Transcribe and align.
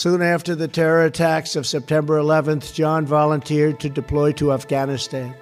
Soon 0.00 0.22
after 0.22 0.54
the 0.54 0.66
terror 0.66 1.04
attacks 1.04 1.56
of 1.56 1.66
September 1.66 2.18
11th, 2.18 2.72
John 2.72 3.04
volunteered 3.04 3.78
to 3.80 3.90
deploy 3.90 4.32
to 4.32 4.50
Afghanistan. 4.50 5.34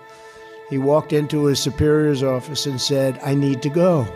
He 0.69 0.79
walked 0.79 1.13
into 1.13 1.45
his 1.45 1.61
superior's 1.61 2.25
office 2.25 2.67
and 2.67 2.81
said, 2.81 3.21
I 3.23 3.37
need 3.37 3.63
to 3.63 3.69
go. 3.69 4.09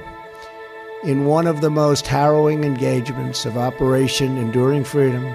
In 1.05 1.27
one 1.27 1.47
of 1.47 1.61
the 1.61 1.71
most 1.71 2.09
harrowing 2.09 2.65
engagements 2.65 3.47
of 3.47 3.57
Operation 3.57 4.37
Enduring 4.37 4.83
Freedom, 4.83 5.33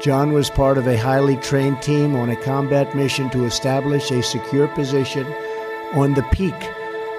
John 0.00 0.32
was 0.32 0.48
part 0.48 0.78
of 0.78 0.86
a 0.86 0.96
highly 0.96 1.38
trained 1.38 1.82
team 1.82 2.14
on 2.14 2.30
a 2.30 2.40
combat 2.44 2.94
mission 2.94 3.28
to 3.30 3.46
establish 3.46 4.12
a 4.12 4.22
secure 4.22 4.68
position 4.68 5.26
on 5.94 6.14
the 6.14 6.22
peak 6.30 6.54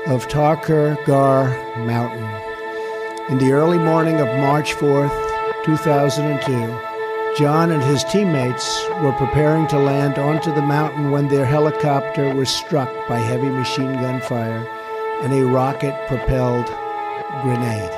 of 0.06 0.30
Takur 0.30 0.96
Ghar 1.06 1.50
Mountain. 1.86 2.24
In 3.30 3.38
the 3.38 3.52
early 3.52 3.80
morning 3.80 4.16
of 4.22 4.28
March 4.40 4.74
4th, 4.76 5.66
2002, 5.66 6.97
John 7.38 7.70
and 7.70 7.84
his 7.84 8.04
teammates 8.06 8.84
were 9.00 9.12
preparing 9.12 9.68
to 9.68 9.78
land 9.78 10.18
onto 10.18 10.52
the 10.52 10.62
mountain 10.64 11.12
when 11.12 11.28
their 11.28 11.46
helicopter 11.46 12.34
was 12.34 12.50
struck 12.50 12.90
by 13.08 13.20
heavy 13.20 13.50
machine 13.50 13.94
gun 13.94 14.20
fire 14.22 14.68
and 15.22 15.32
a 15.32 15.46
rocket 15.46 15.94
propelled 16.08 16.66
grenade. 17.44 17.92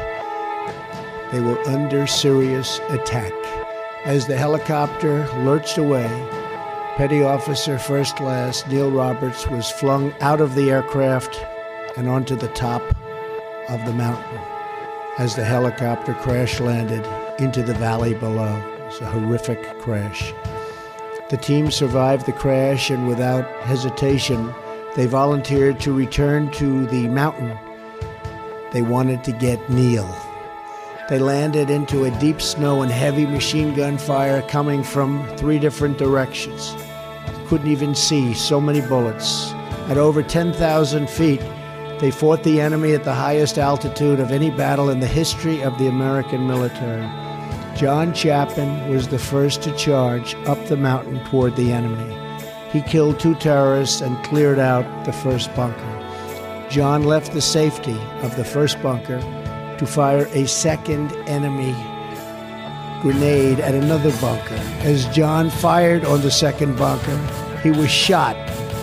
They 1.31 1.40
were 1.40 1.58
under 1.70 2.05
serious 2.05 2.81
attack. 2.90 3.31
As 4.04 4.28
the 4.28 4.36
helicopter 4.36 5.26
lurched 5.38 5.78
away, 5.78 6.09
Petty 6.98 7.23
Officer 7.23 7.80
First 7.80 8.17
Class 8.17 8.67
Neil 8.67 8.92
Roberts 8.92 9.48
was 9.48 9.72
flung 9.72 10.14
out 10.20 10.42
of 10.42 10.53
the 10.53 10.70
aircraft 10.70 11.42
and 11.95 12.09
onto 12.09 12.36
the 12.36 12.50
top 12.50 12.81
of 13.70 13.86
the 13.86 13.94
mountain 13.94 14.42
as 15.17 15.38
the 15.38 15.45
helicopter 15.45 16.14
crash 16.16 16.59
landed 16.59 17.08
into 17.42 17.64
the 17.64 17.76
valley 17.76 18.14
below 18.14 18.79
was 18.90 19.02
a 19.02 19.06
horrific 19.06 19.80
crash. 19.80 20.34
The 21.30 21.38
team 21.38 21.70
survived 21.70 22.26
the 22.26 22.32
crash, 22.32 22.90
and 22.90 23.08
without 23.08 23.46
hesitation, 23.62 24.52
they 24.96 25.06
volunteered 25.06 25.80
to 25.81 25.94
return 25.94 26.50
to 26.54 26.88
the 26.88 27.08
mountain. 27.08 27.56
They 28.73 28.81
wanted 28.81 29.23
to 29.26 29.31
get 29.31 29.70
Neil. 29.70 30.09
They 31.08 31.20
landed 31.20 31.70
into 31.70 32.06
a 32.06 32.20
deep 32.20 32.42
snow 32.42 32.81
and 32.81 32.92
heavy 32.92 33.28
machine 33.28 33.76
gun 33.76 34.00
fire 34.00 34.42
coming 34.44 34.84
from 34.84 35.24
three 35.38 35.59
different 35.59 36.00
directions. 36.00 36.74
Couldn't 37.48 37.72
even 37.72 37.94
see 37.94 38.34
so 38.34 38.59
many 38.59 38.81
bullets. 38.81 39.52
At 39.88 39.98
over 39.98 40.24
10,000 40.24 41.08
feet, 41.08 41.42
they 42.00 42.09
fought 42.09 42.44
the 42.44 42.59
enemy 42.59 42.94
at 42.94 43.03
the 43.03 43.14
highest 43.14 43.59
altitude 43.59 44.20
of 44.20 44.31
any 44.31 44.50
battle 44.50 44.90
in 44.90 45.00
the 45.00 45.08
history 45.08 45.62
of 45.62 45.78
the 45.78 45.88
American 45.88 46.48
military. 46.48 47.28
John 47.80 48.13
Chapman 48.13 48.89
was 48.89 49.08
the 49.08 49.17
first 49.17 49.61
to 49.61 49.73
charge 49.77 50.35
up 50.47 50.61
the 50.66 50.75
mountain 50.75 51.23
toward 51.23 51.55
the 51.55 51.72
enemy. 51.72 52.13
He 52.73 52.81
killed 52.81 53.22
two 53.22 53.35
terrorists 53.35 54.02
and 54.02 54.22
cleared 54.25 54.59
out 54.59 55.05
the 55.05 55.13
first 55.13 55.55
bunker. 55.55 56.67
John 56.69 57.05
left 57.05 57.31
the 57.31 57.41
safety 57.41 57.97
of 58.22 58.35
the 58.35 58.44
first 58.44 58.81
bunker 58.81 59.22
to 59.77 59.85
fire 59.88 60.27
a 60.33 60.45
second 60.45 61.13
enemy 61.25 61.72
grenade 63.02 63.61
at 63.61 63.73
another 63.73 64.11
bunker. 64.19 64.59
As 64.81 65.05
John 65.16 65.50
fired 65.50 66.03
on 66.03 66.19
the 66.19 66.31
second 66.31 66.75
bunker, 66.77 67.17
he 67.63 67.72
was 67.72 67.89
shot 67.89 68.35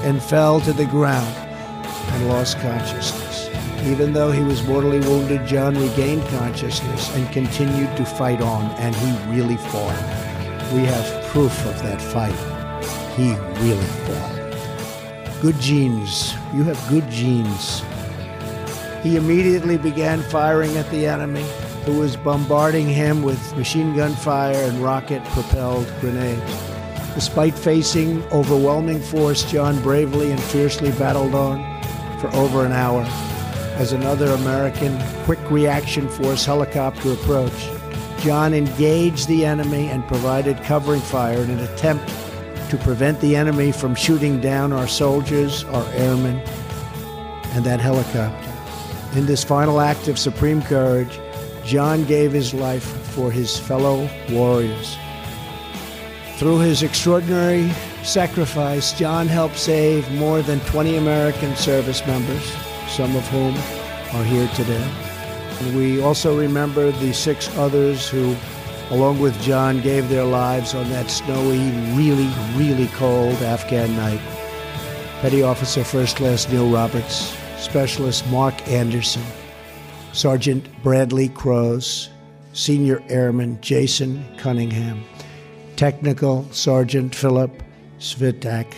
and 0.07 0.23
fell 0.23 0.59
to 0.63 0.73
the 0.73 0.87
ground 0.87 1.37
and 1.37 2.29
lost 2.29 2.59
consciousness. 2.61 3.26
Even 3.87 4.13
though 4.13 4.33
he 4.33 4.43
was 4.43 4.67
mortally 4.67 4.99
wounded, 4.99 5.47
John 5.47 5.79
regained 5.79 6.27
consciousness 6.27 7.15
and 7.15 7.31
continued 7.33 7.97
to 7.97 8.05
fight 8.05 8.41
on, 8.41 8.65
and 8.81 8.93
he 8.97 9.33
really 9.33 9.57
fought. 9.57 9.97
We 10.75 10.81
have 10.81 11.25
proof 11.27 11.65
of 11.67 11.81
that 11.85 12.03
fight. 12.03 12.35
He 13.15 13.31
really 13.63 13.87
fought. 14.07 15.41
Good 15.41 15.61
genes. 15.61 16.35
You 16.53 16.65
have 16.65 16.89
good 16.89 17.09
genes. 17.09 17.85
He 19.05 19.15
immediately 19.15 19.79
began 19.79 20.21
firing 20.21 20.77
at 20.77 20.91
the 20.91 21.07
enemy, 21.07 21.47
who 21.85 22.01
was 22.01 22.17
bombarding 22.17 22.89
him 22.89 23.23
with 23.23 23.57
machine 23.57 23.95
gun 23.95 24.15
fire 24.17 24.69
and 24.69 24.83
rocket 24.83 25.23
propelled 25.27 25.87
grenades. 26.01 26.43
Despite 27.15 27.57
facing 27.57 28.25
overwhelming 28.33 29.01
force, 29.01 29.49
John 29.49 29.81
bravely 29.81 30.33
and 30.33 30.43
fiercely 30.43 30.91
battled 30.91 31.37
on 31.37 31.63
for 32.19 32.35
over 32.35 32.67
an 32.67 32.73
hour 32.73 33.05
as 33.77 33.93
another 33.93 34.29
American 34.29 34.99
Quick 35.25 35.51
Reaction 35.51 36.09
Force 36.09 36.47
helicopter 36.47 37.13
approached. 37.13 37.71
John 38.21 38.55
engaged 38.55 39.29
the 39.29 39.45
enemy 39.45 39.89
and 39.89 40.07
provided 40.09 40.57
covering 40.63 41.03
fire 41.03 41.39
in 41.39 41.51
an 41.51 41.61
attempt 41.61 42.09
to 42.71 42.79
prevent 42.79 43.21
the 43.21 43.37
enemy 43.37 43.73
from 43.73 43.95
shooting 43.95 44.41
down 44.41 44.73
our 44.73 44.89
soldiers, 44.89 45.65
our 45.65 45.87
airmen, 45.93 46.39
and 47.53 47.65
that 47.67 47.79
helicopter. 47.79 48.35
In 49.19 49.27
this 49.27 49.45
final 49.45 49.81
act 49.81 50.09
of 50.09 50.19
supreme 50.19 50.63
courage, 50.63 51.21
John 51.65 52.05
gave 52.05 52.33
his 52.33 52.55
life 52.55 52.85
for 53.13 53.31
his 53.31 53.59
fellow 53.59 54.09
warriors. 54.31 54.97
Through 56.39 56.61
his 56.61 56.83
extraordinary 56.83 57.71
sacrifice, 58.03 58.95
John 58.95 59.27
helped 59.27 59.59
save 59.59 60.11
more 60.13 60.41
than 60.41 60.61
20 60.61 60.97
American 60.97 61.55
service 61.57 62.07
members 62.07 62.66
some 62.97 63.15
of 63.15 63.29
whom 63.29 63.55
are 64.19 64.25
here 64.25 64.49
today. 64.55 64.91
And 65.61 65.77
we 65.77 66.01
also 66.01 66.39
remember 66.39 66.91
the 66.93 67.13
six 67.13 67.55
others 67.59 68.09
who, 68.09 68.35
along 68.91 69.21
with 69.21 69.39
John, 69.43 69.83
gave 69.83 70.09
their 70.09 70.25
lives 70.25 70.75
on 70.75 70.89
that 70.91 71.11
snowy, 71.11 71.59
really, 71.95 72.31
really 72.57 72.87
cold 72.95 73.35
Afghan 73.43 73.95
night. 73.97 74.21
Petty 75.21 75.43
Officer 75.43 75.85
First 75.85 76.17
Class 76.17 76.49
Neil 76.49 76.71
Roberts, 76.71 77.37
Specialist 77.59 78.27
Mark 78.29 78.55
Anderson, 78.69 79.25
Sergeant 80.13 80.67
Bradley 80.83 81.29
Crose, 81.29 82.09
Senior 82.55 83.03
Airman 83.09 83.59
Jason 83.61 84.25
Cunningham, 84.39 85.05
Technical 85.77 86.47
Sergeant 86.51 87.15
Philip 87.15 87.63
Svitak, 87.99 88.73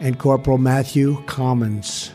and 0.00 0.18
Corporal 0.18 0.58
Matthew 0.58 1.22
Commons. 1.26 2.13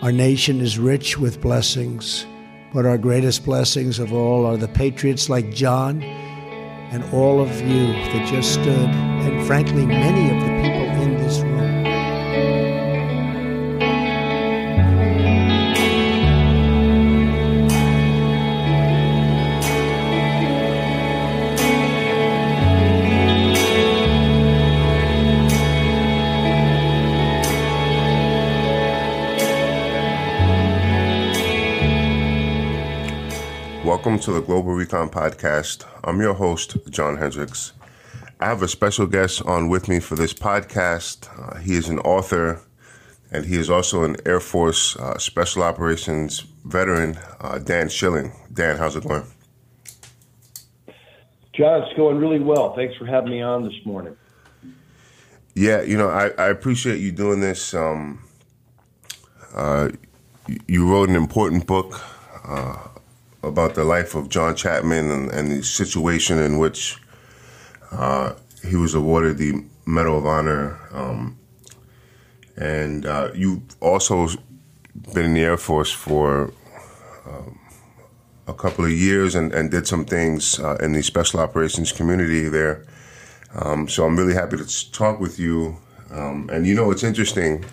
Our 0.00 0.12
nation 0.12 0.60
is 0.60 0.78
rich 0.78 1.18
with 1.18 1.40
blessings, 1.40 2.24
but 2.72 2.86
our 2.86 2.96
greatest 2.96 3.44
blessings 3.44 3.98
of 3.98 4.12
all 4.12 4.46
are 4.46 4.56
the 4.56 4.68
patriots 4.68 5.28
like 5.28 5.52
John 5.52 6.04
and 6.04 7.02
all 7.12 7.40
of 7.40 7.50
you 7.62 7.88
that 7.88 8.28
just 8.30 8.52
stood, 8.52 8.68
and 8.68 9.44
frankly, 9.44 9.84
many 9.84 10.30
of 10.30 10.40
the 10.40 10.47
Welcome 34.08 34.24
to 34.24 34.32
the 34.32 34.40
Global 34.40 34.72
Recon 34.72 35.10
Podcast. 35.10 35.84
I'm 36.02 36.18
your 36.18 36.32
host, 36.32 36.78
John 36.88 37.18
Hendricks. 37.18 37.74
I 38.40 38.46
have 38.46 38.62
a 38.62 38.68
special 38.68 39.06
guest 39.06 39.42
on 39.42 39.68
with 39.68 39.86
me 39.86 40.00
for 40.00 40.16
this 40.16 40.32
podcast. 40.32 41.28
Uh, 41.38 41.58
he 41.58 41.74
is 41.74 41.90
an 41.90 41.98
author 41.98 42.62
and 43.30 43.44
he 43.44 43.56
is 43.56 43.68
also 43.68 44.04
an 44.04 44.16
Air 44.24 44.40
Force 44.40 44.96
uh, 44.96 45.18
Special 45.18 45.62
Operations 45.62 46.40
veteran, 46.64 47.18
uh, 47.42 47.58
Dan 47.58 47.90
Schilling. 47.90 48.32
Dan, 48.50 48.78
how's 48.78 48.96
it 48.96 49.06
going? 49.06 49.24
John, 51.52 51.82
it's 51.82 51.94
going 51.94 52.16
really 52.16 52.40
well. 52.40 52.74
Thanks 52.74 52.96
for 52.96 53.04
having 53.04 53.28
me 53.28 53.42
on 53.42 53.62
this 53.62 53.84
morning. 53.84 54.16
Yeah, 55.54 55.82
you 55.82 55.98
know, 55.98 56.08
I, 56.08 56.28
I 56.38 56.48
appreciate 56.48 57.00
you 57.00 57.12
doing 57.12 57.40
this. 57.40 57.74
Um, 57.74 58.24
uh, 59.54 59.90
you 60.66 60.90
wrote 60.90 61.10
an 61.10 61.14
important 61.14 61.66
book 61.66 62.00
uh, 62.42 62.88
about 63.42 63.74
the 63.74 63.84
life 63.84 64.14
of 64.14 64.28
John 64.28 64.56
Chapman 64.56 65.10
and, 65.10 65.30
and 65.30 65.50
the 65.50 65.62
situation 65.62 66.38
in 66.38 66.58
which 66.58 67.00
uh, 67.92 68.34
he 68.66 68.76
was 68.76 68.94
awarded 68.94 69.38
the 69.38 69.64
Medal 69.86 70.18
of 70.18 70.26
Honor. 70.26 70.78
Um, 70.92 71.38
and 72.56 73.06
uh, 73.06 73.30
you've 73.34 73.62
also 73.80 74.28
been 75.14 75.26
in 75.26 75.34
the 75.34 75.42
Air 75.42 75.56
Force 75.56 75.92
for 75.92 76.52
um, 77.26 77.58
a 78.46 78.54
couple 78.54 78.84
of 78.84 78.90
years 78.90 79.34
and, 79.34 79.52
and 79.52 79.70
did 79.70 79.86
some 79.86 80.04
things 80.04 80.58
uh, 80.58 80.76
in 80.80 80.92
the 80.92 81.02
special 81.02 81.40
operations 81.40 81.92
community 81.92 82.48
there. 82.48 82.84
Um, 83.54 83.88
so 83.88 84.04
I'm 84.04 84.16
really 84.16 84.34
happy 84.34 84.56
to 84.56 84.92
talk 84.92 85.20
with 85.20 85.38
you. 85.38 85.76
Um, 86.10 86.48
and 86.52 86.66
you 86.66 86.74
know, 86.74 86.90
it's 86.90 87.04
interesting. 87.04 87.64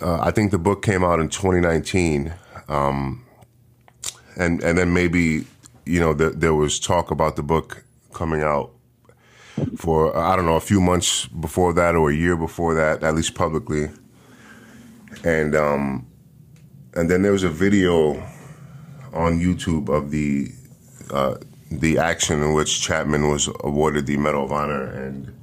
Uh, 0.00 0.20
I 0.20 0.30
think 0.30 0.50
the 0.50 0.58
book 0.58 0.82
came 0.82 1.04
out 1.04 1.20
in 1.20 1.28
2019. 1.28 2.32
Um, 2.68 3.24
and 4.36 4.62
and 4.62 4.78
then 4.78 4.92
maybe 4.92 5.46
you 5.86 6.00
know 6.00 6.14
the, 6.14 6.30
there 6.30 6.54
was 6.54 6.78
talk 6.78 7.10
about 7.10 7.36
the 7.36 7.42
book 7.42 7.84
coming 8.12 8.42
out 8.42 8.70
for 9.76 10.16
I 10.16 10.36
don't 10.36 10.46
know 10.46 10.56
a 10.56 10.60
few 10.60 10.80
months 10.80 11.26
before 11.26 11.72
that 11.74 11.94
or 11.94 12.10
a 12.10 12.14
year 12.14 12.36
before 12.36 12.74
that, 12.74 13.02
at 13.02 13.14
least 13.14 13.34
publicly. 13.34 13.90
And 15.24 15.54
um, 15.54 16.06
and 16.94 17.10
then 17.10 17.22
there 17.22 17.32
was 17.32 17.42
a 17.42 17.50
video 17.50 18.14
on 19.12 19.40
YouTube 19.40 19.88
of 19.88 20.10
the 20.10 20.52
uh, 21.12 21.36
the 21.70 21.98
action 21.98 22.42
in 22.42 22.54
which 22.54 22.80
Chapman 22.80 23.28
was 23.28 23.48
awarded 23.60 24.06
the 24.06 24.16
Medal 24.16 24.44
of 24.44 24.52
Honor, 24.52 24.84
and 24.84 25.36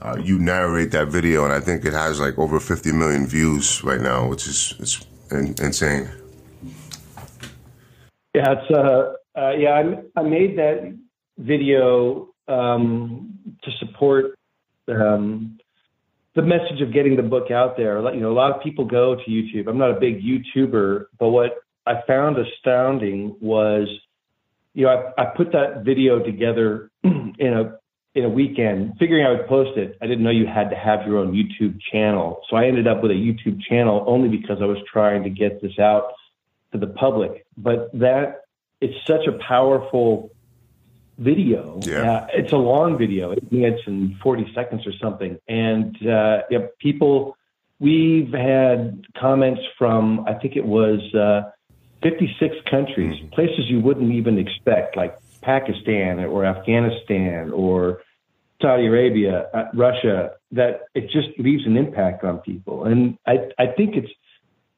uh, 0.00 0.16
you 0.22 0.38
narrate 0.38 0.92
that 0.92 1.08
video, 1.08 1.44
and 1.44 1.52
I 1.52 1.60
think 1.60 1.84
it 1.84 1.92
has 1.92 2.20
like 2.20 2.38
over 2.38 2.58
50 2.58 2.92
million 2.92 3.26
views 3.26 3.82
right 3.84 4.00
now, 4.00 4.28
which 4.28 4.46
is 4.46 4.74
it's 4.78 5.06
in, 5.30 5.54
insane. 5.62 6.08
Yeah, 8.34 8.52
it's 8.52 8.70
uh, 8.70 9.12
uh, 9.38 9.52
yeah, 9.52 9.82
I, 10.16 10.20
I 10.20 10.22
made 10.22 10.56
that 10.58 10.96
video 11.38 12.28
um, 12.48 13.38
to 13.62 13.70
support 13.78 14.38
um, 14.88 15.58
the 16.34 16.42
message 16.42 16.80
of 16.80 16.92
getting 16.92 17.16
the 17.16 17.22
book 17.22 17.50
out 17.50 17.76
there. 17.76 18.00
You 18.14 18.20
know, 18.20 18.32
a 18.32 18.34
lot 18.34 18.54
of 18.56 18.62
people 18.62 18.86
go 18.86 19.16
to 19.16 19.30
YouTube. 19.30 19.68
I'm 19.68 19.78
not 19.78 19.90
a 19.90 20.00
big 20.00 20.22
YouTuber, 20.22 21.06
but 21.18 21.28
what 21.28 21.62
I 21.86 22.00
found 22.06 22.38
astounding 22.38 23.36
was, 23.40 23.88
you 24.72 24.86
know, 24.86 25.12
I, 25.18 25.22
I 25.22 25.26
put 25.36 25.52
that 25.52 25.82
video 25.84 26.18
together 26.18 26.90
in 27.04 27.34
a 27.52 27.78
in 28.14 28.24
a 28.24 28.28
weekend, 28.28 28.92
figuring 28.98 29.24
I 29.24 29.30
would 29.30 29.46
post 29.46 29.78
it. 29.78 29.96
I 30.02 30.06
didn't 30.06 30.22
know 30.22 30.30
you 30.30 30.46
had 30.46 30.68
to 30.68 30.76
have 30.76 31.06
your 31.06 31.16
own 31.18 31.32
YouTube 31.32 31.78
channel, 31.90 32.42
so 32.48 32.56
I 32.56 32.66
ended 32.66 32.86
up 32.86 33.02
with 33.02 33.10
a 33.10 33.14
YouTube 33.14 33.60
channel 33.62 34.04
only 34.06 34.28
because 34.28 34.58
I 34.60 34.66
was 34.66 34.78
trying 34.90 35.22
to 35.22 35.30
get 35.30 35.62
this 35.62 35.78
out 35.78 36.12
to 36.72 36.78
the 36.78 36.86
public. 36.86 37.46
But 37.56 37.90
that 37.98 38.42
it's 38.80 39.06
such 39.06 39.26
a 39.26 39.32
powerful 39.32 40.30
video. 41.18 41.78
Yeah. 41.82 42.12
Uh, 42.12 42.26
it's 42.32 42.52
a 42.52 42.56
long 42.56 42.98
video. 42.98 43.34
Minutes 43.50 43.82
and 43.86 44.16
40 44.18 44.52
seconds 44.54 44.86
or 44.86 44.92
something. 45.00 45.38
And 45.48 45.96
uh, 46.06 46.42
yeah, 46.50 46.66
people, 46.78 47.36
we've 47.78 48.32
had 48.32 49.04
comments 49.18 49.60
from, 49.78 50.24
I 50.26 50.34
think 50.34 50.56
it 50.56 50.64
was 50.64 51.00
uh, 51.14 51.50
56 52.02 52.56
countries, 52.68 53.16
mm-hmm. 53.16 53.28
places 53.28 53.66
you 53.68 53.80
wouldn't 53.80 54.12
even 54.12 54.38
expect, 54.38 54.96
like 54.96 55.16
Pakistan 55.42 56.20
or 56.20 56.44
Afghanistan 56.44 57.52
or 57.52 58.02
Saudi 58.60 58.86
Arabia, 58.86 59.48
uh, 59.54 59.64
Russia, 59.74 60.32
that 60.52 60.82
it 60.94 61.10
just 61.10 61.38
leaves 61.38 61.66
an 61.66 61.76
impact 61.76 62.24
on 62.24 62.38
people. 62.38 62.84
And 62.84 63.18
I, 63.26 63.48
I 63.58 63.66
think 63.66 63.96
it's, 63.96 64.10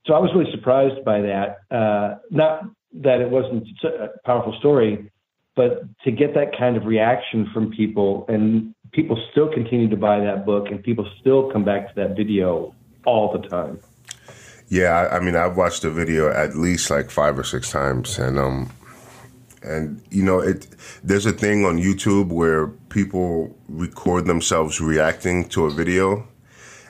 so 0.07 0.15
I 0.15 0.19
was 0.19 0.31
really 0.35 0.51
surprised 0.51 1.05
by 1.05 1.21
that. 1.23 1.59
Uh, 1.71 2.17
not 2.31 2.65
that 3.03 3.21
it 3.21 3.31
wasn't 3.31 3.67
a 3.85 4.09
powerful 4.25 4.55
story, 4.59 5.11
but 5.57 5.83
to 6.05 6.11
get 6.11 6.35
that 6.35 6.57
kind 6.57 6.77
of 6.77 6.85
reaction 6.85 7.49
from 7.53 7.71
people 7.71 8.27
and 8.29 8.75
people 8.93 9.21
still 9.31 9.53
continue 9.53 9.89
to 9.89 9.97
buy 9.97 10.21
that 10.21 10.45
book 10.45 10.69
and 10.71 10.83
people 10.83 11.09
still 11.21 11.51
come 11.51 11.65
back 11.65 11.89
to 11.89 11.95
that 11.95 12.17
video 12.17 12.75
all 13.05 13.33
the 13.33 13.49
time. 13.49 13.81
Yeah, 14.69 14.91
I, 14.91 15.17
I 15.17 15.21
mean, 15.21 15.37
I've 15.37 15.57
watched 15.57 15.83
the 15.83 15.91
video 15.91 16.31
at 16.31 16.57
least 16.57 16.91
like 16.91 17.11
five 17.11 17.39
or 17.39 17.45
six 17.45 17.71
times, 17.71 18.19
and 18.19 18.39
um, 18.39 18.73
and 19.63 20.03
you 20.11 20.23
know, 20.23 20.41
it 20.41 20.67
there's 21.03 21.27
a 21.27 21.33
thing 21.33 21.65
on 21.65 21.79
YouTube 21.79 22.29
where 22.29 22.69
people 22.89 23.55
record 23.69 24.25
themselves 24.25 24.81
reacting 24.81 25.49
to 25.51 25.67
a 25.67 25.71
video, 25.71 26.27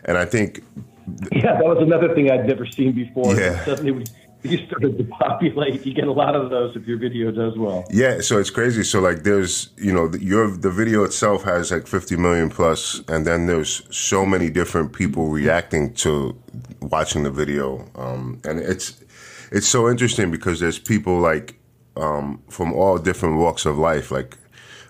and 0.05 0.16
I 0.16 0.25
think 0.25 0.62
yeah, 1.32 1.54
that 1.54 1.64
was 1.64 1.78
another 1.82 2.14
thing 2.14 2.30
I'd 2.30 2.46
never 2.46 2.66
seen 2.66 2.92
before. 2.92 3.34
Yeah. 3.34 3.64
Suddenly 3.64 3.92
we 3.92 4.04
you 4.44 4.58
started 4.66 4.98
to 4.98 5.04
populate. 5.04 5.84
You 5.86 5.94
get 5.94 6.06
a 6.06 6.12
lot 6.12 6.36
of 6.36 6.50
those 6.50 6.76
if 6.76 6.86
your 6.86 6.98
video 6.98 7.30
does 7.30 7.56
well. 7.56 7.84
Yeah, 7.90 8.20
so 8.20 8.38
it's 8.38 8.50
crazy. 8.50 8.84
So 8.84 9.00
like, 9.00 9.22
there's 9.22 9.70
you 9.78 9.92
know, 9.92 10.06
the, 10.06 10.22
your 10.22 10.50
the 10.50 10.70
video 10.70 11.02
itself 11.04 11.44
has 11.44 11.72
like 11.72 11.86
50 11.86 12.16
million 12.16 12.50
plus, 12.50 13.02
and 13.08 13.26
then 13.26 13.46
there's 13.46 13.82
so 13.94 14.26
many 14.26 14.50
different 14.50 14.92
people 14.92 15.28
reacting 15.28 15.94
to 15.94 16.38
watching 16.82 17.22
the 17.22 17.30
video, 17.30 17.88
um, 17.96 18.40
and 18.44 18.60
it's 18.60 19.02
it's 19.50 19.66
so 19.66 19.88
interesting 19.88 20.30
because 20.30 20.60
there's 20.60 20.78
people 20.78 21.18
like 21.18 21.58
um, 21.96 22.42
from 22.50 22.72
all 22.74 22.98
different 22.98 23.38
walks 23.38 23.64
of 23.64 23.78
life, 23.78 24.10
like 24.10 24.36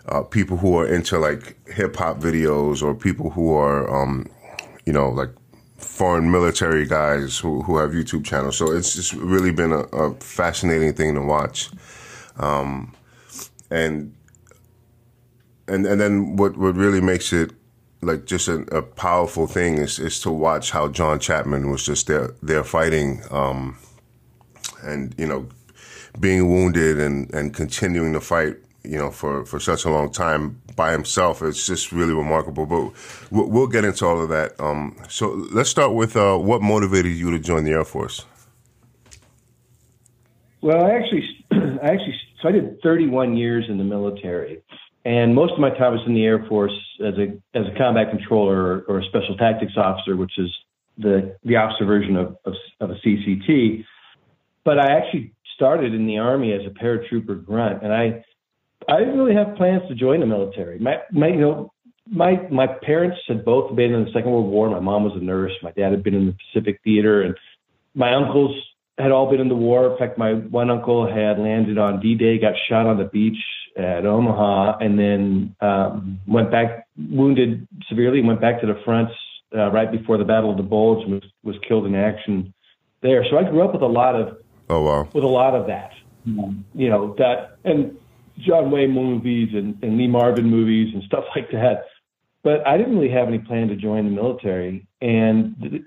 uh, 0.09 0.23
people 0.23 0.57
who 0.57 0.77
are 0.77 0.87
into 0.87 1.19
like 1.19 1.57
hip 1.69 1.95
hop 1.97 2.19
videos, 2.19 2.83
or 2.83 2.93
people 2.93 3.31
who 3.31 3.55
are 3.55 3.89
um, 3.89 4.27
you 4.85 4.93
know 4.93 5.11
like 5.11 5.31
foreign 5.85 6.31
military 6.31 6.87
guys 6.87 7.39
who, 7.39 7.63
who 7.63 7.79
have 7.79 7.91
YouTube 7.91 8.25
channels. 8.25 8.57
So 8.57 8.73
it's 8.73 8.95
just 8.95 9.13
really 9.15 9.53
been 9.53 9.73
a, 9.73 9.81
a 9.81 10.15
fascinating 10.15 10.95
thing 10.95 11.15
to 11.15 11.21
watch. 11.21 11.71
Um, 12.37 12.95
and 13.71 14.15
and 15.69 15.87
and 15.87 16.01
then 16.01 16.37
what 16.37 16.57
what 16.57 16.75
really 16.77 17.01
makes 17.01 17.33
it 17.33 17.53
like 18.03 18.27
just 18.27 18.49
a, 18.49 18.61
a, 18.77 18.83
powerful 18.83 19.47
thing 19.47 19.79
is 19.79 19.99
is 19.99 20.21
to 20.21 20.31
watch 20.31 20.71
how 20.71 20.89
John 20.89 21.19
Chapman 21.19 21.71
was 21.71 21.85
just 21.85 22.07
there 22.07 22.35
there 22.43 22.65
fighting 22.65 23.23
um, 23.31 23.79
and 24.83 25.15
you 25.17 25.27
know 25.27 25.49
being 26.21 26.51
wounded 26.51 26.99
and 26.99 27.33
and 27.33 27.55
continuing 27.55 28.13
to 28.13 28.21
fight 28.21 28.57
you 28.85 28.99
know 28.99 29.11
for 29.11 29.45
for 29.45 29.59
such 29.59 29.85
a 29.85 29.91
long 29.91 30.13
time 30.13 30.61
by 30.77 30.93
himself. 30.93 31.43
It's 31.43 31.67
just 31.67 31.93
really 31.93 32.15
remarkable. 32.15 32.67
But 32.67 32.93
we'll, 33.31 33.49
we'll 33.49 33.67
get 33.67 33.85
into 33.85 34.07
all 34.07 34.23
of 34.23 34.29
that. 34.29 34.59
Um, 34.61 34.97
so 35.09 35.31
let's 35.53 35.71
start 35.71 35.95
with 35.95 36.17
uh, 36.17 36.37
what 36.37 36.63
motivated 36.63 37.13
you 37.13 37.31
to 37.31 37.39
join 37.39 37.65
the 37.65 37.73
Air 37.73 37.85
Force. 37.85 38.25
Well, 40.61 40.85
I 40.85 40.93
actually, 40.93 41.47
I 41.51 41.89
actually, 41.89 42.15
so 42.41 42.49
I 42.49 42.53
did 42.53 42.81
31 42.83 43.37
years 43.37 43.67
in 43.69 43.79
the 43.79 43.85
military, 43.85 44.63
and 45.05 45.35
most 45.35 45.53
of 45.53 45.59
my 45.59 45.71
time 45.71 45.93
was 45.93 46.03
in 46.07 46.15
the 46.15 46.25
Air 46.25 46.45
Force 46.49 46.79
as 47.05 47.15
a 47.19 47.59
as 47.59 47.67
a 47.67 47.79
combat 47.79 48.11
controller 48.11 48.57
or, 48.57 48.85
or 48.89 49.01
a 49.01 49.05
special 49.05 49.37
tactics 49.37 49.75
officer, 49.77 50.17
which 50.17 50.39
is 50.39 50.51
the 50.99 51.37
the 51.45 51.57
officer 51.57 51.85
version 51.85 52.17
of, 52.17 52.37
of, 52.45 52.55
of 52.81 52.91
a 52.91 52.95
CCT. 52.95 53.85
But 54.65 54.79
I 54.79 54.97
actually 54.97 55.35
started 55.55 55.95
in 55.95 56.07
the 56.07 56.19
Army 56.19 56.53
as 56.53 56.63
a 56.67 56.71
paratrooper 56.71 57.45
grunt, 57.45 57.83
and 57.83 57.93
I 57.93 58.25
I 58.89 58.99
didn't 58.99 59.19
really 59.19 59.35
have 59.35 59.57
plans 59.57 59.83
to 59.89 59.95
join 59.95 60.21
the 60.21 60.27
military. 60.27 60.79
My, 60.79 60.97
my, 61.11 61.29
you 61.29 61.41
know, 61.41 61.73
my 62.11 62.37
my 62.51 62.67
parents 62.67 63.17
had 63.27 63.45
both 63.45 63.75
been 63.75 63.93
in 63.95 64.05
the 64.05 64.11
Second 64.13 64.31
World 64.31 64.51
War. 64.51 64.69
My 64.71 64.81
mom 64.81 65.05
was 65.05 65.15
a 65.17 65.25
nurse. 65.25 65.53
My 65.63 65.71
dad 65.73 65.91
had 65.91 66.03
been 66.03 66.15
in 66.15 66.27
the 66.27 66.37
Pacific 66.53 66.81
Theater, 66.85 67.23
and 67.23 67.35
my 67.95 68.15
uncles 68.15 68.55
had 68.99 69.11
all 69.11 69.31
been 69.31 69.41
in 69.41 69.49
the 69.49 69.55
war. 69.55 69.91
In 69.91 69.99
fact, 69.99 70.19
my 70.19 70.35
one 70.35 70.71
uncle 70.71 71.07
had 71.07 71.39
landed 71.39 71.79
on 71.79 72.01
D-Day, 72.01 72.39
got 72.39 72.55
shot 72.69 72.87
on 72.87 72.99
the 72.99 73.05
beach 73.05 73.39
at 73.77 74.07
Omaha, 74.07 74.79
and 74.79 74.99
then 74.99 75.57
um, 75.61 76.21
went 76.27 76.51
back 76.51 76.87
wounded 76.97 77.67
severely. 77.89 78.23
Went 78.23 78.41
back 78.41 78.61
to 78.61 78.67
the 78.67 78.81
front 78.85 79.09
uh, 79.57 79.71
right 79.71 79.91
before 79.91 80.19
the 80.19 80.25
Battle 80.25 80.51
of 80.51 80.57
the 80.57 80.63
Bulge 80.63 81.05
and 81.05 81.15
was 81.15 81.31
was 81.43 81.57
killed 81.67 81.87
in 81.87 81.95
action 81.95 82.53
there. 83.03 83.25
So 83.31 83.39
I 83.39 83.45
grew 83.45 83.63
up 83.63 83.73
with 83.73 83.83
a 83.83 83.87
lot 83.87 84.15
of 84.15 84.39
oh 84.69 84.83
wow 84.83 85.09
with 85.13 85.25
a 85.25 85.29
lot 85.29 85.55
of 85.55 85.67
that. 85.69 85.93
You 86.27 86.89
know 86.89 87.15
that 87.19 87.59
and 87.65 87.99
John 88.39 88.71
Wayne 88.71 88.91
movies 88.91 89.51
and, 89.55 89.83
and 89.83 89.97
Lee 89.97 90.09
Marvin 90.09 90.47
movies 90.47 90.93
and 90.95 91.03
stuff 91.05 91.25
like 91.37 91.51
that. 91.53 91.87
But 92.43 92.67
I 92.67 92.77
didn't 92.77 92.97
really 92.97 93.13
have 93.13 93.29
any 93.29 93.39
plan 93.39 93.69
to 93.69 93.77
join 93.77 94.05
the 94.05 94.11
military. 94.11 94.87
And 95.01 95.57
th- 95.61 95.83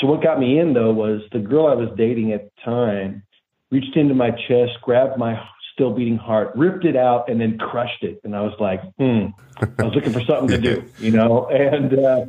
so 0.00 0.06
what 0.06 0.22
got 0.22 0.38
me 0.38 0.58
in 0.58 0.74
though 0.74 0.92
was 0.92 1.22
the 1.32 1.38
girl 1.38 1.66
I 1.66 1.74
was 1.74 1.88
dating 1.96 2.32
at 2.32 2.44
the 2.44 2.62
time 2.64 3.22
reached 3.70 3.96
into 3.96 4.14
my 4.14 4.30
chest, 4.30 4.72
grabbed 4.82 5.18
my 5.18 5.40
still 5.72 5.92
beating 5.92 6.16
heart, 6.16 6.52
ripped 6.54 6.84
it 6.84 6.96
out, 6.96 7.28
and 7.28 7.40
then 7.40 7.58
crushed 7.58 8.02
it. 8.02 8.20
And 8.24 8.34
I 8.34 8.42
was 8.42 8.54
like, 8.60 8.80
hmm, 8.96 9.26
I 9.58 9.82
was 9.82 9.94
looking 9.94 10.12
for 10.12 10.22
something 10.22 10.48
to 10.48 10.58
do, 10.58 10.84
you 10.98 11.10
know? 11.10 11.46
And 11.48 11.98
uh, 11.98 12.26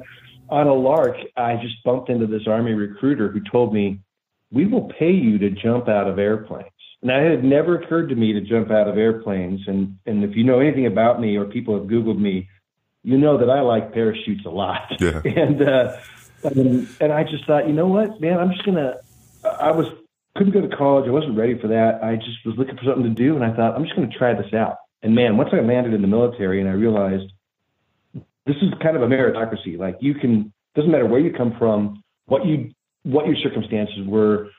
on 0.50 0.68
a 0.68 0.74
lark, 0.74 1.18
I 1.38 1.56
just 1.58 1.84
bumped 1.84 2.10
into 2.10 2.26
this 2.28 2.48
Army 2.48 2.74
recruiter 2.74 3.30
who 3.30 3.40
told 3.42 3.74
me, 3.74 4.00
we 4.52 4.66
will 4.66 4.90
pay 5.00 5.12
you 5.12 5.38
to 5.40 5.50
jump 5.50 5.88
out 5.88 6.08
of 6.08 6.18
airplanes. 6.18 6.70
Now, 7.06 7.20
it 7.20 7.30
had 7.30 7.44
never 7.44 7.80
occurred 7.80 8.10
to 8.10 8.16
me 8.16 8.34
to 8.34 8.42
jump 8.42 8.72
out 8.72 8.88
of 8.88 8.98
airplanes. 8.98 9.62
And, 9.68 10.00
and 10.08 10.24
if 10.24 10.36
you 10.36 10.44
know 10.44 10.60
anything 10.60 10.88
about 10.88 11.22
me 11.22 11.38
or 11.38 11.46
people 11.46 11.78
have 11.78 11.88
Googled 11.88 12.18
me, 12.18 12.50
you 13.04 13.20
know 13.20 13.38
that 13.38 13.48
I 13.48 13.62
like 13.62 13.94
parachutes 13.94 14.44
a 14.46 14.50
lot. 14.50 15.00
Yeah. 15.00 15.22
And, 15.24 15.62
uh, 15.62 15.98
and, 16.44 16.88
and 17.00 17.14
I 17.14 17.24
just 17.24 17.46
thought, 17.46 17.68
you 17.68 17.74
know 17.74 17.86
what, 17.86 18.20
man, 18.20 18.40
I'm 18.40 18.52
just 18.52 18.66
going 18.66 18.78
to, 18.78 19.00
I 19.44 19.70
was, 19.70 19.86
couldn't 20.36 20.54
go 20.54 20.62
to 20.62 20.76
college. 20.76 21.08
I 21.08 21.12
wasn't 21.12 21.38
ready 21.38 21.60
for 21.60 21.68
that. 21.68 22.04
I 22.04 22.16
just 22.16 22.44
was 22.44 22.56
looking 22.58 22.76
for 22.76 22.84
something 22.84 23.04
to 23.04 23.10
do. 23.10 23.36
And 23.36 23.46
I 23.46 23.56
thought, 23.56 23.76
I'm 23.76 23.84
just 23.84 23.96
going 23.96 24.10
to 24.10 24.18
try 24.18 24.34
this 24.34 24.52
out. 24.54 24.78
And 25.04 25.14
man, 25.14 25.38
once 25.38 25.52
I 25.54 25.60
landed 25.60 25.94
in 25.94 26.02
the 26.02 26.08
military 26.08 26.60
and 26.60 26.68
I 26.68 26.74
realized 26.74 27.32
this 28.48 28.56
is 28.64 28.74
kind 28.82 28.96
of 28.96 29.04
a 29.04 29.08
meritocracy. 29.08 29.78
Like 29.78 29.98
you 30.00 30.16
can, 30.16 30.52
doesn't 30.74 30.92
matter 30.92 31.06
where 31.06 31.20
you 31.20 31.32
come 31.32 31.56
from, 31.60 32.02
what 32.26 32.48
you, 32.48 32.72
what 33.04 33.28
your 33.28 33.36
circumstances 33.36 34.08
were, 34.08 34.50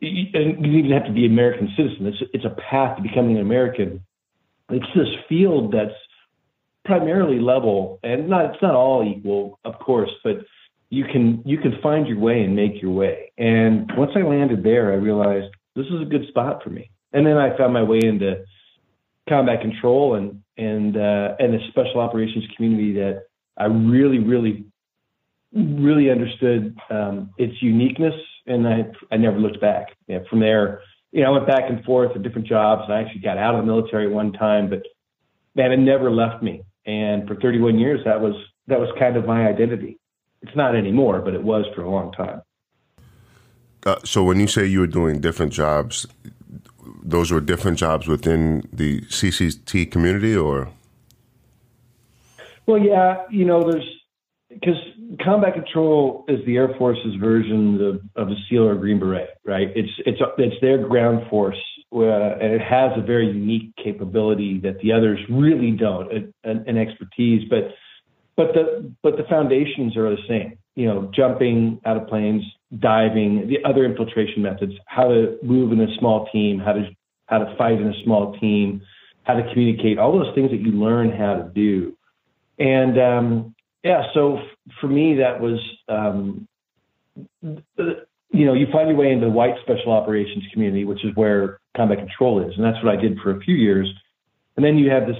you, 0.00 0.26
you 0.32 0.78
even 0.78 0.92
have 0.92 1.06
to 1.06 1.12
be 1.12 1.26
an 1.26 1.32
American 1.32 1.72
citizen. 1.76 2.06
It's 2.06 2.22
it's 2.32 2.44
a 2.44 2.56
path 2.70 2.96
to 2.96 3.02
becoming 3.02 3.36
an 3.36 3.42
American. 3.42 4.04
It's 4.70 4.86
this 4.94 5.08
field 5.28 5.72
that's 5.72 5.94
primarily 6.84 7.38
level, 7.38 7.98
and 8.02 8.28
not 8.28 8.46
it's 8.46 8.62
not 8.62 8.74
all 8.74 9.04
equal, 9.04 9.58
of 9.64 9.78
course, 9.78 10.10
but 10.22 10.36
you 10.90 11.04
can 11.04 11.42
you 11.44 11.58
can 11.58 11.78
find 11.82 12.06
your 12.06 12.18
way 12.18 12.42
and 12.42 12.54
make 12.54 12.80
your 12.80 12.92
way. 12.92 13.32
And 13.38 13.90
once 13.96 14.12
I 14.14 14.20
landed 14.20 14.62
there, 14.62 14.92
I 14.92 14.96
realized 14.96 15.52
this 15.74 15.86
is 15.86 16.02
a 16.02 16.04
good 16.04 16.26
spot 16.28 16.62
for 16.62 16.70
me. 16.70 16.90
And 17.12 17.26
then 17.26 17.36
I 17.36 17.56
found 17.56 17.72
my 17.72 17.82
way 17.82 18.00
into 18.02 18.44
combat 19.28 19.60
control, 19.60 20.14
and 20.14 20.42
and 20.56 20.96
uh, 20.96 21.36
and 21.38 21.54
a 21.54 21.58
special 21.68 22.00
operations 22.00 22.44
community 22.56 22.94
that 22.94 23.24
I 23.56 23.66
really, 23.66 24.18
really, 24.18 24.64
really 25.52 26.10
understood 26.10 26.76
um, 26.90 27.30
its 27.38 27.60
uniqueness, 27.60 28.14
and 28.48 28.66
I 28.66 28.86
I 29.10 29.16
never 29.16 29.38
looked 29.38 29.60
back. 29.60 29.88
Yeah, 30.06 30.20
from 30.28 30.40
there, 30.40 30.80
you 31.12 31.22
know, 31.22 31.28
I 31.28 31.30
went 31.30 31.46
back 31.46 31.64
and 31.68 31.84
forth 31.84 32.12
to 32.12 32.18
different 32.18 32.46
jobs. 32.46 32.84
I 32.88 33.00
actually 33.00 33.20
got 33.20 33.38
out 33.38 33.54
of 33.54 33.60
the 33.60 33.66
military 33.66 34.08
one 34.08 34.32
time, 34.32 34.68
but 34.68 34.82
man, 35.54 35.72
it 35.72 35.78
never 35.78 36.10
left 36.10 36.42
me. 36.42 36.62
And 36.86 37.26
for 37.26 37.34
31 37.36 37.78
years, 37.78 38.00
that 38.04 38.20
was 38.20 38.34
that 38.66 38.78
was 38.78 38.90
kind 38.98 39.16
of 39.16 39.26
my 39.26 39.46
identity. 39.46 39.98
It's 40.42 40.54
not 40.54 40.76
anymore, 40.76 41.20
but 41.20 41.34
it 41.34 41.42
was 41.42 41.64
for 41.74 41.82
a 41.82 41.90
long 41.90 42.12
time. 42.12 42.42
Uh, 43.84 43.96
so 44.04 44.22
when 44.22 44.38
you 44.38 44.46
say 44.46 44.66
you 44.66 44.80
were 44.80 44.86
doing 44.86 45.20
different 45.20 45.52
jobs, 45.52 46.06
those 47.02 47.30
were 47.30 47.40
different 47.40 47.78
jobs 47.78 48.06
within 48.06 48.68
the 48.72 49.00
CCT 49.02 49.90
community, 49.90 50.36
or? 50.36 50.68
Well, 52.66 52.78
yeah, 52.78 53.24
you 53.30 53.44
know, 53.44 53.70
there's 53.70 53.88
because 54.50 54.76
combat 55.24 55.54
control 55.54 56.24
is 56.28 56.44
the 56.44 56.56
Air 56.56 56.74
Force's 56.78 57.14
version 57.20 57.80
of, 58.16 58.22
of 58.22 58.30
a 58.30 58.36
SEAL 58.48 58.64
or 58.64 58.72
a 58.72 58.78
Green 58.78 58.98
Beret, 58.98 59.30
right? 59.44 59.68
It's 59.74 59.90
it's 60.04 60.20
it's 60.36 60.60
their 60.60 60.86
ground 60.86 61.28
force, 61.30 61.58
uh, 61.94 62.00
and 62.00 62.52
it 62.52 62.60
has 62.60 62.92
a 62.96 63.02
very 63.02 63.28
unique 63.28 63.74
capability 63.82 64.60
that 64.60 64.78
the 64.80 64.92
others 64.92 65.18
really 65.30 65.70
don't, 65.70 66.32
an, 66.44 66.78
expertise. 66.78 67.48
But 67.48 67.74
but 68.36 68.54
the 68.54 68.92
but 69.02 69.16
the 69.16 69.24
foundations 69.28 69.96
are 69.96 70.10
the 70.10 70.22
same. 70.28 70.58
You 70.74 70.86
know, 70.86 71.10
jumping 71.14 71.80
out 71.84 71.96
of 71.96 72.06
planes, 72.06 72.42
diving, 72.78 73.48
the 73.48 73.68
other 73.68 73.84
infiltration 73.84 74.42
methods, 74.42 74.74
how 74.86 75.08
to 75.08 75.38
move 75.42 75.72
in 75.72 75.80
a 75.80 75.96
small 75.98 76.28
team, 76.32 76.58
how 76.58 76.72
to 76.72 76.90
how 77.26 77.38
to 77.38 77.56
fight 77.56 77.80
in 77.80 77.88
a 77.88 78.04
small 78.04 78.38
team, 78.38 78.82
how 79.22 79.34
to 79.34 79.42
communicate, 79.52 79.98
all 79.98 80.12
those 80.12 80.34
things 80.34 80.50
that 80.50 80.60
you 80.60 80.72
learn 80.72 81.10
how 81.10 81.34
to 81.34 81.50
do. 81.54 81.96
And 82.58 82.98
um, 82.98 83.54
yeah, 83.88 84.02
so 84.12 84.38
for 84.82 84.86
me, 84.86 85.14
that 85.14 85.40
was, 85.40 85.58
um, 85.88 86.46
you 87.40 88.44
know, 88.44 88.52
you 88.52 88.66
find 88.70 88.90
your 88.90 88.98
way 88.98 89.10
into 89.10 89.24
the 89.24 89.32
white 89.32 89.54
special 89.62 89.92
operations 89.92 90.44
community, 90.52 90.84
which 90.84 91.02
is 91.06 91.16
where 91.16 91.58
combat 91.74 91.96
control 91.96 92.46
is. 92.46 92.52
And 92.54 92.62
that's 92.62 92.76
what 92.84 92.92
I 92.92 93.00
did 93.00 93.18
for 93.20 93.34
a 93.34 93.40
few 93.40 93.54
years. 93.54 93.90
And 94.56 94.64
then 94.64 94.76
you 94.76 94.90
have 94.90 95.06
this, 95.06 95.16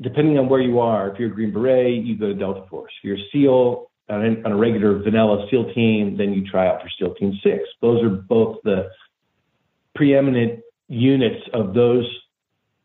depending 0.00 0.36
on 0.36 0.48
where 0.48 0.60
you 0.60 0.80
are, 0.80 1.08
if 1.08 1.20
you're 1.20 1.30
a 1.30 1.32
Green 1.32 1.52
Beret, 1.52 2.02
you 2.02 2.18
go 2.18 2.26
to 2.26 2.34
Delta 2.34 2.64
Force. 2.68 2.90
If 2.98 3.04
you're 3.04 3.18
a 3.18 3.30
SEAL 3.32 3.88
on 4.08 4.42
a 4.44 4.56
regular 4.56 4.98
vanilla 4.98 5.46
SEAL 5.48 5.72
team, 5.72 6.16
then 6.16 6.32
you 6.32 6.44
try 6.44 6.66
out 6.66 6.82
for 6.82 6.88
SEAL 6.98 7.14
Team 7.14 7.38
6. 7.40 7.54
Those 7.80 8.02
are 8.02 8.08
both 8.08 8.56
the 8.64 8.90
preeminent 9.94 10.58
units 10.88 11.44
of 11.54 11.72
those 11.72 12.04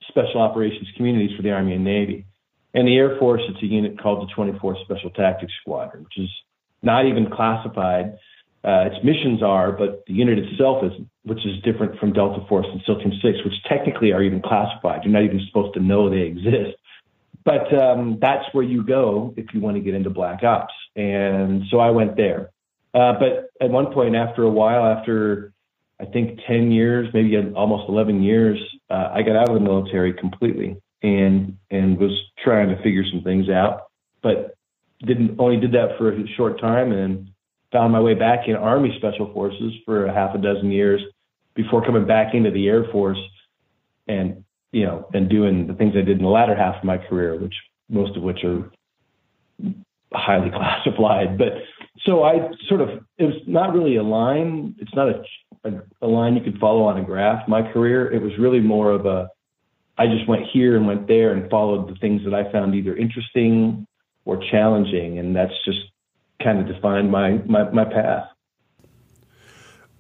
special 0.10 0.42
operations 0.42 0.90
communities 0.96 1.36
for 1.36 1.42
the 1.42 1.50
Army 1.52 1.74
and 1.74 1.84
Navy. 1.84 2.28
And 2.74 2.88
the 2.88 2.96
Air 2.96 3.18
Force, 3.20 3.42
it's 3.48 3.62
a 3.62 3.66
unit 3.66 4.00
called 4.00 4.28
the 4.28 4.34
24th 4.34 4.84
Special 4.84 5.12
Tactics 5.12 5.54
Squadron, 5.62 6.04
which 6.04 6.18
is 6.18 6.30
not 6.82 7.06
even 7.06 7.30
classified. 7.30 8.18
Uh, 8.64 8.90
its 8.92 9.04
missions 9.04 9.44
are, 9.44 9.72
but 9.72 10.04
the 10.08 10.14
unit 10.14 10.40
itself 10.40 10.84
is, 10.84 10.94
which 11.24 11.46
is 11.46 11.62
different 11.64 12.00
from 12.00 12.14
Delta 12.14 12.46
Force 12.48 12.66
and 12.72 12.82
SEAL 12.86 13.00
Team 13.00 13.14
6, 13.22 13.44
which 13.44 13.54
technically 13.68 14.12
are 14.12 14.24
even 14.24 14.42
classified. 14.42 15.04
You're 15.04 15.14
not 15.14 15.24
even 15.24 15.42
supposed 15.48 15.74
to 15.76 15.82
know 15.82 16.10
they 16.10 16.22
exist. 16.22 16.78
But 17.46 17.74
um, 17.78 18.20
that's 18.22 18.46
where 18.54 18.64
you 18.64 18.84
go 18.84 19.34
if 19.36 19.54
you 19.54 19.60
want 19.60 19.76
to 19.76 19.82
get 19.82 19.94
into 19.94 20.10
Black 20.10 20.44
Ops. 20.44 20.74
And 20.96 21.64
so 21.70 21.80
I 21.80 21.90
went 21.90 22.16
there. 22.16 22.52
Uh, 22.94 23.14
but 23.20 23.50
at 23.60 23.70
one 23.70 23.92
point, 23.94 24.16
after 24.16 24.44
a 24.44 24.50
while, 24.50 24.86
after 24.86 25.52
I 26.00 26.06
think 26.06 26.40
10 26.48 26.72
years, 26.72 27.10
maybe 27.14 27.38
almost 27.54 27.90
11 27.90 28.24
years, 28.24 28.60
uh, 28.90 29.10
I 29.14 29.24
got 29.24 29.36
out 29.36 29.50
of 29.50 29.56
the 29.56 29.62
military 29.62 30.14
completely 30.14 30.78
and 31.04 31.58
and 31.70 32.00
was 32.00 32.12
trying 32.44 32.70
to 32.70 32.82
figure 32.82 33.04
some 33.12 33.22
things 33.22 33.50
out, 33.50 33.92
but 34.24 34.56
didn't 35.06 35.36
only 35.40 35.60
did 35.60 35.74
that 35.74 35.98
for 35.98 36.12
a 36.12 36.28
short 36.36 36.60
time 36.60 36.92
and 36.92 37.30
found 37.72 37.92
my 37.92 38.00
way 38.00 38.14
back 38.14 38.48
in 38.48 38.56
Army 38.56 38.94
Special 38.98 39.32
Forces 39.34 39.74
for 39.86 40.06
a 40.06 40.14
half 40.14 40.34
a 40.34 40.38
dozen 40.38 40.72
years 40.72 41.02
before 41.56 41.86
coming 41.86 42.08
back 42.08 42.34
into 42.34 42.52
the 42.52 42.68
Air 42.68 42.86
Force 42.92 43.20
and 44.08 44.44
you 44.72 44.86
know 44.86 45.08
and 45.14 45.30
doing 45.30 45.68
the 45.68 45.74
things 45.74 45.94
I 45.96 46.02
did 46.02 46.18
in 46.18 46.24
the 46.24 46.30
latter 46.30 46.56
half 46.56 46.78
of 46.78 46.84
my 46.84 46.98
career, 46.98 47.38
which 47.40 47.54
most 47.90 48.16
of 48.16 48.24
which 48.24 48.44
are 48.44 48.72
highly 50.14 50.50
classified. 50.56 51.38
But 51.38 51.54
so 52.06 52.24
I 52.24 52.50
sort 52.70 52.82
of 52.82 52.90
it 53.18 53.26
was 53.26 53.36
not 53.46 53.74
really 53.74 53.98
a 53.98 54.04
line. 54.04 54.76
It's 54.80 54.96
not 54.96 55.10
a, 55.10 55.24
a, 55.66 55.82
a 56.04 56.08
line 56.08 56.36
you 56.36 56.42
could 56.42 56.60
follow 56.60 56.84
on 56.84 56.98
a 56.98 57.04
graph. 57.04 57.48
My 57.48 57.62
career 57.74 58.12
it 58.12 58.22
was 58.22 58.32
really 58.40 58.62
more 58.62 58.92
of 58.92 59.06
a 59.06 59.30
I 59.98 60.08
just 60.08 60.28
went 60.28 60.44
here 60.52 60.76
and 60.76 60.88
went 60.88 61.08
there 61.08 61.34
and 61.34 61.50
followed 61.50 61.90
the 61.90 61.96
things 61.96 62.24
that 62.26 62.34
I 62.34 62.52
found 62.52 62.74
either 62.74 62.96
interesting 62.96 63.86
or 64.26 64.42
challenging, 64.52 65.20
and 65.20 65.36
that's 65.36 65.54
just 65.66 65.80
kind 66.42 66.60
of 66.60 66.68
defined 66.68 67.12
my 67.12 67.34
my, 67.46 67.70
my 67.72 67.86
path. 67.86 68.28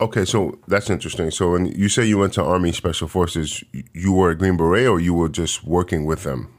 Okay, 0.02 0.26
so 0.26 0.60
that's 0.68 0.90
interesting. 0.90 1.32
So 1.32 1.52
when 1.52 1.68
you 1.68 1.88
say 1.88 2.06
you 2.06 2.18
went 2.18 2.34
to 2.34 2.44
Army 2.44 2.72
Special 2.72 3.08
Forces, 3.08 3.64
you 3.94 4.12
were 4.12 4.32
a 4.32 4.36
Green 4.36 4.58
Beret, 4.58 4.88
or 4.88 5.00
you 5.00 5.14
were 5.14 5.30
just 5.30 5.64
working 5.64 6.06
with 6.06 6.24
them? 6.24 6.52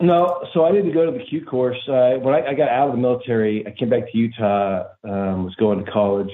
No, 0.00 0.44
so 0.52 0.64
I 0.64 0.72
didn't 0.72 0.92
go 0.92 1.06
to 1.06 1.16
the 1.16 1.24
Q 1.24 1.44
course. 1.44 1.78
Uh, 1.88 2.16
when 2.18 2.34
I, 2.34 2.48
I, 2.48 2.54
got 2.54 2.68
out 2.68 2.88
of 2.88 2.96
the 2.96 3.00
military, 3.00 3.66
I 3.66 3.70
came 3.70 3.88
back 3.88 4.10
to 4.10 4.18
Utah, 4.18 4.84
um, 5.04 5.44
was 5.44 5.54
going 5.54 5.82
to 5.82 5.90
college, 5.90 6.30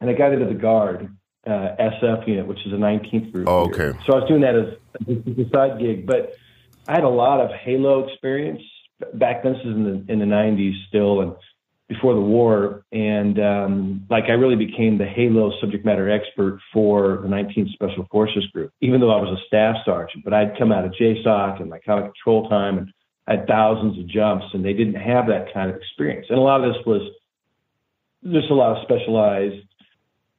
and 0.00 0.10
I 0.10 0.12
got 0.12 0.32
into 0.32 0.46
the 0.46 0.54
Guard 0.54 1.15
uh, 1.46 1.76
SF 1.78 2.26
unit, 2.26 2.46
which 2.46 2.64
is 2.66 2.72
a 2.72 2.76
19th 2.76 3.32
group. 3.32 3.48
Oh, 3.48 3.66
okay. 3.66 3.92
So 4.06 4.14
I 4.14 4.20
was 4.20 4.28
doing 4.28 4.40
that 4.42 4.56
as 4.56 4.74
a 5.08 5.50
side 5.50 5.78
gig, 5.78 6.06
but 6.06 6.34
I 6.88 6.92
had 6.92 7.04
a 7.04 7.08
lot 7.08 7.40
of 7.40 7.50
Halo 7.50 8.08
experience 8.08 8.62
back 9.14 9.42
then. 9.42 9.52
This 9.52 9.62
is 9.62 9.74
in 9.74 9.84
the 9.84 10.12
in 10.12 10.18
the 10.18 10.24
90s 10.24 10.74
still, 10.88 11.20
and 11.20 11.34
before 11.88 12.14
the 12.14 12.20
war, 12.20 12.84
and 12.90 13.38
um, 13.38 14.06
like 14.10 14.24
I 14.24 14.32
really 14.32 14.56
became 14.56 14.98
the 14.98 15.06
Halo 15.06 15.52
subject 15.60 15.84
matter 15.84 16.10
expert 16.10 16.58
for 16.72 17.18
the 17.22 17.28
19th 17.28 17.72
Special 17.72 18.06
Forces 18.10 18.44
Group, 18.52 18.72
even 18.80 19.00
though 19.00 19.10
I 19.10 19.20
was 19.20 19.38
a 19.38 19.46
staff 19.46 19.76
sergeant. 19.84 20.24
But 20.24 20.34
I'd 20.34 20.58
come 20.58 20.72
out 20.72 20.84
of 20.84 20.92
JSOC 20.92 21.60
and 21.60 21.70
my 21.70 21.78
kind 21.78 22.04
of 22.04 22.12
control 22.12 22.48
time, 22.48 22.78
and 22.78 22.92
I 23.28 23.36
had 23.36 23.46
thousands 23.46 23.98
of 23.98 24.08
jumps, 24.08 24.46
and 24.52 24.64
they 24.64 24.72
didn't 24.72 24.94
have 24.94 25.28
that 25.28 25.52
kind 25.54 25.70
of 25.70 25.76
experience. 25.76 26.26
And 26.28 26.38
a 26.38 26.42
lot 26.42 26.64
of 26.64 26.74
this 26.74 26.84
was 26.84 27.02
just 28.24 28.50
a 28.50 28.54
lot 28.54 28.76
of 28.76 28.82
specialized 28.82 29.62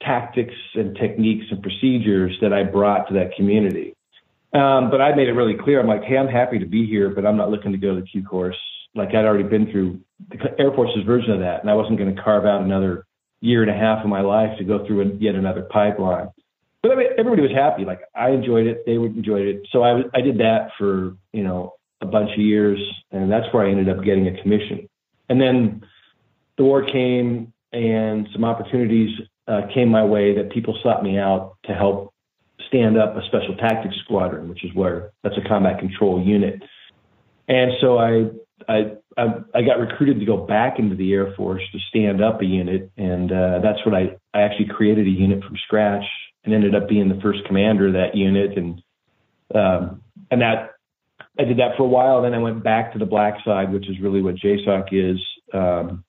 tactics 0.01 0.53
and 0.75 0.95
techniques 0.95 1.45
and 1.51 1.61
procedures 1.61 2.37
that 2.41 2.53
I 2.53 2.63
brought 2.63 3.07
to 3.07 3.13
that 3.15 3.35
community. 3.35 3.95
Um, 4.53 4.89
but 4.89 5.01
I 5.01 5.13
made 5.15 5.27
it 5.27 5.33
really 5.33 5.55
clear. 5.55 5.79
I'm 5.79 5.87
like, 5.87 6.03
hey, 6.03 6.17
I'm 6.17 6.27
happy 6.27 6.59
to 6.59 6.65
be 6.65 6.85
here, 6.85 7.09
but 7.09 7.25
I'm 7.25 7.37
not 7.37 7.49
looking 7.49 7.71
to 7.71 7.77
go 7.77 7.95
to 7.95 8.01
the 8.01 8.07
Q 8.07 8.23
course. 8.23 8.57
Like 8.95 9.09
I'd 9.09 9.25
already 9.25 9.47
been 9.47 9.69
through 9.71 9.99
the 10.29 10.59
Air 10.59 10.71
Force's 10.71 11.03
version 11.05 11.31
of 11.31 11.39
that, 11.39 11.61
and 11.61 11.69
I 11.69 11.73
wasn't 11.73 11.99
going 11.99 12.15
to 12.15 12.21
carve 12.21 12.45
out 12.45 12.61
another 12.61 13.05
year 13.41 13.61
and 13.61 13.69
a 13.69 13.77
half 13.77 14.03
of 14.03 14.09
my 14.09 14.21
life 14.21 14.57
to 14.57 14.63
go 14.63 14.85
through 14.87 15.17
yet 15.19 15.35
another 15.35 15.63
pipeline. 15.63 16.29
But 16.81 16.91
I 16.91 16.95
mean, 16.95 17.07
everybody 17.17 17.41
was 17.41 17.51
happy. 17.51 17.85
Like 17.85 18.01
I 18.15 18.29
enjoyed 18.29 18.65
it, 18.65 18.85
they 18.85 18.93
enjoyed 18.93 19.45
it. 19.45 19.67
So 19.71 19.83
I 19.83 20.03
I 20.13 20.21
did 20.21 20.37
that 20.39 20.69
for 20.77 21.15
you 21.33 21.43
know 21.43 21.73
a 22.01 22.05
bunch 22.05 22.31
of 22.31 22.39
years, 22.39 22.79
and 23.11 23.31
that's 23.31 23.51
where 23.53 23.65
I 23.65 23.71
ended 23.71 23.89
up 23.89 24.03
getting 24.03 24.27
a 24.27 24.41
commission. 24.41 24.87
And 25.29 25.41
then 25.41 25.85
the 26.57 26.63
war 26.63 26.83
came, 26.83 27.53
and 27.73 28.27
some 28.31 28.45
opportunities 28.45 29.09
uh, 29.47 29.61
came 29.73 29.89
my 29.89 30.03
way 30.03 30.35
that 30.35 30.51
people 30.51 30.77
sought 30.83 31.03
me 31.03 31.17
out 31.17 31.57
to 31.65 31.73
help 31.73 32.13
stand 32.67 32.97
up 32.97 33.15
a 33.15 33.21
special 33.27 33.55
tactics 33.55 33.95
squadron, 34.03 34.49
which 34.49 34.63
is 34.63 34.73
where 34.73 35.11
that's 35.23 35.37
a 35.37 35.47
combat 35.47 35.79
control 35.79 36.21
unit. 36.21 36.61
And 37.47 37.71
so 37.79 37.97
I, 37.97 38.29
I, 38.67 38.97
I, 39.55 39.61
got 39.61 39.79
recruited 39.79 40.19
to 40.19 40.25
go 40.25 40.37
back 40.37 40.79
into 40.79 40.95
the 40.95 41.13
Air 41.13 41.33
Force 41.37 41.61
to 41.71 41.79
stand 41.89 42.21
up 42.21 42.41
a 42.41 42.45
unit, 42.45 42.91
and 42.97 43.31
uh, 43.31 43.59
that's 43.63 43.85
what 43.85 43.95
I, 43.95 44.17
I 44.33 44.41
actually 44.41 44.67
created 44.67 45.07
a 45.07 45.09
unit 45.09 45.43
from 45.43 45.55
scratch 45.65 46.03
and 46.43 46.53
ended 46.53 46.75
up 46.75 46.89
being 46.89 47.07
the 47.07 47.19
first 47.21 47.45
commander 47.45 47.87
of 47.87 47.93
that 47.93 48.15
unit, 48.15 48.57
and 48.57 48.81
um, 49.55 50.01
and 50.29 50.41
that 50.41 50.71
I 51.39 51.43
did 51.45 51.57
that 51.59 51.77
for 51.77 51.83
a 51.83 51.87
while. 51.87 52.21
Then 52.21 52.33
I 52.33 52.39
went 52.39 52.63
back 52.63 52.93
to 52.93 52.99
the 52.99 53.05
black 53.05 53.35
side, 53.45 53.71
which 53.71 53.89
is 53.89 53.99
really 54.01 54.21
what 54.21 54.35
JSOC 54.35 54.87
is, 54.91 55.19
um, 55.53 56.03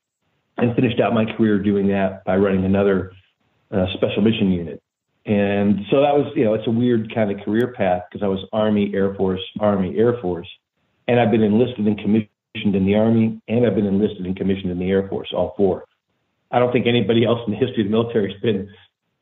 and 0.56 0.74
finished 0.74 1.00
out 1.00 1.14
my 1.14 1.24
career 1.36 1.58
doing 1.60 1.88
that 1.88 2.24
by 2.24 2.36
running 2.36 2.64
another 2.64 3.12
uh, 3.70 3.86
special 3.94 4.22
mission 4.22 4.50
unit. 4.50 4.82
And 5.26 5.80
so 5.90 6.00
that 6.00 6.14
was, 6.14 6.32
you 6.34 6.44
know, 6.44 6.54
it's 6.54 6.66
a 6.66 6.70
weird 6.70 7.14
kind 7.14 7.30
of 7.30 7.44
career 7.44 7.74
path 7.76 8.04
because 8.10 8.24
I 8.24 8.28
was 8.28 8.40
Army, 8.52 8.92
Air 8.94 9.14
Force, 9.14 9.42
Army, 9.60 9.96
Air 9.98 10.18
Force. 10.22 10.48
And 11.06 11.20
I've 11.20 11.30
been 11.30 11.42
enlisted 11.42 11.86
and 11.86 11.98
commissioned 11.98 12.74
in 12.74 12.86
the 12.86 12.94
Army, 12.94 13.40
and 13.48 13.66
I've 13.66 13.74
been 13.74 13.86
enlisted 13.86 14.24
and 14.26 14.36
commissioned 14.36 14.70
in 14.70 14.78
the 14.78 14.90
Air 14.90 15.08
Force, 15.08 15.28
all 15.34 15.54
four. 15.56 15.84
I 16.50 16.58
don't 16.58 16.72
think 16.72 16.86
anybody 16.86 17.26
else 17.26 17.40
in 17.46 17.52
the 17.52 17.58
history 17.58 17.82
of 17.82 17.90
the 17.90 17.96
military 17.96 18.32
has 18.32 18.40
been 18.40 18.70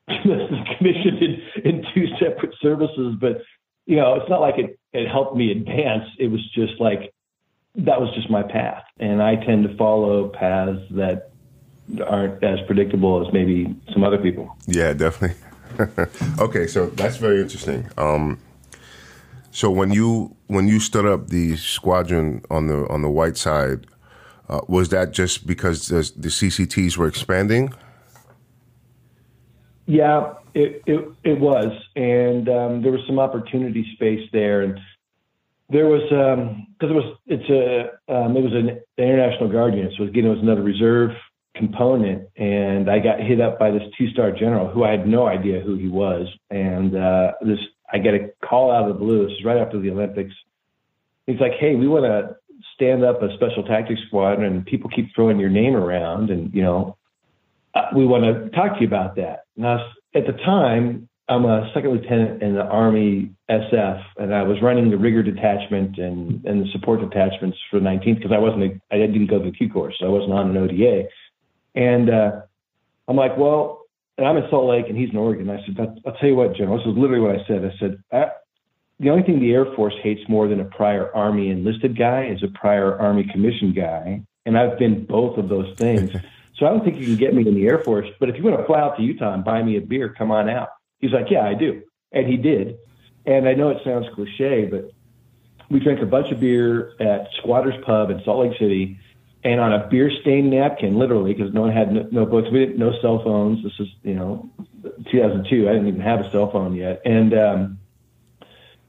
commissioned 0.78 1.22
in, 1.22 1.42
in 1.64 1.84
two 1.92 2.06
separate 2.20 2.54
services, 2.60 3.16
but 3.20 3.42
you 3.86 3.96
know, 3.96 4.14
it's 4.14 4.28
not 4.28 4.40
like 4.40 4.58
it, 4.58 4.78
it 4.92 5.08
helped 5.08 5.36
me 5.36 5.52
advance. 5.52 6.04
It 6.18 6.28
was 6.28 6.40
just 6.54 6.80
like 6.80 7.12
that 7.76 8.00
was 8.00 8.12
just 8.14 8.30
my 8.30 8.42
path. 8.42 8.82
And 8.98 9.22
I 9.22 9.36
tend 9.36 9.68
to 9.68 9.76
follow 9.76 10.28
paths 10.28 10.80
that 10.92 11.30
aren't 12.06 12.42
as 12.42 12.58
predictable 12.66 13.26
as 13.26 13.32
maybe 13.32 13.74
some 13.92 14.04
other 14.04 14.18
people. 14.18 14.56
Yeah, 14.66 14.92
definitely. 14.92 15.36
okay, 16.38 16.66
so 16.66 16.86
that's 16.86 17.16
very 17.16 17.40
interesting. 17.40 17.88
Um, 17.96 18.38
So 19.56 19.70
when 19.70 19.90
you 19.90 20.36
when 20.48 20.68
you 20.68 20.78
stood 20.80 21.06
up 21.06 21.28
the 21.28 21.56
squadron 21.56 22.42
on 22.50 22.66
the 22.66 22.86
on 22.88 23.00
the 23.00 23.08
white 23.08 23.38
side, 23.38 23.86
uh, 24.50 24.60
was 24.68 24.90
that 24.90 25.12
just 25.12 25.46
because 25.46 25.88
the, 25.88 26.12
the 26.14 26.28
CCTs 26.28 26.98
were 26.98 27.08
expanding? 27.08 27.72
Yeah, 29.86 30.34
it 30.52 30.82
it, 30.84 31.08
it 31.24 31.40
was, 31.40 31.72
and 31.96 32.46
um, 32.50 32.82
there 32.82 32.92
was 32.92 33.00
some 33.06 33.18
opportunity 33.18 33.90
space 33.94 34.28
there, 34.30 34.60
and 34.60 34.78
there 35.70 35.86
was 35.86 36.02
because 36.02 36.90
um, 36.90 36.90
it 36.90 36.98
was 37.00 37.16
it's 37.26 37.48
a 37.48 38.14
um, 38.14 38.36
it 38.36 38.42
was 38.42 38.52
an 38.52 38.78
Air 38.98 39.16
National 39.16 39.48
Guard 39.48 39.74
unit, 39.74 39.94
so 39.96 40.04
again 40.04 40.26
it 40.26 40.34
was 40.36 40.42
another 40.42 40.62
reserve 40.62 41.12
component, 41.56 42.28
and 42.36 42.90
I 42.90 42.98
got 42.98 43.20
hit 43.20 43.40
up 43.40 43.58
by 43.58 43.70
this 43.70 43.82
two 43.96 44.08
star 44.10 44.32
general 44.32 44.68
who 44.68 44.84
I 44.84 44.90
had 44.90 45.06
no 45.06 45.26
idea 45.26 45.60
who 45.60 45.76
he 45.76 45.88
was, 45.88 46.26
and 46.50 46.96
uh, 46.96 47.32
this 47.42 47.58
I 47.92 47.98
get 47.98 48.14
a 48.14 48.30
call 48.44 48.70
out 48.70 48.88
of 48.88 48.94
the 48.94 48.98
blue. 48.98 49.26
This 49.26 49.38
is 49.38 49.44
right 49.44 49.58
after 49.58 49.80
the 49.80 49.90
Olympics. 49.90 50.34
He's 51.26 51.40
like, 51.40 51.52
"Hey, 51.58 51.74
we 51.74 51.88
want 51.88 52.04
to 52.04 52.36
stand 52.74 53.04
up 53.04 53.22
a 53.22 53.34
special 53.34 53.62
tactics 53.64 54.00
squad, 54.06 54.40
and 54.40 54.64
people 54.66 54.90
keep 54.90 55.14
throwing 55.14 55.38
your 55.38 55.50
name 55.50 55.74
around, 55.74 56.30
and 56.30 56.52
you 56.54 56.62
know, 56.62 56.96
uh, 57.74 57.86
we 57.94 58.06
want 58.06 58.24
to 58.24 58.50
talk 58.56 58.74
to 58.74 58.80
you 58.80 58.86
about 58.86 59.16
that." 59.16 59.44
Now, 59.56 59.92
at 60.14 60.26
the 60.26 60.32
time, 60.32 61.08
I'm 61.28 61.44
a 61.44 61.70
second 61.74 61.90
lieutenant 61.90 62.42
in 62.42 62.54
the 62.54 62.62
Army 62.62 63.32
SF, 63.50 64.02
and 64.16 64.32
I 64.32 64.44
was 64.44 64.58
running 64.62 64.90
the 64.90 64.96
rigger 64.96 65.24
detachment 65.24 65.98
and, 65.98 66.44
and 66.44 66.62
the 66.62 66.70
support 66.70 67.00
detachments 67.00 67.58
for 67.68 67.80
19th 67.80 68.18
because 68.18 68.32
I 68.32 68.38
wasn't 68.38 68.62
a, 68.62 68.94
I 68.94 68.98
didn't 68.98 69.26
go 69.26 69.40
to 69.40 69.50
the 69.50 69.56
Q 69.56 69.68
course, 69.68 69.96
so 69.98 70.06
I 70.06 70.08
wasn't 70.08 70.32
on 70.32 70.50
an 70.50 70.56
ODA. 70.56 71.08
And 71.76 72.10
uh, 72.10 72.40
I'm 73.06 73.16
like, 73.16 73.36
well, 73.36 73.82
and 74.18 74.26
I'm 74.26 74.36
in 74.36 74.48
Salt 74.50 74.68
Lake 74.68 74.86
and 74.88 74.96
he's 74.96 75.10
in 75.10 75.16
Oregon. 75.16 75.50
I 75.50 75.64
said, 75.64 75.76
I'll, 75.78 75.94
I'll 76.06 76.18
tell 76.18 76.28
you 76.28 76.34
what, 76.34 76.56
General. 76.56 76.78
This 76.78 76.86
is 76.86 76.96
literally 76.96 77.20
what 77.20 77.38
I 77.38 77.46
said. 77.46 77.64
I 77.64 77.78
said, 77.78 78.02
I, 78.10 78.30
the 78.98 79.10
only 79.10 79.22
thing 79.22 79.40
the 79.40 79.52
Air 79.52 79.66
Force 79.76 79.94
hates 80.02 80.22
more 80.28 80.48
than 80.48 80.58
a 80.60 80.64
prior 80.64 81.14
Army 81.14 81.50
enlisted 81.50 81.98
guy 81.98 82.26
is 82.26 82.42
a 82.42 82.48
prior 82.48 82.98
Army 82.98 83.28
commissioned 83.30 83.74
guy, 83.74 84.22
and 84.46 84.56
I've 84.56 84.78
been 84.78 85.04
both 85.04 85.36
of 85.36 85.50
those 85.50 85.76
things. 85.76 86.12
so 86.56 86.64
I 86.66 86.70
don't 86.70 86.82
think 86.82 86.96
you 86.96 87.04
can 87.04 87.16
get 87.16 87.34
me 87.34 87.46
in 87.46 87.54
the 87.54 87.66
Air 87.66 87.80
Force. 87.80 88.08
But 88.18 88.30
if 88.30 88.36
you 88.36 88.44
want 88.44 88.58
to 88.58 88.64
fly 88.64 88.80
out 88.80 88.96
to 88.96 89.02
Utah 89.02 89.34
and 89.34 89.44
buy 89.44 89.62
me 89.62 89.76
a 89.76 89.82
beer, 89.82 90.14
come 90.16 90.30
on 90.30 90.48
out. 90.48 90.68
He's 90.98 91.12
like, 91.12 91.26
yeah, 91.30 91.44
I 91.44 91.52
do. 91.52 91.82
And 92.12 92.26
he 92.26 92.38
did. 92.38 92.78
And 93.26 93.46
I 93.46 93.52
know 93.52 93.68
it 93.68 93.82
sounds 93.84 94.06
cliche, 94.14 94.64
but 94.64 94.90
we 95.68 95.80
drank 95.80 96.00
a 96.00 96.06
bunch 96.06 96.32
of 96.32 96.40
beer 96.40 96.92
at 96.98 97.28
Squatters 97.38 97.74
Pub 97.84 98.08
in 98.10 98.22
Salt 98.24 98.46
Lake 98.46 98.58
City 98.58 98.98
and 99.46 99.60
on 99.60 99.72
a 99.72 99.86
beer 99.86 100.10
stained 100.22 100.50
napkin, 100.50 100.98
literally, 100.98 101.32
because 101.32 101.54
no 101.54 101.60
one 101.60 101.70
had 101.70 101.92
no, 101.92 102.08
no 102.10 102.26
books. 102.26 102.48
We 102.50 102.58
didn't, 102.58 102.78
no 102.78 102.92
cell 103.00 103.22
phones. 103.22 103.62
This 103.62 103.72
is, 103.78 103.86
you 104.02 104.14
know, 104.14 104.50
2002. 105.12 105.68
I 105.68 105.72
didn't 105.72 105.86
even 105.86 106.00
have 106.00 106.20
a 106.20 106.30
cell 106.32 106.50
phone 106.50 106.74
yet. 106.74 107.00
And, 107.04 107.32
um, 107.32 107.78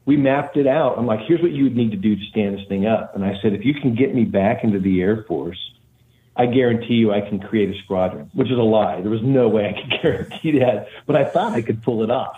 we 0.04 0.16
mapped 0.16 0.56
it 0.56 0.66
out. 0.66 0.98
I'm 0.98 1.06
like, 1.06 1.20
here's 1.28 1.42
what 1.42 1.52
you 1.52 1.64
would 1.64 1.76
need 1.76 1.92
to 1.92 1.96
do 1.96 2.16
to 2.16 2.24
stand 2.30 2.58
this 2.58 2.66
thing 2.66 2.86
up. 2.86 3.14
And 3.14 3.24
I 3.24 3.34
said, 3.40 3.52
if 3.52 3.64
you 3.64 3.74
can 3.74 3.94
get 3.94 4.14
me 4.14 4.24
back 4.24 4.64
into 4.64 4.80
the 4.80 5.00
Air 5.00 5.22
Force, 5.28 5.58
I 6.34 6.46
guarantee 6.46 6.94
you 6.94 7.12
I 7.12 7.20
can 7.20 7.38
create 7.38 7.68
a 7.76 7.78
squadron, 7.84 8.30
which 8.32 8.50
is 8.50 8.58
a 8.58 8.62
lie. 8.62 9.00
There 9.00 9.10
was 9.10 9.22
no 9.22 9.48
way 9.48 9.68
I 9.68 9.80
could 9.80 9.90
guarantee 10.02 10.58
that, 10.60 10.88
but 11.06 11.14
I 11.14 11.24
thought 11.24 11.52
I 11.52 11.62
could 11.62 11.82
pull 11.82 12.02
it 12.02 12.10
off. 12.10 12.36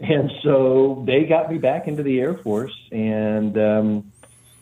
And 0.00 0.30
so 0.42 1.04
they 1.06 1.24
got 1.24 1.50
me 1.50 1.58
back 1.58 1.86
into 1.86 2.02
the 2.02 2.18
Air 2.18 2.34
Force, 2.34 2.76
and 2.90 3.56
um, 3.56 4.12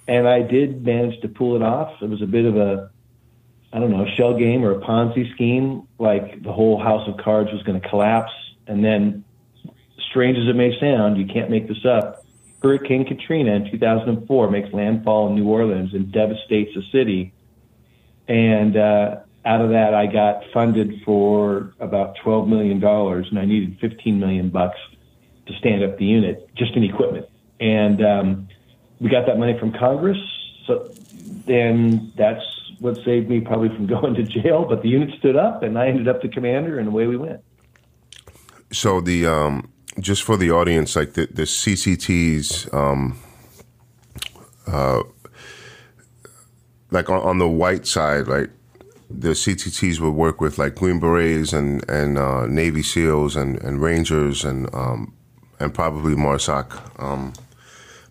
and 0.06 0.28
I 0.28 0.42
did 0.42 0.84
manage 0.84 1.20
to 1.22 1.28
pull 1.28 1.56
it 1.56 1.62
off. 1.62 2.02
It 2.02 2.10
was 2.10 2.20
a 2.20 2.26
bit 2.26 2.44
of 2.44 2.56
a, 2.56 2.90
I 3.72 3.78
don't 3.78 3.90
know, 3.90 4.06
shell 4.16 4.36
game 4.36 4.64
or 4.64 4.72
a 4.72 4.80
Ponzi 4.80 5.32
scheme. 5.34 5.86
Like 5.98 6.42
the 6.42 6.52
whole 6.52 6.78
house 6.78 7.08
of 7.08 7.16
cards 7.18 7.52
was 7.52 7.62
going 7.62 7.80
to 7.80 7.88
collapse, 7.88 8.32
and 8.66 8.84
then, 8.84 9.24
strange 10.10 10.38
as 10.38 10.48
it 10.48 10.56
may 10.56 10.78
sound, 10.80 11.18
you 11.18 11.26
can't 11.26 11.50
make 11.50 11.68
this 11.68 11.84
up. 11.84 12.24
Hurricane 12.62 13.06
Katrina 13.06 13.52
in 13.52 13.70
2004 13.70 14.50
makes 14.50 14.72
landfall 14.72 15.28
in 15.28 15.34
New 15.34 15.48
Orleans 15.48 15.94
and 15.94 16.12
devastates 16.12 16.74
the 16.74 16.82
city 16.92 17.32
and 18.30 18.76
uh, 18.76 19.16
out 19.44 19.60
of 19.60 19.70
that, 19.70 19.92
I 19.92 20.06
got 20.06 20.44
funded 20.52 21.02
for 21.04 21.74
about 21.80 22.16
$12 22.18 22.46
million, 22.46 22.82
and 22.84 23.38
I 23.38 23.44
needed 23.44 23.76
15 23.80 24.20
million 24.20 24.50
bucks 24.50 24.78
to 25.46 25.52
stand 25.58 25.82
up 25.82 25.98
the 25.98 26.04
unit, 26.04 26.48
just 26.54 26.76
in 26.76 26.84
equipment. 26.84 27.26
And 27.58 28.04
um, 28.06 28.48
we 29.00 29.10
got 29.10 29.26
that 29.26 29.36
money 29.36 29.58
from 29.58 29.72
Congress. 29.72 30.18
So 30.68 30.92
then 31.46 32.12
that's 32.16 32.44
what 32.80 32.96
saved 33.04 33.28
me 33.28 33.40
probably 33.40 33.68
from 33.68 33.86
going 34.00 34.14
to 34.14 34.22
jail. 34.24 34.66
But 34.68 34.82
the 34.82 34.88
unit 34.88 35.16
stood 35.18 35.36
up, 35.36 35.62
and 35.62 35.78
I 35.78 35.86
ended 35.86 36.08
up 36.08 36.22
the 36.22 36.28
commander, 36.28 36.78
and 36.78 36.88
away 36.88 37.06
we 37.06 37.16
went. 37.16 37.42
So 38.72 39.00
the 39.00 39.26
um, 39.26 39.70
just 40.00 40.22
for 40.22 40.36
the 40.36 40.50
audience, 40.50 40.96
like 40.96 41.14
the, 41.14 41.26
the 41.26 41.42
CCTs. 41.42 42.72
Um, 42.74 43.18
uh, 44.66 45.02
like 46.90 47.08
on, 47.08 47.20
on 47.22 47.38
the 47.38 47.48
white 47.48 47.86
side, 47.86 48.26
like 48.26 48.50
the 49.08 49.30
CTTs 49.30 50.00
would 50.00 50.10
work 50.10 50.40
with 50.40 50.58
like 50.58 50.76
Green 50.76 51.00
Berets 51.00 51.52
and 51.52 51.88
and 51.88 52.18
uh, 52.18 52.46
Navy 52.46 52.82
SEALs 52.82 53.36
and, 53.36 53.60
and 53.62 53.80
Rangers 53.80 54.44
and 54.44 54.72
um, 54.74 55.14
and 55.58 55.74
probably 55.74 56.14
MARSOC. 56.14 57.00
Um, 57.02 57.32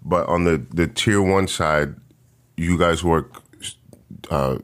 but 0.04 0.28
on 0.28 0.46
the, 0.46 0.64
the 0.74 0.88
tier 0.88 1.22
one 1.22 1.48
side, 1.48 1.96
you 2.56 2.78
guys 2.78 3.04
work 3.04 3.42
uh, 4.30 4.60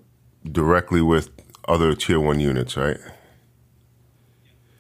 directly 0.50 1.02
with 1.02 1.30
other 1.68 1.96
tier 1.96 2.20
one 2.20 2.40
units, 2.40 2.78
right? 2.78 2.98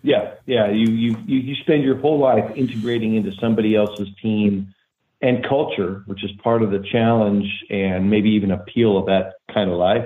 Yeah, 0.02 0.36
yeah. 0.46 0.70
You 0.70 0.88
you 0.88 1.18
you 1.26 1.56
spend 1.56 1.84
your 1.84 1.98
whole 1.98 2.20
life 2.20 2.52
integrating 2.56 3.16
into 3.16 3.32
somebody 3.40 3.76
else's 3.76 4.08
team 4.22 4.74
and 5.22 5.44
culture, 5.48 6.04
which 6.06 6.24
is 6.24 6.32
part 6.44 6.62
of 6.62 6.70
the 6.70 6.86
challenge 6.92 7.48
and 7.70 8.10
maybe 8.10 8.30
even 8.30 8.52
appeal 8.52 8.98
of 8.98 9.08
that 9.08 9.34
kind 9.52 9.72
of 9.72 9.78
life. 9.78 10.06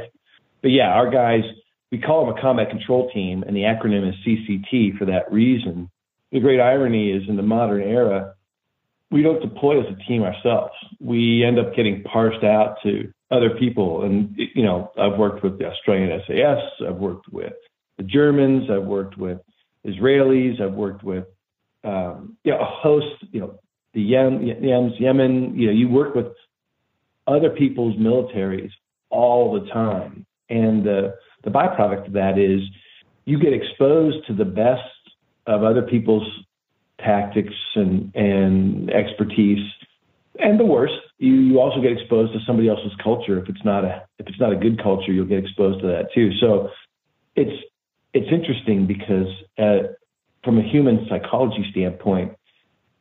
But 0.61 0.71
yeah, 0.71 0.89
our 0.89 1.09
guys, 1.09 1.43
we 1.91 1.99
call 1.99 2.25
them 2.25 2.37
a 2.37 2.41
combat 2.41 2.69
control 2.69 3.11
team, 3.11 3.43
and 3.43 3.55
the 3.55 3.63
acronym 3.63 4.07
is 4.07 4.15
CCT 4.25 4.97
for 4.97 5.05
that 5.05 5.31
reason. 5.31 5.89
The 6.31 6.39
great 6.39 6.61
irony 6.61 7.11
is 7.11 7.27
in 7.27 7.35
the 7.35 7.43
modern 7.43 7.81
era, 7.81 8.35
we 9.11 9.21
don't 9.21 9.41
deploy 9.41 9.79
as 9.79 9.87
a 9.87 10.03
team 10.07 10.23
ourselves. 10.23 10.73
We 10.99 11.43
end 11.43 11.59
up 11.59 11.75
getting 11.75 12.03
parsed 12.03 12.43
out 12.43 12.77
to 12.83 13.11
other 13.31 13.51
people. 13.51 14.03
And, 14.03 14.33
you 14.35 14.63
know, 14.63 14.91
I've 14.97 15.17
worked 15.17 15.43
with 15.43 15.59
the 15.59 15.65
Australian 15.65 16.21
SAS, 16.25 16.87
I've 16.87 16.97
worked 16.97 17.31
with 17.31 17.53
the 17.97 18.03
Germans, 18.03 18.69
I've 18.69 18.85
worked 18.85 19.17
with 19.17 19.39
Israelis, 19.85 20.61
I've 20.61 20.73
worked 20.73 21.03
with, 21.03 21.25
um, 21.83 22.37
you 22.43 22.51
know, 22.51 22.59
a 22.59 22.65
host, 22.65 23.23
you 23.31 23.41
know, 23.41 23.59
the 23.93 24.01
Yemen, 24.01 24.93
Yemen, 24.99 25.57
you 25.57 25.67
know, 25.67 25.73
you 25.73 25.89
work 25.89 26.15
with 26.15 26.27
other 27.27 27.49
people's 27.49 27.95
militaries 27.97 28.71
all 29.09 29.53
the 29.53 29.69
time. 29.69 30.25
And 30.49 30.83
the, 30.83 31.15
the 31.43 31.49
byproduct 31.49 32.07
of 32.07 32.13
that 32.13 32.37
is 32.37 32.61
you 33.25 33.39
get 33.39 33.53
exposed 33.53 34.25
to 34.27 34.33
the 34.33 34.45
best 34.45 34.81
of 35.45 35.63
other 35.63 35.81
people's 35.81 36.27
tactics 36.99 37.53
and, 37.75 38.13
and 38.15 38.89
expertise 38.91 39.65
and 40.39 40.59
the 40.59 40.65
worst. 40.65 40.93
You, 41.17 41.33
you 41.33 41.59
also 41.59 41.81
get 41.81 41.91
exposed 41.91 42.33
to 42.33 42.39
somebody 42.45 42.69
else's 42.69 42.93
culture. 43.03 43.39
If 43.41 43.49
it's 43.49 43.63
not 43.63 43.83
a, 43.83 44.03
if 44.19 44.27
it's 44.27 44.39
not 44.39 44.51
a 44.51 44.55
good 44.55 44.81
culture, 44.81 45.11
you'll 45.11 45.25
get 45.25 45.39
exposed 45.39 45.81
to 45.81 45.87
that 45.87 46.13
too. 46.13 46.31
So 46.39 46.69
it's, 47.35 47.63
it's 48.13 48.27
interesting 48.31 48.87
because 48.87 49.27
uh, 49.57 49.93
from 50.43 50.57
a 50.57 50.63
human 50.63 51.05
psychology 51.09 51.65
standpoint, 51.71 52.33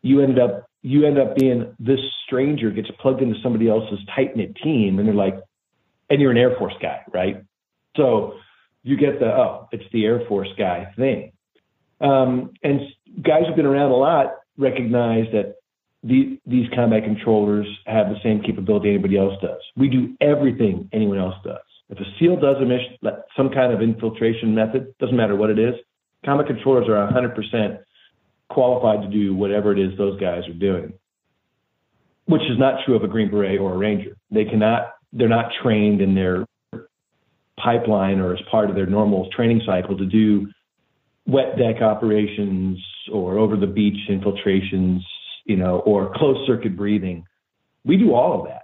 you 0.03 0.21
end 0.21 0.39
up 0.39 0.69
you 0.83 1.07
end 1.07 1.19
up 1.19 1.37
being 1.37 1.75
this 1.79 1.99
stranger 2.25 2.71
gets 2.71 2.89
plugged 3.01 3.21
into 3.21 3.37
somebody 3.43 3.69
else's 3.69 3.99
tight 4.15 4.37
knit 4.37 4.57
team, 4.57 4.99
and 4.99 5.09
they're 5.09 5.15
like, 5.15 5.39
and 6.09 6.21
you're 6.21 6.31
an 6.31 6.37
Air 6.37 6.57
Force 6.57 6.75
guy, 6.81 7.01
right? 7.13 7.43
So 7.97 8.35
you 8.83 8.97
get 8.97 9.19
the 9.19 9.27
oh, 9.27 9.69
it's 9.73 9.85
the 9.93 10.05
Air 10.05 10.23
Force 10.29 10.49
guy 10.57 10.93
thing. 10.97 11.33
Um, 12.01 12.53
and 12.63 12.81
guys 13.21 13.43
who've 13.47 13.57
been 13.57 13.67
around 13.67 13.91
a 13.91 13.97
lot 13.97 14.35
recognize 14.57 15.27
that 15.33 15.57
the, 16.03 16.39
these 16.47 16.67
combat 16.75 17.05
controllers 17.05 17.67
have 17.87 18.09
the 18.09 18.17
same 18.23 18.41
capability 18.43 18.89
anybody 18.89 19.19
else 19.19 19.35
does. 19.43 19.61
We 19.77 19.89
do 19.89 20.17
everything 20.21 20.89
anyone 20.93 21.19
else 21.19 21.35
does. 21.45 21.59
If 21.91 21.99
a 21.99 22.05
SEAL 22.19 22.41
does 22.41 22.57
a 22.61 22.67
mission, 22.67 22.99
some 23.37 23.51
kind 23.51 23.73
of 23.73 23.81
infiltration 23.81 24.55
method, 24.55 24.95
doesn't 25.01 25.17
matter 25.17 25.35
what 25.35 25.51
it 25.51 25.59
is, 25.59 25.75
combat 26.25 26.47
controllers 26.47 26.89
are 26.89 27.11
100% 27.11 27.79
qualified 28.49 29.03
to 29.03 29.09
do 29.09 29.35
whatever 29.35 29.73
it 29.73 29.79
is 29.79 29.97
those 29.99 30.21
guys 30.21 30.47
are 30.49 30.55
doing, 30.55 30.93
which 32.27 32.43
is 32.43 32.59
not 32.59 32.85
true 32.85 32.95
of 32.95 33.03
a 33.03 33.09
Green 33.09 33.31
Beret 33.31 33.59
or 33.59 33.75
a 33.75 33.77
Ranger. 33.77 34.17
They 34.31 34.45
cannot, 34.45 34.95
they're 35.13 35.29
not 35.29 35.51
trained 35.63 36.01
in 36.01 36.15
their 36.15 36.47
pipeline 37.59 38.21
or 38.21 38.35
as 38.35 38.41
part 38.51 38.71
of 38.71 38.77
their 38.77 38.87
normal 38.87 39.29
training 39.31 39.63
cycle 39.67 39.97
to 39.99 40.07
do 40.07 40.49
wet 41.27 41.59
deck 41.59 41.83
operations 41.83 42.79
or 43.13 43.39
over 43.39 43.57
the 43.57 43.67
beach 43.67 44.09
infiltrations, 44.09 45.05
you 45.49 45.57
know, 45.57 45.81
or 45.81 46.13
closed 46.15 46.47
circuit 46.47 46.77
breathing. 46.77 47.25
We 47.85 47.97
do 47.97 48.15
all 48.15 48.41
of 48.41 48.47
that. 48.47 48.63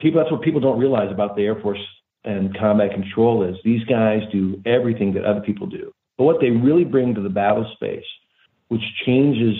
People, 0.00 0.22
that's 0.22 0.32
what 0.32 0.40
people 0.40 0.60
don't 0.60 0.78
realize 0.78 1.12
about 1.12 1.36
the 1.36 1.42
Air 1.42 1.60
Force 1.60 1.80
and 2.24 2.56
combat 2.58 2.92
control 2.92 3.42
is 3.44 3.56
these 3.64 3.84
guys 3.84 4.22
do 4.32 4.62
everything 4.64 5.12
that 5.14 5.24
other 5.24 5.40
people 5.40 5.66
do. 5.66 5.92
But 6.16 6.24
what 6.24 6.40
they 6.40 6.50
really 6.50 6.84
bring 6.84 7.14
to 7.14 7.20
the 7.20 7.28
battle 7.28 7.70
space 7.74 8.04
which 8.68 8.82
changes 9.04 9.56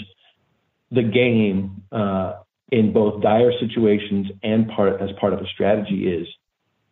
the 0.92 1.02
game 1.02 1.82
uh, 1.90 2.34
in 2.70 2.92
both 2.92 3.22
dire 3.22 3.50
situations 3.58 4.28
and 4.42 4.68
part 4.68 5.00
as 5.00 5.10
part 5.18 5.32
of 5.32 5.40
a 5.40 5.46
strategy 5.46 6.06
is 6.06 6.28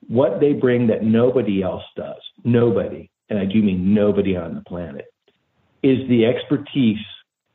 what 0.09 0.41
they 0.41 0.53
bring 0.53 0.89
that 0.89 1.05
nobody 1.05 1.63
else 1.63 1.85
does. 1.97 2.21
Nobody, 2.45 3.09
and 3.29 3.39
I 3.39 3.45
do 3.45 3.63
mean 3.63 3.95
nobody 3.95 4.37
on 4.37 4.55
the 4.55 4.63
planet, 4.63 5.07
is 5.83 6.09
the 6.09 6.27
expertise 6.27 6.99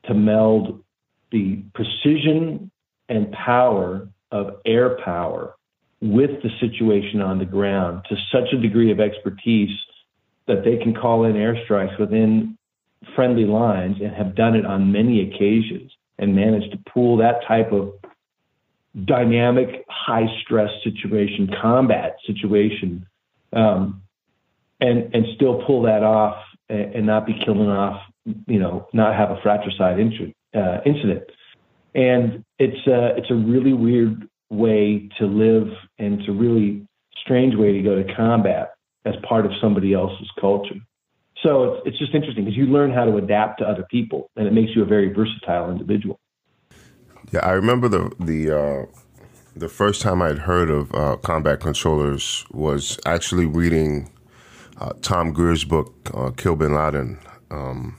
to 0.06 0.14
meld 0.14 0.83
the 1.30 1.62
precision 1.74 2.70
and 3.08 3.32
power 3.32 4.08
of 4.30 4.56
air 4.64 4.98
power 5.04 5.54
with 6.00 6.42
the 6.42 6.50
situation 6.60 7.20
on 7.20 7.38
the 7.38 7.44
ground 7.44 8.04
to 8.08 8.16
such 8.30 8.52
a 8.52 8.58
degree 8.58 8.90
of 8.90 9.00
expertise 9.00 9.70
that 10.46 10.64
they 10.64 10.76
can 10.76 10.94
call 10.94 11.24
in 11.24 11.34
airstrikes 11.34 11.98
within 11.98 12.58
friendly 13.14 13.44
lines 13.44 13.96
and 14.00 14.14
have 14.14 14.34
done 14.34 14.54
it 14.54 14.66
on 14.66 14.92
many 14.92 15.20
occasions 15.22 15.90
and 16.18 16.34
managed 16.34 16.72
to 16.72 16.78
pull 16.92 17.16
that 17.18 17.40
type 17.46 17.72
of 17.72 17.94
dynamic, 19.04 19.84
high 19.88 20.26
stress 20.42 20.70
situation, 20.82 21.50
combat 21.60 22.16
situation, 22.26 23.06
um, 23.52 24.02
and 24.80 25.14
and 25.14 25.26
still 25.34 25.64
pull 25.66 25.82
that 25.82 26.02
off 26.02 26.36
and, 26.68 26.94
and, 26.94 27.06
not 27.06 27.26
be 27.26 27.34
killing 27.44 27.68
off, 27.68 28.02
you 28.46 28.58
know, 28.58 28.88
not 28.92 29.14
have 29.14 29.30
a 29.30 29.40
fratricide 29.42 29.98
incident. 29.98 30.36
Uh, 30.54 30.78
incident. 30.86 31.24
And 31.96 32.44
it's 32.60 32.86
a, 32.86 33.16
it's 33.16 33.30
a 33.30 33.34
really 33.34 33.72
weird 33.72 34.28
way 34.50 35.08
to 35.18 35.26
live, 35.26 35.68
and 35.98 36.20
it's 36.20 36.28
a 36.28 36.32
really 36.32 36.86
strange 37.20 37.56
way 37.56 37.72
to 37.72 37.82
go 37.82 38.00
to 38.00 38.14
combat 38.14 38.74
as 39.04 39.14
part 39.28 39.46
of 39.46 39.52
somebody 39.60 39.94
else's 39.94 40.30
culture. 40.40 40.76
So 41.42 41.64
it's, 41.64 41.82
it's 41.86 41.98
just 41.98 42.14
interesting 42.14 42.44
because 42.44 42.56
you 42.56 42.66
learn 42.66 42.92
how 42.92 43.04
to 43.04 43.16
adapt 43.16 43.58
to 43.60 43.64
other 43.64 43.84
people, 43.90 44.30
and 44.36 44.46
it 44.46 44.52
makes 44.52 44.70
you 44.74 44.82
a 44.82 44.86
very 44.86 45.12
versatile 45.12 45.70
individual. 45.70 46.20
Yeah, 47.32 47.40
I 47.40 47.52
remember 47.52 47.88
the 47.88 48.12
the 48.20 48.50
uh, 48.50 48.86
the 49.56 49.68
first 49.68 50.02
time 50.02 50.22
I'd 50.22 50.38
heard 50.38 50.70
of 50.70 50.94
uh, 50.94 51.16
combat 51.16 51.60
controllers 51.60 52.44
was 52.52 52.98
actually 53.04 53.46
reading 53.46 54.10
uh, 54.80 54.92
Tom 55.02 55.32
Greer's 55.32 55.64
book, 55.64 56.10
uh, 56.14 56.30
Kill 56.30 56.56
Bin 56.56 56.74
Laden. 56.74 57.18
Um, 57.50 57.96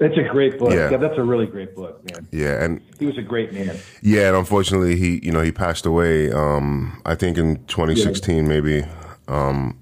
that's 0.00 0.16
a 0.16 0.22
great 0.22 0.58
book. 0.58 0.72
Yeah. 0.72 0.90
yeah. 0.90 0.96
that's 0.96 1.18
a 1.18 1.22
really 1.22 1.46
great 1.46 1.76
book, 1.76 2.02
man. 2.10 2.26
Yeah, 2.32 2.64
and 2.64 2.80
he 2.98 3.04
was 3.04 3.18
a 3.18 3.22
great 3.22 3.52
man. 3.52 3.76
Yeah, 4.00 4.28
and 4.28 4.36
unfortunately, 4.36 4.96
he 4.96 5.20
you 5.22 5.30
know 5.30 5.42
he 5.42 5.52
passed 5.52 5.84
away. 5.84 6.32
Um, 6.32 7.00
I 7.04 7.14
think 7.14 7.36
in 7.36 7.62
2016, 7.66 8.36
yeah. 8.36 8.42
maybe 8.42 8.84
um, 9.28 9.78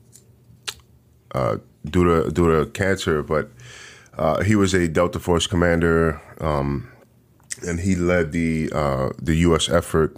uh, 1.32 1.58
due 1.84 2.04
to 2.04 2.30
due 2.32 2.50
to 2.50 2.70
cancer. 2.72 3.22
But 3.22 3.50
uh, 4.18 4.42
he 4.42 4.56
was 4.56 4.74
a 4.74 4.88
Delta 4.88 5.20
Force 5.20 5.46
commander, 5.46 6.20
um, 6.40 6.90
and 7.64 7.78
he 7.78 7.94
led 7.94 8.32
the 8.32 8.70
uh, 8.74 9.10
the 9.22 9.36
U.S. 9.36 9.68
effort 9.68 10.16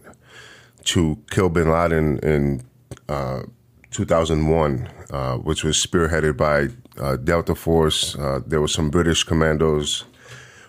to 0.84 1.18
kill 1.30 1.50
Bin 1.50 1.70
Laden 1.70 2.18
in 2.20 2.62
uh, 3.10 3.42
2001, 3.90 4.88
uh, 5.10 5.36
which 5.36 5.62
was 5.62 5.76
spearheaded 5.76 6.38
by 6.38 6.68
uh, 6.98 7.16
Delta 7.16 7.54
Force. 7.54 8.16
Uh, 8.16 8.40
there 8.46 8.60
were 8.60 8.68
some 8.68 8.90
British 8.90 9.24
commandos 9.24 10.04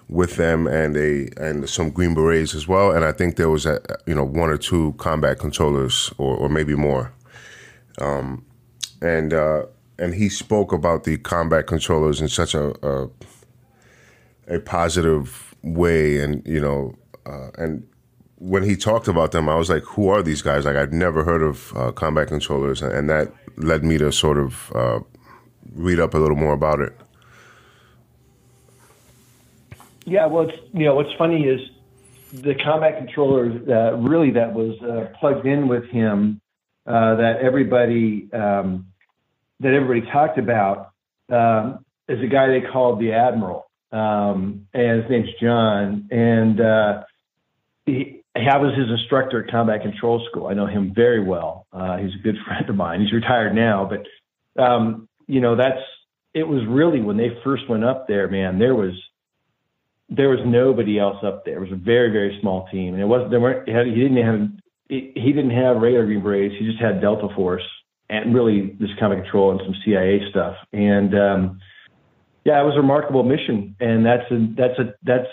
with 0.08 0.36
them, 0.36 0.68
and 0.68 0.98
a 0.98 1.30
and 1.38 1.70
some 1.70 1.90
Green 1.90 2.14
Berets 2.14 2.54
as 2.54 2.68
well. 2.68 2.92
And 2.92 3.06
I 3.06 3.12
think 3.12 3.38
there 3.38 3.50
was 3.50 3.66
a, 3.66 3.82
you 4.06 4.16
know 4.16 4.26
one 4.26 4.50
or 4.50 4.58
two 4.58 4.94
combat 4.98 5.40
controllers, 5.40 6.14
or, 6.18 6.36
or 6.36 6.50
maybe 6.50 6.76
more. 6.76 7.14
Um, 8.00 8.46
and 9.02 9.34
uh, 9.34 9.66
and 9.98 10.14
he 10.14 10.30
spoke 10.30 10.74
about 10.74 11.04
the 11.04 11.18
combat 11.18 11.68
controllers 11.68 12.22
in 12.22 12.28
such 12.28 12.54
a 12.54 12.74
a, 12.86 13.10
a 14.48 14.60
positive 14.60 15.56
way, 15.64 16.20
and 16.20 16.46
you 16.46 16.60
know, 16.60 16.96
uh, 17.26 17.52
and 17.58 17.88
when 18.38 18.64
he 18.64 18.76
talked 18.76 19.08
about 19.08 19.32
them, 19.32 19.48
I 19.48 19.56
was 19.56 19.70
like, 19.70 19.84
"Who 19.84 20.10
are 20.10 20.24
these 20.24 20.42
guys?" 20.42 20.66
Like 20.66 20.76
I'd 20.76 20.94
never 20.94 21.24
heard 21.24 21.44
of 21.44 21.74
uh, 21.76 21.92
combat 21.92 22.28
controllers, 22.28 22.82
and 22.82 23.10
that 23.10 23.32
led 23.58 23.84
me 23.84 23.98
to 24.00 24.12
sort 24.12 24.38
of 24.38 24.72
uh, 24.76 25.00
read 25.74 26.00
up 26.00 26.14
a 26.14 26.18
little 26.18 26.38
more 26.38 26.54
about 26.54 26.80
it. 26.80 26.94
Yeah, 30.06 30.26
well, 30.26 30.50
it's, 30.50 30.58
you 30.74 30.86
know, 30.86 30.96
what's 30.96 31.14
funny 31.18 31.44
is 31.44 31.62
the 32.34 32.56
combat 32.56 32.98
controller 32.98 33.46
uh, 33.46 33.98
really 33.98 34.32
that 34.32 34.54
was 34.54 34.82
uh, 34.82 35.16
plugged 35.20 35.46
in 35.46 35.68
with 35.68 35.86
him 35.86 36.42
uh, 36.88 37.16
that 37.16 37.38
everybody 37.42 38.30
um, 38.34 38.88
that 39.60 39.74
everybody 39.74 40.02
talked 40.12 40.40
about 40.40 40.92
um, 41.30 41.86
is 42.08 42.22
a 42.22 42.28
guy 42.28 42.48
they 42.48 42.62
called 42.62 43.00
the 43.00 43.14
Admiral, 43.14 43.70
um, 43.92 44.68
and 44.74 45.02
his 45.02 45.10
name's 45.12 45.30
John, 45.40 46.08
and 46.10 46.60
uh, 46.60 47.04
he, 47.86 48.24
I 48.36 48.58
was 48.58 48.76
his 48.78 48.90
instructor 48.90 49.44
at 49.44 49.52
Combat 49.52 49.82
Control 49.82 50.26
School. 50.30 50.48
I 50.48 50.54
know 50.54 50.66
him 50.66 50.94
very 50.96 51.24
well. 51.24 51.68
Uh, 51.72 51.98
he's 51.98 52.16
a 52.16 52.24
good 52.24 52.38
friend 52.46 52.68
of 52.70 52.76
mine. 52.76 53.02
He's 53.02 53.14
retired 53.14 53.54
now, 53.54 53.90
but 53.90 54.62
um, 54.62 55.08
you 55.28 55.42
know 55.42 55.56
that's 55.56 55.82
it 56.34 56.48
was 56.48 56.62
really 56.68 57.02
when 57.02 57.18
they 57.18 57.30
first 57.44 57.70
went 57.70 57.84
up 57.84 58.08
there, 58.08 58.28
man. 58.28 58.60
There 58.60 58.76
was 58.76 58.94
there 60.10 60.30
was 60.30 60.40
nobody 60.46 61.00
else 61.00 61.18
up 61.24 61.46
there. 61.46 61.58
It 61.58 61.70
was 61.70 61.72
a 61.72 61.84
very 61.84 62.12
very 62.12 62.38
small 62.42 62.68
team, 62.72 62.94
and 62.94 63.02
it 63.02 63.06
wasn't 63.06 63.32
there 63.32 63.40
weren't 63.40 63.68
he 63.68 64.02
didn't 64.02 64.24
have 64.24 64.50
he 64.88 65.34
didn't 65.34 65.52
have 65.52 65.78
radar 65.78 66.06
Green 66.06 66.22
Berets. 66.22 66.56
He 66.60 66.66
just 66.66 66.82
had 66.82 67.02
Delta 67.02 67.28
Force 67.36 67.64
and 68.10 68.36
really 68.36 68.76
this 68.80 68.90
kind 69.00 69.14
of 69.14 69.24
control 69.24 69.52
and 69.52 69.62
some 69.64 69.74
CIA 69.86 70.20
stuff. 70.30 70.58
And 70.74 71.16
um, 71.18 71.62
yeah, 72.44 72.62
it 72.62 72.66
was 72.66 72.76
a 72.76 72.82
remarkable 72.82 73.24
mission, 73.24 73.76
and 73.80 74.06
that's 74.06 74.30
a 74.32 74.48
that's 74.56 74.80
a 74.80 74.94
that's 75.04 75.30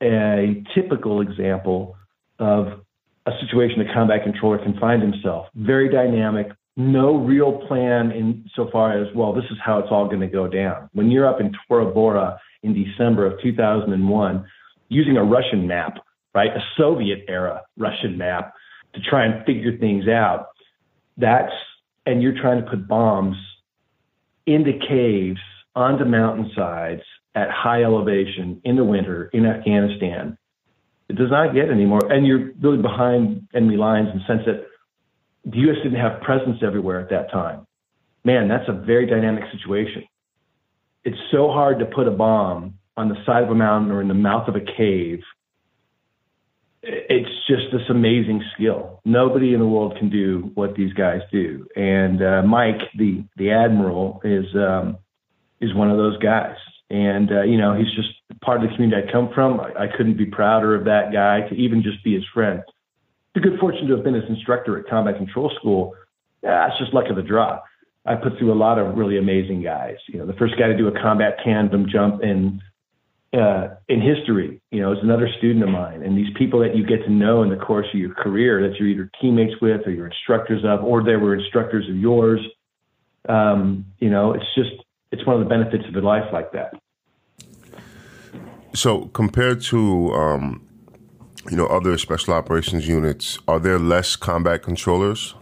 a 0.00 0.62
typical 0.74 1.20
example 1.20 1.96
of 2.38 2.84
a 3.26 3.32
situation 3.40 3.80
a 3.80 3.92
combat 3.92 4.22
controller 4.22 4.58
can 4.58 4.78
find 4.78 5.02
himself. 5.02 5.48
Very 5.54 5.90
dynamic, 5.90 6.48
no 6.78 7.16
real 7.16 7.66
plan 7.66 8.12
in 8.12 8.48
so 8.54 8.68
far 8.70 9.02
as 9.02 9.12
well. 9.12 9.34
This 9.34 9.44
is 9.50 9.58
how 9.62 9.80
it's 9.80 9.88
all 9.90 10.06
going 10.06 10.20
to 10.20 10.28
go 10.28 10.46
down. 10.46 10.88
When 10.92 11.10
you're 11.10 11.26
up 11.26 11.40
in 11.40 11.52
Tora 11.66 11.92
Bora 11.92 12.38
in 12.62 12.72
December 12.72 13.26
of 13.26 13.42
2001, 13.42 14.46
using 14.88 15.16
a 15.16 15.24
Russian 15.24 15.66
map, 15.66 15.98
right, 16.36 16.50
a 16.50 16.60
Soviet 16.76 17.24
era 17.26 17.62
Russian 17.76 18.16
map 18.16 18.54
to 18.94 19.00
try 19.00 19.26
and 19.26 19.44
figure 19.44 19.76
things 19.76 20.06
out. 20.06 20.50
That's 21.16 21.52
and 22.06 22.22
you're 22.22 22.40
trying 22.40 22.64
to 22.64 22.70
put 22.70 22.86
bombs 22.86 23.36
into 24.46 24.72
caves, 24.88 25.40
onto 25.74 26.04
mountainsides 26.04 27.02
at 27.34 27.50
high 27.50 27.82
elevation 27.82 28.60
in 28.64 28.76
the 28.76 28.84
winter 28.84 29.30
in 29.32 29.44
Afghanistan. 29.44 30.38
It 31.08 31.16
does 31.16 31.30
not 31.30 31.54
get 31.54 31.70
any 31.70 31.86
more. 31.86 32.00
And 32.10 32.26
you're 32.26 32.52
really 32.62 32.80
behind 32.80 33.48
enemy 33.52 33.76
lines 33.76 34.08
in 34.12 34.20
the 34.20 34.24
sense 34.26 34.42
that 34.46 34.66
the 35.50 35.58
U.S. 35.58 35.76
didn't 35.82 36.00
have 36.00 36.20
presence 36.22 36.58
everywhere 36.62 37.00
at 37.00 37.10
that 37.10 37.30
time. 37.30 37.66
Man, 38.24 38.48
that's 38.48 38.68
a 38.68 38.72
very 38.72 39.06
dynamic 39.06 39.44
situation. 39.52 40.04
It's 41.04 41.18
so 41.30 41.48
hard 41.48 41.78
to 41.78 41.86
put 41.86 42.06
a 42.06 42.10
bomb 42.10 42.74
on 42.96 43.08
the 43.08 43.16
side 43.24 43.44
of 43.44 43.50
a 43.50 43.54
mountain 43.54 43.90
or 43.92 44.00
in 44.00 44.08
the 44.08 44.14
mouth 44.14 44.48
of 44.48 44.56
a 44.56 44.60
cave 44.60 45.20
it's 46.82 47.28
just 47.48 47.72
this 47.72 47.82
amazing 47.90 48.42
skill. 48.54 49.00
Nobody 49.04 49.52
in 49.52 49.60
the 49.60 49.66
world 49.66 49.96
can 49.98 50.10
do 50.10 50.50
what 50.54 50.74
these 50.76 50.92
guys 50.92 51.20
do. 51.32 51.66
And 51.74 52.22
uh, 52.22 52.42
Mike, 52.42 52.80
the 52.96 53.24
the 53.36 53.50
admiral, 53.50 54.20
is 54.24 54.46
um, 54.54 54.98
is 55.60 55.74
one 55.74 55.90
of 55.90 55.96
those 55.96 56.16
guys. 56.18 56.56
And 56.90 57.30
uh, 57.32 57.42
you 57.42 57.58
know, 57.58 57.74
he's 57.74 57.92
just 57.94 58.08
part 58.40 58.62
of 58.62 58.68
the 58.68 58.74
community 58.74 59.08
I 59.08 59.12
come 59.12 59.30
from. 59.34 59.60
I, 59.60 59.84
I 59.84 59.86
couldn't 59.96 60.16
be 60.16 60.26
prouder 60.26 60.74
of 60.74 60.84
that 60.84 61.12
guy 61.12 61.48
to 61.48 61.54
even 61.54 61.82
just 61.82 62.02
be 62.04 62.14
his 62.14 62.24
friend. 62.32 62.62
The 63.34 63.40
good 63.40 63.58
fortune 63.60 63.86
to 63.88 63.94
have 63.94 64.04
been 64.04 64.14
his 64.14 64.28
instructor 64.28 64.78
at 64.78 64.88
Combat 64.88 65.16
Control 65.16 65.50
School. 65.58 65.94
It's 66.42 66.78
just 66.78 66.94
luck 66.94 67.06
of 67.10 67.16
the 67.16 67.22
draw. 67.22 67.60
I 68.06 68.14
put 68.14 68.38
through 68.38 68.52
a 68.52 68.56
lot 68.56 68.78
of 68.78 68.96
really 68.96 69.18
amazing 69.18 69.62
guys. 69.62 69.96
You 70.08 70.18
know, 70.18 70.26
the 70.26 70.32
first 70.34 70.54
guy 70.58 70.68
to 70.68 70.76
do 70.76 70.88
a 70.88 71.02
combat 71.02 71.36
tandem 71.44 71.86
jump 71.90 72.22
in 72.22 72.60
uh, 73.34 73.68
in 73.88 74.00
history, 74.00 74.60
you 74.70 74.80
know, 74.80 74.92
is 74.92 74.98
another 75.02 75.28
student 75.36 75.62
of 75.62 75.68
mine. 75.68 76.02
And 76.02 76.16
these 76.16 76.34
people 76.36 76.60
that 76.60 76.74
you 76.74 76.86
get 76.86 77.04
to 77.04 77.10
know 77.10 77.42
in 77.42 77.50
the 77.50 77.56
course 77.56 77.86
of 77.92 78.00
your 78.00 78.14
career 78.14 78.66
that 78.66 78.78
you're 78.78 78.88
either 78.88 79.10
teammates 79.20 79.60
with 79.60 79.86
or 79.86 79.90
you're 79.90 80.06
instructors 80.06 80.64
of, 80.64 80.82
or 80.82 81.04
they 81.04 81.16
were 81.16 81.34
instructors 81.34 81.86
of 81.90 81.96
yours. 81.96 82.40
Um, 83.28 83.84
you 83.98 84.08
know, 84.08 84.32
it's 84.32 84.46
just, 84.54 84.70
it's 85.12 85.26
one 85.26 85.36
of 85.36 85.42
the 85.42 85.48
benefits 85.48 85.84
of 85.86 85.94
a 85.94 86.00
life 86.00 86.32
like 86.32 86.52
that. 86.52 86.72
So 88.72 89.06
compared 89.06 89.60
to, 89.64 90.12
um, 90.14 90.67
you 91.50 91.56
know, 91.56 91.66
other 91.66 91.96
special 91.98 92.34
operations 92.34 92.86
units, 92.86 93.38
are 93.48 93.58
there 93.58 93.78
less 93.78 94.16
combat 94.16 94.62
controllers? 94.62 95.34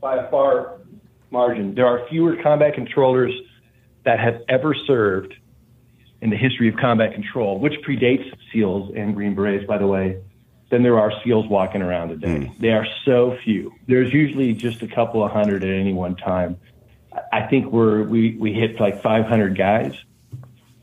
By 0.00 0.28
far 0.30 0.80
margin. 1.30 1.74
There 1.74 1.86
are 1.86 2.06
fewer 2.08 2.36
combat 2.42 2.74
controllers 2.74 3.32
that 4.04 4.18
have 4.20 4.42
ever 4.48 4.74
served 4.86 5.34
in 6.20 6.30
the 6.30 6.36
history 6.36 6.68
of 6.68 6.76
combat 6.76 7.12
control, 7.12 7.58
which 7.58 7.74
predates 7.86 8.24
SEALs 8.50 8.92
and 8.96 9.14
Green 9.14 9.34
Berets, 9.34 9.66
by 9.66 9.76
the 9.76 9.86
way, 9.86 10.22
than 10.70 10.82
there 10.82 10.98
are 10.98 11.12
SEALs 11.22 11.46
walking 11.48 11.82
around 11.82 12.08
today. 12.08 12.48
Mm. 12.48 12.58
They 12.60 12.70
are 12.70 12.86
so 13.04 13.36
few. 13.44 13.72
There's 13.86 14.12
usually 14.12 14.54
just 14.54 14.82
a 14.82 14.88
couple 14.88 15.22
of 15.22 15.30
hundred 15.30 15.64
at 15.64 15.70
any 15.70 15.92
one 15.92 16.16
time. 16.16 16.58
I 17.32 17.46
think 17.46 17.70
we're 17.70 18.02
we 18.04 18.36
we 18.36 18.52
hit 18.52 18.80
like 18.80 19.02
500 19.02 19.56
guys, 19.56 19.94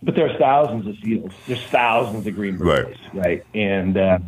but 0.04 0.16
there's 0.16 0.38
thousands 0.40 0.88
of 0.88 0.96
SEALs. 1.04 1.32
There's 1.48 1.64
thousands 1.64 2.26
of 2.26 2.36
Green 2.36 2.58
Berets, 2.58 3.00
right? 3.14 3.26
right? 3.26 3.46
And 3.54 3.98
uh, 3.98 4.20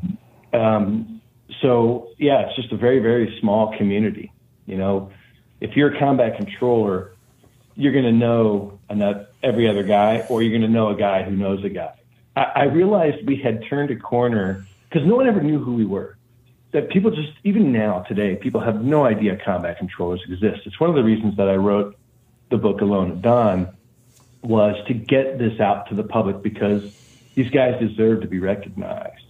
um, 0.54 1.22
so, 1.62 2.10
yeah, 2.18 2.48
it's 2.48 2.56
just 2.56 2.72
a 2.72 2.78
very, 2.78 3.00
very 3.00 3.38
small 3.40 3.76
community. 3.78 4.32
You 4.66 4.78
know, 4.78 5.12
if 5.60 5.76
you're 5.76 5.96
a 5.96 6.00
combat 6.00 6.38
controller, 6.38 7.12
you're 7.76 7.94
going 7.94 8.06
to 8.06 8.12
know 8.12 8.80
every 9.42 9.68
other 9.68 9.84
guy, 9.84 10.26
or 10.30 10.42
you're 10.42 10.52
going 10.52 10.62
to 10.62 10.68
know 10.68 10.90
a 10.90 10.96
guy 10.96 11.24
who 11.24 11.36
knows 11.36 11.64
a 11.64 11.70
guy. 11.70 11.94
I, 12.36 12.44
I 12.44 12.64
realized 12.66 13.26
we 13.26 13.38
had 13.38 13.64
turned 13.68 13.92
a 13.92 13.96
corner 13.96 14.66
because 14.90 15.08
no 15.08 15.16
one 15.16 15.28
ever 15.28 15.42
knew 15.42 15.60
who 15.60 15.74
we 15.74 15.86
were. 15.86 16.18
That 16.72 16.90
people 16.90 17.12
just, 17.12 17.34
even 17.44 17.72
now, 17.72 18.00
today, 18.02 18.36
people 18.36 18.62
have 18.62 18.84
no 18.84 19.06
idea 19.06 19.38
combat 19.44 19.78
controllers 19.78 20.24
exist. 20.28 20.62
It's 20.66 20.80
one 20.80 20.90
of 20.90 20.96
the 20.96 21.04
reasons 21.04 21.38
that 21.38 21.48
I 21.48 21.56
wrote 21.56 21.96
the 22.50 22.58
book 22.58 22.82
Alone 22.82 23.12
at 23.12 23.22
Dawn 23.22 23.76
was 24.43 24.75
to 24.88 24.93
get 24.93 25.38
this 25.39 25.60
out 25.60 25.88
to 25.89 25.95
the 25.95 26.03
public 26.03 26.41
because 26.41 26.93
these 27.36 27.49
guys 27.49 27.79
deserve 27.79 28.21
to 28.21 28.27
be 28.27 28.39
recognized. 28.39 29.23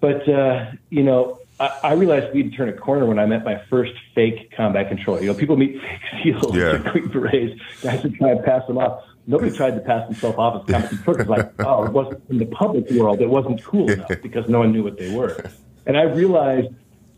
But, 0.00 0.28
uh, 0.28 0.72
you 0.90 1.02
know, 1.02 1.38
I, 1.58 1.78
I 1.82 1.92
realized 1.94 2.34
we'd 2.34 2.54
turn 2.54 2.68
a 2.68 2.72
corner 2.72 3.06
when 3.06 3.18
I 3.18 3.26
met 3.26 3.44
my 3.44 3.62
first 3.70 3.92
fake 4.14 4.52
combat 4.56 4.88
controller. 4.88 5.20
You 5.22 5.28
know, 5.28 5.34
people 5.34 5.56
meet 5.56 5.80
fake 5.80 6.00
SEALs 6.22 6.54
Yeah. 6.54 6.74
and 6.74 6.84
Green 6.84 7.08
Berets, 7.08 7.60
guys 7.82 8.02
who 8.02 8.10
try 8.10 8.34
to 8.34 8.42
pass 8.42 8.66
them 8.66 8.76
off. 8.78 9.04
Nobody 9.26 9.56
tried 9.56 9.74
to 9.76 9.80
pass 9.80 10.06
themselves 10.06 10.36
off 10.36 10.62
as 10.68 10.70
combat 10.70 10.90
controllers. 10.90 11.26
Like, 11.28 11.52
oh, 11.66 11.84
it 11.84 11.92
wasn't 11.92 12.22
in 12.28 12.38
the 12.38 12.46
public 12.46 12.90
world. 12.90 13.20
It 13.22 13.30
wasn't 13.30 13.62
cool 13.64 13.90
enough 13.90 14.10
because 14.22 14.48
no 14.48 14.58
one 14.58 14.72
knew 14.72 14.82
what 14.82 14.98
they 14.98 15.14
were. 15.14 15.50
And 15.86 15.96
I 15.96 16.02
realized, 16.02 16.68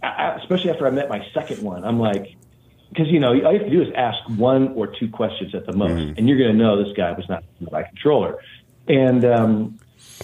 especially 0.03 0.71
after 0.71 0.87
I 0.87 0.91
met 0.91 1.09
my 1.09 1.27
second 1.35 1.63
one, 1.63 1.85
I'm 1.85 1.99
like, 1.99 2.36
because 2.89 3.09
you 3.09 3.21
know 3.21 3.29
all 3.29 3.53
you 3.53 3.59
have 3.59 3.65
to 3.65 3.71
do 3.71 3.83
is 3.83 3.89
ask 3.97 4.19
one 4.37 4.69
or 4.75 4.87
two 4.87 5.09
questions 5.09 5.55
at 5.55 5.67
the 5.67 5.73
most, 5.73 6.19
and 6.19 6.29
you're 6.29 6.39
going 6.39 6.53
to 6.53 6.57
know 6.57 6.83
this 6.83 6.97
guy 6.97 7.13
was 7.13 7.29
not 7.29 7.45
my 7.71 7.83
controller. 7.83 8.39
And 8.89 9.25
um, 9.25 9.79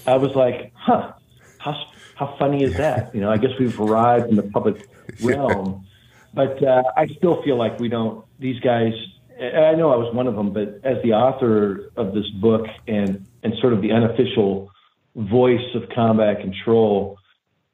I 0.07 0.17
was 0.17 0.35
like, 0.35 0.73
huh, 0.75 1.13
how 1.59 1.85
how 2.15 2.37
funny 2.39 2.63
is 2.63 2.77
that? 2.77 3.15
You 3.15 3.21
know, 3.21 3.31
I 3.31 3.37
guess 3.37 3.51
we've 3.59 3.79
arrived 3.81 4.31
in 4.31 4.37
the 4.37 4.43
public 4.45 4.89
realm, 5.23 5.87
but 6.33 6.63
uh, 6.63 6.83
I 6.97 7.07
still 7.19 7.43
feel 7.43 7.57
like 7.57 7.79
we 7.79 7.89
don't. 7.89 8.25
These 8.39 8.61
guys, 8.61 8.93
I 9.39 9.75
know 9.75 9.93
I 9.93 9.97
was 9.97 10.15
one 10.15 10.27
of 10.27 10.35
them, 10.35 10.53
but 10.53 10.81
as 10.85 11.03
the 11.03 11.13
author 11.13 11.91
of 11.97 12.15
this 12.15 12.29
book 12.41 12.67
and 12.87 13.27
and 13.43 13.55
sort 13.61 13.73
of 13.73 13.83
the 13.83 13.93
unofficial 13.93 14.71
voice 15.17 15.75
of 15.75 15.89
combat 15.91 16.41
control, 16.41 17.19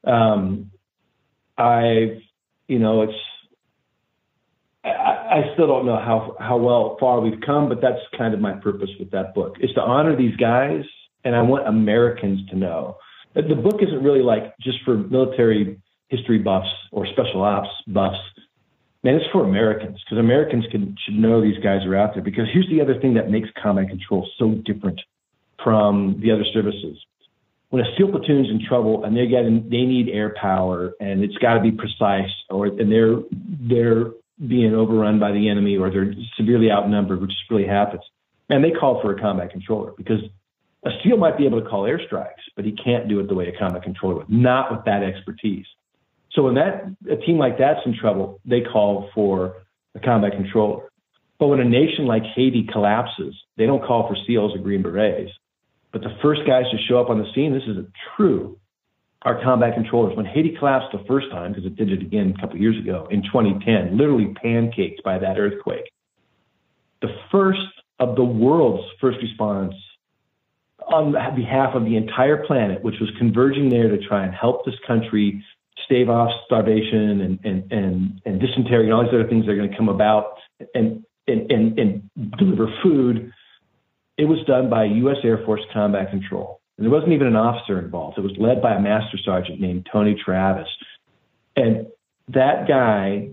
um, 0.04 0.70
I've 1.56 2.20
you 2.66 2.78
know 2.78 3.02
it's 3.02 3.18
I, 5.30 5.52
still 5.54 5.66
don't 5.66 5.86
know 5.86 5.96
how 5.96 6.36
how 6.40 6.56
well 6.56 6.96
far 6.98 7.20
we've 7.20 7.40
come, 7.44 7.68
but 7.68 7.80
that's 7.80 8.00
kind 8.16 8.34
of 8.34 8.40
my 8.40 8.52
purpose 8.52 8.90
with 8.98 9.10
that 9.10 9.34
book 9.34 9.56
is 9.60 9.70
to 9.74 9.80
honor 9.80 10.16
these 10.16 10.36
guys, 10.36 10.82
and 11.24 11.34
I 11.34 11.42
want 11.42 11.68
Americans 11.68 12.48
to 12.50 12.56
know 12.56 12.96
that 13.34 13.48
the 13.48 13.54
book 13.54 13.80
isn't 13.80 14.02
really 14.02 14.22
like 14.22 14.56
just 14.60 14.78
for 14.84 14.96
military 14.96 15.80
history 16.08 16.38
buffs 16.38 16.68
or 16.92 17.06
special 17.06 17.42
ops 17.42 17.68
buffs. 17.86 18.18
Man, 19.04 19.14
it's 19.14 19.30
for 19.32 19.44
Americans 19.44 20.02
because 20.04 20.18
Americans 20.18 20.64
can 20.70 20.96
should 21.04 21.14
know 21.14 21.40
these 21.40 21.62
guys 21.62 21.84
are 21.86 21.96
out 21.96 22.14
there. 22.14 22.22
Because 22.22 22.46
here's 22.52 22.68
the 22.68 22.80
other 22.80 22.98
thing 23.00 23.14
that 23.14 23.30
makes 23.30 23.48
combat 23.62 23.88
control 23.88 24.28
so 24.38 24.54
different 24.64 25.00
from 25.62 26.20
the 26.22 26.30
other 26.32 26.44
services. 26.52 26.98
When 27.70 27.84
a 27.84 27.96
SEAL 27.96 28.10
platoon's 28.10 28.48
in 28.48 28.64
trouble 28.66 29.04
and 29.04 29.14
they're 29.16 29.26
getting, 29.26 29.68
they 29.68 29.82
need 29.82 30.08
air 30.08 30.34
power 30.40 30.94
and 31.00 31.22
it's 31.22 31.36
got 31.36 31.54
to 31.54 31.60
be 31.60 31.70
precise, 31.70 32.30
or 32.50 32.66
and 32.66 32.90
they're 32.90 33.16
they're 33.30 34.06
being 34.46 34.74
overrun 34.74 35.18
by 35.18 35.32
the 35.32 35.48
enemy 35.48 35.76
or 35.76 35.90
they're 35.90 36.14
severely 36.36 36.70
outnumbered, 36.70 37.20
which 37.20 37.32
really 37.50 37.66
happens. 37.66 38.02
Man, 38.48 38.62
they 38.62 38.70
call 38.70 39.00
for 39.02 39.14
a 39.14 39.20
combat 39.20 39.50
controller 39.50 39.92
because 39.96 40.20
a 40.84 40.90
SEAL 41.02 41.16
might 41.16 41.36
be 41.36 41.44
able 41.44 41.60
to 41.60 41.68
call 41.68 41.82
airstrikes, 41.84 42.46
but 42.54 42.64
he 42.64 42.72
can't 42.72 43.08
do 43.08 43.18
it 43.20 43.28
the 43.28 43.34
way 43.34 43.48
a 43.48 43.58
combat 43.58 43.82
controller 43.82 44.16
would, 44.16 44.30
not 44.30 44.70
with 44.70 44.84
that 44.84 45.02
expertise. 45.02 45.66
So 46.32 46.42
when 46.42 46.54
that 46.54 46.84
a 47.10 47.16
team 47.16 47.38
like 47.38 47.58
that's 47.58 47.80
in 47.84 47.96
trouble, 47.98 48.40
they 48.44 48.60
call 48.60 49.10
for 49.14 49.56
a 49.94 50.00
combat 50.00 50.32
controller. 50.32 50.88
But 51.38 51.48
when 51.48 51.60
a 51.60 51.64
nation 51.64 52.06
like 52.06 52.22
Haiti 52.22 52.68
collapses, 52.70 53.34
they 53.56 53.66
don't 53.66 53.84
call 53.84 54.08
for 54.08 54.16
SEALs 54.26 54.54
or 54.54 54.58
Green 54.58 54.82
Berets. 54.82 55.30
But 55.92 56.02
the 56.02 56.16
first 56.22 56.42
guys 56.46 56.64
to 56.70 56.78
show 56.88 57.00
up 57.00 57.10
on 57.10 57.18
the 57.18 57.26
scene, 57.34 57.52
this 57.52 57.62
isn't 57.68 57.90
true, 58.16 58.58
are 59.28 59.42
combat 59.42 59.74
controllers. 59.74 60.16
When 60.16 60.24
Haiti 60.24 60.56
collapsed 60.58 60.88
the 60.90 61.04
first 61.06 61.30
time, 61.30 61.52
because 61.52 61.66
it 61.66 61.76
did 61.76 61.92
it 61.92 62.00
again 62.00 62.34
a 62.34 62.40
couple 62.40 62.58
years 62.58 62.78
ago 62.78 63.06
in 63.10 63.22
2010, 63.22 63.98
literally 63.98 64.32
pancaked 64.42 65.02
by 65.04 65.18
that 65.18 65.38
earthquake, 65.38 65.92
the 67.02 67.14
first 67.30 67.60
of 67.98 68.16
the 68.16 68.24
world's 68.24 68.88
first 69.02 69.18
response 69.20 69.74
on 70.86 71.12
behalf 71.36 71.74
of 71.74 71.84
the 71.84 71.96
entire 71.96 72.46
planet, 72.46 72.82
which 72.82 72.94
was 73.00 73.10
converging 73.18 73.68
there 73.68 73.88
to 73.88 73.98
try 73.98 74.24
and 74.24 74.34
help 74.34 74.64
this 74.64 74.76
country 74.86 75.44
stave 75.84 76.08
off 76.08 76.30
starvation 76.46 77.20
and, 77.20 77.38
and, 77.44 77.70
and, 77.70 78.22
and 78.24 78.40
dysentery 78.40 78.84
and 78.84 78.94
all 78.94 79.02
these 79.02 79.12
other 79.12 79.28
things 79.28 79.44
that 79.44 79.52
are 79.52 79.56
going 79.56 79.70
to 79.70 79.76
come 79.76 79.90
about 79.90 80.38
and, 80.74 81.04
and, 81.26 81.52
and, 81.52 81.78
and 81.78 82.10
deliver 82.38 82.72
food. 82.82 83.30
It 84.16 84.24
was 84.24 84.38
done 84.46 84.70
by 84.70 84.84
U.S. 84.84 85.18
Air 85.22 85.44
Force 85.44 85.60
Combat 85.74 86.08
Control. 86.08 86.57
And 86.78 86.86
there 86.86 86.92
wasn't 86.92 87.12
even 87.12 87.26
an 87.26 87.36
officer 87.36 87.78
involved. 87.78 88.18
It 88.18 88.22
was 88.22 88.36
led 88.38 88.62
by 88.62 88.74
a 88.74 88.80
master 88.80 89.18
sergeant 89.22 89.60
named 89.60 89.88
Tony 89.92 90.16
Travis. 90.24 90.68
And 91.56 91.88
that 92.28 92.68
guy 92.68 93.30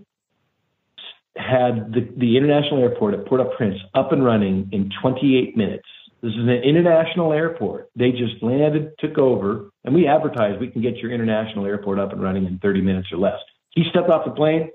had 1.36 1.94
the, 1.94 2.10
the 2.18 2.38
international 2.38 2.82
airport 2.82 3.14
at 3.14 3.28
Port-au-Prince 3.28 3.78
up 3.94 4.12
and 4.12 4.26
running 4.26 4.70
in 4.72 4.90
28 5.02 5.56
minutes. 5.56 5.88
This 6.24 6.32
is 6.32 6.40
an 6.40 6.50
international 6.50 7.34
airport. 7.34 7.90
They 7.96 8.12
just 8.12 8.42
landed, 8.42 8.94
took 8.98 9.20
over, 9.20 9.70
and 9.84 9.94
we 9.94 10.08
advertised 10.08 10.60
we 10.60 10.70
can 10.70 10.82
get 10.82 10.98
your 10.98 11.12
international 11.12 11.68
airport 11.68 12.00
up 12.00 12.14
and 12.14 12.22
running 12.22 12.46
in 12.46 12.58
30 12.60 12.82
minutes 12.82 13.10
or 13.12 13.18
less. 13.18 13.38
He 13.70 13.84
stepped 13.92 14.10
off 14.10 14.26
the 14.26 14.32
plane, 14.32 14.72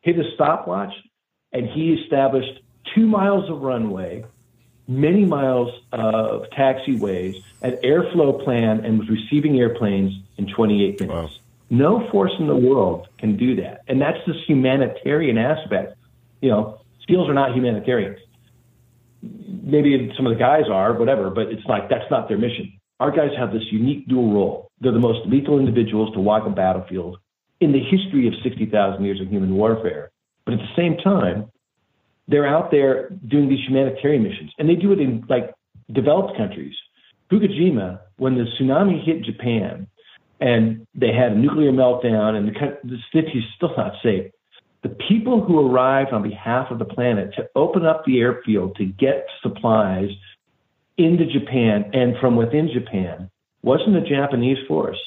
hit 0.00 0.18
a 0.18 0.24
stopwatch, 0.34 0.92
and 1.52 1.68
he 1.68 1.92
established 1.92 2.60
two 2.94 3.06
miles 3.06 3.48
of 3.48 3.60
runway, 3.60 4.24
many 4.90 5.24
miles 5.24 5.72
of 5.92 6.50
taxiways, 6.50 7.42
an 7.62 7.78
airflow 7.84 8.42
plan, 8.44 8.84
and 8.84 8.98
was 8.98 9.08
receiving 9.08 9.58
airplanes 9.58 10.12
in 10.36 10.46
28 10.46 11.00
minutes. 11.00 11.14
Wow. 11.14 11.30
No 11.70 12.10
force 12.10 12.32
in 12.40 12.48
the 12.48 12.56
world 12.56 13.06
can 13.18 13.36
do 13.36 13.54
that. 13.56 13.82
And 13.86 14.02
that's 14.02 14.18
this 14.26 14.36
humanitarian 14.46 15.38
aspect. 15.38 15.94
You 16.40 16.50
know, 16.50 16.80
SEALs 17.06 17.28
are 17.28 17.34
not 17.34 17.54
humanitarians. 17.54 18.18
Maybe 19.22 20.12
some 20.16 20.26
of 20.26 20.32
the 20.32 20.38
guys 20.38 20.64
are, 20.68 20.92
whatever, 20.94 21.30
but 21.30 21.46
it's 21.46 21.64
like 21.66 21.88
that's 21.88 22.10
not 22.10 22.28
their 22.28 22.38
mission. 22.38 22.72
Our 22.98 23.12
guys 23.12 23.30
have 23.38 23.52
this 23.52 23.62
unique 23.70 24.08
dual 24.08 24.32
role. 24.32 24.70
They're 24.80 24.92
the 24.92 24.98
most 24.98 25.28
lethal 25.28 25.60
individuals 25.60 26.12
to 26.14 26.20
walk 26.20 26.46
a 26.46 26.50
battlefield 26.50 27.18
in 27.60 27.72
the 27.72 27.78
history 27.78 28.26
of 28.26 28.34
60,000 28.42 29.04
years 29.04 29.20
of 29.20 29.28
human 29.28 29.54
warfare. 29.54 30.10
But 30.44 30.54
at 30.54 30.60
the 30.60 30.74
same 30.74 30.96
time, 30.96 31.50
they're 32.30 32.46
out 32.46 32.70
there 32.70 33.10
doing 33.28 33.48
these 33.48 33.66
humanitarian 33.66 34.22
missions, 34.22 34.52
and 34.58 34.68
they 34.68 34.76
do 34.76 34.92
it 34.92 35.00
in 35.00 35.24
like 35.28 35.52
developed 35.92 36.36
countries. 36.36 36.74
Fukushima, 37.30 38.00
when 38.16 38.36
the 38.36 38.44
tsunami 38.58 39.04
hit 39.04 39.24
Japan, 39.24 39.86
and 40.40 40.86
they 40.94 41.12
had 41.12 41.32
a 41.32 41.34
nuclear 41.36 41.72
meltdown, 41.72 42.36
and 42.36 42.48
the, 42.48 42.78
the 42.84 42.98
city 43.12 43.38
is 43.38 43.44
still 43.56 43.74
not 43.76 43.94
safe. 44.02 44.30
The 44.82 44.96
people 45.08 45.44
who 45.44 45.70
arrived 45.70 46.12
on 46.12 46.22
behalf 46.22 46.70
of 46.70 46.78
the 46.78 46.86
planet 46.86 47.34
to 47.34 47.48
open 47.54 47.84
up 47.84 48.04
the 48.06 48.20
airfield 48.20 48.76
to 48.76 48.86
get 48.86 49.26
supplies 49.42 50.08
into 50.96 51.26
Japan 51.26 51.90
and 51.92 52.14
from 52.20 52.36
within 52.36 52.70
Japan 52.72 53.30
wasn't 53.62 53.96
a 53.96 54.00
Japanese 54.00 54.58
force. 54.66 54.98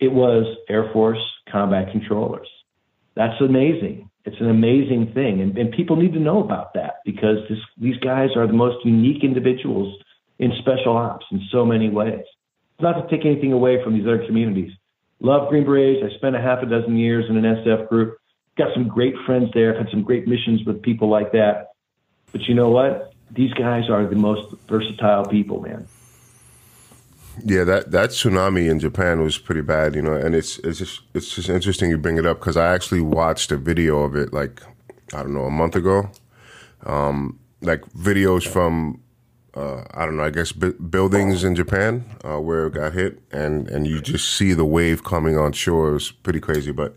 It 0.00 0.12
was 0.12 0.56
Air 0.68 0.90
Force 0.92 1.20
combat 1.50 1.92
controllers. 1.92 2.48
That's 3.14 3.38
amazing. 3.40 4.08
It's 4.24 4.40
an 4.40 4.48
amazing 4.48 5.12
thing. 5.12 5.40
And, 5.40 5.56
and 5.58 5.72
people 5.72 5.96
need 5.96 6.14
to 6.14 6.20
know 6.20 6.42
about 6.42 6.74
that 6.74 7.00
because 7.04 7.38
this, 7.48 7.58
these 7.78 7.98
guys 7.98 8.30
are 8.36 8.46
the 8.46 8.54
most 8.54 8.84
unique 8.84 9.22
individuals 9.22 10.02
in 10.38 10.52
special 10.58 10.96
ops 10.96 11.26
in 11.30 11.42
so 11.50 11.64
many 11.64 11.90
ways. 11.90 12.24
Not 12.80 12.94
to 12.94 13.16
take 13.16 13.26
anything 13.26 13.52
away 13.52 13.82
from 13.84 13.94
these 13.94 14.06
other 14.06 14.26
communities. 14.26 14.72
Love 15.20 15.48
Green 15.48 15.64
Berets. 15.64 16.02
I 16.04 16.16
spent 16.16 16.36
a 16.36 16.40
half 16.40 16.62
a 16.62 16.66
dozen 16.66 16.96
years 16.96 17.26
in 17.28 17.36
an 17.36 17.44
SF 17.44 17.88
group. 17.88 18.18
Got 18.56 18.74
some 18.74 18.88
great 18.88 19.14
friends 19.26 19.50
there. 19.54 19.72
I've 19.72 19.84
had 19.84 19.90
some 19.90 20.02
great 20.02 20.26
missions 20.26 20.64
with 20.64 20.82
people 20.82 21.08
like 21.08 21.32
that. 21.32 21.72
But 22.32 22.42
you 22.42 22.54
know 22.54 22.70
what? 22.70 23.12
These 23.30 23.52
guys 23.54 23.88
are 23.90 24.06
the 24.06 24.16
most 24.16 24.54
versatile 24.68 25.26
people, 25.26 25.60
man. 25.60 25.86
Yeah, 27.42 27.64
that 27.64 27.90
that 27.90 28.10
tsunami 28.10 28.70
in 28.70 28.78
Japan 28.78 29.22
was 29.22 29.38
pretty 29.38 29.62
bad, 29.62 29.94
you 29.94 30.02
know, 30.02 30.12
and 30.14 30.34
it's 30.34 30.58
it's 30.58 30.78
just 30.78 31.00
it's 31.14 31.34
just 31.34 31.48
interesting 31.48 31.90
you 31.90 31.98
bring 31.98 32.16
it 32.18 32.26
up 32.26 32.38
because 32.38 32.56
I 32.56 32.72
actually 32.74 33.00
watched 33.00 33.50
a 33.50 33.56
video 33.56 34.02
of 34.02 34.14
it 34.14 34.32
like 34.32 34.62
I 35.12 35.22
don't 35.22 35.34
know 35.34 35.44
a 35.44 35.50
month 35.50 35.74
ago, 35.74 36.10
um, 36.86 37.38
like 37.60 37.82
videos 37.92 38.46
from 38.46 39.00
uh, 39.54 39.82
I 39.92 40.06
don't 40.06 40.16
know 40.16 40.24
I 40.24 40.30
guess 40.30 40.52
bu- 40.52 40.78
buildings 40.78 41.42
in 41.42 41.56
Japan 41.56 42.04
uh, 42.24 42.40
where 42.40 42.66
it 42.66 42.74
got 42.74 42.92
hit, 42.92 43.20
and 43.32 43.68
and 43.68 43.86
you 43.86 44.00
just 44.00 44.36
see 44.36 44.52
the 44.52 44.64
wave 44.64 45.02
coming 45.02 45.36
on 45.36 45.52
shore. 45.52 45.90
It 45.90 45.94
was 45.94 46.12
pretty 46.12 46.40
crazy, 46.40 46.70
but 46.70 46.96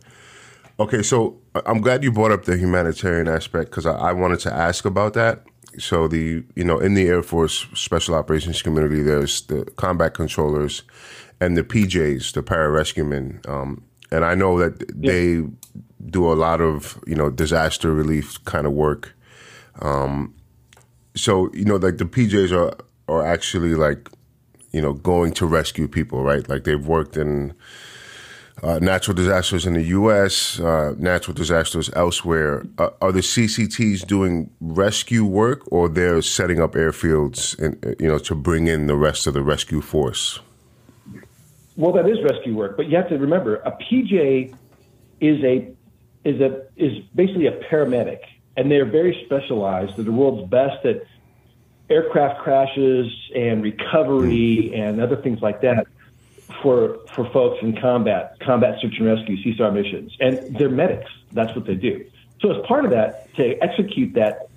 okay, 0.80 1.02
so 1.02 1.40
I'm 1.66 1.82
glad 1.82 2.04
you 2.04 2.12
brought 2.12 2.32
up 2.32 2.46
the 2.46 2.58
humanitarian 2.58 3.28
aspect 3.28 3.72
because 3.72 3.86
I, 3.88 3.96
I 3.96 4.14
wanted 4.14 4.40
to 4.42 4.54
ask 4.54 4.86
about 4.86 5.14
that. 5.14 5.46
So 5.78 6.08
the 6.08 6.44
you 6.56 6.64
know 6.64 6.80
in 6.80 6.94
the 6.96 7.08
Air 7.08 7.24
Force 7.24 7.68
Special 7.74 8.16
Operations 8.16 8.62
community, 8.62 9.02
there's 9.02 9.42
the 9.42 9.66
combat 9.76 10.14
controllers 10.14 10.84
and 11.40 11.56
the 11.56 11.64
PJs, 11.64 12.34
the 12.34 12.42
pararescuemen, 12.42 13.48
um, 13.48 13.84
and 14.12 14.26
I 14.26 14.36
know 14.36 14.58
that 14.58 14.84
yeah. 15.00 15.12
they 15.12 15.44
do 16.10 16.32
a 16.32 16.36
lot 16.36 16.62
of 16.62 17.02
you 17.06 17.16
know 17.16 17.30
disaster 17.30 17.94
relief 17.94 18.44
kind 18.46 18.66
of 18.66 18.74
work. 18.74 19.16
Um, 19.82 20.34
so 21.16 21.52
you 21.54 21.66
know, 21.66 21.76
like 21.76 21.98
the 21.98 22.06
PJs 22.06 22.52
are 22.52 22.74
are 23.08 23.26
actually 23.26 23.76
like 23.76 24.10
you 24.72 24.82
know 24.82 24.94
going 24.94 25.32
to 25.34 25.46
rescue 25.46 25.88
people, 25.88 26.24
right? 26.24 26.48
Like 26.48 26.64
they've 26.64 26.86
worked 26.86 27.18
in 27.18 27.54
uh, 28.64 28.80
natural 28.80 29.14
disasters 29.16 29.66
in 29.66 29.74
the 29.74 29.84
U.S., 29.84 30.60
uh, 30.60 30.96
natural 30.98 31.34
disasters 31.34 31.90
elsewhere. 31.96 32.66
Uh, 32.78 32.90
are 33.02 33.12
the 33.12 33.20
CCTs 33.20 34.06
doing 34.06 34.50
rescue 34.60 35.26
work, 35.26 35.62
or 35.72 35.88
they're 35.88 36.22
setting 36.22 36.60
up 36.60 36.74
airfields, 36.74 37.58
in, 37.60 37.96
you 38.00 38.08
know, 38.08 38.18
to 38.18 38.36
bring 38.36 38.68
in 38.68 38.88
the 38.88 38.96
rest 38.96 39.28
of 39.28 39.34
the 39.34 39.44
rescue 39.44 39.82
force? 39.82 40.40
Well, 41.76 41.94
that 41.94 42.10
is 42.10 42.18
rescue 42.24 42.56
work, 42.56 42.76
but 42.78 42.88
you 42.88 42.98
have 42.98 43.10
to 43.10 43.18
remember 43.18 43.58
a 43.58 43.72
PJ 43.72 44.56
is 45.22 45.44
a 45.44 45.72
is 46.24 46.42
a 46.42 46.66
is 46.76 47.04
basically 47.14 47.46
a 47.46 47.60
paramedic, 47.70 48.20
and 48.56 48.72
they're 48.72 48.86
very 48.86 49.24
specialized. 49.26 49.96
They're 49.96 50.06
the 50.06 50.12
world's 50.12 50.50
best 50.50 50.84
at 50.86 51.04
aircraft 51.90 52.42
crashes 52.42 53.14
and 53.36 53.64
recovery 53.64 54.74
and 54.74 55.00
other 55.00 55.16
things 55.16 55.42
like 55.42 55.62
that 55.62 55.88
for 56.62 57.00
for 57.14 57.30
folks 57.32 57.58
in 57.62 57.80
combat, 57.80 58.38
combat 58.40 58.80
search 58.82 58.96
and 58.98 59.08
rescue, 59.08 59.38
CSAR 59.38 59.74
missions, 59.74 60.16
and 60.20 60.58
they're 60.58 60.70
medics. 60.70 61.12
That's 61.32 61.56
what 61.56 61.66
they 61.66 61.76
do. 61.76 62.06
So 62.42 62.52
as 62.52 62.66
part 62.66 62.86
of 62.86 62.92
that, 62.92 63.34
to 63.36 63.58
execute 63.64 64.14
that 64.14 64.48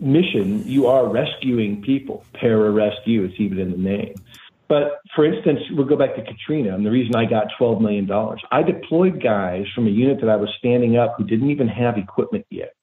mission, 0.00 0.66
you 0.66 0.86
are 0.86 1.06
rescuing 1.08 1.82
people. 1.82 2.24
Para 2.32 2.70
rescue, 2.70 3.24
it's 3.24 3.38
even 3.38 3.58
in 3.58 3.70
the 3.70 3.78
name. 3.78 4.14
But 4.68 5.00
for 5.16 5.24
instance, 5.24 5.60
we'll 5.72 5.86
go 5.86 5.96
back 5.96 6.14
to 6.14 6.22
Katrina, 6.22 6.74
and 6.74 6.86
the 6.86 6.90
reason 6.90 7.16
I 7.16 7.24
got 7.24 7.48
$12 7.58 7.80
million. 7.80 8.08
I 8.52 8.62
deployed 8.62 9.20
guys 9.20 9.66
from 9.74 9.88
a 9.88 9.90
unit 9.90 10.20
that 10.20 10.30
I 10.30 10.36
was 10.36 10.48
standing 10.58 10.96
up 10.96 11.16
who 11.18 11.24
didn't 11.24 11.50
even 11.50 11.66
have 11.68 11.98
equipment 11.98 12.46
yet 12.50 12.74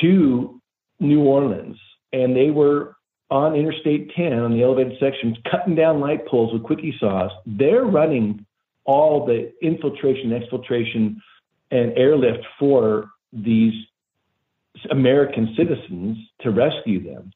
to 0.00 0.60
New 0.98 1.22
Orleans, 1.22 1.78
and 2.12 2.34
they 2.34 2.50
were 2.50 2.95
on 3.30 3.54
Interstate 3.54 4.12
10 4.14 4.32
on 4.32 4.52
the 4.52 4.62
elevated 4.62 4.98
sections, 5.00 5.36
cutting 5.50 5.74
down 5.74 6.00
light 6.00 6.26
poles 6.26 6.52
with 6.52 6.62
quickie 6.62 6.94
saws. 7.00 7.30
They're 7.44 7.84
running 7.84 8.46
all 8.84 9.26
the 9.26 9.52
infiltration, 9.60 10.30
exfiltration, 10.30 11.16
and 11.70 11.92
airlift 11.98 12.44
for 12.58 13.10
these 13.32 13.74
American 14.90 15.54
citizens 15.56 16.18
to 16.40 16.50
rescue 16.50 17.02
them. 17.02 17.32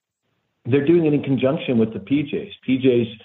They're 0.66 0.86
doing 0.86 1.06
it 1.06 1.14
in 1.14 1.22
conjunction 1.22 1.78
with 1.78 1.92
the 1.92 1.98
PJs. 1.98 2.52
PJs 2.68 3.16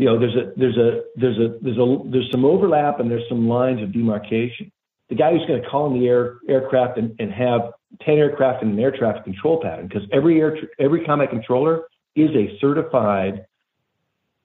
you 0.00 0.06
know, 0.06 0.18
there's 0.18 0.34
a 0.34 0.52
there's 0.56 0.78
a 0.78 1.02
there's 1.14 1.36
a 1.36 1.58
there's 1.60 1.76
a 1.76 1.98
there's 2.06 2.30
some 2.32 2.46
overlap 2.46 3.00
and 3.00 3.10
there's 3.10 3.28
some 3.28 3.46
lines 3.46 3.82
of 3.82 3.92
demarcation. 3.92 4.72
The 5.10 5.14
guy 5.14 5.32
who's 5.32 5.46
going 5.46 5.60
to 5.60 5.68
call 5.68 5.92
in 5.92 6.00
the 6.00 6.08
air 6.08 6.38
aircraft 6.48 6.96
and, 6.96 7.14
and 7.18 7.30
have 7.30 7.72
ten 8.00 8.16
aircraft 8.16 8.62
in 8.62 8.70
an 8.70 8.78
air 8.78 8.92
traffic 8.92 9.24
control 9.24 9.60
pattern, 9.60 9.88
because 9.88 10.08
every 10.10 10.40
air 10.40 10.56
every 10.78 11.04
combat 11.04 11.28
controller 11.28 11.82
is 12.16 12.30
a 12.30 12.58
certified 12.60 13.46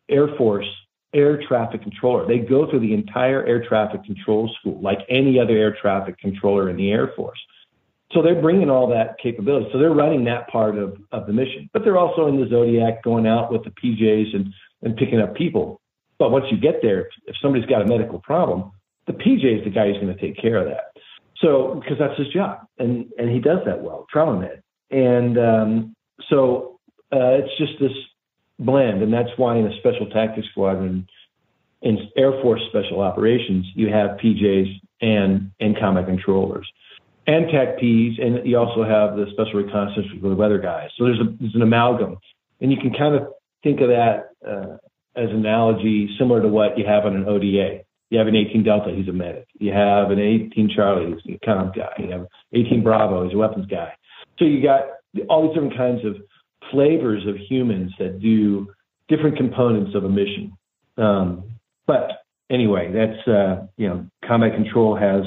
Air 0.10 0.30
Force 0.38 0.68
air 1.16 1.42
traffic 1.48 1.82
controller. 1.82 2.28
They 2.28 2.40
go 2.40 2.70
through 2.70 2.82
the 2.82 2.94
entire 2.94 3.44
air 3.46 3.66
traffic 3.66 4.04
control 4.04 4.54
school, 4.60 4.80
like 4.82 5.00
any 5.10 5.40
other 5.40 5.54
air 5.54 5.76
traffic 5.82 6.20
controller 6.20 6.70
in 6.70 6.76
the 6.76 6.92
Air 6.92 7.14
Force. 7.16 7.40
So 8.12 8.22
they're 8.22 8.42
bringing 8.42 8.70
all 8.70 8.88
that 8.90 9.18
capability. 9.18 9.70
So 9.72 9.80
they're 9.80 9.94
running 9.94 10.26
that 10.26 10.48
part 10.50 10.78
of, 10.78 10.98
of 11.12 11.26
the 11.26 11.34
mission. 11.34 11.70
But 11.74 11.84
they're 11.84 11.98
also 11.98 12.28
in 12.28 12.40
the 12.40 12.48
Zodiac 12.48 13.02
going 13.04 13.26
out 13.26 13.52
with 13.52 13.64
the 13.64 13.72
PJs 13.72 14.36
and 14.36 14.54
and 14.84 14.96
picking 14.96 15.20
up 15.20 15.36
people. 15.36 15.82
But 16.20 16.32
once 16.32 16.46
you 16.52 16.58
get 16.58 16.82
there, 16.82 17.10
if 17.26 17.36
somebody's 17.42 17.66
got 17.66 17.82
a 17.82 17.88
medical 17.88 18.20
problem, 18.20 18.72
the 19.08 19.14
PJ 19.14 19.60
is 19.60 19.64
the 19.64 19.72
guy 19.72 19.88
who's 19.88 20.00
going 20.00 20.16
to 20.16 20.22
take 20.22 20.40
care 20.40 20.58
of 20.58 20.66
that. 20.66 20.92
So 21.38 21.82
because 21.82 21.98
that's 21.98 22.18
his 22.20 22.28
job, 22.28 22.68
and 22.78 23.10
and 23.18 23.30
he 23.30 23.40
does 23.40 23.60
that 23.66 23.82
well, 23.82 24.06
trauma 24.12 24.40
med. 24.40 24.62
And 24.92 25.38
um, 25.38 25.96
so 26.30 26.75
uh, 27.14 27.40
it's 27.40 27.58
just 27.58 27.74
this 27.80 27.92
blend, 28.60 29.02
and 29.02 29.14
that's 29.14 29.30
why 29.38 29.58
in 29.58 29.68
a 29.68 29.78
special 29.80 30.10
tactics 30.10 30.48
squadron, 30.52 31.08
in 31.82 32.00
Air 32.18 32.32
Force 32.42 32.62
Special 32.70 33.02
Operations, 33.02 33.66
you 33.76 33.90
have 33.90 34.18
PJs 34.18 34.82
and 35.02 35.52
and 35.60 35.78
combat 35.78 36.06
controllers, 36.08 36.68
and 37.28 37.46
TACPs, 37.46 38.22
and 38.22 38.46
you 38.48 38.58
also 38.58 38.84
have 38.84 39.16
the 39.16 39.28
Special 39.34 39.64
Reconnaissance 39.64 40.08
the 40.22 40.36
weather 40.36 40.60
guys. 40.60 40.90
So 40.98 41.06
there's 41.06 41.20
a 41.20 41.26
there's 41.40 41.56
an 41.56 41.62
amalgam, 41.62 42.18
and 42.62 42.72
you 42.72 42.78
can 42.78 42.94
kind 42.94 43.16
of 43.16 43.28
think 43.64 43.82
of 43.82 43.90
that 43.90 44.30
uh, 44.48 44.78
as 45.16 45.30
an 45.30 45.38
analogy 45.38 46.10
similar 46.18 46.42
to 46.42 46.48
what 46.48 46.78
you 46.78 46.86
have 46.86 47.06
on 47.06 47.16
an 47.16 47.26
ODA. 47.28 47.82
You 48.12 48.20
have 48.20 48.28
an 48.28 48.36
18 48.36 48.64
Delta, 48.64 48.94
he's 48.96 49.08
a 49.08 49.12
medic. 49.12 49.48
You 49.60 49.74
have 49.74 50.12
an 50.12 50.20
18 50.20 50.72
Charlie, 50.76 51.16
he's 51.24 51.36
a 51.36 51.46
comm 51.46 51.76
guy. 51.76 51.92
You 51.98 52.12
have 52.12 52.28
18 52.54 52.84
Bravo, 52.84 53.26
he's 53.26 53.34
a 53.34 53.38
weapons 53.38 53.66
guy. 53.66 53.94
So 54.38 54.46
you 54.46 54.62
got 54.62 54.84
all 55.28 55.48
these 55.48 55.56
different 55.56 55.76
kinds 55.76 56.06
of 56.06 56.18
flavors 56.72 57.26
of 57.28 57.36
humans 57.38 57.92
that 58.00 58.20
do 58.20 58.74
different 59.08 59.38
components 59.38 59.96
of 59.96 60.04
a 60.04 60.10
mission. 60.10 60.58
Um, 60.98 61.52
but 61.86 62.24
anyway, 62.50 62.92
that's 62.92 63.28
uh, 63.28 63.68
you 63.78 63.88
know, 63.88 64.06
combat 64.26 64.54
control 64.56 64.96
has 64.96 65.24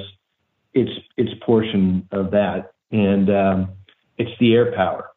its 0.75 0.91
its 1.17 1.31
portion 1.45 2.09
of 2.13 2.31
that, 2.33 2.73
and 2.91 3.31
um, 3.31 3.73
it's 4.17 4.31
the 4.41 4.55
air 4.55 4.75
power, 4.75 5.11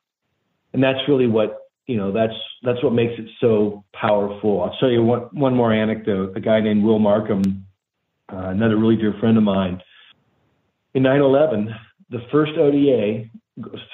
and 0.73 0.83
that's 0.83 0.99
really 1.07 1.27
what 1.27 1.57
you 1.87 1.97
know 1.97 2.11
that's 2.11 2.33
that's 2.63 2.83
what 2.83 2.93
makes 2.93 3.13
it 3.17 3.25
so 3.39 3.83
powerful. 3.93 4.61
I'll 4.63 4.77
tell 4.79 4.89
you 4.89 5.03
one 5.03 5.21
one 5.31 5.55
more 5.55 5.73
anecdote. 5.73 6.35
A 6.35 6.39
guy 6.39 6.59
named 6.59 6.83
Will 6.83 6.99
Markham, 6.99 7.65
uh, 8.31 8.49
another 8.49 8.77
really 8.77 8.97
dear 8.97 9.13
friend 9.19 9.37
of 9.37 9.43
mine, 9.43 9.81
in 10.93 11.03
9/11, 11.03 11.73
the 12.09 12.19
first 12.31 12.53
ODA, 12.57 13.29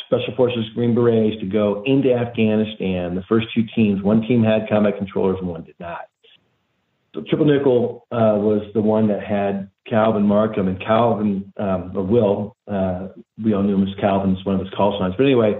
Special 0.05 0.35
Forces 0.35 0.65
Green 0.75 0.93
Berets, 0.93 1.39
to 1.39 1.45
go 1.47 1.83
into 1.85 2.13
Afghanistan. 2.13 3.15
The 3.15 3.23
first 3.27 3.47
two 3.53 3.63
teams, 3.75 4.01
one 4.01 4.21
team 4.21 4.43
had 4.43 4.69
combat 4.69 4.97
controllers 4.97 5.37
and 5.39 5.47
one 5.47 5.63
did 5.63 5.75
not. 5.79 6.07
So 7.15 7.23
Triple 7.27 7.47
Nickel 7.47 8.05
uh, 8.11 8.37
was 8.37 8.61
the 8.73 8.81
one 8.81 9.07
that 9.07 9.23
had 9.23 9.69
Calvin 9.87 10.23
Markham 10.23 10.67
and 10.67 10.79
Calvin 10.79 11.51
um, 11.57 11.91
or 11.95 12.03
Will. 12.03 12.55
Uh, 12.67 13.07
we 13.43 13.53
all 13.53 13.63
knew 13.63 13.75
him 13.75 13.87
as 13.87 13.95
Calvin. 13.99 14.35
It's 14.35 14.45
one 14.45 14.55
of 14.55 14.61
his 14.61 14.69
call 14.75 14.99
signs. 14.99 15.15
But 15.17 15.23
anyway 15.23 15.55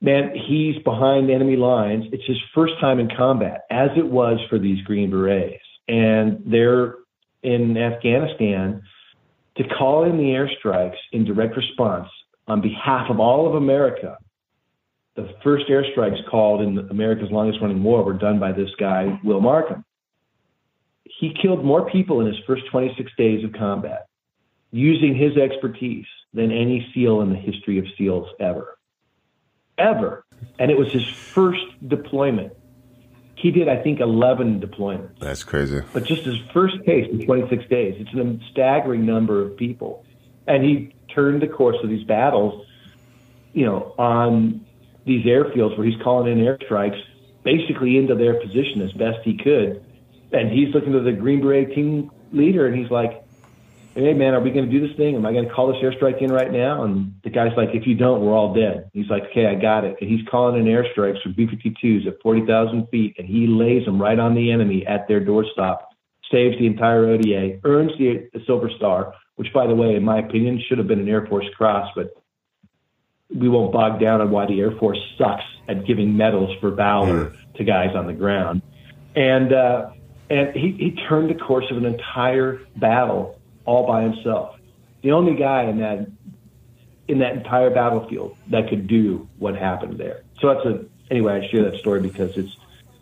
man, 0.00 0.32
he's 0.34 0.82
behind 0.82 1.30
enemy 1.30 1.56
lines. 1.56 2.06
It's 2.12 2.26
his 2.26 2.38
first 2.54 2.74
time 2.80 2.98
in 2.98 3.08
combat, 3.16 3.62
as 3.70 3.90
it 3.96 4.06
was 4.06 4.38
for 4.48 4.58
these 4.58 4.82
Green 4.82 5.10
Berets. 5.10 5.62
And 5.88 6.42
they're 6.46 6.96
in 7.42 7.76
Afghanistan 7.76 8.82
to 9.56 9.64
call 9.64 10.04
in 10.04 10.16
the 10.16 10.24
airstrikes 10.24 10.96
in 11.12 11.24
direct 11.24 11.56
response 11.56 12.08
on 12.50 12.60
behalf 12.60 13.08
of 13.08 13.20
all 13.20 13.46
of 13.46 13.54
America. 13.54 14.18
The 15.14 15.32
first 15.42 15.66
airstrikes 15.68 16.28
called 16.28 16.62
in 16.62 16.78
America's 16.90 17.30
longest 17.30 17.60
running 17.60 17.82
war 17.82 18.02
were 18.02 18.12
done 18.12 18.40
by 18.40 18.52
this 18.52 18.70
guy, 18.78 19.20
Will 19.22 19.40
Markham. 19.40 19.84
He 21.04 21.34
killed 21.40 21.64
more 21.64 21.88
people 21.90 22.20
in 22.20 22.26
his 22.26 22.38
first 22.46 22.62
26 22.70 23.10
days 23.16 23.44
of 23.44 23.52
combat 23.52 24.06
using 24.72 25.14
his 25.14 25.36
expertise 25.36 26.06
than 26.32 26.50
any 26.50 26.88
SEAL 26.94 27.20
in 27.22 27.30
the 27.30 27.36
history 27.36 27.78
of 27.78 27.84
SEALs 27.96 28.28
ever 28.38 28.78
ever. 29.80 30.24
And 30.58 30.70
it 30.70 30.78
was 30.78 30.92
his 30.92 31.06
first 31.06 31.64
deployment. 31.88 32.52
He 33.34 33.50
did, 33.50 33.68
I 33.68 33.82
think, 33.82 34.00
11 34.00 34.60
deployments. 34.60 35.18
That's 35.18 35.42
crazy. 35.42 35.80
But 35.92 36.04
just 36.04 36.24
his 36.24 36.36
first 36.52 36.84
case 36.84 37.08
in 37.10 37.24
26 37.24 37.66
days, 37.68 37.94
it's 37.98 38.14
a 38.14 38.38
staggering 38.50 39.06
number 39.06 39.40
of 39.40 39.56
people. 39.56 40.04
And 40.46 40.62
he 40.62 40.94
turned 41.14 41.42
the 41.42 41.48
course 41.48 41.76
of 41.82 41.90
these 41.90 42.04
battles, 42.04 42.66
you 43.52 43.66
know, 43.66 43.94
on 43.98 44.64
these 45.04 45.24
airfields 45.26 45.76
where 45.76 45.86
he's 45.86 46.00
calling 46.02 46.30
in 46.30 46.44
airstrikes 46.44 47.00
basically 47.42 47.96
into 47.96 48.14
their 48.14 48.34
position 48.40 48.82
as 48.82 48.92
best 48.92 49.18
he 49.24 49.36
could. 49.36 49.84
And 50.32 50.50
he's 50.50 50.72
looking 50.74 50.92
to 50.92 51.00
the 51.00 51.12
Green 51.12 51.40
Beret 51.40 51.74
team 51.74 52.10
leader 52.32 52.66
and 52.66 52.76
he's 52.76 52.90
like, 52.90 53.24
hey 53.94 54.14
man, 54.14 54.34
are 54.34 54.40
we 54.40 54.50
going 54.50 54.70
to 54.70 54.70
do 54.70 54.86
this 54.86 54.96
thing? 54.96 55.16
Am 55.16 55.26
I 55.26 55.32
going 55.32 55.46
to 55.46 55.52
call 55.52 55.72
this 55.72 55.82
airstrike 55.82 56.22
in 56.22 56.32
right 56.32 56.52
now? 56.52 56.84
And 56.84 57.14
the 57.24 57.30
guy's 57.30 57.56
like, 57.56 57.70
if 57.74 57.86
you 57.86 57.94
don't, 57.94 58.20
we're 58.20 58.32
all 58.32 58.54
dead. 58.54 58.90
He's 58.92 59.08
like, 59.08 59.24
okay, 59.30 59.46
I 59.46 59.54
got 59.56 59.84
it. 59.84 59.96
And 60.00 60.08
he's 60.08 60.26
calling 60.28 60.60
in 60.60 60.66
airstrikes 60.72 61.22
for 61.22 61.30
B-52s 61.30 62.06
at 62.06 62.14
40,000 62.22 62.86
feet, 62.88 63.16
and 63.18 63.26
he 63.26 63.46
lays 63.46 63.84
them 63.84 64.00
right 64.00 64.18
on 64.18 64.34
the 64.34 64.52
enemy 64.52 64.86
at 64.86 65.08
their 65.08 65.20
doorstop, 65.20 65.80
saves 66.30 66.58
the 66.58 66.66
entire 66.66 67.06
ODA, 67.06 67.60
earns 67.64 67.92
the, 67.98 68.28
the 68.32 68.40
Silver 68.46 68.70
Star, 68.76 69.14
which, 69.40 69.54
by 69.54 69.66
the 69.66 69.74
way, 69.74 69.94
in 69.94 70.04
my 70.04 70.18
opinion, 70.18 70.60
should 70.68 70.76
have 70.76 70.86
been 70.86 71.00
an 71.00 71.08
Air 71.08 71.24
Force 71.24 71.46
Cross, 71.56 71.92
but 71.96 72.14
we 73.34 73.48
won't 73.48 73.72
bog 73.72 73.98
down 73.98 74.20
on 74.20 74.30
why 74.30 74.44
the 74.44 74.60
Air 74.60 74.72
Force 74.72 74.98
sucks 75.16 75.44
at 75.66 75.86
giving 75.86 76.14
medals 76.14 76.54
for 76.60 76.70
valor 76.70 77.30
mm. 77.30 77.54
to 77.54 77.64
guys 77.64 77.96
on 77.96 78.06
the 78.06 78.12
ground. 78.12 78.60
And 79.16 79.50
uh, 79.54 79.92
and 80.28 80.54
he, 80.54 80.72
he 80.72 80.90
turned 81.08 81.30
the 81.30 81.42
course 81.42 81.64
of 81.70 81.78
an 81.78 81.86
entire 81.86 82.60
battle 82.76 83.40
all 83.64 83.86
by 83.86 84.02
himself. 84.02 84.56
The 85.00 85.12
only 85.12 85.36
guy 85.36 85.62
in 85.62 85.78
that 85.78 86.06
in 87.08 87.20
that 87.20 87.32
entire 87.32 87.70
battlefield 87.70 88.36
that 88.48 88.68
could 88.68 88.88
do 88.88 89.26
what 89.38 89.56
happened 89.56 89.96
there. 89.96 90.22
So 90.42 90.52
that's 90.52 90.66
a 90.66 90.84
anyway. 91.10 91.40
I 91.42 91.50
share 91.50 91.64
that 91.70 91.80
story 91.80 92.02
because 92.02 92.36
it's 92.36 92.54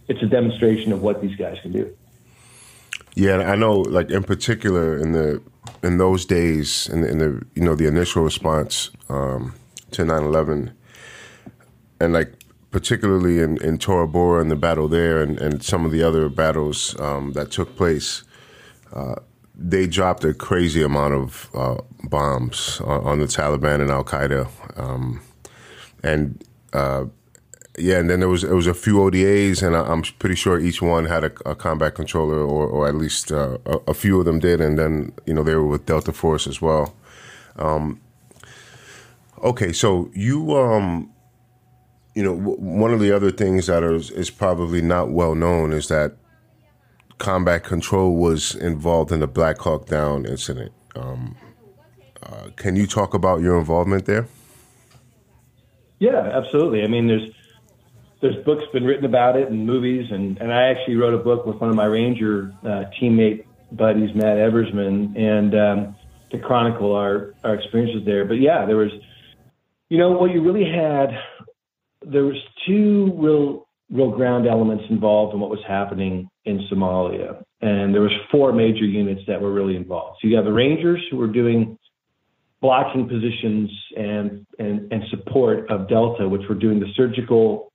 it's 0.07 0.23
a 0.23 0.27
demonstration 0.27 0.93
of 0.93 1.03
what 1.03 1.21
these 1.21 1.35
guys 1.35 1.59
can 1.63 1.73
do. 1.73 1.97
Yeah, 3.17 3.39
I 3.39 3.57
know. 3.57 3.79
Like 3.81 4.13
in 4.13 4.23
particular, 4.23 4.97
in 4.97 5.11
the 5.11 5.43
in 5.83 5.99
those 5.99 6.25
days, 6.25 6.89
in 6.89 7.03
the, 7.03 7.09
in 7.09 7.19
the 7.19 7.47
you 7.55 7.63
know 7.63 7.75
the 7.75 7.87
initial 7.87 8.23
response 8.23 8.91
um, 9.09 9.55
to 9.93 10.03
9-11, 10.03 10.73
and 12.01 12.13
like 12.13 12.33
particularly 12.71 13.39
in, 13.41 13.63
in 13.63 13.79
Tora 13.79 14.07
Bora 14.07 14.41
and 14.41 14.51
the 14.51 14.57
battle 14.57 14.89
there, 14.89 15.23
and, 15.23 15.41
and 15.41 15.63
some 15.63 15.85
of 15.85 15.93
the 15.93 16.03
other 16.03 16.29
battles 16.29 16.99
um, 17.01 17.33
that 17.33 17.51
took 17.51 17.77
place, 17.77 18.25
uh, 18.93 19.17
they 19.55 19.87
dropped 19.87 20.25
a 20.25 20.35
crazy 20.35 20.83
amount 20.83 21.15
of 21.15 21.51
uh, 21.55 21.77
bombs 22.05 22.81
on, 22.85 23.05
on, 23.05 23.19
the 23.19 23.25
Taliban 23.25 23.81
and 23.81 23.91
Al 23.91 24.05
Qaeda, 24.05 24.79
um, 24.79 25.21
and 26.03 26.45
uh, 26.73 27.05
yeah, 27.79 27.99
and 27.99 28.11
then 28.11 28.21
there 28.21 28.29
was 28.29 28.45
it 28.45 28.53
was 28.53 28.67
a 28.67 28.75
few 28.75 28.97
ODAs, 29.01 29.63
and 29.63 29.77
I, 29.77 29.91
am 29.91 30.03
pretty 30.03 30.35
sure 30.35 30.59
each 30.59 30.83
one 30.83 31.05
had 31.07 31.25
a, 31.25 31.33
a 31.51 31.55
combat 31.55 31.95
controller, 31.95 32.39
or, 32.39 32.67
or 32.67 32.89
at 32.89 32.95
least 32.95 33.33
uh, 33.33 33.59
a, 33.67 33.79
a, 33.89 33.95
few 33.95 34.19
of 34.19 34.25
them 34.25 34.39
did, 34.39 34.61
and 34.61 34.79
then 34.79 35.13
you 35.27 35.35
know 35.35 35.43
they 35.43 35.55
were 35.55 35.67
with 35.67 35.87
Delta 35.87 36.13
Force 36.13 36.47
as 36.47 36.61
well. 36.61 36.95
Um, 37.57 38.01
okay, 39.43 39.73
so 39.73 40.11
you 40.15 40.57
um, 40.57 41.11
you 42.15 42.23
know 42.23 42.37
w- 42.37 42.59
one 42.59 42.93
of 42.93 43.01
the 43.01 43.13
other 43.13 43.31
things 43.31 43.67
that 43.67 43.83
is, 43.83 44.11
is 44.11 44.31
probably 44.31 44.83
not 44.83 45.11
well 45.11 45.35
known 45.35 45.73
is 45.73 45.89
that 45.89 46.17
combat 47.19 47.65
control 47.65 48.17
was 48.17 48.55
involved 48.55 49.13
in 49.13 49.21
the 49.21 49.27
Black 49.27 49.59
Hawk 49.59 49.87
Down 49.87 50.27
incident. 50.27 50.73
Um, 50.97 51.37
uh, 52.23 52.49
can 52.57 52.77
you 52.77 52.87
talk 52.87 53.15
about 53.15 53.41
your 53.41 53.59
involvement 53.59 54.07
there? 54.07 54.29
Yeah, 55.99 56.31
absolutely. 56.33 56.83
I 56.83 56.87
mean, 56.87 57.09
there's 57.09 57.31
there's 58.21 58.45
books 58.45 58.65
been 58.73 58.85
written 58.85 59.05
about 59.05 59.37
it 59.37 59.49
and 59.49 59.67
movies, 59.67 60.07
and 60.11 60.39
and 60.39 60.53
I 60.53 60.69
actually 60.71 60.97
wrote 60.97 61.15
a 61.15 61.23
book 61.23 61.47
with 61.47 61.61
one 61.61 61.71
of 61.71 61.77
my 61.77 61.87
Ranger 61.87 62.53
uh, 62.63 62.85
teammate 63.01 63.45
buddies, 63.73 64.15
Matt 64.15 64.37
Eversman, 64.37 65.17
and 65.17 65.55
um, 65.55 65.97
to 66.31 66.39
chronicle 66.39 66.95
our 66.95 67.35
our 67.45 67.55
experiences 67.55 68.05
there. 68.05 68.25
But 68.25 68.41
yeah, 68.41 68.67
there 68.67 68.77
was, 68.77 68.91
you 69.89 69.99
know, 69.99 70.11
what 70.13 70.33
you 70.33 70.43
really 70.43 70.65
had, 70.65 71.11
there 72.03 72.25
was 72.25 72.37
two 72.67 73.13
real 73.17 73.67
real 73.91 74.11
ground 74.11 74.47
elements 74.47 74.85
involved 74.91 75.33
in 75.33 75.41
what 75.41 75.51
was 75.51 75.61
happening 75.67 76.29
in 76.45 76.67
Somalia, 76.71 77.43
and 77.61 77.95
there 77.95 78.03
was 78.03 78.13
four 78.31 78.53
major 78.53 78.85
units 78.85 79.23
that 79.29 79.41
were 79.41 79.53
really 79.53 79.77
involved. 79.77 80.19
So 80.21 80.29
you 80.29 80.37
have 80.37 80.45
the 80.45 80.53
Rangers 80.53 81.01
who 81.11 81.17
were 81.17 81.29
doing 81.29 81.79
blocking 82.61 83.09
positions 83.09 83.71
and, 83.97 84.45
and, 84.59 84.93
and 84.93 85.05
support 85.11 85.71
of 85.71 85.89
Delta, 85.89 86.29
which 86.29 86.43
were 86.49 86.57
doing 86.57 86.81
the 86.81 86.89
surgical 86.97 87.68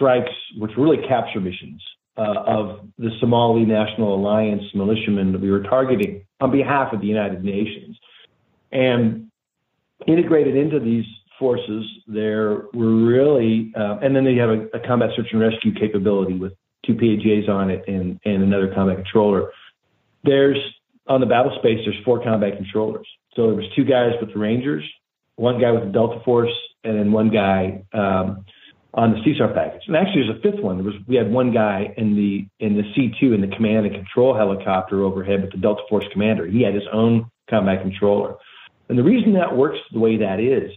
strikes, 0.00 0.32
which 0.56 0.70
really 0.78 0.96
capture 1.06 1.40
missions 1.40 1.82
uh, 2.16 2.42
of 2.46 2.88
the 2.98 3.10
Somali 3.20 3.64
National 3.66 4.14
Alliance 4.14 4.62
militiamen 4.74 5.32
that 5.32 5.40
we 5.40 5.50
were 5.50 5.62
targeting 5.62 6.24
on 6.40 6.50
behalf 6.50 6.92
of 6.94 7.02
the 7.02 7.06
United 7.06 7.44
Nations. 7.44 7.98
And 8.72 9.30
integrated 10.06 10.56
into 10.56 10.80
these 10.80 11.04
forces, 11.38 11.84
there 12.06 12.62
were 12.72 12.94
really, 12.94 13.72
uh, 13.76 13.98
and 14.02 14.16
then 14.16 14.24
they 14.24 14.36
have 14.36 14.48
a, 14.48 14.66
a, 14.74 14.86
combat 14.86 15.10
search 15.16 15.26
and 15.32 15.40
rescue 15.40 15.74
capability 15.74 16.34
with 16.34 16.52
two 16.86 16.94
PJs 16.94 17.48
on 17.48 17.70
it 17.70 17.84
and, 17.86 18.18
and 18.24 18.42
another 18.42 18.72
combat 18.74 18.96
controller. 18.96 19.50
There's, 20.24 20.58
on 21.08 21.20
the 21.20 21.26
battle 21.26 21.52
space, 21.58 21.80
there's 21.84 22.02
four 22.04 22.22
combat 22.22 22.56
controllers. 22.56 23.06
So 23.34 23.46
there 23.48 23.56
was 23.56 23.66
two 23.76 23.84
guys 23.84 24.12
with 24.20 24.32
the 24.32 24.38
Rangers, 24.38 24.84
one 25.36 25.60
guy 25.60 25.72
with 25.72 25.84
the 25.84 25.90
Delta 25.90 26.20
Force, 26.24 26.52
and 26.84 26.98
then 26.98 27.12
one 27.12 27.30
guy 27.30 27.84
um, 27.92 28.44
on 28.94 29.12
the 29.12 29.18
CSAR 29.18 29.54
package. 29.54 29.82
And 29.86 29.96
actually, 29.96 30.24
there's 30.26 30.38
a 30.38 30.40
fifth 30.40 30.62
one. 30.62 30.76
There 30.76 30.84
was 30.84 30.94
we 31.06 31.16
had 31.16 31.30
one 31.30 31.52
guy 31.52 31.94
in 31.96 32.16
the 32.16 32.46
in 32.64 32.76
the 32.76 32.82
C2 32.82 33.34
in 33.34 33.40
the 33.40 33.54
command 33.54 33.86
and 33.86 33.94
control 33.94 34.34
helicopter 34.34 35.02
overhead 35.02 35.42
with 35.42 35.52
the 35.52 35.58
Delta 35.58 35.82
Force 35.88 36.04
commander. 36.12 36.46
He 36.46 36.62
had 36.62 36.74
his 36.74 36.84
own 36.92 37.30
combat 37.48 37.82
controller. 37.82 38.36
And 38.88 38.98
the 38.98 39.04
reason 39.04 39.34
that 39.34 39.56
works 39.56 39.78
the 39.92 40.00
way 40.00 40.16
that 40.16 40.40
is 40.40 40.72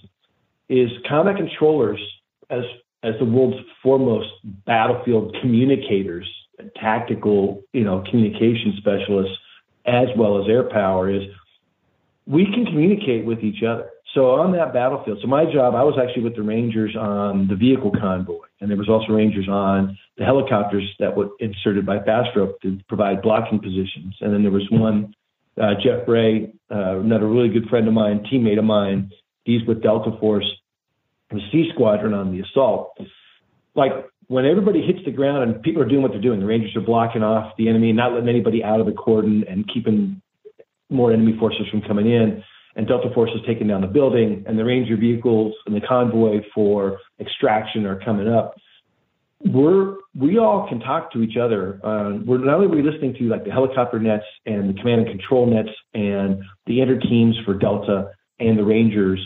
is 0.69 0.89
combat 1.07 1.37
controllers 1.37 1.99
as 2.49 2.63
as 3.01 3.15
the 3.19 3.25
world's 3.25 3.57
foremost 3.81 4.29
battlefield 4.65 5.35
communicators, 5.41 6.29
tactical, 6.75 7.61
you 7.73 7.83
know, 7.83 8.03
communication 8.09 8.75
specialists, 8.77 9.35
as 9.85 10.07
well 10.15 10.41
as 10.41 10.47
air 10.47 10.69
power, 10.69 11.09
is 11.09 11.23
we 12.25 12.45
can 12.45 12.65
communicate 12.65 13.25
with 13.25 13.39
each 13.39 13.63
other. 13.63 13.89
So 14.13 14.29
on 14.29 14.51
that 14.51 14.73
battlefield, 14.73 15.19
so 15.21 15.27
my 15.27 15.45
job, 15.51 15.73
I 15.73 15.81
was 15.81 15.97
actually 15.99 16.23
with 16.23 16.35
the 16.35 16.43
Rangers 16.43 16.95
on 16.95 17.47
the 17.47 17.55
vehicle 17.55 17.91
convoy, 17.99 18.45
and 18.61 18.69
there 18.69 18.77
was 18.77 18.87
also 18.87 19.11
Rangers 19.11 19.47
on 19.49 19.97
the 20.17 20.23
helicopters 20.23 20.87
that 20.99 21.17
were 21.17 21.29
inserted 21.39 21.83
by 21.83 21.97
fast 21.97 22.29
rope 22.35 22.61
to 22.61 22.79
provide 22.87 23.23
blocking 23.23 23.59
positions. 23.59 24.15
And 24.21 24.31
then 24.31 24.43
there 24.43 24.51
was 24.51 24.67
one, 24.69 25.15
uh, 25.59 25.73
Jeff 25.83 26.05
Bray, 26.05 26.53
uh, 26.69 26.99
another 26.99 27.27
really 27.27 27.49
good 27.49 27.67
friend 27.69 27.87
of 27.87 27.95
mine, 27.95 28.23
teammate 28.31 28.59
of 28.59 28.65
mine. 28.65 29.11
He's 29.45 29.65
with 29.67 29.81
Delta 29.81 30.15
Force, 30.19 30.45
the 31.31 31.39
C 31.51 31.71
Squadron 31.73 32.13
on 32.13 32.31
the 32.31 32.41
assault. 32.41 32.95
Like 33.73 33.93
when 34.27 34.45
everybody 34.45 34.83
hits 34.83 34.99
the 35.05 35.11
ground 35.11 35.49
and 35.49 35.63
people 35.63 35.81
are 35.81 35.89
doing 35.89 36.03
what 36.03 36.11
they're 36.11 36.21
doing, 36.21 36.39
the 36.39 36.45
Rangers 36.45 36.75
are 36.75 36.81
blocking 36.81 37.23
off 37.23 37.53
the 37.57 37.67
enemy, 37.67 37.91
not 37.93 38.13
letting 38.13 38.29
anybody 38.29 38.63
out 38.63 38.79
of 38.79 38.85
the 38.85 38.91
cordon, 38.91 39.43
and 39.49 39.67
keeping 39.73 40.21
more 40.91 41.11
enemy 41.11 41.35
forces 41.39 41.65
from 41.71 41.81
coming 41.81 42.05
in 42.05 42.43
and 42.75 42.87
Delta 42.87 43.09
Force 43.13 43.31
is 43.35 43.41
taking 43.47 43.67
down 43.67 43.81
the 43.81 43.87
building, 43.87 44.43
and 44.47 44.57
the 44.57 44.65
Ranger 44.65 44.97
vehicles 44.97 45.53
and 45.65 45.75
the 45.75 45.81
convoy 45.81 46.41
for 46.53 46.99
extraction 47.19 47.85
are 47.85 47.99
coming 48.03 48.27
up. 48.27 48.55
We're 49.45 49.95
we 50.15 50.37
all 50.37 50.67
can 50.69 50.79
talk 50.79 51.11
to 51.13 51.21
each 51.21 51.37
other. 51.37 51.79
Uh, 51.83 52.19
we're 52.25 52.37
not 52.37 52.55
only 52.55 52.67
are 52.67 52.69
we 52.69 52.81
listening 52.81 53.13
to 53.15 53.23
like 53.25 53.43
the 53.43 53.51
helicopter 53.51 53.99
nets 53.99 54.23
and 54.45 54.69
the 54.69 54.79
command 54.79 55.01
and 55.01 55.09
control 55.09 55.45
nets 55.45 55.69
and 55.93 56.41
the 56.65 56.79
inter 56.79 56.99
teams 56.99 57.35
for 57.45 57.53
Delta 57.53 58.11
and 58.39 58.57
the 58.57 58.63
Rangers. 58.63 59.19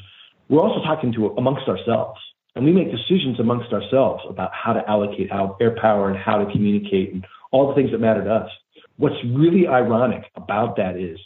We're 0.49 0.61
also 0.61 0.83
talking 0.83 1.13
to 1.13 1.27
amongst 1.37 1.67
ourselves, 1.67 2.19
and 2.55 2.65
we 2.65 2.71
make 2.71 2.89
decisions 2.89 3.39
amongst 3.39 3.71
ourselves 3.71 4.23
about 4.27 4.51
how 4.53 4.73
to 4.73 4.89
allocate 4.89 5.29
air 5.61 5.75
power 5.79 6.09
and 6.09 6.17
how 6.17 6.43
to 6.43 6.51
communicate 6.51 7.13
and 7.13 7.25
all 7.51 7.67
the 7.67 7.75
things 7.75 7.91
that 7.91 7.99
matter 7.99 8.23
to 8.23 8.33
us. 8.33 8.49
What's 8.97 9.15
really 9.23 9.67
ironic 9.67 10.23
about 10.35 10.77
that 10.77 10.97
is 10.97 11.19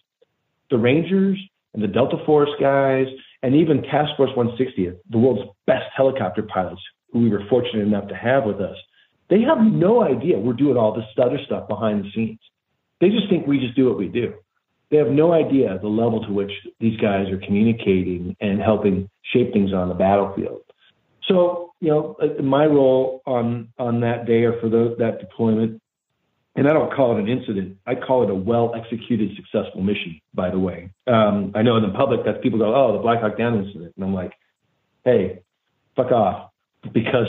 the 0.69 0.77
Rangers 0.77 1.37
and 1.73 1.83
the 1.83 1.87
Delta 1.87 2.17
Force 2.25 2.49
guys, 2.59 3.07
and 3.43 3.55
even 3.55 3.81
Task 3.83 4.15
Force 4.17 4.31
160, 4.35 4.91
the 5.09 5.17
world's 5.17 5.49
best 5.65 5.85
helicopter 5.95 6.43
pilots, 6.43 6.81
who 7.11 7.19
we 7.19 7.29
were 7.29 7.43
fortunate 7.49 7.81
enough 7.85 8.07
to 8.09 8.15
have 8.15 8.45
with 8.45 8.59
us, 8.61 8.77
they 9.29 9.41
have 9.41 9.59
no 9.59 10.03
idea 10.03 10.37
we're 10.37 10.53
doing 10.53 10.77
all 10.77 10.93
this 10.93 11.05
other 11.17 11.39
stuff 11.45 11.67
behind 11.67 12.03
the 12.03 12.11
scenes. 12.13 12.39
They 12.99 13.09
just 13.09 13.29
think 13.29 13.47
we 13.47 13.59
just 13.59 13.75
do 13.75 13.87
what 13.87 13.97
we 13.97 14.07
do. 14.07 14.33
They 14.91 14.97
have 14.97 15.07
no 15.07 15.31
idea 15.31 15.79
the 15.81 15.87
level 15.87 16.21
to 16.25 16.33
which 16.33 16.51
these 16.81 16.99
guys 16.99 17.29
are 17.29 17.39
communicating 17.39 18.35
and 18.41 18.61
helping 18.61 19.09
shape 19.33 19.53
things 19.53 19.73
on 19.73 19.87
the 19.87 19.95
battlefield. 19.95 20.63
So, 21.27 21.71
you 21.79 21.89
know, 21.89 22.17
uh, 22.21 22.41
my 22.41 22.65
role 22.65 23.21
on 23.25 23.69
on 23.79 24.01
that 24.01 24.25
day 24.25 24.43
or 24.43 24.59
for 24.59 24.69
the, 24.69 24.95
that 24.99 25.19
deployment 25.19 25.80
and 26.55 26.67
I 26.67 26.73
don't 26.73 26.93
call 26.93 27.17
it 27.17 27.21
an 27.21 27.29
incident. 27.29 27.77
I 27.85 27.95
call 27.95 28.23
it 28.23 28.29
a 28.29 28.35
well 28.35 28.73
executed, 28.75 29.31
successful 29.35 29.81
mission, 29.81 30.19
by 30.33 30.49
the 30.49 30.59
way. 30.59 30.91
Um, 31.07 31.53
I 31.55 31.61
know 31.61 31.77
in 31.77 31.83
the 31.83 31.97
public 31.97 32.25
that 32.25 32.41
people 32.41 32.59
go, 32.59 32.75
oh, 32.75 32.93
the 32.93 32.99
Black 32.99 33.21
Hawk 33.21 33.37
Down 33.37 33.63
incident. 33.63 33.93
And 33.95 34.03
I'm 34.03 34.13
like, 34.13 34.33
hey, 35.05 35.41
fuck 35.95 36.11
off. 36.11 36.49
Because 36.93 37.27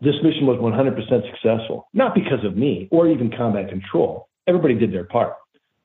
this 0.00 0.14
mission 0.22 0.46
was 0.46 0.58
100% 0.58 1.30
successful, 1.30 1.88
not 1.92 2.14
because 2.14 2.44
of 2.44 2.56
me 2.56 2.88
or 2.92 3.08
even 3.08 3.30
combat 3.36 3.68
control. 3.68 4.28
Everybody 4.46 4.74
did 4.74 4.92
their 4.92 5.04
part 5.04 5.34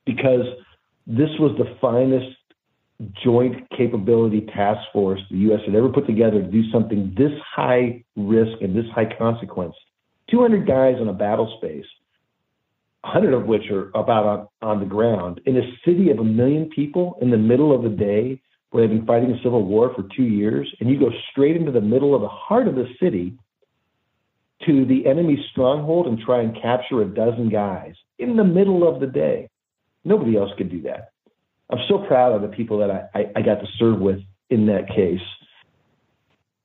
because 0.06 0.46
this 1.08 1.30
was 1.40 1.58
the 1.58 1.76
finest 1.82 2.38
joint 3.24 3.68
capability 3.76 4.42
task 4.42 4.80
force 4.94 5.22
the 5.32 5.38
U.S. 5.38 5.62
had 5.66 5.74
ever 5.74 5.90
put 5.90 6.06
together 6.06 6.42
to 6.42 6.48
do 6.48 6.70
something 6.72 7.14
this 7.18 7.32
high 7.56 8.04
risk 8.16 8.62
and 8.62 8.76
this 8.76 8.86
high 8.94 9.12
consequence. 9.18 9.74
200 10.30 10.68
guys 10.68 10.96
in 11.02 11.08
a 11.08 11.14
battle 11.14 11.58
space 11.58 11.86
100 13.02 13.34
of 13.34 13.46
which 13.46 13.70
are 13.72 13.90
about 13.96 14.26
on, 14.26 14.48
on 14.62 14.80
the 14.80 14.86
ground 14.86 15.40
in 15.46 15.58
a 15.58 15.72
city 15.86 16.12
of 16.12 16.20
a 16.20 16.24
million 16.24 16.70
people 16.70 17.18
in 17.22 17.30
the 17.30 17.38
middle 17.38 17.74
of 17.74 17.84
the 17.84 17.90
day 17.90 18.42
where 18.72 18.86
they've 18.86 18.98
been 18.98 19.06
fighting 19.06 19.32
a 19.32 19.42
civil 19.42 19.64
war 19.64 19.94
for 19.96 20.04
two 20.16 20.24
years, 20.24 20.72
and 20.80 20.90
you 20.90 21.00
go 21.00 21.10
straight 21.32 21.56
into 21.56 21.72
the 21.72 21.82
middle 21.82 22.14
of 22.14 22.22
the 22.22 22.28
heart 22.28 22.68
of 22.68 22.76
the 22.76 22.88
city 23.02 23.34
to 24.66 24.86
the 24.86 25.08
enemy's 25.08 25.44
stronghold 25.52 26.08
and 26.08 26.20
try 26.20 26.42
and 26.42 26.56
capture 26.62 27.02
a 27.02 27.06
dozen 27.06 27.50
guys 27.50 27.94
in 28.20 28.36
the 28.36 28.44
middle 28.44 28.88
of 28.88 29.00
the 29.00 29.08
day. 29.08 29.50
Nobody 30.04 30.38
else 30.38 30.52
could 30.58 30.70
do 30.70 30.82
that. 30.84 31.12
I'm 31.70 31.80
so 31.88 32.00
proud 32.08 32.34
of 32.34 32.42
the 32.42 32.56
people 32.56 32.80
that 32.80 32.92
I, 32.92 33.06
I, 33.16 33.26
I 33.38 33.42
got 33.42 33.56
to 33.56 33.68
serve 33.78 34.00
with 34.00 34.20
in 34.50 34.66
that 34.68 34.88
case. 34.88 35.22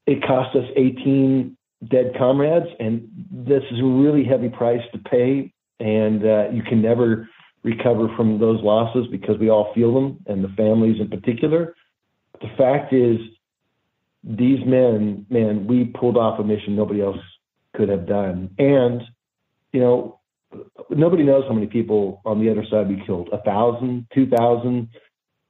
It 0.06 0.22
cost 0.26 0.56
us 0.56 0.64
18 0.76 1.56
dead 1.88 2.14
comrades, 2.18 2.66
and 2.80 3.08
this 3.30 3.62
is 3.70 3.80
a 3.80 3.84
really 3.84 4.24
heavy 4.24 4.48
price 4.48 4.82
to 4.92 4.98
pay 4.98 5.53
and 5.80 6.24
uh, 6.24 6.48
you 6.50 6.62
can 6.62 6.82
never 6.82 7.28
recover 7.62 8.08
from 8.16 8.38
those 8.38 8.62
losses 8.62 9.06
because 9.10 9.38
we 9.38 9.50
all 9.50 9.72
feel 9.74 9.94
them, 9.94 10.18
and 10.26 10.44
the 10.44 10.48
families 10.56 11.00
in 11.00 11.08
particular. 11.08 11.74
The 12.40 12.50
fact 12.56 12.92
is, 12.92 13.18
these 14.22 14.64
men, 14.66 15.26
man, 15.28 15.66
we 15.66 15.84
pulled 15.84 16.16
off 16.16 16.38
a 16.40 16.44
mission 16.44 16.76
nobody 16.76 17.02
else 17.02 17.18
could 17.74 17.88
have 17.88 18.06
done. 18.06 18.50
And, 18.58 19.02
you 19.72 19.80
know, 19.80 20.20
nobody 20.90 21.22
knows 21.22 21.44
how 21.48 21.54
many 21.54 21.66
people 21.66 22.22
on 22.24 22.40
the 22.40 22.50
other 22.50 22.64
side 22.70 22.88
we 22.88 23.02
killed 23.04 23.28
a 23.32 23.42
thousand, 23.42 24.06
two 24.14 24.26
thousand. 24.26 24.88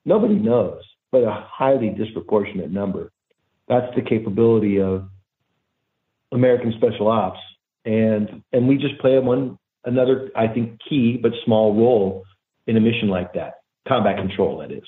Nobody 0.05 0.35
knows, 0.35 0.83
but 1.13 1.23
a 1.23 1.47
highly 1.49 1.91
disproportionate 1.91 2.71
number. 2.71 3.13
That's 3.69 3.95
the 3.95 4.03
capability 4.03 4.81
of 4.81 5.09
American 6.33 6.73
Special 6.77 7.09
Ops, 7.09 7.41
and 7.85 8.43
and 8.53 8.69
we 8.69 8.77
just 8.77 8.99
play 8.99 9.19
one 9.19 9.59
another, 9.85 10.31
I 10.37 10.49
think, 10.49 10.81
key 10.89 11.19
but 11.21 11.33
small 11.45 11.75
role 11.75 12.25
in 12.67 12.77
a 12.77 12.81
mission 12.81 13.09
like 13.09 13.33
that, 13.35 13.61
combat 13.87 14.17
control. 14.17 14.59
That 14.59 14.73
is. 14.73 14.85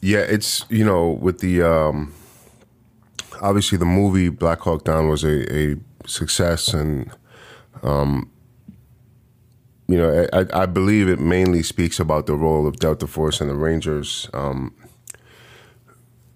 Yeah, 0.00 0.20
it's 0.20 0.64
you 0.68 0.84
know 0.84 1.10
with 1.10 1.40
the 1.40 1.62
um, 1.62 2.14
obviously 3.40 3.78
the 3.78 3.86
movie 3.86 4.28
Black 4.28 4.60
Hawk 4.60 4.84
Down 4.84 5.08
was 5.08 5.24
a, 5.24 5.52
a 5.54 5.76
success, 6.06 6.72
and 6.72 7.10
um, 7.82 8.30
you 9.88 9.96
know 9.96 10.26
I, 10.32 10.46
I, 10.52 10.66
believe 10.66 11.08
it 11.08 11.18
mainly 11.18 11.62
speaks 11.62 11.98
about 11.98 12.26
the 12.26 12.34
role 12.34 12.66
of 12.66 12.76
Delta 12.76 13.06
Force 13.06 13.40
and 13.40 13.50
the 13.50 13.54
Rangers. 13.54 14.28
Um, 14.34 14.74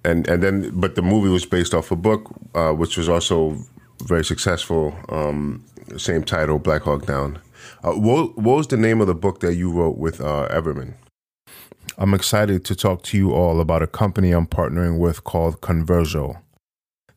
and 0.04 0.26
and 0.28 0.42
then, 0.42 0.70
but 0.74 0.94
the 0.94 1.02
movie 1.02 1.28
was 1.28 1.44
based 1.44 1.74
off 1.74 1.90
a 1.90 1.96
book, 1.96 2.30
uh, 2.54 2.72
which 2.72 2.96
was 2.96 3.08
also 3.08 3.56
very 4.02 4.24
successful. 4.24 4.98
Um, 5.10 5.64
same 5.98 6.24
title, 6.24 6.58
Black 6.58 6.82
Hawk 6.82 7.06
Down. 7.06 7.40
Uh, 7.82 7.92
what, 7.92 8.36
what 8.36 8.56
was 8.56 8.66
the 8.66 8.76
name 8.76 9.00
of 9.00 9.06
the 9.06 9.14
book 9.14 9.40
that 9.40 9.54
you 9.54 9.70
wrote 9.70 9.98
with 9.98 10.20
uh, 10.20 10.48
Eversman? 10.50 10.94
I'm 11.98 12.14
excited 12.14 12.64
to 12.66 12.74
talk 12.74 13.02
to 13.04 13.16
you 13.16 13.32
all 13.32 13.60
about 13.60 13.82
a 13.82 13.86
company 13.86 14.32
I'm 14.32 14.46
partnering 14.46 14.98
with 14.98 15.24
called 15.24 15.60
Converso. 15.60 16.40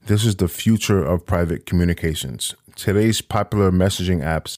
This 0.05 0.25
is 0.25 0.35
the 0.35 0.47
future 0.47 1.03
of 1.03 1.25
private 1.25 1.65
communications. 1.65 2.55
Today's 2.75 3.21
popular 3.21 3.71
messaging 3.71 4.21
apps 4.21 4.55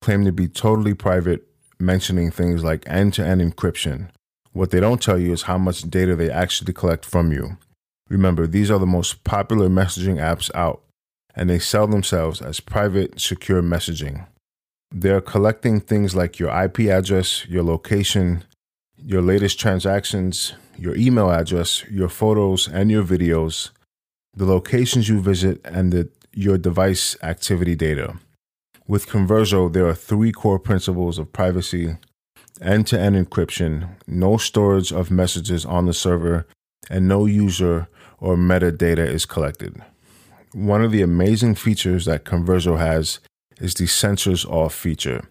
claim 0.00 0.24
to 0.24 0.32
be 0.32 0.48
totally 0.48 0.94
private, 0.94 1.46
mentioning 1.78 2.30
things 2.30 2.64
like 2.64 2.84
end 2.86 3.12
to 3.14 3.26
end 3.26 3.40
encryption. 3.40 4.08
What 4.52 4.70
they 4.70 4.80
don't 4.80 5.02
tell 5.02 5.18
you 5.18 5.32
is 5.32 5.42
how 5.42 5.58
much 5.58 5.82
data 5.82 6.16
they 6.16 6.30
actually 6.30 6.72
collect 6.72 7.04
from 7.04 7.32
you. 7.32 7.58
Remember, 8.08 8.46
these 8.46 8.70
are 8.70 8.78
the 8.78 8.86
most 8.86 9.24
popular 9.24 9.68
messaging 9.68 10.16
apps 10.16 10.50
out, 10.54 10.82
and 11.36 11.50
they 11.50 11.58
sell 11.58 11.86
themselves 11.86 12.40
as 12.40 12.60
private, 12.60 13.20
secure 13.20 13.62
messaging. 13.62 14.26
They're 14.90 15.20
collecting 15.20 15.80
things 15.80 16.16
like 16.16 16.38
your 16.38 16.50
IP 16.64 16.80
address, 16.88 17.46
your 17.46 17.62
location, 17.62 18.44
your 18.96 19.20
latest 19.20 19.60
transactions, 19.60 20.54
your 20.78 20.96
email 20.96 21.30
address, 21.30 21.84
your 21.90 22.08
photos 22.08 22.66
and 22.66 22.90
your 22.90 23.04
videos, 23.04 23.70
the 24.34 24.46
locations 24.46 25.08
you 25.08 25.20
visit, 25.20 25.60
and 25.64 25.92
the, 25.92 26.08
your 26.32 26.56
device 26.56 27.16
activity 27.22 27.74
data. 27.74 28.14
With 28.86 29.06
Converso, 29.06 29.72
there 29.72 29.86
are 29.86 29.94
three 29.94 30.32
core 30.32 30.58
principles 30.58 31.18
of 31.18 31.32
privacy 31.32 31.96
end 32.62 32.86
to 32.86 32.98
end 32.98 33.16
encryption, 33.16 33.88
no 34.06 34.38
storage 34.38 34.92
of 34.92 35.10
messages 35.10 35.66
on 35.66 35.86
the 35.86 35.92
server, 35.92 36.46
and 36.88 37.06
no 37.06 37.26
user 37.26 37.88
or 38.18 38.36
metadata 38.36 39.06
is 39.06 39.26
collected. 39.26 39.82
One 40.56 40.82
of 40.82 40.90
the 40.90 41.02
amazing 41.02 41.56
features 41.56 42.06
that 42.06 42.24
Converso 42.24 42.78
has 42.78 43.20
is 43.60 43.74
the 43.74 43.84
sensors 43.84 44.48
off 44.50 44.74
feature. 44.74 45.28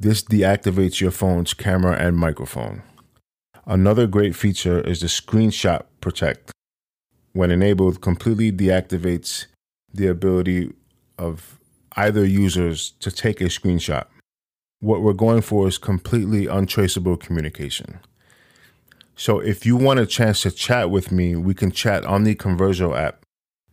This 0.00 0.20
deactivates 0.20 1.00
your 1.00 1.12
phone's 1.12 1.54
camera 1.54 1.96
and 1.96 2.16
microphone. 2.16 2.82
Another 3.66 4.08
great 4.08 4.34
feature 4.34 4.80
is 4.80 5.00
the 5.00 5.06
Screenshot 5.06 5.84
Protect. 6.00 6.50
When 7.34 7.52
enabled, 7.52 8.00
completely 8.00 8.50
deactivates 8.50 9.46
the 9.92 10.08
ability 10.08 10.72
of 11.20 11.60
either 11.94 12.24
users 12.24 12.94
to 12.98 13.12
take 13.12 13.40
a 13.40 13.44
screenshot. 13.44 14.06
What 14.80 15.02
we're 15.02 15.12
going 15.12 15.42
for 15.42 15.68
is 15.68 15.78
completely 15.78 16.48
untraceable 16.48 17.16
communication. 17.16 18.00
So 19.14 19.38
if 19.38 19.64
you 19.64 19.76
want 19.76 20.00
a 20.00 20.06
chance 20.06 20.42
to 20.42 20.50
chat 20.50 20.90
with 20.90 21.12
me, 21.12 21.36
we 21.36 21.54
can 21.54 21.70
chat 21.70 22.04
on 22.04 22.24
the 22.24 22.34
Converso 22.34 22.98
app. 22.98 23.23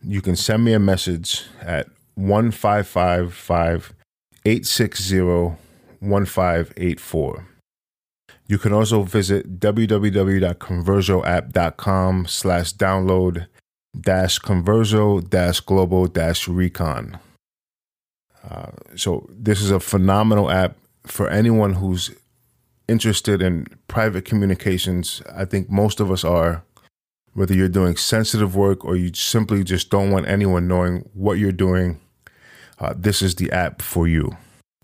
You 0.04 0.20
can 0.20 0.36
send 0.36 0.64
me 0.64 0.72
a 0.72 0.78
message 0.78 1.44
at 1.60 1.88
1555 2.14 3.94
860 4.44 5.20
1584. 6.00 7.46
You 8.48 8.58
can 8.58 8.72
also 8.72 9.04
visit 9.04 9.60
www.conversoapp.com 9.60 12.26
slash 12.26 12.74
download 12.74 13.46
dash 13.98 14.38
converso 14.40 15.28
dash 15.28 15.60
global 15.60 16.06
dash 16.06 16.48
recon. 16.48 17.18
Uh, 18.48 18.70
so 18.96 19.28
this 19.30 19.60
is 19.62 19.70
a 19.70 19.78
phenomenal 19.78 20.50
app 20.50 20.76
for 21.06 21.28
anyone 21.28 21.74
who's 21.74 22.10
interested 22.88 23.40
in 23.40 23.68
private 23.86 24.24
communications. 24.24 25.22
I 25.32 25.44
think 25.44 25.70
most 25.70 26.00
of 26.00 26.10
us 26.10 26.24
are, 26.24 26.64
whether 27.34 27.54
you're 27.54 27.68
doing 27.68 27.96
sensitive 27.96 28.54
work 28.54 28.84
or 28.84 28.96
you 28.96 29.12
simply 29.14 29.64
just 29.64 29.90
don't 29.90 30.10
want 30.10 30.28
anyone 30.28 30.68
knowing 30.68 31.08
what 31.14 31.38
you're 31.38 31.52
doing. 31.52 32.00
Uh, 32.78 32.94
this 32.96 33.22
is 33.22 33.36
the 33.36 33.50
app 33.52 33.80
for 33.80 34.06
you. 34.06 34.36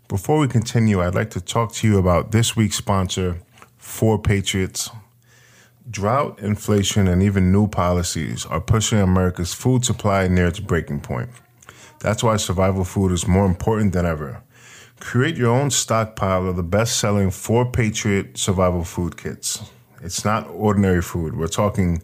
Before 0.09 0.39
we 0.39 0.49
continue, 0.49 1.03
I'd 1.03 1.15
like 1.15 1.31
to 1.31 1.41
talk 1.41 1.73
to 1.75 1.87
you 1.87 1.99
about 1.99 2.33
this 2.33 2.57
week's 2.57 2.77
sponsor, 2.77 3.43
Four 3.77 4.19
Patriots. 4.19 4.91
Drought, 5.91 6.39
inflation, 6.41 7.09
and 7.09 7.23
even 7.23 7.53
new 7.53 7.67
policies 7.67 8.47
are 8.47 8.61
pushing 8.61 8.99
America's 8.99 9.55
food 9.55 9.85
supply 9.85 10.29
near 10.29 10.47
its 10.47 10.61
breaking 10.61 11.01
point. 11.01 11.31
That's 12.01 12.23
why 12.23 12.37
survival 12.37 12.85
food 12.85 13.13
is 13.13 13.27
more 13.27 13.47
important 13.47 13.93
than 13.93 14.07
ever. 14.07 14.43
Create 15.01 15.37
your 15.37 15.51
own 15.51 15.71
stockpile 15.71 16.49
of 16.49 16.57
the 16.57 16.63
best 16.63 16.99
selling 16.99 17.31
Four 17.31 17.71
Patriot 17.71 18.39
survival 18.39 18.85
food 18.85 19.17
kits. 19.17 19.63
It's 20.01 20.25
not 20.25 20.49
ordinary 20.49 21.03
food. 21.03 21.37
We're 21.37 21.49
talking 21.49 22.03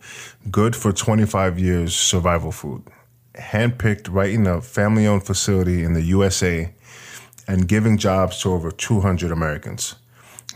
good 0.51 0.75
for 0.75 0.93
25 0.93 1.59
years 1.59 1.95
survival 1.95 2.51
food. 2.51 2.83
Handpicked 3.35 4.13
right 4.13 4.31
in 4.31 4.47
a 4.47 4.61
family 4.61 5.07
owned 5.07 5.25
facility 5.25 5.85
in 5.85 5.95
the 5.95 6.03
USA 6.03 6.73
and 7.47 7.69
giving 7.69 7.99
jobs 7.99 8.41
to 8.43 8.53
over 8.53 8.71
200 8.71 9.31
Americans. 9.31 9.95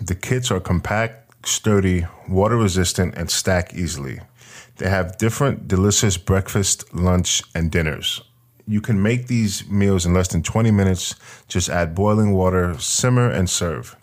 The 0.00 0.14
kits 0.14 0.50
are 0.50 0.60
compact, 0.60 1.46
sturdy, 1.46 2.06
water 2.28 2.56
resistant, 2.56 3.14
and 3.16 3.30
stack 3.30 3.74
easily. 3.74 4.20
They 4.76 4.88
have 4.88 5.18
different 5.18 5.68
delicious 5.68 6.16
breakfast, 6.16 6.94
lunch, 6.94 7.42
and 7.54 7.70
dinners. 7.70 8.20
You 8.66 8.80
can 8.80 9.02
make 9.02 9.26
these 9.26 9.68
meals 9.68 10.04
in 10.04 10.12
less 10.12 10.28
than 10.28 10.42
20 10.42 10.70
minutes. 10.70 11.14
Just 11.48 11.68
add 11.68 11.94
boiling 11.94 12.32
water, 12.32 12.78
simmer, 12.78 13.30
and 13.30 13.48
serve. 13.48 13.96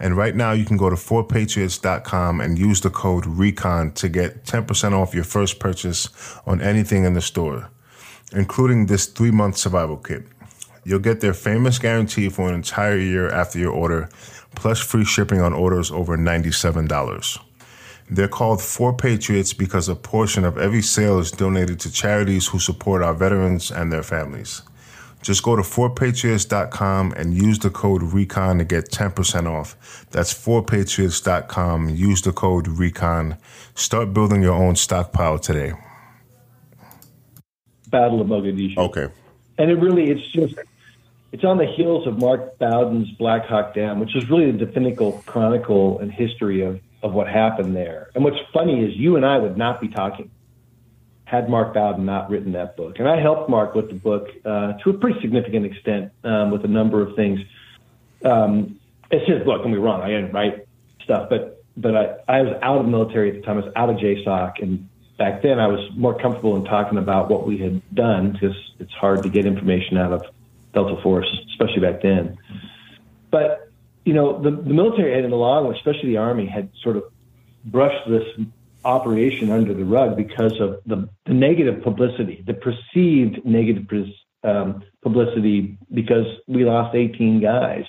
And 0.00 0.16
right 0.16 0.34
now, 0.34 0.52
you 0.52 0.64
can 0.64 0.78
go 0.78 0.88
to 0.88 0.96
4patriots.com 0.96 2.40
and 2.40 2.58
use 2.58 2.80
the 2.80 2.88
code 2.88 3.24
RECON 3.24 3.94
to 3.96 4.08
get 4.08 4.44
10% 4.44 4.92
off 4.92 5.14
your 5.14 5.24
first 5.24 5.60
purchase 5.60 6.08
on 6.46 6.62
anything 6.62 7.04
in 7.04 7.12
the 7.12 7.20
store, 7.20 7.70
including 8.32 8.86
this 8.86 9.06
three 9.06 9.30
month 9.30 9.58
survival 9.58 9.98
kit. 9.98 10.24
You'll 10.84 11.00
get 11.00 11.20
their 11.20 11.34
famous 11.34 11.78
guarantee 11.78 12.30
for 12.30 12.48
an 12.48 12.54
entire 12.54 12.96
year 12.96 13.28
after 13.28 13.58
your 13.58 13.72
order 13.72 14.08
plus 14.54 14.80
free 14.80 15.04
shipping 15.04 15.40
on 15.40 15.52
orders 15.52 15.90
over 15.90 16.16
$97. 16.16 17.38
They're 18.08 18.26
called 18.26 18.60
Four 18.60 18.96
Patriots 18.96 19.52
because 19.52 19.88
a 19.88 19.94
portion 19.94 20.44
of 20.44 20.58
every 20.58 20.82
sale 20.82 21.18
is 21.18 21.30
donated 21.30 21.78
to 21.80 21.92
charities 21.92 22.48
who 22.48 22.58
support 22.58 23.02
our 23.02 23.14
veterans 23.14 23.70
and 23.70 23.92
their 23.92 24.02
families. 24.02 24.62
Just 25.22 25.42
go 25.42 25.54
to 25.54 25.62
4patriots.com 25.62 27.12
and 27.16 27.34
use 27.34 27.58
the 27.58 27.70
code 27.70 28.02
RECON 28.02 28.58
to 28.58 28.64
get 28.64 28.90
10% 28.90 29.46
off. 29.46 30.06
That's 30.10 30.32
4patriots.com. 30.32 31.90
Use 31.90 32.22
the 32.22 32.32
code 32.32 32.66
RECON. 32.66 33.38
Start 33.74 34.14
building 34.14 34.42
your 34.42 34.54
own 34.54 34.76
stockpile 34.76 35.38
today. 35.38 35.74
Battle 37.88 38.20
of 38.20 38.28
Mogadishu. 38.28 38.78
Okay. 38.78 39.08
And 39.58 39.70
it 39.70 39.74
really, 39.74 40.10
it's 40.10 40.26
just 40.28 40.54
it's 41.32 41.44
on 41.44 41.58
the 41.58 41.66
heels 41.66 42.06
of 42.06 42.18
Mark 42.18 42.58
Bowden's 42.58 43.10
Black 43.12 43.46
Hawk 43.46 43.74
Down, 43.74 44.00
which 44.00 44.16
is 44.16 44.28
really 44.28 44.50
the 44.50 44.64
definitive 44.64 45.24
chronicle 45.26 45.98
and 46.00 46.10
history 46.10 46.62
of, 46.62 46.80
of 47.02 47.12
what 47.12 47.28
happened 47.28 47.76
there. 47.76 48.10
And 48.14 48.24
what's 48.24 48.38
funny 48.52 48.84
is 48.84 48.96
you 48.96 49.16
and 49.16 49.24
I 49.24 49.38
would 49.38 49.56
not 49.56 49.80
be 49.80 49.88
talking 49.88 50.30
had 51.30 51.48
Mark 51.48 51.72
Bowden 51.74 52.04
not 52.04 52.28
written 52.28 52.52
that 52.52 52.76
book. 52.76 52.98
And 52.98 53.08
I 53.08 53.20
helped 53.20 53.48
Mark 53.48 53.76
with 53.76 53.86
the 53.86 53.94
book 53.94 54.28
uh, 54.44 54.72
to 54.82 54.90
a 54.90 54.94
pretty 54.94 55.20
significant 55.20 55.64
extent 55.64 56.10
um, 56.24 56.50
with 56.50 56.64
a 56.64 56.68
number 56.68 57.00
of 57.02 57.14
things. 57.14 57.38
Um, 58.24 58.80
it's 59.12 59.30
his 59.30 59.44
book, 59.44 59.62
don't 59.62 59.70
be 59.70 59.78
wrong, 59.78 60.02
I 60.02 60.08
didn't 60.08 60.32
write 60.32 60.66
stuff, 61.04 61.28
but 61.30 61.62
but 61.76 61.96
I, 61.96 62.16
I 62.28 62.42
was 62.42 62.58
out 62.62 62.78
of 62.78 62.84
the 62.84 62.90
military 62.90 63.30
at 63.30 63.36
the 63.36 63.42
time. 63.42 63.58
I 63.58 63.60
was 63.60 63.72
out 63.76 63.88
of 63.88 63.96
JSOC, 63.96 64.60
and 64.60 64.88
back 65.18 65.40
then 65.40 65.60
I 65.60 65.68
was 65.68 65.88
more 65.96 66.18
comfortable 66.18 66.56
in 66.56 66.64
talking 66.64 66.98
about 66.98 67.30
what 67.30 67.46
we 67.46 67.58
had 67.58 67.80
done 67.94 68.32
because 68.32 68.56
it's 68.80 68.92
hard 68.92 69.22
to 69.22 69.28
get 69.28 69.46
information 69.46 69.96
out 69.96 70.12
of 70.12 70.24
Delta 70.74 71.00
Force, 71.00 71.28
especially 71.52 71.80
back 71.80 72.02
then. 72.02 72.36
But 73.30 73.70
you 74.04 74.14
know, 74.14 74.42
the, 74.42 74.50
the 74.50 74.74
military 74.74 75.14
had 75.14 75.24
in 75.24 75.30
the 75.30 75.36
long, 75.36 75.72
especially 75.72 76.08
the 76.08 76.16
Army, 76.16 76.46
had 76.46 76.70
sort 76.82 76.96
of 76.96 77.04
brushed 77.64 78.08
this 78.08 78.24
operation 78.84 79.50
under 79.50 79.74
the 79.74 79.84
rug 79.84 80.16
because 80.16 80.58
of 80.60 80.80
the, 80.86 81.08
the 81.26 81.34
negative 81.34 81.82
publicity, 81.82 82.42
the 82.46 82.54
perceived 82.54 83.44
negative 83.44 83.86
um, 84.42 84.82
publicity 85.02 85.78
because 85.92 86.26
we 86.46 86.64
lost 86.64 86.94
18 86.94 87.40
guys. 87.40 87.84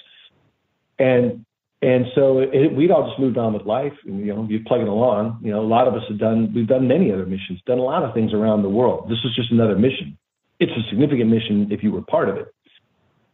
And 1.00 1.46
and 1.84 2.06
so 2.14 2.40
it, 2.40 2.76
we'd 2.76 2.92
all 2.92 3.08
just 3.08 3.20
moved 3.20 3.40
on 3.40 3.54
with 3.54 3.64
life. 3.64 3.94
And, 4.06 4.20
you 4.20 4.28
know, 4.28 4.46
you're 4.48 4.62
plugging 4.68 4.88
along. 4.88 5.40
You 5.42 5.52
know, 5.52 5.62
a 5.62 5.66
lot 5.66 5.88
of 5.88 5.96
us 5.96 6.04
have 6.10 6.20
done. 6.20 6.54
We've 6.54 6.68
done 6.68 6.88
many 6.88 7.12
other 7.12 7.26
missions, 7.26 7.60
done 7.66 7.80
a 7.80 7.84
lot 7.84 8.04
of 8.04 8.14
things 8.14 8.34
around 8.34 8.62
the 8.62 8.70
world. 8.70 9.10
This 9.10 9.18
is 9.24 9.34
just 9.36 9.52
another 9.52 9.76
mission. 9.76 10.16
It's 10.60 10.72
a 10.74 10.90
significant 10.90 11.32
mission 11.32 11.72
if 11.72 11.82
you 11.82 11.92
were 11.92 12.04
part 12.04 12.30
of 12.30 12.38
it. 12.38 12.54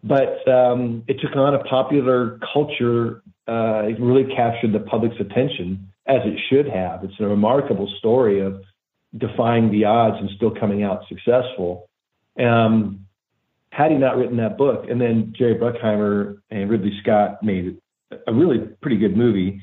But 0.01 0.47
um, 0.47 1.03
it 1.08 1.20
took 1.20 1.36
on 1.36 1.55
a 1.55 1.64
popular 1.66 2.39
culture. 2.53 3.22
Uh, 3.49 3.84
it 3.89 3.99
really 3.99 4.34
captured 4.34 4.72
the 4.72 4.80
public's 4.80 5.20
attention 5.20 5.91
as 6.08 6.22
it 6.26 6.39
should 6.49 6.68
have. 6.68 7.03
It's 7.03 7.20
a 7.20 7.26
remarkable 7.26 7.91
story 7.99 8.41
of 8.41 8.62
defying 9.18 9.72
the 9.72 9.86
odds 9.86 10.18
and 10.20 10.30
still 10.36 10.51
coming 10.51 10.84
out 10.84 11.03
successful. 11.08 11.89
Um, 12.39 13.08
had 13.72 13.91
he 13.91 13.97
not 13.97 14.18
written 14.18 14.38
that 14.38 14.58
book, 14.58 14.86
and 14.89 14.99
then 14.99 15.34
Jerry 15.38 15.55
Bruckheimer 15.55 16.38
and 16.49 16.70
Ridley 16.70 16.97
Scott 17.01 17.43
made 17.43 17.78
a 18.26 18.34
really 18.34 18.60
pretty 18.82 18.97
good 18.97 19.16
movie. 19.16 19.62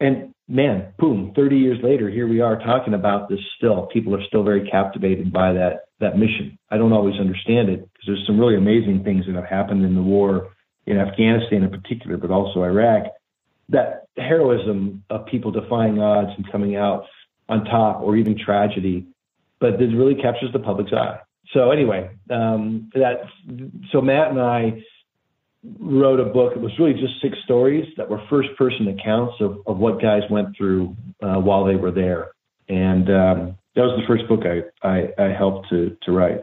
And 0.00 0.34
man, 0.48 0.94
boom, 0.98 1.32
30 1.34 1.56
years 1.56 1.78
later, 1.82 2.08
here 2.08 2.28
we 2.28 2.40
are 2.40 2.58
talking 2.58 2.94
about 2.94 3.28
this 3.28 3.40
still. 3.56 3.86
People 3.92 4.14
are 4.14 4.24
still 4.26 4.44
very 4.44 4.68
captivated 4.68 5.32
by 5.32 5.52
that 5.52 5.86
that 6.00 6.16
mission. 6.16 6.56
I 6.70 6.76
don't 6.76 6.92
always 6.92 7.18
understand 7.18 7.68
it 7.68 7.80
because 7.80 8.06
there's 8.06 8.26
some 8.26 8.38
really 8.38 8.56
amazing 8.56 9.02
things 9.02 9.26
that 9.26 9.34
have 9.34 9.44
happened 9.44 9.84
in 9.84 9.96
the 9.96 10.02
war 10.02 10.52
in 10.86 10.96
Afghanistan 10.96 11.64
in 11.64 11.70
particular, 11.70 12.16
but 12.16 12.30
also 12.30 12.62
Iraq. 12.62 13.04
That 13.70 14.06
heroism 14.16 15.04
of 15.10 15.26
people 15.26 15.50
defying 15.50 16.00
odds 16.00 16.30
and 16.36 16.50
coming 16.50 16.76
out 16.76 17.04
on 17.48 17.64
top, 17.64 18.00
or 18.02 18.16
even 18.16 18.36
tragedy, 18.38 19.06
but 19.58 19.78
this 19.78 19.92
really 19.94 20.14
captures 20.14 20.52
the 20.52 20.58
public's 20.58 20.92
eye. 20.92 21.18
So 21.52 21.70
anyway, 21.70 22.10
um, 22.30 22.90
that 22.94 23.22
so 23.90 24.00
Matt 24.00 24.30
and 24.30 24.40
I 24.40 24.82
wrote 25.80 26.20
a 26.20 26.24
book. 26.24 26.52
It 26.54 26.60
was 26.60 26.72
really 26.78 26.94
just 26.94 27.20
six 27.20 27.36
stories 27.44 27.86
that 27.96 28.08
were 28.08 28.22
first 28.30 28.50
person 28.56 28.88
accounts 28.88 29.34
of, 29.40 29.60
of 29.66 29.78
what 29.78 30.00
guys 30.00 30.22
went 30.30 30.56
through 30.56 30.96
uh, 31.22 31.36
while 31.36 31.64
they 31.64 31.76
were 31.76 31.90
there. 31.90 32.32
And 32.68 33.08
um, 33.08 33.58
that 33.74 33.82
was 33.82 34.00
the 34.00 34.06
first 34.06 34.28
book 34.28 34.44
I, 34.44 34.86
I, 34.86 35.12
I 35.18 35.32
helped 35.32 35.68
to, 35.70 35.96
to 36.02 36.12
write. 36.12 36.42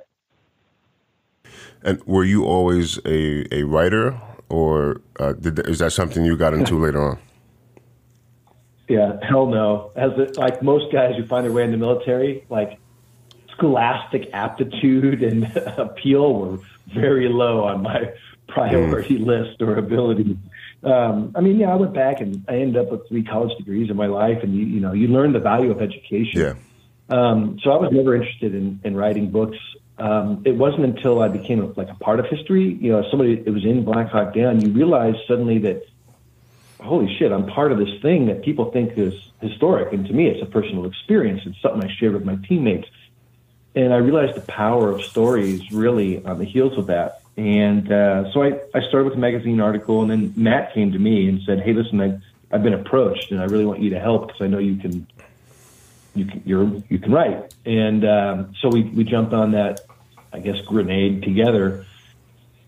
And 1.81 2.03
were 2.05 2.23
you 2.23 2.45
always 2.45 2.97
a, 3.05 3.45
a 3.53 3.63
writer, 3.63 4.19
or 4.55 5.01
uh, 5.19 5.33
did, 5.33 5.59
is 5.67 5.79
that 5.79 5.91
something 5.91 6.23
you 6.23 6.37
got 6.37 6.53
into 6.53 6.79
later 6.85 7.01
on? 7.01 7.19
Yeah, 8.87 9.17
hell 9.21 9.47
no. 9.47 9.91
As 9.95 10.11
it, 10.17 10.37
like 10.37 10.61
most 10.61 10.91
guys 10.93 11.15
who 11.17 11.25
find 11.25 11.45
their 11.45 11.51
way 11.51 11.63
in 11.63 11.71
the 11.71 11.77
military, 11.77 12.45
like 12.49 12.79
scholastic 13.53 14.29
aptitude 14.33 15.23
and 15.23 15.45
appeal 15.77 16.33
were 16.33 16.59
very 16.93 17.27
low 17.27 17.63
on 17.63 17.81
my 17.81 18.13
priority 18.47 19.17
mm. 19.17 19.25
list 19.25 19.61
or 19.61 19.77
ability. 19.77 20.37
Um, 20.83 21.33
I 21.35 21.41
mean, 21.41 21.59
yeah, 21.59 21.71
I 21.71 21.75
went 21.75 21.93
back 21.93 22.21
and 22.21 22.45
I 22.47 22.57
ended 22.57 22.77
up 22.77 22.91
with 22.91 23.07
three 23.09 23.23
college 23.23 23.57
degrees 23.57 23.89
in 23.89 23.97
my 23.97 24.05
life, 24.05 24.43
and 24.43 24.55
you, 24.55 24.65
you 24.65 24.79
know, 24.79 24.93
you 24.93 25.07
learn 25.07 25.33
the 25.33 25.39
value 25.39 25.71
of 25.71 25.81
education. 25.81 26.41
Yeah. 26.41 26.53
Um, 27.09 27.59
so 27.63 27.71
I 27.71 27.77
was 27.77 27.91
never 27.91 28.15
interested 28.15 28.53
in, 28.53 28.79
in 28.83 28.95
writing 28.95 29.31
books. 29.31 29.57
Um, 29.97 30.41
it 30.45 30.55
wasn't 30.55 30.83
until 30.85 31.21
I 31.21 31.29
became 31.29 31.73
like 31.75 31.89
a 31.89 31.95
part 31.95 32.19
of 32.19 32.25
history, 32.25 32.73
you 32.81 32.91
know, 32.91 33.09
somebody 33.09 33.33
it 33.45 33.49
was 33.49 33.63
in 33.63 33.85
Black 33.85 34.09
Hawk 34.09 34.33
Down, 34.33 34.59
you 34.59 34.71
realize 34.71 35.15
suddenly 35.27 35.59
that, 35.59 35.83
holy 36.81 37.15
shit, 37.15 37.31
I'm 37.31 37.47
part 37.47 37.71
of 37.71 37.77
this 37.77 38.01
thing 38.01 38.25
that 38.25 38.43
people 38.43 38.71
think 38.71 38.97
is 38.97 39.13
historic, 39.41 39.93
and 39.93 40.05
to 40.05 40.13
me, 40.13 40.27
it's 40.27 40.41
a 40.41 40.45
personal 40.45 40.85
experience. 40.85 41.43
It's 41.45 41.61
something 41.61 41.89
I 41.89 41.93
share 41.95 42.11
with 42.11 42.25
my 42.25 42.37
teammates, 42.47 42.89
and 43.73 43.93
I 43.93 43.97
realized 43.97 44.35
the 44.35 44.41
power 44.41 44.91
of 44.91 45.01
stories 45.01 45.71
really 45.71 46.23
on 46.25 46.39
the 46.39 46.45
heels 46.45 46.77
of 46.77 46.87
that. 46.87 47.21
And 47.37 47.91
uh, 47.91 48.31
so 48.31 48.43
I, 48.43 48.59
I 48.73 48.81
started 48.87 49.05
with 49.05 49.15
a 49.15 49.19
magazine 49.19 49.59
article, 49.59 50.01
and 50.01 50.11
then 50.11 50.33
Matt 50.35 50.73
came 50.73 50.91
to 50.93 50.99
me 50.99 51.27
and 51.27 51.41
said, 51.43 51.61
"Hey, 51.61 51.73
listen, 51.73 51.99
I, 52.01 52.17
I've 52.51 52.63
been 52.63 52.73
approached, 52.73 53.31
and 53.31 53.41
I 53.41 53.45
really 53.45 53.65
want 53.65 53.81
you 53.81 53.89
to 53.91 53.99
help 53.99 54.27
because 54.27 54.41
I 54.41 54.47
know 54.47 54.59
you 54.59 54.77
can, 54.77 55.05
you 56.15 56.25
can, 56.25 56.41
you're, 56.45 56.81
you 56.89 56.99
can 56.99 57.11
write." 57.11 57.53
And 57.65 58.05
um, 58.05 58.53
so 58.61 58.69
we 58.69 58.83
we 58.83 59.03
jumped 59.03 59.33
on 59.33 59.51
that, 59.51 59.81
I 60.33 60.39
guess, 60.39 60.61
grenade 60.61 61.23
together. 61.23 61.85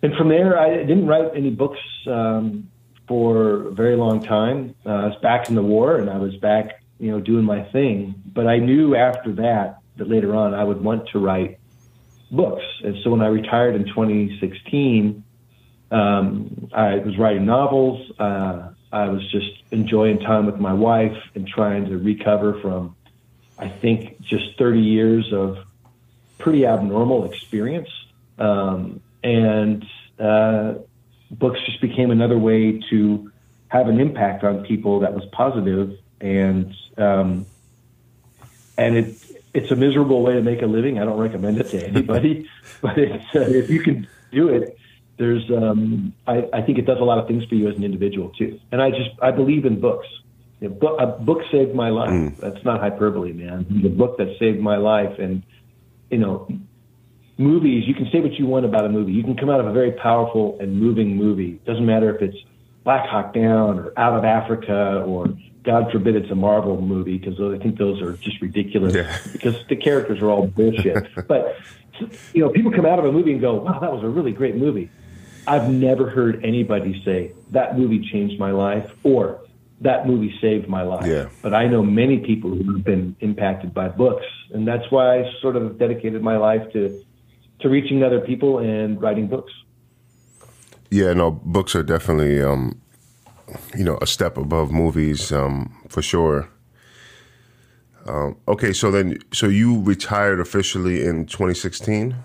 And 0.03 0.13
from 0.15 0.29
there, 0.29 0.59
I 0.59 0.77
didn't 0.77 1.07
write 1.07 1.31
any 1.35 1.49
books 1.49 1.79
um, 2.05 2.69
for 3.07 3.67
a 3.67 3.71
very 3.71 3.95
long 3.95 4.23
time. 4.23 4.75
Uh, 4.85 4.89
I 4.89 5.05
was 5.07 5.17
back 5.21 5.49
in 5.49 5.55
the 5.55 5.63
war, 5.63 5.97
and 5.97 6.09
I 6.09 6.17
was 6.17 6.35
back, 6.35 6.83
you 6.99 7.11
know, 7.11 7.19
doing 7.19 7.43
my 7.45 7.63
thing. 7.63 8.15
But 8.25 8.47
I 8.47 8.57
knew 8.57 8.95
after 8.95 9.31
that 9.33 9.79
that 9.97 10.07
later 10.07 10.35
on 10.35 10.53
I 10.53 10.63
would 10.63 10.81
want 10.81 11.09
to 11.09 11.19
write 11.19 11.59
books. 12.31 12.63
And 12.83 12.97
so 13.03 13.11
when 13.11 13.21
I 13.21 13.27
retired 13.27 13.75
in 13.75 13.85
2016, 13.85 15.23
um, 15.91 16.69
I 16.73 16.97
was 16.97 17.17
writing 17.17 17.45
novels. 17.45 18.11
Uh, 18.19 18.69
I 18.91 19.09
was 19.09 19.29
just 19.31 19.51
enjoying 19.71 20.19
time 20.19 20.45
with 20.45 20.57
my 20.57 20.73
wife 20.73 21.17
and 21.35 21.47
trying 21.47 21.85
to 21.85 21.97
recover 21.97 22.59
from, 22.61 22.95
I 23.57 23.69
think, 23.69 24.21
just 24.21 24.57
30 24.57 24.79
years 24.79 25.33
of 25.33 25.57
pretty 26.37 26.65
abnormal 26.65 27.25
experience. 27.25 27.89
Um, 28.37 29.01
and 29.23 29.85
uh, 30.19 30.75
books 31.31 31.59
just 31.65 31.81
became 31.81 32.11
another 32.11 32.37
way 32.37 32.79
to 32.89 33.31
have 33.69 33.87
an 33.87 33.99
impact 33.99 34.43
on 34.43 34.63
people 34.63 35.01
that 35.01 35.13
was 35.13 35.25
positive 35.31 35.97
and 36.21 36.73
um, 36.97 37.45
and 38.77 38.95
it 38.95 39.15
it's 39.53 39.71
a 39.71 39.75
miserable 39.75 40.21
way 40.21 40.33
to 40.33 40.41
make 40.41 40.61
a 40.61 40.67
living. 40.67 40.99
I 40.99 41.05
don't 41.05 41.17
recommend 41.17 41.59
it 41.59 41.69
to 41.69 41.87
anybody, 41.87 42.49
but 42.81 42.97
uh, 42.97 43.11
if 43.33 43.69
you 43.69 43.81
can 43.81 44.07
do 44.31 44.49
it, 44.49 44.77
there's 45.17 45.49
um, 45.51 46.13
I, 46.27 46.47
I 46.53 46.61
think 46.61 46.77
it 46.77 46.85
does 46.85 46.99
a 46.99 47.03
lot 47.03 47.17
of 47.17 47.27
things 47.27 47.45
for 47.45 47.55
you 47.55 47.67
as 47.67 47.75
an 47.75 47.83
individual 47.83 48.29
too. 48.29 48.59
And 48.71 48.81
I 48.81 48.91
just 48.91 49.11
I 49.21 49.31
believe 49.31 49.65
in 49.65 49.79
books. 49.79 50.07
Know, 50.61 50.69
book, 50.69 50.99
a 50.99 51.07
book 51.07 51.41
saved 51.51 51.75
my 51.75 51.89
life. 51.89 52.09
Mm. 52.09 52.37
That's 52.37 52.63
not 52.65 52.79
hyperbole, 52.79 53.33
man. 53.33 53.65
The 53.69 53.89
book 53.89 54.17
that 54.17 54.35
saved 54.39 54.59
my 54.59 54.77
life, 54.77 55.19
and 55.19 55.43
you 56.09 56.17
know, 56.17 56.47
movies. 57.37 57.83
You 57.87 57.93
can 57.93 58.09
say 58.11 58.19
what 58.19 58.33
you 58.33 58.45
want 58.45 58.65
about 58.65 58.85
a 58.85 58.89
movie. 58.89 59.13
You 59.13 59.23
can 59.23 59.37
come 59.37 59.49
out 59.49 59.59
of 59.59 59.67
a 59.67 59.73
very 59.73 59.91
powerful 59.91 60.57
and 60.59 60.79
moving 60.79 61.15
movie. 61.15 61.59
Doesn't 61.65 61.85
matter 61.85 62.15
if 62.15 62.21
it's 62.21 62.37
Black 62.83 63.07
Hawk 63.07 63.33
Down 63.33 63.79
or 63.79 63.93
Out 63.97 64.17
of 64.17 64.23
Africa 64.23 65.03
or 65.05 65.27
God 65.63 65.91
forbid 65.91 66.15
it's 66.15 66.31
a 66.31 66.35
Marvel 66.35 66.79
movie 66.79 67.17
because 67.17 67.39
I 67.39 67.61
think 67.61 67.77
those 67.77 68.01
are 68.01 68.13
just 68.13 68.41
ridiculous 68.41 68.95
yeah. 68.95 69.17
because 69.33 69.55
the 69.67 69.75
characters 69.75 70.21
are 70.21 70.29
all 70.29 70.47
bullshit. 70.47 71.27
but 71.27 71.57
you 72.33 72.41
know, 72.41 72.49
people 72.49 72.71
come 72.71 72.85
out 72.85 72.99
of 72.99 73.05
a 73.05 73.11
movie 73.11 73.33
and 73.33 73.41
go, 73.41 73.55
"Wow, 73.55 73.79
that 73.79 73.91
was 73.91 74.03
a 74.03 74.07
really 74.07 74.31
great 74.31 74.55
movie." 74.55 74.89
I've 75.45 75.69
never 75.69 76.09
heard 76.09 76.43
anybody 76.43 77.01
say 77.03 77.33
that 77.51 77.77
movie 77.77 78.07
changed 78.11 78.39
my 78.39 78.51
life 78.51 78.91
or 79.03 79.41
that 79.81 80.07
movie 80.07 80.33
saved 80.41 80.67
my 80.67 80.81
life. 80.81 81.05
Yeah. 81.05 81.29
But 81.41 81.53
I 81.53 81.67
know 81.67 81.83
many 81.83 82.19
people 82.19 82.49
who 82.49 82.73
have 82.73 82.83
been 82.83 83.15
impacted 83.19 83.73
by 83.73 83.89
books, 83.89 84.25
and 84.53 84.67
that's 84.67 84.89
why 84.89 85.19
I 85.19 85.31
sort 85.41 85.55
of 85.55 85.77
dedicated 85.77 86.21
my 86.21 86.37
life 86.37 86.71
to 86.73 87.03
to 87.59 87.69
reaching 87.69 88.03
other 88.03 88.19
people 88.19 88.59
and 88.59 89.01
writing 89.01 89.27
books. 89.27 89.51
Yeah, 90.91 91.13
no, 91.13 91.31
books 91.31 91.75
are 91.75 91.83
definitely 91.83 92.41
um, 92.41 92.79
you 93.75 93.83
know, 93.83 93.97
a 94.01 94.07
step 94.07 94.37
above 94.37 94.71
movies 94.71 95.31
um, 95.31 95.75
for 95.89 96.01
sure. 96.01 96.49
Um, 98.05 98.37
okay, 98.47 98.71
so 98.71 98.89
then, 98.89 99.19
so 99.33 99.47
you 99.47 99.81
retired 99.81 100.39
officially 100.39 101.05
in 101.05 101.25
2016. 101.25 102.15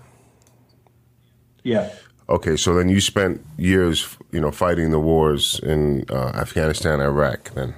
Yeah. 1.63 1.93
Okay, 2.29 2.55
so 2.55 2.73
then 2.73 2.89
you 2.89 3.01
spent 3.01 3.45
years, 3.57 4.17
you 4.31 4.39
know, 4.39 4.51
fighting 4.51 4.91
the 4.91 4.99
wars 4.99 5.59
in 5.61 6.05
uh, 6.09 6.31
Afghanistan, 6.35 7.01
Iraq. 7.01 7.51
Then. 7.53 7.75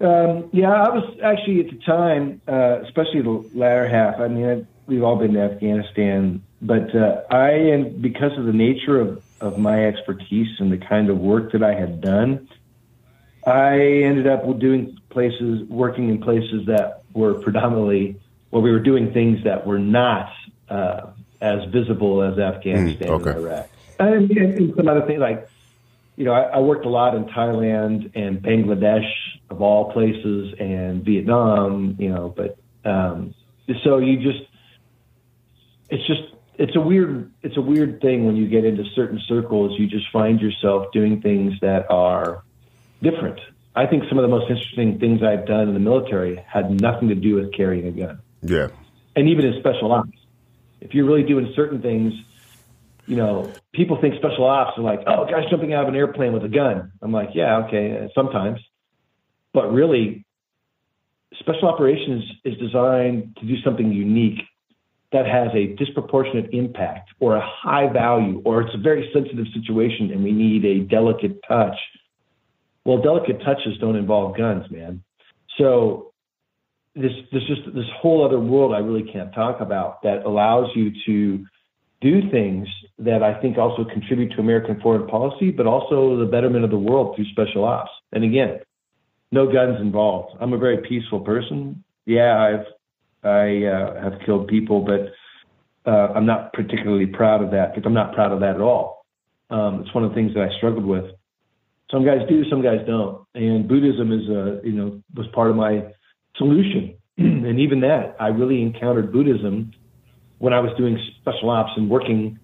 Um, 0.00 0.50
yeah, 0.52 0.72
I 0.72 0.88
was 0.90 1.16
actually 1.22 1.60
at 1.60 1.70
the 1.70 1.78
time, 1.86 2.40
uh, 2.46 2.80
especially 2.84 3.22
the 3.22 3.48
latter 3.54 3.88
half. 3.88 4.20
I 4.20 4.28
mean, 4.28 4.48
I, 4.48 4.66
we've 4.86 5.02
all 5.02 5.16
been 5.16 5.32
to 5.34 5.40
Afghanistan, 5.40 6.42
but 6.60 6.94
uh, 6.94 7.22
I, 7.30 7.50
and 7.50 8.02
because 8.02 8.36
of 8.36 8.44
the 8.44 8.52
nature 8.52 9.00
of 9.00 9.22
of 9.42 9.58
my 9.58 9.86
expertise 9.86 10.60
and 10.60 10.70
the 10.70 10.78
kind 10.78 11.10
of 11.10 11.18
work 11.18 11.50
that 11.50 11.64
I 11.64 11.74
had 11.74 12.00
done, 12.00 12.48
I 13.44 13.80
ended 13.80 14.28
up 14.28 14.44
doing 14.60 14.96
places, 15.10 15.68
working 15.68 16.08
in 16.08 16.22
places 16.22 16.66
that 16.66 17.02
were 17.12 17.34
predominantly 17.34 18.20
where 18.50 18.62
we 18.62 18.70
were 18.70 18.80
doing 18.80 19.12
things 19.12 19.42
that 19.44 19.66
were 19.66 19.80
not 19.80 20.32
uh, 20.68 21.10
as 21.42 21.64
visible 21.70 22.22
as 22.22 22.38
Afghanistan 22.38 23.08
mm, 23.08 23.20
okay. 23.20 23.30
and 23.30 23.38
Iraq. 23.38 23.68
And, 23.98 24.30
and, 24.30 24.74
some 24.76 24.88
other 24.88 25.06
things 25.06 25.20
like, 25.20 25.48
you 26.16 26.24
know, 26.24 26.32
I, 26.32 26.42
I 26.42 26.58
worked 26.60 26.86
a 26.86 26.88
lot 26.88 27.14
in 27.14 27.24
Thailand 27.26 28.12
and 28.14 28.40
Bangladesh 28.40 29.08
of 29.50 29.60
all 29.60 29.92
places 29.92 30.54
and 30.58 31.04
Vietnam, 31.04 31.96
you 31.98 32.08
know, 32.08 32.34
but 32.34 32.56
um, 32.88 33.34
so 33.84 33.98
you 33.98 34.16
just, 34.18 34.44
it's 35.90 36.06
just 36.06 36.22
it's 36.54 36.76
a 36.76 36.80
weird 36.80 37.30
it's 37.42 37.56
a 37.56 37.60
weird 37.60 38.00
thing 38.00 38.26
when 38.26 38.36
you 38.36 38.46
get 38.46 38.64
into 38.64 38.84
certain 38.94 39.20
circles 39.26 39.78
you 39.78 39.86
just 39.86 40.10
find 40.10 40.40
yourself 40.40 40.92
doing 40.92 41.20
things 41.20 41.54
that 41.60 41.90
are 41.90 42.44
different 43.02 43.40
I 43.74 43.86
think 43.86 44.04
some 44.08 44.18
of 44.18 44.22
the 44.22 44.28
most 44.28 44.50
interesting 44.50 44.98
things 44.98 45.22
I've 45.22 45.46
done 45.46 45.68
in 45.68 45.74
the 45.74 45.80
military 45.80 46.36
had 46.46 46.80
nothing 46.80 47.08
to 47.08 47.14
do 47.14 47.36
with 47.36 47.54
carrying 47.54 47.86
a 47.86 47.90
gun. 47.90 48.20
Yeah. 48.42 48.68
And 49.16 49.28
even 49.28 49.46
in 49.46 49.58
special 49.60 49.92
ops, 49.92 50.10
if 50.82 50.94
you're 50.94 51.06
really 51.06 51.22
doing 51.22 51.52
certain 51.54 51.80
things, 51.80 52.12
you 53.06 53.16
know, 53.16 53.52
people 53.72 54.00
think 54.00 54.14
special 54.16 54.44
ops 54.44 54.78
are 54.78 54.82
like, 54.82 55.00
oh, 55.06 55.24
guys 55.24 55.44
jumping 55.50 55.72
out 55.74 55.84
of 55.84 55.88
an 55.88 55.96
airplane 55.96 56.32
with 56.32 56.44
a 56.44 56.48
gun. 56.48 56.92
I'm 57.00 57.12
like, 57.12 57.30
yeah, 57.34 57.64
okay, 57.66 58.04
uh, 58.04 58.08
sometimes. 58.14 58.60
But 59.52 59.72
really, 59.72 60.24
special 61.38 61.68
operations 61.68 62.24
is 62.44 62.56
designed 62.58 63.36
to 63.40 63.46
do 63.46 63.60
something 63.62 63.92
unique 63.92 64.40
that 65.12 65.26
has 65.26 65.48
a 65.54 65.74
disproportionate 65.76 66.50
impact 66.52 67.10
or 67.20 67.36
a 67.36 67.46
high 67.46 67.92
value 67.92 68.40
or 68.44 68.62
it's 68.62 68.74
a 68.74 68.78
very 68.78 69.10
sensitive 69.12 69.46
situation 69.52 70.10
and 70.10 70.24
we 70.24 70.32
need 70.32 70.64
a 70.64 70.80
delicate 70.80 71.38
touch. 71.46 71.76
Well, 72.84 72.98
delicate 72.98 73.42
touches 73.44 73.78
don't 73.78 73.96
involve 73.96 74.36
guns, 74.36 74.70
man. 74.70 75.02
So 75.58 76.11
this 76.94 77.12
this 77.32 77.42
just 77.44 77.74
this 77.74 77.86
whole 78.00 78.24
other 78.24 78.38
world 78.38 78.74
I 78.74 78.78
really 78.78 79.10
can't 79.10 79.32
talk 79.34 79.60
about 79.60 80.02
that 80.02 80.24
allows 80.24 80.68
you 80.74 80.92
to 81.06 81.44
do 82.00 82.30
things 82.30 82.68
that 82.98 83.22
I 83.22 83.40
think 83.40 83.58
also 83.58 83.84
contribute 83.84 84.32
to 84.32 84.40
American 84.40 84.80
foreign 84.80 85.06
policy, 85.06 85.50
but 85.50 85.66
also 85.66 86.18
the 86.18 86.26
betterment 86.26 86.64
of 86.64 86.70
the 86.70 86.78
world 86.78 87.14
through 87.14 87.26
special 87.26 87.64
ops. 87.64 87.90
And 88.12 88.24
again, 88.24 88.58
no 89.30 89.50
guns 89.50 89.80
involved. 89.80 90.36
I'm 90.40 90.52
a 90.52 90.58
very 90.58 90.78
peaceful 90.78 91.20
person. 91.20 91.84
Yeah, 92.04 92.38
I've 92.38 92.66
I 93.24 93.64
uh, 93.64 94.02
have 94.02 94.20
killed 94.26 94.48
people, 94.48 94.84
but 94.84 95.12
uh, 95.90 96.12
I'm 96.12 96.26
not 96.26 96.52
particularly 96.52 97.06
proud 97.06 97.42
of 97.42 97.52
that 97.52 97.72
because 97.72 97.86
I'm 97.86 97.94
not 97.94 98.14
proud 98.14 98.32
of 98.32 98.40
that 98.40 98.56
at 98.56 98.60
all. 98.60 99.06
Um, 99.50 99.80
it's 99.80 99.94
one 99.94 100.04
of 100.04 100.10
the 100.10 100.14
things 100.14 100.34
that 100.34 100.42
I 100.42 100.56
struggled 100.56 100.84
with. 100.84 101.04
Some 101.90 102.04
guys 102.04 102.20
do, 102.28 102.42
some 102.50 102.62
guys 102.62 102.80
don't, 102.86 103.24
and 103.34 103.68
Buddhism 103.68 104.12
is 104.12 104.28
a 104.28 104.60
you 104.64 104.72
know 104.72 105.02
was 105.14 105.26
part 105.34 105.50
of 105.50 105.56
my 105.56 105.92
solution. 106.36 106.94
and 107.18 107.58
even 107.58 107.80
that, 107.80 108.16
I 108.18 108.28
really 108.28 108.62
encountered 108.62 109.12
Buddhism 109.12 109.72
when 110.38 110.52
I 110.52 110.60
was 110.60 110.72
doing 110.76 110.98
special 111.20 111.50
ops 111.50 111.72
and 111.76 111.88
working 111.88 112.38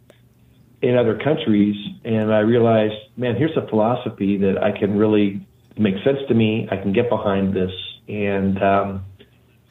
in 0.80 0.96
other 0.96 1.18
countries, 1.18 1.74
and 2.04 2.32
I 2.32 2.38
realized, 2.40 2.94
man, 3.16 3.34
here's 3.34 3.56
a 3.56 3.66
philosophy 3.68 4.38
that 4.38 4.62
I 4.62 4.78
can 4.78 4.96
really 4.96 5.46
make 5.76 5.94
sense 6.04 6.18
to 6.28 6.34
me. 6.34 6.68
I 6.70 6.76
can 6.76 6.92
get 6.92 7.10
behind 7.10 7.54
this, 7.54 7.72
and 8.06 8.62
um, 8.62 9.04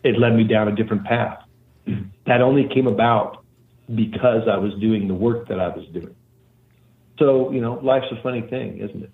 it 0.03 0.19
led 0.19 0.35
me 0.35 0.43
down 0.43 0.67
a 0.67 0.75
different 0.75 1.05
path. 1.05 1.39
That 2.25 2.41
only 2.41 2.67
came 2.67 2.87
about 2.87 3.45
because 3.87 4.49
I 4.51 4.57
was 4.57 4.73
doing 4.81 5.07
the 5.07 5.13
work 5.13 5.47
that 5.47 5.61
I 5.61 5.69
was 5.69 5.87
doing. 5.93 6.13
So, 7.19 7.51
you 7.51 7.61
know, 7.61 7.79
life's 7.81 8.07
a 8.11 8.21
funny 8.21 8.41
thing, 8.41 8.79
isn't 8.79 9.01
it? 9.01 9.11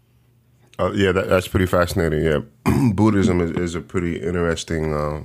Uh, 0.80 0.92
yeah, 0.94 1.12
that, 1.12 1.30
that's 1.30 1.48
pretty 1.48 1.66
fascinating. 1.66 2.24
Yeah, 2.24 2.40
Buddhism 2.94 3.42
is, 3.42 3.52
is, 3.52 3.76
a 3.76 3.82
pretty 3.82 4.18
interesting, 4.22 4.94
uh, 4.94 5.22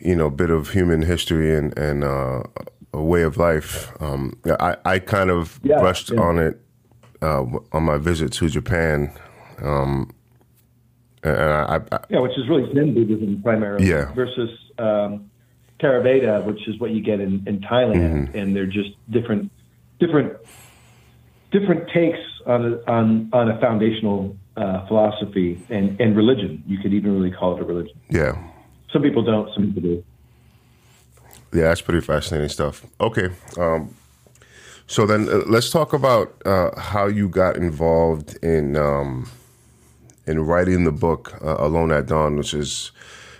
you 0.00 0.16
know, 0.16 0.30
bit 0.30 0.50
of 0.50 0.70
human 0.70 1.02
history 1.02 1.54
and 1.56 1.76
and 1.78 2.02
uh, 2.02 2.42
a 2.92 3.02
way 3.02 3.22
of 3.22 3.36
life. 3.36 3.90
Um, 4.00 4.38
I 4.44 4.76
I 4.84 4.98
kind 4.98 5.30
of 5.30 5.60
yeah, 5.62 5.78
brushed 5.78 6.10
yeah. 6.10 6.20
on 6.20 6.38
it 6.38 6.60
uh, 7.22 7.44
on 7.72 7.84
my 7.84 7.98
visit 7.98 8.32
to 8.34 8.48
Japan. 8.48 9.12
Um, 9.62 10.10
and 11.22 11.36
I, 11.36 11.80
I, 11.90 11.98
yeah, 12.10 12.18
which 12.20 12.36
is 12.36 12.48
really 12.48 12.72
Zen 12.74 12.94
Buddhism 12.94 13.40
primarily. 13.42 13.88
Yeah. 13.88 14.12
Versus 14.12 14.50
um, 14.78 15.30
Theravada, 15.80 16.44
which 16.44 16.68
is 16.68 16.78
what 16.78 16.90
you 16.90 17.00
get 17.00 17.20
in, 17.20 17.42
in 17.46 17.60
Thailand, 17.60 18.28
mm-hmm. 18.28 18.38
and 18.38 18.54
they're 18.54 18.66
just 18.66 18.90
different, 19.10 19.50
different, 19.98 20.36
different 21.50 21.88
takes 21.90 22.18
on 22.46 22.64
a, 22.64 22.90
on 22.90 23.30
on 23.32 23.50
a 23.50 23.60
foundational 23.60 24.36
uh, 24.56 24.86
philosophy 24.86 25.64
and 25.70 26.00
and 26.00 26.16
religion. 26.16 26.62
You 26.66 26.78
could 26.78 26.92
even 26.92 27.14
really 27.14 27.30
call 27.30 27.56
it 27.56 27.62
a 27.62 27.64
religion. 27.64 27.98
Yeah. 28.10 28.36
Some 28.92 29.02
people 29.02 29.22
don't. 29.22 29.52
Some 29.54 29.66
people 29.66 29.82
do. 29.82 30.04
Yeah, 31.52 31.68
that's 31.68 31.80
pretty 31.80 32.00
fascinating 32.00 32.48
stuff. 32.48 32.84
Okay. 33.00 33.28
Um, 33.58 33.94
so 34.86 35.06
then 35.06 35.28
uh, 35.28 35.42
let's 35.46 35.70
talk 35.70 35.92
about 35.92 36.34
uh, 36.44 36.78
how 36.78 37.06
you 37.06 37.28
got 37.28 37.56
involved 37.56 38.36
in 38.42 38.76
um, 38.76 39.30
in 40.26 40.40
writing 40.40 40.84
the 40.84 40.92
book 40.92 41.32
uh, 41.42 41.56
Alone 41.58 41.92
at 41.92 42.06
Dawn, 42.06 42.36
which 42.36 42.54
is 42.54 42.92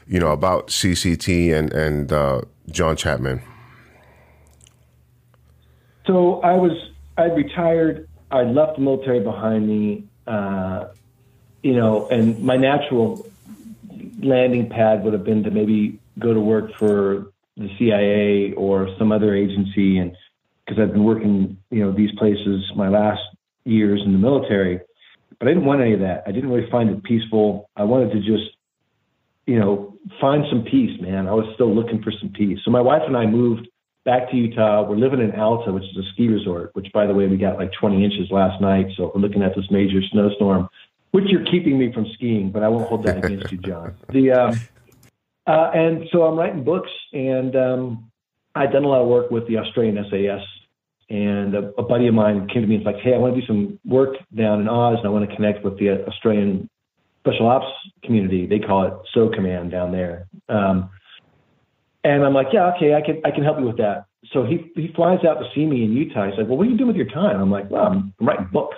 you 0.06 0.18
know 0.18 0.32
about 0.32 0.68
CCT 0.68 1.52
and 1.52 1.72
and 1.72 2.12
uh, 2.12 2.42
John 2.70 2.96
Chapman. 2.96 3.42
So 6.06 6.40
I 6.40 6.52
was 6.54 6.90
I 7.16 7.24
retired. 7.24 8.08
I 8.34 8.42
left 8.42 8.76
the 8.76 8.82
military 8.82 9.20
behind 9.20 9.66
me. 9.68 10.04
Uh, 10.26 10.88
you 11.62 11.74
know, 11.74 12.08
and 12.08 12.42
my 12.42 12.56
natural 12.56 13.26
landing 14.20 14.68
pad 14.68 15.04
would 15.04 15.12
have 15.12 15.24
been 15.24 15.44
to 15.44 15.50
maybe 15.50 16.00
go 16.18 16.34
to 16.34 16.40
work 16.40 16.74
for 16.74 17.32
the 17.56 17.70
CIA 17.78 18.52
or 18.54 18.88
some 18.98 19.12
other 19.12 19.34
agency, 19.34 19.98
and 19.98 20.16
because 20.64 20.80
I've 20.80 20.92
been 20.92 21.04
working, 21.04 21.58
you 21.70 21.84
know, 21.84 21.92
these 21.92 22.10
places 22.18 22.64
my 22.74 22.88
last 22.88 23.22
years 23.64 24.02
in 24.04 24.12
the 24.12 24.18
military. 24.18 24.80
But 25.38 25.48
I 25.48 25.52
didn't 25.52 25.66
want 25.66 25.80
any 25.80 25.94
of 25.94 26.00
that. 26.00 26.24
I 26.26 26.32
didn't 26.32 26.50
really 26.50 26.68
find 26.70 26.90
it 26.90 27.02
peaceful. 27.04 27.70
I 27.76 27.84
wanted 27.84 28.12
to 28.12 28.18
just, 28.18 28.56
you 29.46 29.58
know, 29.58 29.96
find 30.20 30.44
some 30.50 30.64
peace, 30.64 31.00
man. 31.00 31.28
I 31.28 31.32
was 31.34 31.46
still 31.54 31.72
looking 31.72 32.02
for 32.02 32.12
some 32.20 32.30
peace. 32.30 32.58
So 32.64 32.70
my 32.70 32.80
wife 32.80 33.02
and 33.06 33.16
I 33.16 33.26
moved 33.26 33.68
back 34.04 34.30
to 34.30 34.36
Utah. 34.36 34.82
We're 34.82 34.96
living 34.96 35.20
in 35.20 35.32
Alta, 35.38 35.72
which 35.72 35.84
is 35.84 35.96
a 35.96 36.02
ski 36.12 36.28
resort, 36.28 36.70
which 36.74 36.86
by 36.92 37.06
the 37.06 37.14
way, 37.14 37.26
we 37.26 37.36
got 37.36 37.56
like 37.56 37.72
20 37.78 38.04
inches 38.04 38.30
last 38.30 38.60
night. 38.60 38.86
So 38.96 39.12
we're 39.14 39.20
looking 39.20 39.42
at 39.42 39.54
this 39.56 39.64
major 39.70 40.00
snowstorm, 40.12 40.68
which 41.12 41.24
you're 41.28 41.44
keeping 41.44 41.78
me 41.78 41.92
from 41.92 42.06
skiing, 42.14 42.50
but 42.50 42.62
I 42.62 42.68
won't 42.68 42.88
hold 42.88 43.04
that 43.04 43.24
against 43.24 43.50
you, 43.50 43.58
John. 43.58 43.94
The, 44.12 44.32
um, 44.32 44.60
uh, 45.46 45.70
and 45.74 46.08
so 46.10 46.22
I'm 46.22 46.38
writing 46.38 46.64
books 46.64 46.90
and, 47.12 47.54
um, 47.56 48.10
I'd 48.54 48.72
done 48.72 48.84
a 48.84 48.88
lot 48.88 49.02
of 49.02 49.08
work 49.08 49.30
with 49.30 49.48
the 49.48 49.58
Australian 49.58 50.02
SAS 50.08 50.42
and 51.10 51.54
a, 51.54 51.72
a, 51.76 51.82
buddy 51.82 52.06
of 52.06 52.14
mine 52.14 52.48
came 52.48 52.62
to 52.62 52.68
me 52.68 52.76
and 52.76 52.84
was 52.84 52.94
like, 52.94 53.02
"Hey, 53.02 53.14
I 53.14 53.18
want 53.18 53.34
to 53.34 53.40
do 53.40 53.46
some 53.46 53.78
work 53.84 54.16
down 54.34 54.60
in 54.60 54.68
Oz, 54.68 54.98
and 54.98 55.06
I 55.06 55.10
want 55.10 55.28
to 55.28 55.36
connect 55.36 55.64
with 55.64 55.78
the 55.78 56.06
Australian 56.06 56.68
Special 57.20 57.46
Ops 57.46 57.66
community. 58.02 58.46
They 58.46 58.58
call 58.58 58.86
it 58.86 58.94
SO 59.12 59.28
Command 59.28 59.70
down 59.70 59.92
there." 59.92 60.28
Um, 60.48 60.90
and 62.04 62.24
I'm 62.24 62.34
like, 62.34 62.48
"Yeah, 62.52 62.72
okay, 62.76 62.94
I 62.94 63.00
can 63.00 63.20
I 63.24 63.30
can 63.30 63.42
help 63.42 63.58
you 63.58 63.66
with 63.66 63.78
that." 63.78 64.06
So 64.32 64.44
he 64.44 64.70
he 64.74 64.92
flies 64.94 65.24
out 65.24 65.38
to 65.40 65.46
see 65.54 65.66
me 65.66 65.84
in 65.84 65.92
Utah. 65.92 66.28
He's 66.28 66.38
like, 66.38 66.48
"Well, 66.48 66.56
what 66.58 66.66
are 66.66 66.70
you 66.70 66.76
doing 66.76 66.88
with 66.88 66.96
your 66.96 67.10
time?" 67.10 67.40
I'm 67.40 67.50
like, 67.50 67.70
"Well, 67.70 67.86
I'm, 67.86 68.14
I'm 68.20 68.26
writing 68.26 68.48
books." 68.52 68.76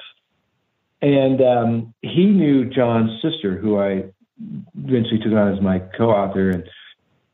And 1.03 1.43
um, 1.43 1.95
he 2.01 2.25
knew 2.25 2.65
John's 2.65 3.21
sister, 3.21 3.57
who 3.59 3.79
I 3.79 4.05
eventually 4.79 5.19
took 5.19 5.33
on 5.33 5.55
as 5.55 5.61
my 5.61 5.81
co-author, 5.97 6.51
and 6.51 6.65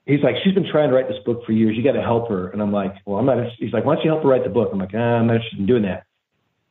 he's 0.07 0.23
like, 0.23 0.37
she's 0.43 0.55
been 0.55 0.69
trying 0.71 0.91
to 0.91 0.95
write 0.95 1.09
this 1.09 1.23
book 1.25 1.45
for 1.45 1.53
years. 1.53 1.77
You 1.77 1.85
got 1.85 1.93
to 1.93 2.03
help 2.03 2.29
her. 2.29 2.49
And 2.49 2.61
I'm 2.61 2.73
like, 2.73 2.95
well, 3.07 3.19
I'm 3.19 3.27
not. 3.27 3.39
He's 3.59 3.73
like, 3.73 3.85
why 3.85 3.95
don't 3.95 4.05
you 4.05 4.11
help 4.11 4.23
her 4.23 4.29
write 4.29 4.45
the 4.45 4.51
book? 4.51 4.71
I'm 4.73 4.79
like, 4.79 4.91
ah, 4.95 4.99
I'm 4.99 5.27
not 5.27 5.37
interested 5.37 5.61
in 5.61 5.67
doing 5.67 5.83
that. 5.83 6.05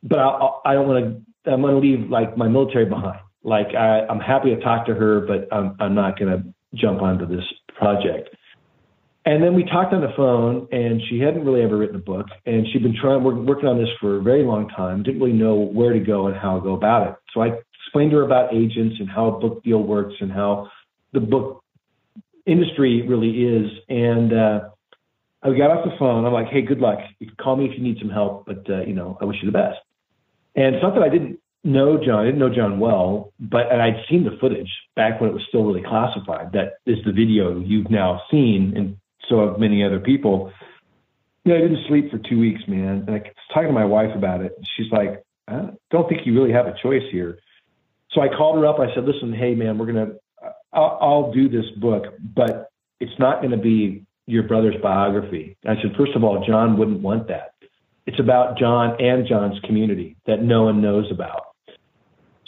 But 0.02 0.18
I, 0.18 0.50
I 0.66 0.74
don't 0.74 0.88
want 0.88 1.04
to. 1.44 1.52
I'm 1.52 1.62
going 1.62 1.74
to 1.74 1.80
leave 1.80 2.08
like 2.08 2.36
my 2.36 2.48
military 2.48 2.84
behind. 2.84 3.18
Like 3.42 3.74
I, 3.74 4.06
I'm 4.06 4.20
happy 4.20 4.54
to 4.54 4.60
talk 4.60 4.86
to 4.86 4.94
her, 4.94 5.20
but 5.20 5.52
I'm, 5.52 5.76
I'm 5.80 5.94
not 5.94 6.18
going 6.18 6.30
to 6.30 6.54
jump 6.74 7.02
onto 7.02 7.26
this 7.26 7.44
project. 7.76 8.28
And 9.24 9.42
then 9.42 9.54
we 9.54 9.64
talked 9.64 9.92
on 9.92 10.00
the 10.00 10.12
phone, 10.16 10.66
and 10.72 11.00
she 11.08 11.20
hadn't 11.20 11.44
really 11.44 11.62
ever 11.62 11.76
written 11.76 11.94
a 11.94 12.00
book, 12.00 12.26
and 12.44 12.66
she'd 12.68 12.82
been 12.82 12.96
trying 13.00 13.22
working 13.22 13.68
on 13.68 13.78
this 13.78 13.88
for 14.00 14.16
a 14.16 14.22
very 14.22 14.42
long 14.42 14.68
time. 14.68 15.02
Didn't 15.04 15.20
really 15.20 15.32
know 15.32 15.54
where 15.54 15.92
to 15.92 16.00
go 16.00 16.26
and 16.26 16.36
how 16.36 16.56
to 16.56 16.60
go 16.60 16.74
about 16.74 17.06
it. 17.06 17.14
So 17.32 17.40
I 17.40 17.52
explained 17.84 18.10
to 18.10 18.18
her 18.18 18.24
about 18.24 18.52
agents 18.52 18.96
and 18.98 19.08
how 19.08 19.28
a 19.28 19.38
book 19.38 19.62
deal 19.62 19.82
works 19.82 20.14
and 20.20 20.32
how 20.32 20.70
the 21.12 21.20
book 21.20 21.62
industry 22.46 23.06
really 23.06 23.44
is. 23.44 23.70
And 23.88 24.32
uh, 24.32 24.60
I 25.42 25.50
got 25.50 25.70
off 25.70 25.84
the 25.84 25.96
phone. 25.98 26.24
I'm 26.24 26.32
like, 26.32 26.48
hey, 26.48 26.62
good 26.62 26.80
luck. 26.80 26.98
Call 27.40 27.54
me 27.56 27.66
if 27.66 27.78
you 27.78 27.84
need 27.84 27.98
some 28.00 28.10
help, 28.10 28.46
but 28.46 28.68
uh, 28.68 28.82
you 28.82 28.94
know, 28.94 29.18
I 29.20 29.24
wish 29.24 29.36
you 29.40 29.46
the 29.46 29.56
best. 29.56 29.78
And 30.56 30.74
it's 30.74 30.82
not 30.82 30.94
that 30.94 31.02
I 31.02 31.08
didn't 31.08 31.38
know 31.64 31.96
John. 31.96 32.20
I 32.20 32.24
didn't 32.24 32.40
know 32.40 32.52
John 32.52 32.80
well, 32.80 33.32
but 33.38 33.70
and 33.70 33.80
I'd 33.80 34.04
seen 34.10 34.24
the 34.24 34.36
footage 34.40 34.70
back 34.96 35.20
when 35.20 35.30
it 35.30 35.32
was 35.32 35.42
still 35.48 35.64
really 35.64 35.82
classified. 35.82 36.52
That 36.52 36.74
is 36.86 36.98
the 37.04 37.12
video 37.12 37.60
you've 37.60 37.90
now 37.90 38.22
seen, 38.30 38.74
and 38.76 38.96
so 39.28 39.48
have 39.48 39.58
many 39.58 39.84
other 39.84 40.00
people. 40.00 40.52
You 41.44 41.52
know, 41.52 41.58
I 41.58 41.62
didn't 41.62 41.86
sleep 41.88 42.10
for 42.10 42.18
two 42.18 42.38
weeks, 42.38 42.62
man. 42.68 43.04
And 43.06 43.10
I 43.10 43.18
was 43.18 43.22
talking 43.52 43.68
to 43.68 43.72
my 43.72 43.84
wife 43.84 44.14
about 44.14 44.42
it. 44.42 44.52
She's 44.76 44.90
like, 44.92 45.22
I 45.48 45.70
don't 45.90 46.08
think 46.08 46.22
you 46.24 46.34
really 46.34 46.52
have 46.52 46.66
a 46.66 46.74
choice 46.82 47.02
here. 47.10 47.38
So 48.12 48.20
I 48.20 48.28
called 48.28 48.58
her 48.58 48.66
up. 48.66 48.78
I 48.78 48.94
said, 48.94 49.04
listen, 49.04 49.32
hey, 49.32 49.54
man, 49.54 49.78
we're 49.78 49.92
going 49.92 50.06
to 50.06 50.16
I'll, 50.72 50.98
I'll 51.00 51.32
do 51.32 51.48
this 51.48 51.68
book, 51.78 52.14
but 52.34 52.70
it's 53.00 53.18
not 53.18 53.40
going 53.40 53.50
to 53.50 53.56
be 53.56 54.04
your 54.26 54.44
brother's 54.44 54.80
biography. 54.82 55.56
I 55.66 55.74
said, 55.76 55.94
first 55.96 56.12
of 56.14 56.24
all, 56.24 56.44
John 56.46 56.78
wouldn't 56.78 57.00
want 57.00 57.28
that. 57.28 57.54
It's 58.06 58.20
about 58.20 58.58
John 58.58 58.96
and 59.00 59.26
John's 59.26 59.58
community 59.60 60.16
that 60.26 60.42
no 60.42 60.64
one 60.64 60.80
knows 60.80 61.10
about. 61.10 61.54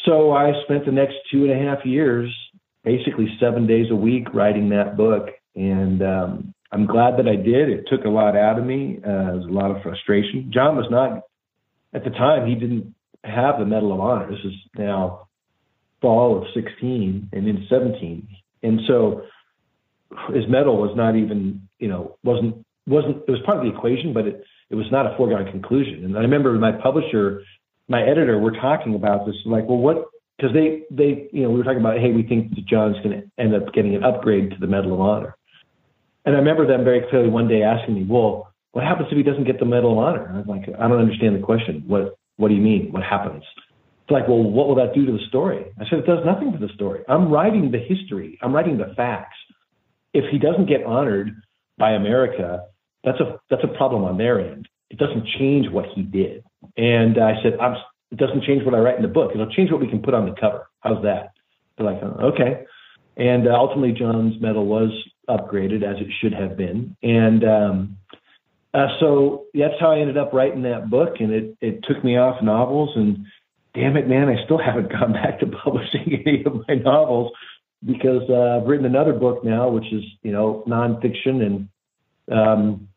So 0.05 0.33
I 0.33 0.53
spent 0.65 0.85
the 0.85 0.93
next 0.93 1.15
two 1.31 1.45
and 1.45 1.53
a 1.53 1.57
half 1.57 1.85
years, 1.85 2.35
basically 2.83 3.29
seven 3.41 3.67
days 3.67 3.91
a 3.91 3.97
week, 3.97 4.33
writing 4.35 4.69
that 4.71 4.97
book. 4.97 5.31
And 5.55 6.03
um, 6.03 6.55
I'm 6.75 6.87
glad 6.87 7.19
that 7.19 7.29
I 7.29 7.37
did. 7.37 7.69
It 7.69 7.87
took 7.89 8.05
a 8.05 8.09
lot 8.09 8.37
out 8.37 8.59
of 8.59 8.65
me. 8.65 8.99
Uh, 9.07 9.35
it 9.35 9.37
was 9.37 9.47
a 9.49 9.53
lot 9.53 9.71
of 9.71 9.81
frustration. 9.81 10.51
John 10.53 10.75
was 10.75 10.87
not, 10.91 11.23
at 11.95 12.03
the 12.03 12.11
time, 12.11 12.49
he 12.49 12.57
didn't 12.57 12.93
have 13.23 13.61
the 13.61 13.65
Medal 13.65 13.93
of 13.93 14.01
Honor. 14.01 14.29
This 14.29 14.41
is 14.45 14.55
now 14.77 15.29
fall 16.03 16.37
of 16.37 16.49
16 16.53 17.31
and 17.33 17.47
in 17.49 17.67
17. 17.71 18.27
And 18.65 18.81
so 18.89 19.23
his 20.35 20.49
medal 20.49 20.77
was 20.77 20.97
not 20.97 21.15
even, 21.15 21.63
you 21.79 21.87
know, 21.87 22.19
wasn't, 22.25 22.67
wasn't, 22.89 23.19
it 23.29 23.31
was 23.31 23.41
part 23.47 23.59
of 23.59 23.65
the 23.65 23.71
equation, 23.71 24.13
but 24.13 24.27
it, 24.27 24.43
it 24.69 24.75
was 24.75 24.87
not 24.91 25.07
a 25.07 25.17
foregone 25.17 25.49
conclusion. 25.53 26.05
And 26.05 26.19
I 26.19 26.23
remember 26.23 26.53
my 26.55 26.73
publisher, 26.73 27.43
my 27.87 28.03
editor, 28.03 28.37
were 28.41 28.51
talking 28.51 28.97
about 28.97 29.27
this, 29.27 29.37
like, 29.47 29.65
well, 29.69 29.79
what, 29.79 30.07
because 30.37 30.53
they, 30.53 30.83
they, 30.91 31.29
you 31.33 31.45
know, 31.45 31.51
we 31.51 31.59
were 31.59 31.65
talking 31.65 31.81
about, 31.81 31.99
hey, 31.99 32.11
we 32.11 32.25
think 32.25 32.51
that 32.57 32.67
John's 32.67 32.97
going 33.05 33.21
to 33.21 33.31
end 33.39 33.55
up 33.55 33.73
getting 33.73 33.95
an 33.95 34.03
upgrade 34.03 34.51
to 34.51 34.57
the 34.59 34.67
Medal 34.67 34.95
of 34.95 35.01
Honor. 35.01 35.37
And 36.25 36.35
I 36.35 36.39
remember 36.39 36.67
them 36.67 36.85
very 36.85 37.03
clearly 37.11 37.29
one 37.29 37.49
day 37.49 37.63
asking 37.63 37.95
me, 37.95 38.07
well, 38.09 38.53
what 38.73 38.85
happens 38.85 39.09
if 39.11 39.17
he 39.17 39.23
doesn't 39.23 39.45
get 39.45 39.59
the 39.59 39.65
Medal 39.65 39.93
of 39.93 39.99
Honor? 39.99 40.25
And 40.27 40.37
I 40.37 40.41
was 40.41 40.49
like, 40.49 40.69
I 40.79 40.89
don't 40.89 40.99
understand 40.99 41.37
the 41.37 41.45
question. 41.45 41.85
What, 41.87 42.17
what 42.37 42.49
do 42.49 42.55
you 42.55 42.63
mean? 42.63 42.91
What 42.93 43.03
happens? 43.03 43.45
It's 44.03 44.11
like, 44.11 44.27
well, 44.29 44.43
what 44.43 44.69
will 44.69 44.75
that 44.77 44.95
do 44.95 45.07
to 45.07 45.13
the 45.13 45.25
story? 45.29 45.65
I 45.81 45.85
said, 45.89 46.01
it 46.01 46.07
does 46.07 46.25
nothing 46.27 46.53
to 46.53 46.59
the 46.59 46.73
story. 46.75 47.03
I'm 47.09 47.31
writing 47.31 47.71
the 47.71 47.79
history. 47.79 48.39
I'm 48.43 48.53
writing 48.53 48.77
the 48.79 48.93
facts. 48.97 49.37
If 50.13 50.25
he 50.31 50.39
doesn't 50.39 50.67
get 50.67 50.85
honored 50.85 51.31
by 51.79 51.93
America, 51.93 52.65
that's 53.03 53.21
a 53.21 53.41
that's 53.51 53.65
a 53.65 53.77
problem 53.77 54.05
on 54.05 54.17
their 54.17 54.41
end. 54.41 54.69
It 54.91 54.99
doesn't 54.99 55.27
change 55.39 55.71
what 55.71 55.87
he 55.95 56.03
did. 56.03 56.45
And 56.77 57.19
I 57.19 57.43
said, 57.43 57.59
I'm, 57.61 57.77
it 58.11 58.19
doesn't 58.19 58.45
change 58.45 58.65
what 58.65 58.75
I 58.75 58.79
write 58.79 58.97
in 58.97 59.03
the 59.03 59.09
book. 59.09 59.33
It'll 59.35 59.51
change 59.51 59.71
what 59.71 59.81
we 59.81 59.89
can 59.89 60.03
put 60.03 60.15
on 60.15 60.27
the 60.27 60.35
cover. 60.39 60.69
How's 60.81 61.03
that? 61.03 61.33
They're 61.77 61.87
like, 61.87 62.03
okay. 62.03 62.65
And 63.17 63.49
uh, 63.49 63.53
ultimately, 63.53 63.93
John's 63.93 64.41
medal 64.41 64.67
was 64.67 64.91
upgraded 65.29 65.83
as 65.83 65.97
it 66.01 66.09
should 66.21 66.33
have 66.33 66.57
been. 66.57 66.97
And 67.03 67.45
um, 67.45 67.99
uh, 68.73 68.89
so 69.01 69.45
that's 69.55 69.75
how 69.81 69.93
I 69.93 70.01
ended 70.01 70.19
up 70.19 70.33
writing 70.33 70.63
that 70.63 70.91
book. 70.91 71.17
And 71.21 71.33
it, 71.33 71.57
it 71.61 71.85
took 71.85 72.03
me 72.03 72.17
off 72.17 72.43
novels 72.43 72.91
and 72.97 73.27
damn 73.75 73.97
it, 73.97 74.09
man, 74.09 74.29
I 74.29 74.43
still 74.45 74.59
haven't 74.65 74.91
gone 74.91 75.13
back 75.13 75.41
to 75.41 75.47
publishing 75.47 76.23
any 76.27 76.45
of 76.45 76.65
my 76.67 76.75
novels 76.75 77.33
because 77.85 78.23
uh, 78.31 78.61
I've 78.61 78.67
written 78.67 78.87
another 78.87 79.13
book 79.13 79.45
now, 79.45 79.69
which 79.69 79.93
is 79.93 80.03
you 80.23 80.33
know 80.33 80.65
nonfiction, 80.67 81.43
and 81.45 81.69
um, 82.33 82.89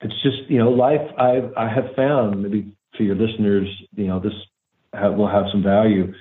it's 0.00 0.14
just 0.22 0.48
you 0.48 0.58
know 0.58 0.70
life. 0.70 1.06
I 1.18 1.42
I 1.56 1.68
have 1.68 1.94
found 1.94 2.42
maybe 2.42 2.72
for 2.96 3.02
your 3.02 3.16
listeners, 3.16 3.68
you 3.94 4.06
know 4.06 4.20
this 4.20 4.32
have, 4.94 5.14
will 5.14 5.28
have 5.28 5.44
some 5.52 5.62
value. 5.62 6.14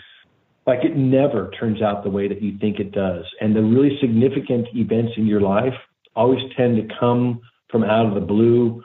Like 0.67 0.83
it 0.83 0.95
never 0.95 1.51
turns 1.59 1.81
out 1.81 2.03
the 2.03 2.09
way 2.09 2.27
that 2.27 2.41
you 2.41 2.57
think 2.59 2.79
it 2.79 2.91
does, 2.91 3.25
and 3.39 3.55
the 3.55 3.63
really 3.63 3.97
significant 3.99 4.67
events 4.75 5.13
in 5.17 5.25
your 5.25 5.41
life 5.41 5.73
always 6.15 6.41
tend 6.55 6.77
to 6.77 6.95
come 6.99 7.41
from 7.69 7.83
out 7.83 8.05
of 8.05 8.13
the 8.13 8.21
blue 8.21 8.83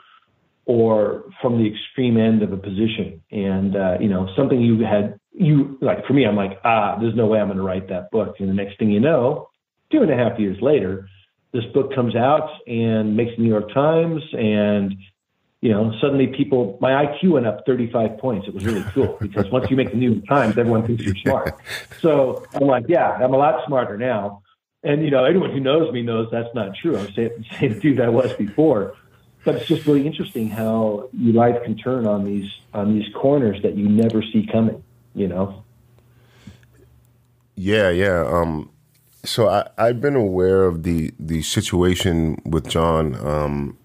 or 0.65 1.23
from 1.41 1.57
the 1.57 1.67
extreme 1.67 2.17
end 2.17 2.43
of 2.43 2.51
a 2.51 2.57
position. 2.57 3.21
And, 3.31 3.75
uh, 3.75 3.97
you 3.99 4.09
know, 4.09 4.27
something 4.35 4.59
you 4.59 4.79
had, 4.83 5.19
you 5.31 5.77
like 5.81 6.05
for 6.05 6.13
me, 6.13 6.25
I'm 6.25 6.35
like, 6.35 6.59
ah, 6.63 6.97
there's 6.99 7.15
no 7.15 7.25
way 7.25 7.39
I'm 7.39 7.47
going 7.47 7.57
to 7.57 7.63
write 7.63 7.87
that 7.89 8.11
book. 8.11 8.35
And 8.39 8.49
the 8.49 8.53
next 8.53 8.77
thing 8.77 8.91
you 8.91 8.99
know, 8.99 9.49
two 9.91 10.01
and 10.01 10.11
a 10.11 10.15
half 10.15 10.39
years 10.39 10.57
later, 10.61 11.07
this 11.53 11.63
book 11.73 11.95
comes 11.95 12.15
out 12.15 12.49
and 12.67 13.15
makes 13.15 13.31
the 13.37 13.43
New 13.43 13.49
York 13.49 13.73
Times. 13.73 14.21
And, 14.33 14.93
you 15.61 15.71
know, 15.71 15.91
suddenly 15.99 16.27
people, 16.27 16.77
my 16.81 17.05
IQ 17.05 17.31
went 17.31 17.47
up 17.47 17.65
35 17.65 18.17
points. 18.19 18.47
It 18.47 18.53
was 18.53 18.65
really 18.65 18.83
cool 18.93 19.17
because 19.21 19.49
once 19.49 19.69
you 19.69 19.75
make 19.75 19.91
the 19.91 19.97
New 19.97 20.13
York 20.13 20.27
Times, 20.27 20.57
everyone 20.57 20.85
thinks 20.85 21.03
you're 21.03 21.15
smart. 21.15 21.55
So 22.01 22.45
I'm 22.53 22.67
like, 22.67 22.85
yeah, 22.87 23.11
I'm 23.11 23.33
a 23.33 23.37
lot 23.37 23.65
smarter 23.65 23.97
now. 23.97 24.43
And, 24.83 25.03
you 25.03 25.09
know, 25.09 25.25
anyone 25.25 25.49
who 25.51 25.59
knows 25.59 25.91
me 25.91 26.03
knows 26.03 26.29
that's 26.31 26.53
not 26.53 26.75
true. 26.75 26.95
I'm 26.95 27.05
the 27.15 27.45
same 27.59 27.79
dude 27.79 27.99
I 27.99 28.09
was 28.09 28.33
before 28.33 28.95
but 29.47 29.55
it's 29.55 29.65
just 29.65 29.87
really 29.87 30.05
interesting 30.05 30.49
how 30.49 31.07
your 31.13 31.33
life 31.33 31.63
can 31.63 31.77
turn 31.77 32.05
on 32.05 32.25
these 32.25 32.51
on 32.73 32.93
these 32.93 33.05
corners 33.15 33.61
that 33.63 33.77
you 33.77 33.87
never 33.87 34.21
see 34.21 34.45
coming. 34.45 34.83
You 35.15 35.29
know. 35.29 35.63
Yeah, 37.55 37.89
yeah. 37.89 38.25
Um, 38.27 38.69
so 39.23 39.47
I, 39.47 39.69
I've 39.77 40.01
been 40.01 40.17
aware 40.17 40.65
of 40.65 40.83
the 40.83 41.13
the 41.17 41.41
situation 41.43 42.41
with 42.43 42.67
John 42.67 43.15
um, 43.25 43.77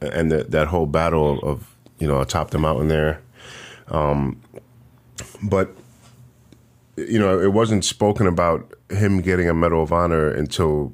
and 0.00 0.30
the, 0.30 0.44
that 0.44 0.68
whole 0.68 0.86
battle 0.86 1.38
of 1.40 1.74
you 1.98 2.06
know 2.06 2.20
atop 2.20 2.50
the 2.50 2.58
mountain 2.58 2.88
there, 2.88 3.22
um, 3.88 4.40
but 5.42 5.74
you 6.96 7.18
know 7.18 7.40
it 7.40 7.52
wasn't 7.52 7.84
spoken 7.84 8.26
about 8.26 8.72
him 8.90 9.20
getting 9.20 9.48
a 9.48 9.54
Medal 9.54 9.82
of 9.82 9.92
Honor 9.92 10.28
until 10.28 10.92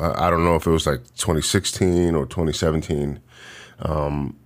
uh, 0.00 0.14
I 0.16 0.30
don't 0.30 0.44
know 0.44 0.56
if 0.56 0.66
it 0.66 0.70
was 0.70 0.86
like 0.86 1.02
2016 1.16 2.14
or 2.14 2.26
2017. 2.26 3.20
Um, 3.80 4.36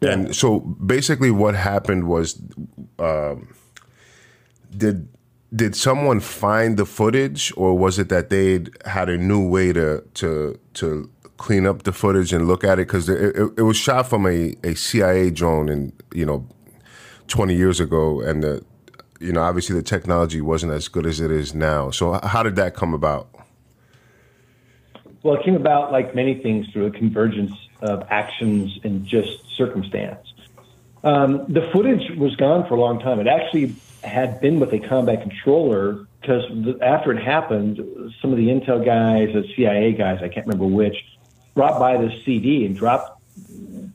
yeah. 0.00 0.10
And 0.10 0.36
so 0.36 0.60
basically, 0.60 1.30
what 1.30 1.54
happened 1.54 2.06
was, 2.06 2.40
uh, 2.98 3.36
did 4.76 5.08
did 5.54 5.74
someone 5.74 6.20
find 6.20 6.76
the 6.76 6.84
footage, 6.84 7.52
or 7.56 7.76
was 7.78 7.98
it 7.98 8.08
that 8.08 8.30
they 8.30 8.66
had 8.84 9.08
a 9.08 9.16
new 9.16 9.48
way 9.48 9.72
to 9.72 10.02
to 10.14 10.58
to 10.74 11.10
clean 11.36 11.66
up 11.66 11.82
the 11.82 11.92
footage 11.92 12.32
and 12.32 12.46
look 12.46 12.64
at 12.64 12.78
it? 12.78 12.86
Because 12.86 13.08
it, 13.08 13.36
it, 13.36 13.52
it, 13.58 13.62
was 13.62 13.76
shot 13.76 14.08
from 14.08 14.26
a, 14.26 14.54
a 14.62 14.74
CIA 14.74 15.30
drone, 15.30 15.68
and 15.68 15.92
you 16.14 16.26
know, 16.26 16.46
twenty 17.28 17.54
years 17.54 17.80
ago, 17.80 18.20
and 18.20 18.42
the 18.42 18.64
you 19.20 19.32
know 19.32 19.42
obviously 19.42 19.74
the 19.74 19.82
technology 19.82 20.40
wasn't 20.40 20.72
as 20.72 20.88
good 20.88 21.06
as 21.06 21.20
it 21.20 21.30
is 21.30 21.54
now. 21.54 21.90
So 21.90 22.20
how 22.22 22.42
did 22.42 22.56
that 22.56 22.74
come 22.74 22.94
about? 22.94 23.28
Well, 25.22 25.34
it 25.34 25.44
came 25.44 25.56
about 25.56 25.90
like 25.90 26.14
many 26.14 26.34
things 26.34 26.68
through 26.68 26.86
a 26.86 26.90
convergence 26.90 27.52
of 27.80 28.04
actions 28.10 28.78
and 28.84 29.04
just 29.04 29.56
circumstance. 29.56 30.26
Um, 31.02 31.44
the 31.48 31.68
footage 31.72 32.16
was 32.16 32.34
gone 32.36 32.66
for 32.68 32.74
a 32.74 32.80
long 32.80 33.00
time. 33.00 33.20
It 33.20 33.26
actually 33.26 33.74
had 34.02 34.40
been 34.40 34.60
with 34.60 34.72
a 34.72 34.78
combat 34.78 35.22
controller 35.22 36.06
because 36.20 36.44
after 36.80 37.12
it 37.12 37.22
happened, 37.22 37.76
some 38.20 38.32
of 38.32 38.36
the 38.36 38.48
intel 38.48 38.84
guys, 38.84 39.32
the 39.32 39.44
CIA 39.54 39.92
guys, 39.92 40.18
I 40.22 40.28
can't 40.28 40.46
remember 40.46 40.66
which, 40.66 40.96
brought 41.56 41.80
by 41.80 41.96
this 41.96 42.12
CD 42.24 42.64
and 42.66 42.76
dropped, 42.76 43.20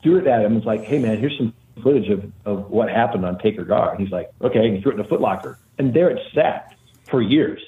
threw 0.04 0.18
it 0.18 0.28
at 0.28 0.44
him. 0.44 0.58
It's 0.58 0.66
like, 0.66 0.84
hey 0.84 1.00
man, 1.00 1.18
here's 1.18 1.38
some 1.38 1.54
footage 1.82 2.10
of, 2.10 2.30
of 2.46 2.70
what 2.70 2.90
happened 2.90 3.24
on 3.24 3.38
Takur 3.38 3.66
Ghar. 3.66 3.92
And 3.92 4.02
he's 4.02 4.12
like, 4.12 4.30
okay, 4.42 4.66
and 4.66 4.76
he 4.76 4.82
threw 4.82 4.92
it 4.92 4.96
in 4.96 5.02
a 5.02 5.08
footlocker. 5.08 5.56
And 5.78 5.94
there 5.94 6.10
it 6.10 6.20
sat 6.36 6.76
for 7.10 7.22
years. 7.22 7.62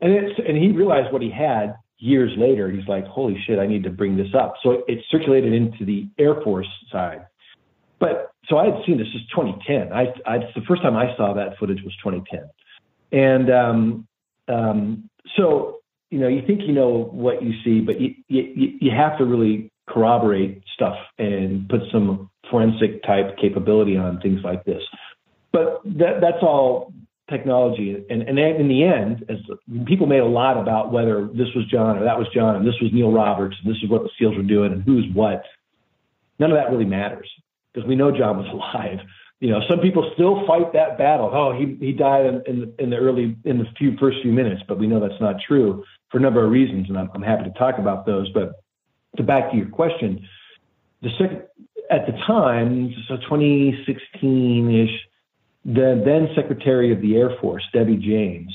And 0.00 0.12
it's, 0.12 0.40
and 0.44 0.56
he 0.56 0.72
realized 0.72 1.12
what 1.12 1.22
he 1.22 1.30
had 1.30 1.76
years 1.98 2.32
later, 2.36 2.70
he's 2.70 2.86
like, 2.88 3.06
holy 3.06 3.40
shit, 3.46 3.58
I 3.58 3.66
need 3.66 3.84
to 3.84 3.90
bring 3.90 4.16
this 4.16 4.34
up. 4.34 4.54
So 4.62 4.84
it, 4.88 4.98
circulated 5.10 5.52
into 5.52 5.84
the 5.84 6.08
Air 6.18 6.40
Force 6.42 6.68
side. 6.90 7.26
But 7.98 8.30
so 8.48 8.58
I 8.58 8.66
had 8.66 8.84
seen 8.84 8.98
this 8.98 9.08
is 9.08 9.22
2010. 9.34 9.92
I, 9.92 10.12
I 10.26 10.38
the 10.54 10.62
first 10.68 10.82
time 10.82 10.96
I 10.96 11.16
saw 11.16 11.32
that 11.34 11.58
footage 11.58 11.82
was 11.82 11.94
2010, 12.04 12.48
and 13.12 13.50
um, 13.50 14.06
um, 14.48 15.10
so 15.34 15.78
you 16.16 16.22
know 16.22 16.28
you 16.28 16.40
think 16.46 16.62
you 16.62 16.72
know 16.72 17.10
what 17.12 17.42
you 17.42 17.52
see, 17.62 17.80
but 17.80 18.00
you, 18.00 18.14
you 18.28 18.72
you 18.80 18.90
have 18.90 19.18
to 19.18 19.26
really 19.26 19.70
corroborate 19.86 20.62
stuff 20.72 20.96
and 21.18 21.68
put 21.68 21.82
some 21.92 22.30
forensic 22.50 23.02
type 23.02 23.36
capability 23.36 23.98
on 23.98 24.18
things 24.22 24.40
like 24.42 24.64
this. 24.64 24.82
But 25.52 25.82
that 25.84 26.22
that's 26.22 26.40
all 26.40 26.94
technology. 27.28 28.02
And, 28.08 28.22
and 28.22 28.38
in 28.38 28.68
the 28.68 28.82
end, 28.82 29.26
as 29.28 29.36
people 29.84 30.06
made 30.06 30.20
a 30.20 30.26
lot 30.26 30.56
about 30.56 30.90
whether 30.90 31.26
this 31.26 31.48
was 31.54 31.66
John 31.70 31.98
or 31.98 32.04
that 32.04 32.18
was 32.18 32.28
John 32.32 32.56
and 32.56 32.66
this 32.66 32.80
was 32.80 32.90
Neil 32.94 33.12
Roberts 33.12 33.56
and 33.62 33.70
this 33.70 33.82
is 33.82 33.90
what 33.90 34.02
the 34.02 34.10
SEALs 34.18 34.38
were 34.38 34.42
doing 34.42 34.72
and 34.72 34.82
who's 34.84 35.04
what. 35.12 35.42
None 36.38 36.50
of 36.50 36.56
that 36.56 36.70
really 36.70 36.86
matters 36.86 37.28
because 37.74 37.86
we 37.86 37.94
know 37.94 38.10
John 38.10 38.38
was 38.38 38.48
alive. 38.52 39.00
You 39.40 39.50
know, 39.50 39.60
some 39.68 39.80
people 39.80 40.10
still 40.14 40.46
fight 40.46 40.72
that 40.72 40.96
battle. 40.96 41.30
Oh, 41.30 41.52
he 41.52 41.76
he 41.84 41.92
died 41.92 42.24
in, 42.24 42.42
in, 42.46 42.60
the, 42.60 42.82
in 42.82 42.88
the 42.88 42.96
early 42.96 43.36
in 43.44 43.58
the 43.58 43.66
few 43.76 43.94
first 43.98 44.16
few 44.22 44.32
minutes, 44.32 44.62
but 44.66 44.78
we 44.78 44.86
know 44.86 44.98
that's 44.98 45.20
not 45.20 45.36
true 45.46 45.84
for 46.10 46.18
a 46.18 46.20
number 46.20 46.44
of 46.44 46.50
reasons, 46.50 46.88
and 46.88 46.98
I'm, 46.98 47.10
I'm 47.14 47.22
happy 47.22 47.44
to 47.44 47.58
talk 47.58 47.78
about 47.78 48.06
those. 48.06 48.28
But 48.30 48.62
to 49.16 49.22
back 49.22 49.50
to 49.50 49.56
your 49.56 49.68
question, 49.68 50.26
the 51.02 51.10
second 51.18 51.42
at 51.90 52.06
the 52.06 52.12
time, 52.26 52.94
so 53.08 53.16
2016 53.16 54.70
ish, 54.70 54.90
the 55.64 56.02
then 56.04 56.28
Secretary 56.34 56.92
of 56.92 57.00
the 57.00 57.16
Air 57.16 57.30
Force, 57.40 57.64
Debbie 57.72 57.96
James, 57.96 58.54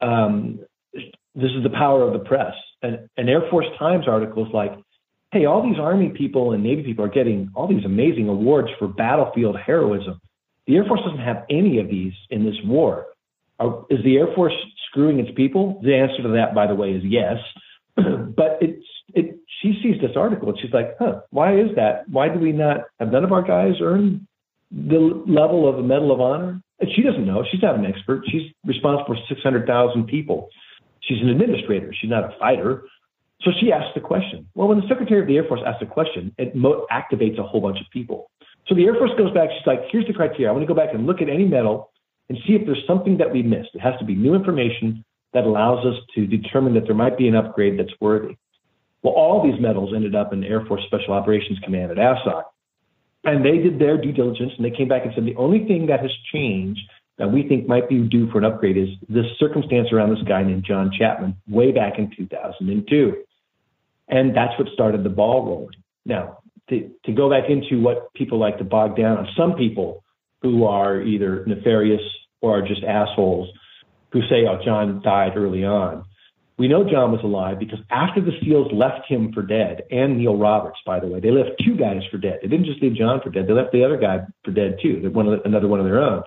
um, 0.00 0.60
this 0.92 1.50
is 1.50 1.62
the 1.62 1.70
power 1.70 2.02
of 2.02 2.12
the 2.12 2.20
press. 2.20 2.54
An, 2.82 3.08
an 3.16 3.28
Air 3.28 3.42
Force 3.50 3.66
Times 3.78 4.06
article 4.06 4.46
is 4.46 4.52
like, 4.52 4.72
hey, 5.32 5.46
all 5.46 5.62
these 5.62 5.78
Army 5.78 6.10
people 6.10 6.52
and 6.52 6.62
Navy 6.62 6.82
people 6.84 7.04
are 7.04 7.08
getting 7.08 7.50
all 7.54 7.66
these 7.66 7.84
amazing 7.84 8.28
awards 8.28 8.68
for 8.78 8.86
battlefield 8.86 9.56
heroism. 9.58 10.20
The 10.66 10.76
Air 10.76 10.84
Force 10.84 11.00
doesn't 11.04 11.18
have 11.18 11.44
any 11.50 11.80
of 11.80 11.88
these 11.88 12.12
in 12.30 12.44
this 12.44 12.56
war. 12.64 13.06
Are, 13.60 13.84
is 13.90 14.02
the 14.04 14.16
Air 14.16 14.28
Force 14.34 14.54
screwing 14.90 15.18
its 15.18 15.30
people? 15.36 15.80
The 15.82 15.94
answer 15.94 16.22
to 16.22 16.28
that, 16.30 16.54
by 16.54 16.66
the 16.66 16.74
way, 16.74 16.90
is 16.90 17.02
yes. 17.04 17.36
but 17.96 18.58
it's 18.60 18.84
it. 19.14 19.38
She 19.62 19.78
sees 19.82 20.00
this 20.00 20.16
article 20.16 20.50
and 20.50 20.58
she's 20.60 20.72
like, 20.72 20.96
huh, 20.98 21.20
why 21.30 21.58
is 21.58 21.68
that? 21.76 22.08
Why 22.08 22.28
do 22.28 22.38
we 22.38 22.52
not 22.52 22.82
have 22.98 23.12
none 23.12 23.24
of 23.24 23.32
our 23.32 23.42
guys 23.42 23.74
earn 23.80 24.26
the 24.70 25.22
level 25.26 25.68
of 25.68 25.78
a 25.78 25.82
Medal 25.82 26.12
of 26.12 26.20
Honor? 26.20 26.60
And 26.80 26.90
she 26.94 27.02
doesn't 27.02 27.24
know. 27.24 27.44
She's 27.50 27.62
not 27.62 27.76
an 27.76 27.86
expert. 27.86 28.24
She's 28.30 28.50
responsible 28.66 29.14
for 29.14 29.34
600,000 29.34 30.06
people. 30.06 30.48
She's 31.00 31.22
an 31.22 31.28
administrator. 31.28 31.94
She's 31.98 32.10
not 32.10 32.24
a 32.24 32.36
fighter. 32.38 32.82
So 33.42 33.52
she 33.60 33.72
asked 33.72 33.94
the 33.94 34.00
question. 34.00 34.48
Well, 34.54 34.68
when 34.68 34.80
the 34.80 34.88
Secretary 34.88 35.20
of 35.20 35.26
the 35.26 35.36
Air 35.36 35.44
Force 35.44 35.60
asks 35.64 35.82
a 35.82 35.86
question, 35.86 36.34
it 36.36 36.54
mo- 36.54 36.86
activates 36.90 37.38
a 37.38 37.42
whole 37.42 37.60
bunch 37.60 37.78
of 37.78 37.86
people. 37.92 38.30
So 38.66 38.74
the 38.74 38.84
Air 38.84 38.94
Force 38.94 39.12
goes 39.16 39.32
back. 39.32 39.50
She's 39.56 39.66
like, 39.66 39.80
here's 39.90 40.06
the 40.06 40.14
criteria. 40.14 40.48
I 40.48 40.52
want 40.52 40.62
to 40.62 40.66
go 40.66 40.74
back 40.74 40.94
and 40.94 41.06
look 41.06 41.20
at 41.20 41.28
any 41.28 41.44
medal 41.44 41.90
and 42.28 42.38
see 42.46 42.54
if 42.54 42.64
there's 42.66 42.82
something 42.86 43.18
that 43.18 43.32
we 43.32 43.42
missed. 43.42 43.70
It 43.74 43.80
has 43.80 43.98
to 43.98 44.04
be 44.04 44.14
new 44.14 44.34
information 44.34 45.04
that 45.32 45.44
allows 45.44 45.84
us 45.84 45.94
to 46.14 46.26
determine 46.26 46.74
that 46.74 46.86
there 46.86 46.94
might 46.94 47.18
be 47.18 47.28
an 47.28 47.36
upgrade 47.36 47.78
that's 47.78 47.92
worthy. 48.00 48.36
Well, 49.02 49.14
all 49.14 49.42
these 49.42 49.60
medals 49.60 49.92
ended 49.94 50.14
up 50.14 50.32
in 50.32 50.42
Air 50.44 50.64
Force 50.64 50.82
Special 50.86 51.12
Operations 51.12 51.58
Command 51.62 51.90
at 51.90 51.98
AFSOC. 51.98 52.44
And 53.24 53.44
they 53.44 53.58
did 53.58 53.78
their 53.78 54.00
due 54.00 54.12
diligence 54.12 54.52
and 54.56 54.64
they 54.64 54.74
came 54.74 54.88
back 54.88 55.04
and 55.04 55.12
said 55.14 55.24
the 55.24 55.36
only 55.36 55.66
thing 55.66 55.86
that 55.86 56.00
has 56.00 56.10
changed 56.32 56.80
that 57.18 57.30
we 57.30 57.46
think 57.46 57.66
might 57.66 57.88
be 57.88 58.00
due 58.00 58.30
for 58.30 58.38
an 58.38 58.44
upgrade 58.44 58.76
is 58.76 58.88
this 59.08 59.26
circumstance 59.38 59.88
around 59.92 60.10
this 60.10 60.22
guy 60.26 60.42
named 60.42 60.64
John 60.64 60.90
Chapman 60.96 61.36
way 61.48 61.72
back 61.72 61.98
in 61.98 62.10
2002. 62.16 63.16
And 64.08 64.36
that's 64.36 64.58
what 64.58 64.68
started 64.72 65.04
the 65.04 65.10
ball 65.10 65.44
rolling. 65.46 65.76
Now, 66.04 66.38
to, 66.68 66.90
to 67.04 67.12
go 67.12 67.30
back 67.30 67.48
into 67.48 67.80
what 67.80 68.12
people 68.14 68.38
like 68.38 68.58
to 68.58 68.64
bog 68.64 68.96
down 68.96 69.18
on, 69.18 69.28
some 69.36 69.54
people 69.54 70.03
who 70.50 70.64
are 70.64 71.00
either 71.00 71.44
nefarious 71.46 72.02
or 72.40 72.58
are 72.58 72.68
just 72.68 72.84
assholes 72.84 73.48
who 74.12 74.20
say, 74.22 74.46
oh, 74.48 74.58
John 74.64 75.00
died 75.02 75.36
early 75.36 75.64
on. 75.64 76.04
We 76.56 76.68
know 76.68 76.84
John 76.84 77.10
was 77.10 77.20
alive 77.24 77.58
because 77.58 77.80
after 77.90 78.20
the 78.20 78.30
SEALs 78.40 78.70
left 78.72 79.08
him 79.08 79.32
for 79.32 79.42
dead, 79.42 79.82
and 79.90 80.18
Neil 80.18 80.36
Roberts, 80.36 80.78
by 80.86 81.00
the 81.00 81.08
way, 81.08 81.18
they 81.18 81.32
left 81.32 81.60
two 81.64 81.76
guys 81.76 82.02
for 82.12 82.18
dead. 82.18 82.38
They 82.42 82.48
didn't 82.48 82.66
just 82.66 82.80
leave 82.80 82.94
John 82.94 83.20
for 83.24 83.30
dead; 83.30 83.48
they 83.48 83.52
left 83.52 83.72
the 83.72 83.84
other 83.84 83.96
guy 83.96 84.18
for 84.44 84.52
dead 84.52 84.76
too. 84.80 85.00
They 85.02 85.08
one 85.08 85.26
another 85.44 85.66
one 85.66 85.80
of 85.80 85.86
their 85.86 86.00
own. 86.00 86.22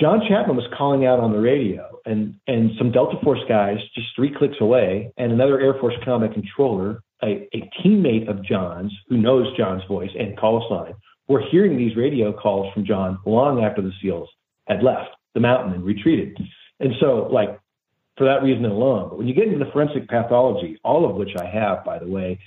John 0.00 0.22
Chapman 0.26 0.56
was 0.56 0.64
calling 0.76 1.04
out 1.04 1.20
on 1.20 1.32
the 1.32 1.40
radio, 1.40 1.98
and 2.06 2.36
and 2.46 2.70
some 2.78 2.90
Delta 2.90 3.18
Force 3.22 3.40
guys 3.46 3.76
just 3.94 4.08
three 4.16 4.34
clicks 4.34 4.56
away, 4.62 5.12
and 5.18 5.30
another 5.30 5.60
Air 5.60 5.74
Force 5.78 5.94
combat 6.06 6.32
controller, 6.32 7.02
a, 7.22 7.46
a 7.52 7.70
teammate 7.84 8.30
of 8.30 8.42
John's 8.42 8.92
who 9.10 9.18
knows 9.18 9.54
John's 9.58 9.84
voice 9.88 10.10
and 10.18 10.38
call 10.38 10.66
sign, 10.70 10.94
were 11.28 11.42
hearing 11.50 11.76
these 11.76 11.96
radio 11.96 12.32
calls 12.32 12.72
from 12.72 12.84
John 12.84 13.18
long 13.24 13.64
after 13.64 13.82
the 13.82 13.92
SEALs 14.02 14.28
had 14.66 14.82
left 14.82 15.10
the 15.34 15.40
mountain 15.40 15.72
and 15.72 15.84
retreated. 15.84 16.36
And 16.80 16.92
so, 17.00 17.28
like, 17.32 17.58
for 18.16 18.24
that 18.24 18.42
reason 18.42 18.64
alone. 18.64 19.08
But 19.08 19.18
when 19.18 19.28
you 19.28 19.34
get 19.34 19.48
into 19.48 19.64
the 19.64 19.70
forensic 19.72 20.08
pathology, 20.08 20.78
all 20.84 21.08
of 21.08 21.16
which 21.16 21.30
I 21.38 21.46
have, 21.46 21.84
by 21.84 21.98
the 21.98 22.06
way, 22.06 22.38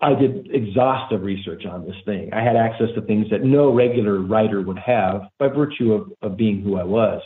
I 0.00 0.14
did 0.14 0.54
exhaustive 0.54 1.22
research 1.22 1.64
on 1.66 1.84
this 1.84 1.96
thing. 2.04 2.32
I 2.32 2.42
had 2.42 2.56
access 2.56 2.88
to 2.94 3.02
things 3.02 3.26
that 3.30 3.42
no 3.42 3.72
regular 3.72 4.20
writer 4.20 4.62
would 4.62 4.78
have 4.78 5.22
by 5.38 5.48
virtue 5.48 5.92
of, 5.94 6.12
of 6.22 6.36
being 6.36 6.62
who 6.62 6.78
I 6.78 6.84
was. 6.84 7.22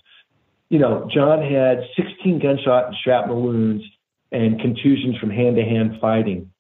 You 0.71 0.79
know, 0.79 1.09
John 1.13 1.43
had 1.43 1.83
16 1.97 2.41
gunshot 2.41 2.87
and 2.87 2.97
shrapnel 3.03 3.43
wounds 3.43 3.85
and 4.33 4.61
contusions 4.61 5.17
from 5.19 5.31
hand 5.31 5.57
to 5.57 5.63
hand 5.63 5.99
fighting. 6.01 6.51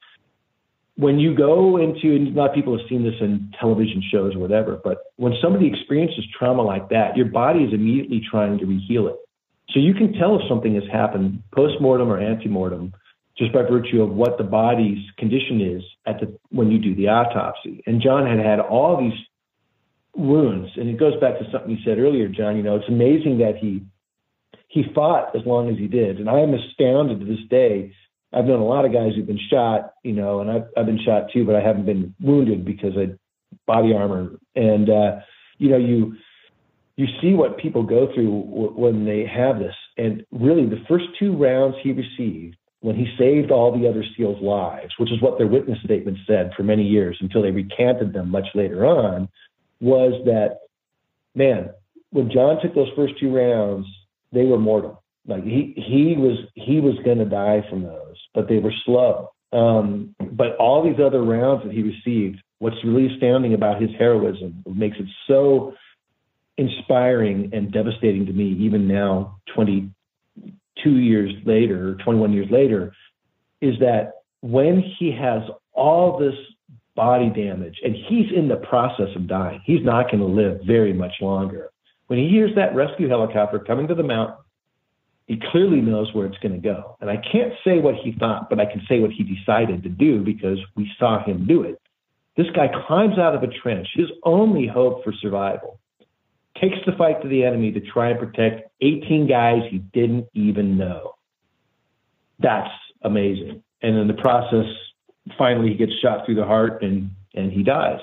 When 0.99 1.21
you 1.21 1.33
go 1.33 1.77
into, 1.77 2.13
and 2.17 2.27
a 2.27 2.41
lot 2.41 2.51
of 2.51 2.57
people 2.57 2.77
have 2.77 2.85
seen 2.89 3.05
this 3.05 3.15
in 3.21 3.53
television 3.61 4.03
shows 4.11 4.35
or 4.35 4.41
whatever, 4.41 4.81
but 4.83 4.99
when 5.15 5.33
somebody 5.41 5.69
experiences 5.69 6.25
trauma 6.37 6.63
like 6.63 6.89
that, 6.89 7.17
your 7.17 7.27
body 7.27 7.61
is 7.61 7.73
immediately 7.73 8.21
trying 8.29 8.59
to 8.59 8.65
reheal 8.65 9.09
it. 9.09 9.17
So 9.71 9.79
you 9.79 9.95
can 9.95 10.13
tell 10.15 10.35
if 10.35 10.49
something 10.49 10.75
has 10.75 10.83
happened 10.91 11.45
post-mortem 11.55 12.11
or 12.11 12.19
ante-mortem 12.19 12.93
just 13.39 13.53
by 13.53 13.63
virtue 13.63 14.03
of 14.03 14.11
what 14.11 14.39
the 14.39 14.45
body's 14.45 14.99
condition 15.19 15.61
is 15.61 15.85
at 16.05 16.19
the 16.19 16.37
when 16.49 16.73
you 16.73 16.81
do 16.81 16.97
the 16.97 17.07
autopsy. 17.07 17.81
And 17.87 18.03
John 18.03 18.27
had 18.27 18.45
had 18.45 18.59
all 18.59 19.01
these 19.01 19.19
wounds, 20.17 20.71
and 20.75 20.89
it 20.89 20.99
goes 20.99 21.15
back 21.21 21.39
to 21.39 21.49
something 21.53 21.71
you 21.71 21.79
said 21.85 22.01
earlier, 22.01 22.27
John. 22.27 22.57
You 22.57 22.65
know, 22.65 22.75
it's 22.75 22.89
amazing 22.89 23.39
that 23.39 23.57
he 23.57 23.85
he 24.67 24.83
fought 24.93 25.37
as 25.37 25.47
long 25.47 25.71
as 25.71 25.79
he 25.79 25.87
did, 25.87 26.19
and 26.19 26.29
I 26.29 26.41
am 26.41 26.55
astounded 26.55 27.21
to 27.21 27.25
this 27.25 27.47
day. 27.49 27.93
I've 28.33 28.45
known 28.45 28.61
a 28.61 28.65
lot 28.67 28.85
of 28.85 28.93
guys 28.93 29.13
who've 29.15 29.27
been 29.27 29.41
shot, 29.51 29.95
you 30.03 30.13
know, 30.13 30.41
and 30.41 30.51
I've 30.51 30.65
I've 30.77 30.87
been 30.87 31.01
shot 31.05 31.31
too, 31.33 31.45
but 31.45 31.55
I 31.55 31.61
haven't 31.61 31.87
been 31.87 32.15
wounded 32.21 32.65
because 32.65 32.93
I 32.97 33.17
body 33.67 33.95
armor. 33.95 34.39
And 34.55 34.91
uh, 34.91 35.21
you 35.59 35.71
know, 35.71 35.77
you 35.77 36.17
you 36.97 37.07
see 37.23 37.35
what 37.35 37.59
people 37.59 37.83
go 37.83 38.13
through 38.13 38.43
w- 38.51 38.73
when 38.75 39.05
they 39.05 39.25
have 39.25 39.59
this. 39.59 39.75
And 39.97 40.25
really, 40.33 40.67
the 40.67 40.85
first 40.89 41.07
two 41.19 41.37
rounds 41.37 41.77
he 41.83 41.93
received, 41.93 42.57
when 42.81 42.97
he 42.97 43.07
saved 43.19 43.51
all 43.51 43.77
the 43.77 43.89
other 43.89 44.05
SEALs' 44.17 44.43
lives, 44.43 44.93
which 44.99 45.13
is 45.13 45.23
what 45.23 45.39
their 45.39 45.47
witness 45.47 45.79
statement 45.85 46.19
said 46.27 46.53
for 46.57 46.63
many 46.63 46.85
years 46.85 47.17
until 47.21 47.43
they 47.43 47.51
recanted 47.51 48.13
them 48.13 48.31
much 48.31 48.47
later 48.55 48.85
on, 48.85 49.29
was 49.81 50.13
that, 50.25 50.59
man, 51.35 51.71
when 52.11 52.31
John 52.31 52.61
took 52.61 52.75
those 52.75 52.91
first 52.97 53.15
two 53.21 53.35
rounds, 53.35 53.87
they 54.33 54.45
were 54.45 54.59
mortal. 54.59 55.03
Like 55.27 55.45
he 55.45 55.75
he 55.77 56.17
was 56.17 56.39
he 56.55 56.81
was 56.81 56.95
going 57.05 57.19
to 57.19 57.25
die 57.25 57.65
from 57.69 57.83
those, 57.83 58.08
but 58.35 58.49
they 58.49 58.59
were 58.59 58.73
slow. 58.85 59.31
Um, 59.53 60.15
but 60.33 60.57
all 60.57 60.85
these 60.85 61.01
other 61.05 61.23
rounds 61.23 61.65
that 61.65 61.73
he 61.73 61.83
received, 61.83 62.43
what's 62.59 62.77
really 62.85 63.15
astounding 63.15 63.55
about 63.55 63.81
his 63.81 63.91
heroism, 63.99 64.63
makes 64.67 64.99
it 64.99 65.07
so 65.27 65.75
inspiring 66.59 67.51
and 67.53 67.73
devastating 67.73 68.27
to 68.27 68.33
me, 68.33 68.57
even 68.61 68.87
now, 68.87 69.39
22 69.55 70.91
years 70.91 71.33
later, 71.47 71.95
21 72.05 72.33
years 72.33 72.51
later, 72.51 72.93
is 73.61 73.79
that 73.81 74.15
when 74.41 74.83
he 74.99 75.11
has 75.11 75.43
all 75.73 76.19
this 76.19 76.35
body 76.95 77.31
damage 77.31 77.79
and 77.85 77.95
he's 77.95 78.27
in 78.37 78.49
the 78.49 78.57
process 78.57 79.09
of 79.15 79.29
dying, 79.29 79.61
he's 79.65 79.85
not 79.85 80.11
going 80.11 80.19
to 80.19 80.27
live 80.27 80.61
very 80.67 80.93
much 80.93 81.15
longer. 81.21 81.71
When 82.09 82.19
he 82.19 82.29
hears 82.29 82.55
that 82.57 82.75
rescue 82.75 83.09
helicopter 83.09 83.59
coming 83.59 83.87
to 83.89 83.95
the 83.95 84.03
mountain, 84.03 84.37
he 85.29 85.39
clearly 85.53 85.83
knows 85.83 86.13
where 86.15 86.27
it's 86.27 86.39
going 86.39 86.55
to 86.55 86.59
go. 86.59 86.97
And 87.01 87.11
I 87.11 87.19
can't 87.19 87.53
say 87.63 87.79
what 87.79 87.95
he 87.95 88.13
thought, 88.19 88.49
but 88.49 88.59
I 88.59 88.65
can 88.65 88.83
say 88.89 88.99
what 88.99 89.11
he 89.11 89.23
decided 89.23 89.83
to 89.83 89.91
do 89.91 90.25
because 90.25 90.59
we 90.75 90.91
saw 90.99 91.23
him 91.23 91.47
do 91.47 91.63
it. 91.63 91.81
This 92.37 92.47
guy 92.55 92.69
climbs 92.87 93.19
out 93.19 93.35
of 93.35 93.43
a 93.43 93.49
trench, 93.49 93.89
his 93.95 94.09
only 94.25 94.67
hope 94.67 95.05
for 95.05 95.13
survival 95.13 95.79
takes 96.61 96.79
the 96.87 96.93
fight 96.93 97.23
to 97.23 97.29
the 97.29 97.45
enemy 97.45 97.71
to 97.73 97.81
try 97.81 98.11
and 98.11 98.19
protect 98.19 98.71
18 98.81 99.29
guys 99.29 99.63
he 99.71 99.79
didn't 99.79 100.27
even 100.35 100.77
know. 100.77 101.15
That's 102.41 102.71
amazing. 103.03 103.63
And 103.83 103.97
in 103.97 104.09
the 104.09 104.15
process, 104.15 104.67
finally 105.37 105.69
he 105.69 105.75
gets 105.75 105.93
shot 106.01 106.25
through 106.25 106.37
the 106.37 106.45
heart 106.45 106.83
and 106.83 107.11
and 107.35 107.53
he 107.53 107.63
dies. 107.63 108.01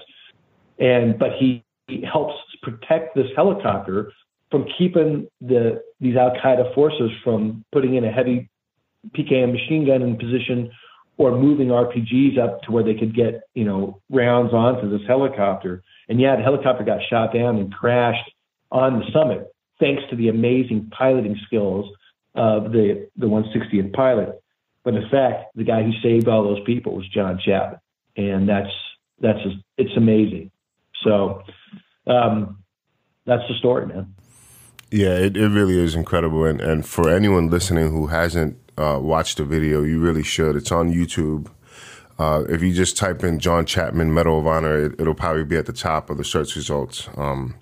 And 0.80 1.18
but 1.18 1.32
he, 1.40 1.64
he 1.88 2.02
helps 2.02 2.36
protect 2.62 3.16
this 3.16 3.28
helicopter 3.36 4.12
from 4.52 4.66
keeping 4.78 5.28
the 5.42 5.82
these 6.00 6.16
Al 6.16 6.32
Qaeda 6.32 6.74
forces 6.74 7.12
from 7.24 7.64
putting 7.72 7.96
in 7.96 8.04
a 8.04 8.12
heavy 8.12 8.50
PKM 9.16 9.52
machine 9.52 9.86
gun 9.86 10.02
in 10.02 10.18
position 10.18 10.72
or 11.18 11.32
moving 11.32 11.70
RPGs 11.70 12.38
up 12.38 12.62
to 12.64 12.72
where 12.72 12.84
they 12.84 12.96
could 12.96 13.16
get 13.16 13.44
you 13.54 13.64
know 13.64 14.02
rounds 14.10 14.54
onto 14.54 14.90
this 14.90 15.08
helicopter. 15.08 15.84
And 16.08 16.20
yeah, 16.20 16.36
the 16.36 16.44
helicopter 16.44 16.84
got 16.84 17.00
shot 17.10 17.34
down 17.34 17.58
and 17.58 17.74
crashed 17.74 18.30
on 18.72 19.00
the 19.00 19.06
summit, 19.12 19.54
thanks 19.80 20.04
to 20.10 20.16
the 20.16 20.30
amazing 20.30 20.92
piloting 20.96 21.40
skills 21.46 21.90
of 22.36 22.72
the, 22.72 23.08
the 23.16 23.26
160th 23.26 23.94
pilot. 23.94 24.42
But 24.84 24.96
in 24.96 25.10
fact, 25.10 25.56
the 25.56 25.64
guy 25.64 25.84
who 25.84 25.92
saved 26.04 26.28
all 26.28 26.44
those 26.44 26.64
people 26.66 26.96
was 26.96 27.08
John 27.08 27.40
Chapman. 27.44 27.80
And 28.18 28.48
that's, 28.48 28.72
that's, 29.20 29.42
just, 29.44 29.58
it's 29.78 29.96
amazing. 29.98 30.52
So, 31.04 31.44
um, 32.08 32.60
that's 33.26 33.44
the 33.48 33.56
story, 33.58 33.88
man. 33.88 34.15
Yeah, 34.96 35.18
it, 35.18 35.36
it 35.36 35.50
really 35.50 35.78
is 35.78 35.94
incredible. 35.94 36.46
And, 36.46 36.62
and 36.62 36.86
for 36.86 37.10
anyone 37.10 37.50
listening 37.50 37.92
who 37.92 38.08
hasn't 38.08 38.58
uh, 38.78 38.98
watched 39.02 39.40
the 39.40 39.44
video, 39.44 39.84
you 39.84 40.00
really 40.00 40.24
should. 40.24 40.56
It's 40.56 40.72
on 40.72 40.90
YouTube. 40.90 41.50
Uh, 42.18 42.46
if 42.48 42.62
you 42.62 42.74
just 42.74 42.96
type 42.96 43.22
in 43.22 43.40
John 43.40 43.66
Chapman 43.66 44.14
Medal 44.14 44.40
of 44.40 44.48
Honor, 44.48 44.86
it, 44.86 45.02
will 45.02 45.14
probably 45.14 45.44
be 45.44 45.58
at 45.58 45.66
the 45.66 45.74
top 45.74 46.10
of 46.10 46.16
the 46.16 46.24
search 46.24 46.56
results. 46.56 47.10
Um, 47.18 47.56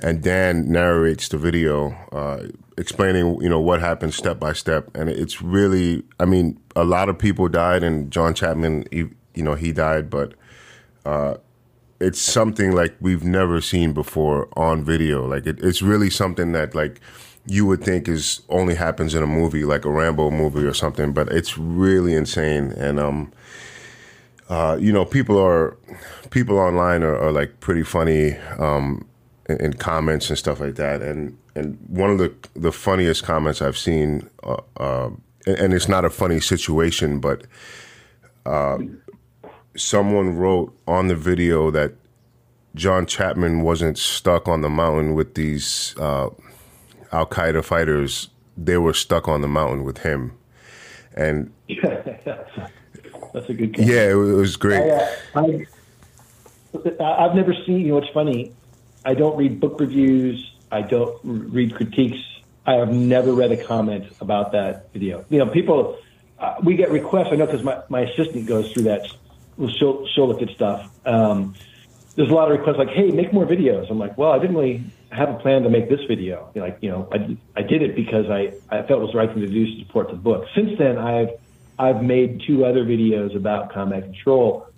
and 0.00 0.20
Dan 0.20 0.68
narrates 0.68 1.28
the 1.28 1.38
video, 1.38 1.92
uh, 2.10 2.48
explaining 2.76 3.40
you 3.40 3.48
know 3.48 3.60
what 3.60 3.78
happened 3.78 4.12
step 4.12 4.40
by 4.40 4.52
step, 4.52 4.90
and 4.96 5.08
it's 5.08 5.40
really, 5.40 6.02
I 6.18 6.24
mean, 6.24 6.58
a 6.74 6.82
lot 6.82 7.08
of 7.08 7.16
people 7.16 7.46
died, 7.46 7.84
and 7.84 8.10
John 8.10 8.34
Chapman, 8.34 8.86
he, 8.90 9.04
you 9.36 9.44
know, 9.44 9.54
he 9.54 9.72
died, 9.72 10.10
but 10.10 10.34
uh, 11.06 11.36
it's 12.04 12.20
something 12.20 12.72
like 12.72 12.94
we've 13.00 13.24
never 13.24 13.60
seen 13.60 13.92
before 13.92 14.48
on 14.56 14.84
video. 14.84 15.26
Like 15.26 15.46
it, 15.46 15.62
it's 15.62 15.82
really 15.82 16.10
something 16.10 16.52
that 16.52 16.74
like 16.74 17.00
you 17.46 17.66
would 17.66 17.82
think 17.82 18.08
is 18.08 18.42
only 18.48 18.74
happens 18.74 19.14
in 19.14 19.22
a 19.22 19.26
movie, 19.26 19.64
like 19.64 19.84
a 19.84 19.90
Rambo 19.90 20.30
movie 20.30 20.64
or 20.64 20.74
something, 20.74 21.12
but 21.12 21.28
it's 21.28 21.58
really 21.58 22.14
insane, 22.14 22.72
and 22.72 22.98
um. 23.00 23.32
Uh, 24.50 24.76
you 24.78 24.92
know, 24.92 25.06
people 25.06 25.38
are 25.38 25.74
people 26.28 26.58
online 26.58 27.02
are, 27.02 27.16
are 27.16 27.32
like 27.32 27.60
pretty 27.60 27.82
funny. 27.82 28.36
Um, 28.58 29.06
in, 29.48 29.74
comments 29.74 30.28
and 30.28 30.38
stuff 30.38 30.60
like 30.60 30.76
that. 30.76 31.02
And 31.02 31.36
and 31.54 31.78
one 31.88 32.10
of 32.10 32.18
the 32.18 32.34
the 32.54 32.72
funniest 32.72 33.24
comments 33.24 33.62
I've 33.62 33.78
seen, 33.78 34.28
uh, 34.42 34.56
uh, 34.76 35.10
and, 35.46 35.58
and, 35.58 35.74
it's 35.74 35.88
not 35.88 36.04
a 36.04 36.10
funny 36.10 36.40
situation, 36.40 37.20
but 37.20 37.44
uh, 38.46 38.78
someone 39.76 40.36
wrote 40.36 40.76
on 40.86 41.08
the 41.08 41.16
video 41.16 41.70
that 41.70 41.92
John 42.74 43.06
Chapman 43.06 43.62
wasn't 43.62 43.98
stuck 43.98 44.48
on 44.48 44.60
the 44.60 44.70
mountain 44.70 45.14
with 45.14 45.34
these 45.34 45.94
uh, 45.98 46.30
Al 47.12 47.26
Qaeda 47.26 47.64
fighters; 47.64 48.28
they 48.56 48.76
were 48.78 48.94
stuck 48.94 49.28
on 49.28 49.40
the 49.40 49.48
mountain 49.48 49.84
with 49.84 49.98
him. 49.98 50.36
And 51.16 51.52
that's 51.82 53.48
a 53.48 53.54
good. 53.54 53.74
Comment. 53.74 53.78
Yeah, 53.78 54.10
it, 54.10 54.14
was 54.14 54.56
great. 54.56 54.82
I, 55.34 55.66
have 56.74 57.00
uh, 57.00 57.34
never 57.34 57.54
seen. 57.66 57.80
You 57.80 57.92
know, 57.92 57.98
it's 57.98 58.12
funny 58.12 58.52
I 59.04 59.14
don't 59.14 59.36
read 59.36 59.60
book 59.60 59.78
reviews. 59.80 60.52
I 60.72 60.82
don't 60.82 61.18
read 61.22 61.74
critiques. 61.74 62.18
I 62.66 62.74
have 62.74 62.92
never 62.92 63.32
read 63.32 63.52
a 63.52 63.62
comment 63.62 64.10
about 64.20 64.52
that 64.52 64.92
video. 64.92 65.24
You 65.28 65.38
know, 65.38 65.46
people, 65.46 65.98
uh, 66.38 66.56
we 66.62 66.76
get 66.76 66.90
requests. 66.90 67.28
I 67.30 67.36
know 67.36 67.46
because 67.46 67.62
my, 67.62 67.82
my 67.90 68.00
assistant 68.00 68.46
goes 68.46 68.72
through 68.72 68.84
that. 68.84 69.06
She'll, 69.56 70.06
she'll 70.08 70.28
look 70.28 70.42
at 70.42 70.50
stuff. 70.50 70.90
Um, 71.06 71.54
there's 72.16 72.30
a 72.30 72.34
lot 72.34 72.50
of 72.50 72.58
requests 72.58 72.78
like, 72.78 72.90
hey, 72.90 73.10
make 73.10 73.32
more 73.32 73.46
videos. 73.46 73.90
I'm 73.90 73.98
like, 73.98 74.16
well, 74.16 74.32
I 74.32 74.38
didn't 74.38 74.56
really 74.56 74.84
have 75.10 75.30
a 75.30 75.34
plan 75.34 75.62
to 75.62 75.70
make 75.70 75.88
this 75.88 76.00
video. 76.08 76.50
Like, 76.54 76.78
you 76.80 76.90
know, 76.90 77.08
I, 77.12 77.36
I 77.56 77.62
did 77.62 77.82
it 77.82 77.94
because 77.94 78.30
I, 78.30 78.54
I 78.68 78.82
felt 78.82 79.00
it 79.00 79.04
was 79.04 79.12
the 79.12 79.18
right 79.18 79.28
thing 79.28 79.40
to 79.40 79.48
do 79.48 79.66
to 79.66 79.84
support 79.84 80.10
the 80.10 80.16
book. 80.16 80.46
Since 80.54 80.78
then, 80.78 80.98
I've, 80.98 81.30
I've 81.78 82.02
made 82.02 82.42
two 82.46 82.64
other 82.64 82.84
videos 82.84 83.36
about 83.36 83.72
combat 83.72 84.04
control 84.04 84.68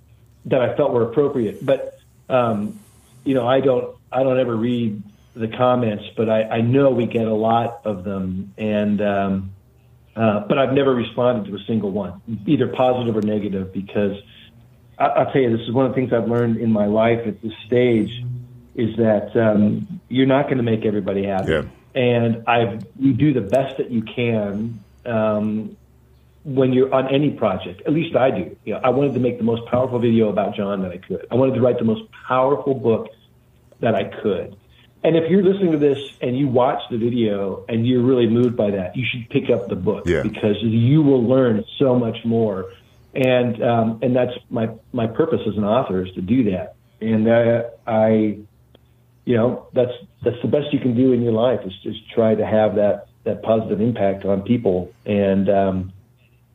that 0.46 0.62
I 0.62 0.76
felt 0.76 0.92
were 0.92 1.02
appropriate. 1.02 1.64
But, 1.64 1.98
um, 2.28 2.78
you 3.24 3.34
know, 3.34 3.46
I 3.46 3.60
don't, 3.60 3.96
I 4.12 4.22
don't 4.22 4.38
ever 4.38 4.56
read 4.56 5.02
the 5.34 5.48
comments, 5.48 6.04
but 6.16 6.30
I, 6.30 6.44
I 6.44 6.60
know 6.62 6.90
we 6.90 7.06
get 7.06 7.26
a 7.26 7.34
lot 7.34 7.82
of 7.84 8.04
them. 8.04 8.54
And, 8.56 9.02
um, 9.02 9.52
uh, 10.14 10.40
but 10.40 10.58
I've 10.58 10.72
never 10.72 10.94
responded 10.94 11.50
to 11.50 11.56
a 11.56 11.64
single 11.66 11.90
one, 11.90 12.22
either 12.46 12.68
positive 12.68 13.14
or 13.14 13.20
negative, 13.20 13.72
because 13.72 14.16
I, 14.98 15.24
will 15.24 15.32
tell 15.32 15.42
you, 15.42 15.56
this 15.56 15.66
is 15.66 15.72
one 15.72 15.86
of 15.86 15.92
the 15.92 15.96
things 15.96 16.12
I've 16.12 16.28
learned 16.28 16.56
in 16.58 16.72
my 16.72 16.86
life 16.86 17.26
at 17.26 17.42
this 17.42 17.52
stage 17.66 18.10
is 18.74 18.96
that 18.96 19.36
um, 19.36 20.00
you're 20.08 20.26
not 20.26 20.44
going 20.44 20.58
to 20.58 20.62
make 20.62 20.84
everybody 20.84 21.24
happy. 21.24 21.52
Yeah. 21.52 21.62
And 21.94 22.44
I, 22.46 22.78
you 22.98 23.14
do 23.14 23.32
the 23.32 23.40
best 23.40 23.78
that 23.78 23.90
you 23.90 24.02
can 24.02 24.82
um, 25.06 25.76
when 26.44 26.72
you're 26.72 26.92
on 26.94 27.08
any 27.08 27.30
project. 27.30 27.82
At 27.86 27.92
least 27.92 28.14
I 28.16 28.30
do. 28.30 28.56
You 28.64 28.74
know, 28.74 28.80
I 28.84 28.90
wanted 28.90 29.14
to 29.14 29.20
make 29.20 29.38
the 29.38 29.44
most 29.44 29.66
powerful 29.66 29.98
video 29.98 30.28
about 30.28 30.54
John 30.54 30.82
that 30.82 30.92
I 30.92 30.98
could. 30.98 31.26
I 31.30 31.34
wanted 31.34 31.54
to 31.54 31.60
write 31.60 31.78
the 31.78 31.84
most 31.84 32.02
powerful 32.28 32.74
book 32.74 33.08
that 33.80 33.94
I 33.94 34.04
could. 34.04 34.56
And 35.02 35.16
if 35.16 35.30
you're 35.30 35.42
listening 35.42 35.72
to 35.72 35.78
this 35.78 35.98
and 36.20 36.36
you 36.36 36.48
watch 36.48 36.82
the 36.90 36.98
video 36.98 37.64
and 37.68 37.86
you're 37.86 38.02
really 38.02 38.26
moved 38.26 38.56
by 38.56 38.72
that, 38.72 38.96
you 38.96 39.06
should 39.06 39.28
pick 39.30 39.50
up 39.50 39.68
the 39.68 39.76
book 39.76 40.04
yeah. 40.06 40.22
because 40.22 40.56
you 40.60 41.02
will 41.02 41.22
learn 41.22 41.64
so 41.78 41.98
much 41.98 42.24
more 42.24 42.72
and 43.16 43.62
um, 43.62 43.98
and 44.02 44.14
that's 44.14 44.32
my 44.50 44.68
my 44.92 45.06
purpose 45.06 45.40
as 45.48 45.56
an 45.56 45.64
author 45.64 46.04
is 46.04 46.14
to 46.14 46.20
do 46.20 46.50
that. 46.50 46.74
And 47.00 47.30
I, 47.30 47.62
I, 47.86 48.08
you 49.24 49.36
know, 49.36 49.68
that's 49.72 49.92
that's 50.22 50.36
the 50.42 50.48
best 50.48 50.72
you 50.72 50.80
can 50.80 50.94
do 50.94 51.12
in 51.12 51.22
your 51.22 51.32
life 51.32 51.60
is 51.64 51.72
just 51.82 51.98
try 52.14 52.34
to 52.34 52.44
have 52.44 52.74
that 52.76 53.08
that 53.24 53.42
positive 53.42 53.80
impact 53.80 54.24
on 54.26 54.42
people. 54.42 54.92
And 55.06 55.48
um, 55.48 55.92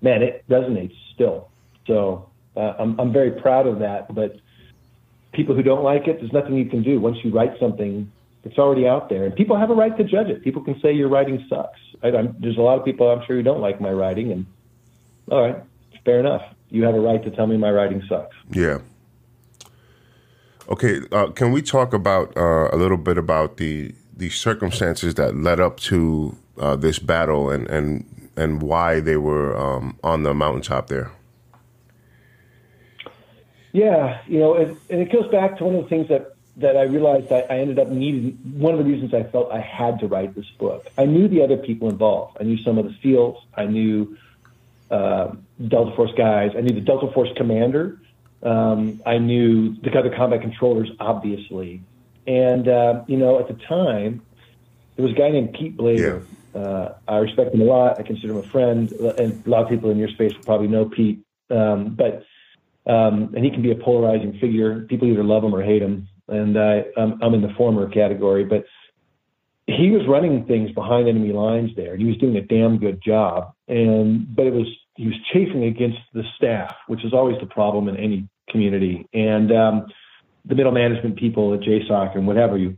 man, 0.02 0.22
it 0.22 0.44
resonates 0.50 0.96
still. 1.16 1.50
So 1.88 2.30
uh, 2.56 2.74
I'm 2.78 3.00
I'm 3.00 3.12
very 3.12 3.32
proud 3.32 3.66
of 3.66 3.80
that. 3.80 4.14
But 4.14 4.36
people 5.34 5.56
who 5.56 5.64
don't 5.64 5.84
like 5.84 6.08
it, 6.08 6.20
there's 6.20 6.34
nothing 6.34 6.58
you 6.58 6.66
can 6.66 6.84
do. 6.84 7.00
Once 7.00 7.18
you 7.24 7.32
write 7.32 7.60
something, 7.60 8.12
it's 8.44 8.60
already 8.60 8.88
out 8.88 9.10
there, 9.10 9.26
and 9.26 9.36
people 9.36 9.58
have 9.58 9.72
a 9.72 9.76
right 9.76 9.96
to 9.98 10.04
judge 10.04 10.28
it. 10.28 10.44
People 10.44 10.64
can 10.64 10.80
say 10.80 10.94
your 10.94 11.10
writing 11.10 11.44
sucks. 11.50 11.80
I, 12.04 12.12
there's 12.40 12.58
a 12.58 12.62
lot 12.62 12.78
of 12.78 12.86
people 12.86 13.10
I'm 13.10 13.26
sure 13.26 13.36
who 13.36 13.44
don't 13.44 13.62
like 13.62 13.82
my 13.82 13.92
writing, 13.92 14.32
and 14.32 14.46
all 15.32 15.42
right, 15.42 15.64
fair 16.06 16.20
enough. 16.20 16.42
You 16.72 16.84
have 16.86 16.96
a 16.96 17.00
right 17.00 17.22
to 17.24 17.30
tell 17.30 17.48
me 17.48 17.58
my 17.58 17.70
writing 17.70 18.02
sucks. 18.08 18.36
Yeah. 18.50 18.80
Okay, 20.70 21.02
uh, 21.12 21.28
can 21.32 21.52
we 21.52 21.62
talk 21.62 21.94
about 21.94 22.36
uh, 22.38 22.70
a 22.72 22.78
little 22.78 22.98
bit 22.98 23.18
about 23.18 23.58
the 23.58 23.94
the 24.16 24.30
circumstances 24.30 25.16
that 25.16 25.36
led 25.36 25.60
up 25.60 25.80
to 25.82 26.38
uh, 26.58 26.76
this 26.78 26.98
battle 26.98 27.50
and 27.50 27.70
and 27.70 28.32
and 28.38 28.62
why 28.62 29.02
they 29.02 29.18
were 29.18 29.58
um, 29.58 30.00
on 30.04 30.24
the 30.24 30.34
mountaintop 30.34 30.88
there? 30.88 31.12
Yeah, 33.74 34.22
you 34.28 34.40
know, 34.40 34.56
and, 34.56 34.78
and, 34.90 35.02
it 35.02 35.12
goes 35.12 35.30
back 35.32 35.58
to 35.58 35.64
one 35.64 35.76
of 35.76 35.84
the 35.84 35.90
things 35.90 36.08
that 36.10 36.36
that 36.58 36.78
I 36.78 36.84
realized 36.84 37.32
I, 37.32 37.40
I 37.50 37.60
ended 37.60 37.80
up 37.80 37.90
needing. 37.90 38.32
One 38.58 38.74
of 38.74 38.80
the 38.80 38.86
reasons 38.86 39.14
I 39.14 39.24
felt 39.24 39.52
I 39.52 39.60
had 39.60 40.00
to 40.00 40.08
write 40.08 40.36
this 40.36 40.50
book. 40.60 40.88
I 40.98 41.06
knew 41.06 41.28
the 41.28 41.42
other 41.42 41.58
people 41.58 41.90
involved. 41.90 42.38
I 42.40 42.44
knew 42.44 42.58
some 42.58 42.78
of 42.78 42.86
the 42.86 42.96
SEALs. 43.02 43.44
I 43.56 43.66
knew 43.66 44.18
uh, 44.90 45.32
Delta 45.68 45.96
Force 45.96 46.12
guys. 46.18 46.52
I 46.58 46.62
knew 46.62 46.74
the 46.74 46.82
Delta 46.82 47.12
Force 47.14 47.30
commander. 47.36 48.00
Um, 48.44 49.02
I 49.06 49.18
knew 49.18 49.76
the 49.76 49.98
other 49.98 50.14
combat 50.16 50.42
controllers, 50.42 50.90
obviously. 51.00 51.82
And, 52.26 52.68
uh, 52.68 53.04
you 53.08 53.18
know, 53.18 53.40
at 53.40 53.48
the 53.48 53.54
time, 53.66 54.22
there 54.96 55.06
was 55.06 55.14
a 55.14 55.18
guy 55.18 55.30
named 55.30 55.54
Pete 55.54 55.78
Blaber. 55.78 56.26
Yeah. 56.54 56.60
Uh, 56.60 56.96
I 57.08 57.18
respect 57.18 57.54
him 57.54 57.62
a 57.62 57.66
lot. 57.66 58.00
I 58.00 58.04
consider 58.04 58.34
him 58.34 58.40
a 58.40 58.44
friend. 58.44 58.92
And 58.92 59.46
a 59.46 59.50
lot 59.50 59.64
of 59.64 59.70
people 59.70 59.90
in 59.90 59.98
your 59.98 60.10
space 60.10 60.34
will 60.36 60.44
probably 60.44 60.68
know 60.68 60.86
Pete. 60.86 61.20
Um, 61.50 61.96
but, 61.96 62.26
um, 62.86 63.34
and 63.36 63.44
he 63.46 63.52
can 63.52 63.62
be 63.62 63.72
a 63.72 63.76
polarizing 63.76 64.40
figure. 64.40 64.82
People 64.82 65.08
either 65.08 65.24
love 65.24 65.44
him 65.44 65.54
or 65.54 65.62
hate 65.62 65.82
him. 65.82 66.08
And 66.28 66.58
I, 66.58 66.86
I'm, 66.98 67.22
I'm 67.22 67.34
in 67.34 67.42
the 67.42 67.54
former 67.56 67.90
category. 67.90 68.44
But 68.44 68.66
he 69.68 69.92
was 69.92 70.08
running 70.08 70.46
things 70.46 70.72
behind 70.72 71.08
enemy 71.08 71.32
lines 71.32 71.72
there, 71.76 71.94
and 71.94 72.02
he 72.02 72.08
was 72.08 72.18
doing 72.18 72.36
a 72.36 72.42
damn 72.42 72.78
good 72.78 73.02
job. 73.02 73.54
And 73.68 74.34
but 74.36 74.48
it 74.48 74.54
was 74.54 74.68
he 74.96 75.08
was 75.08 75.16
chafing 75.34 75.64
against 75.64 76.00
the 76.14 76.24
staff, 76.36 76.76
which 76.88 77.04
is 77.06 77.14
always 77.14 77.38
the 77.40 77.46
problem 77.46 77.88
in 77.88 77.98
any 77.98 78.28
community, 78.50 79.08
and 79.14 79.52
um, 79.52 79.86
the 80.46 80.56
middle 80.56 80.72
management 80.72 81.18
people 81.18 81.54
at 81.54 81.62
JSOC 81.62 82.16
and 82.16 82.28
whatever 82.28 82.58
you. 82.58 82.78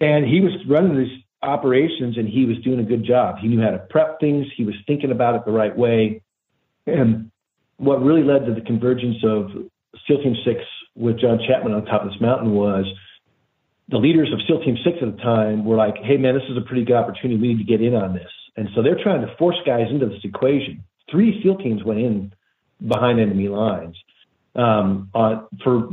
And 0.00 0.26
he 0.26 0.40
was 0.40 0.52
running 0.68 0.96
these 0.96 1.22
operations, 1.42 2.18
and 2.18 2.28
he 2.28 2.44
was 2.44 2.58
doing 2.58 2.80
a 2.80 2.84
good 2.84 3.04
job. 3.04 3.38
He 3.38 3.48
knew 3.48 3.62
how 3.62 3.70
to 3.70 3.78
prep 3.78 4.20
things. 4.20 4.46
He 4.56 4.64
was 4.64 4.74
thinking 4.86 5.10
about 5.10 5.36
it 5.36 5.44
the 5.44 5.52
right 5.52 5.76
way, 5.76 6.22
and 6.86 7.30
what 7.78 8.02
really 8.02 8.22
led 8.22 8.46
to 8.46 8.54
the 8.54 8.60
convergence 8.60 9.16
of 9.24 9.50
SEAL 10.06 10.22
Team 10.22 10.36
Six 10.44 10.60
with 10.94 11.18
John 11.18 11.38
Chapman 11.46 11.72
on 11.72 11.84
top 11.84 12.02
of 12.02 12.10
this 12.10 12.20
mountain 12.20 12.52
was 12.52 12.86
the 13.88 13.98
leaders 13.98 14.32
of 14.32 14.40
SEAL 14.46 14.64
Team 14.64 14.76
Six 14.84 14.98
at 15.02 15.16
the 15.16 15.22
time 15.22 15.64
were 15.64 15.76
like, 15.76 15.96
"Hey, 15.98 16.16
man, 16.16 16.34
this 16.34 16.48
is 16.50 16.56
a 16.56 16.62
pretty 16.62 16.84
good 16.84 16.96
opportunity. 16.96 17.40
We 17.40 17.48
need 17.48 17.58
to 17.58 17.64
get 17.64 17.80
in 17.80 17.94
on 17.94 18.14
this." 18.14 18.30
And 18.56 18.68
so 18.74 18.82
they're 18.82 19.02
trying 19.02 19.20
to 19.20 19.34
force 19.36 19.56
guys 19.64 19.90
into 19.90 20.06
this 20.06 20.24
equation. 20.24 20.82
Three 21.10 21.40
SEAL 21.42 21.58
teams 21.58 21.84
went 21.84 22.00
in 22.00 22.32
behind 22.86 23.20
enemy 23.20 23.48
lines 23.48 23.96
um, 24.54 25.10
on, 25.14 25.46
for 25.62 25.88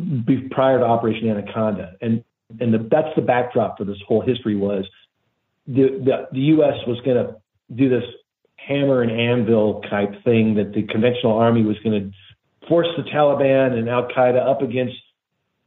prior 0.51 0.79
to 0.79 0.85
Operation 0.85 1.29
Anaconda, 1.29 1.95
and 2.01 2.23
and 2.59 2.73
the, 2.73 2.87
that's 2.89 3.15
the 3.15 3.21
backdrop 3.21 3.77
for 3.77 3.83
this 3.83 3.97
whole 4.07 4.21
history 4.21 4.55
was 4.55 4.85
the 5.67 6.01
the, 6.03 6.27
the 6.31 6.39
U.S. 6.39 6.75
was 6.87 6.99
going 7.01 7.17
to 7.17 7.35
do 7.73 7.89
this 7.89 8.03
hammer 8.55 9.01
and 9.01 9.11
anvil 9.11 9.81
type 9.89 10.23
thing 10.23 10.55
that 10.55 10.73
the 10.73 10.83
conventional 10.83 11.33
army 11.33 11.63
was 11.63 11.77
going 11.79 12.11
to 12.11 12.67
force 12.67 12.87
the 12.95 13.03
Taliban 13.03 13.73
and 13.73 13.89
Al 13.89 14.07
Qaeda 14.07 14.45
up 14.47 14.61
against 14.61 14.95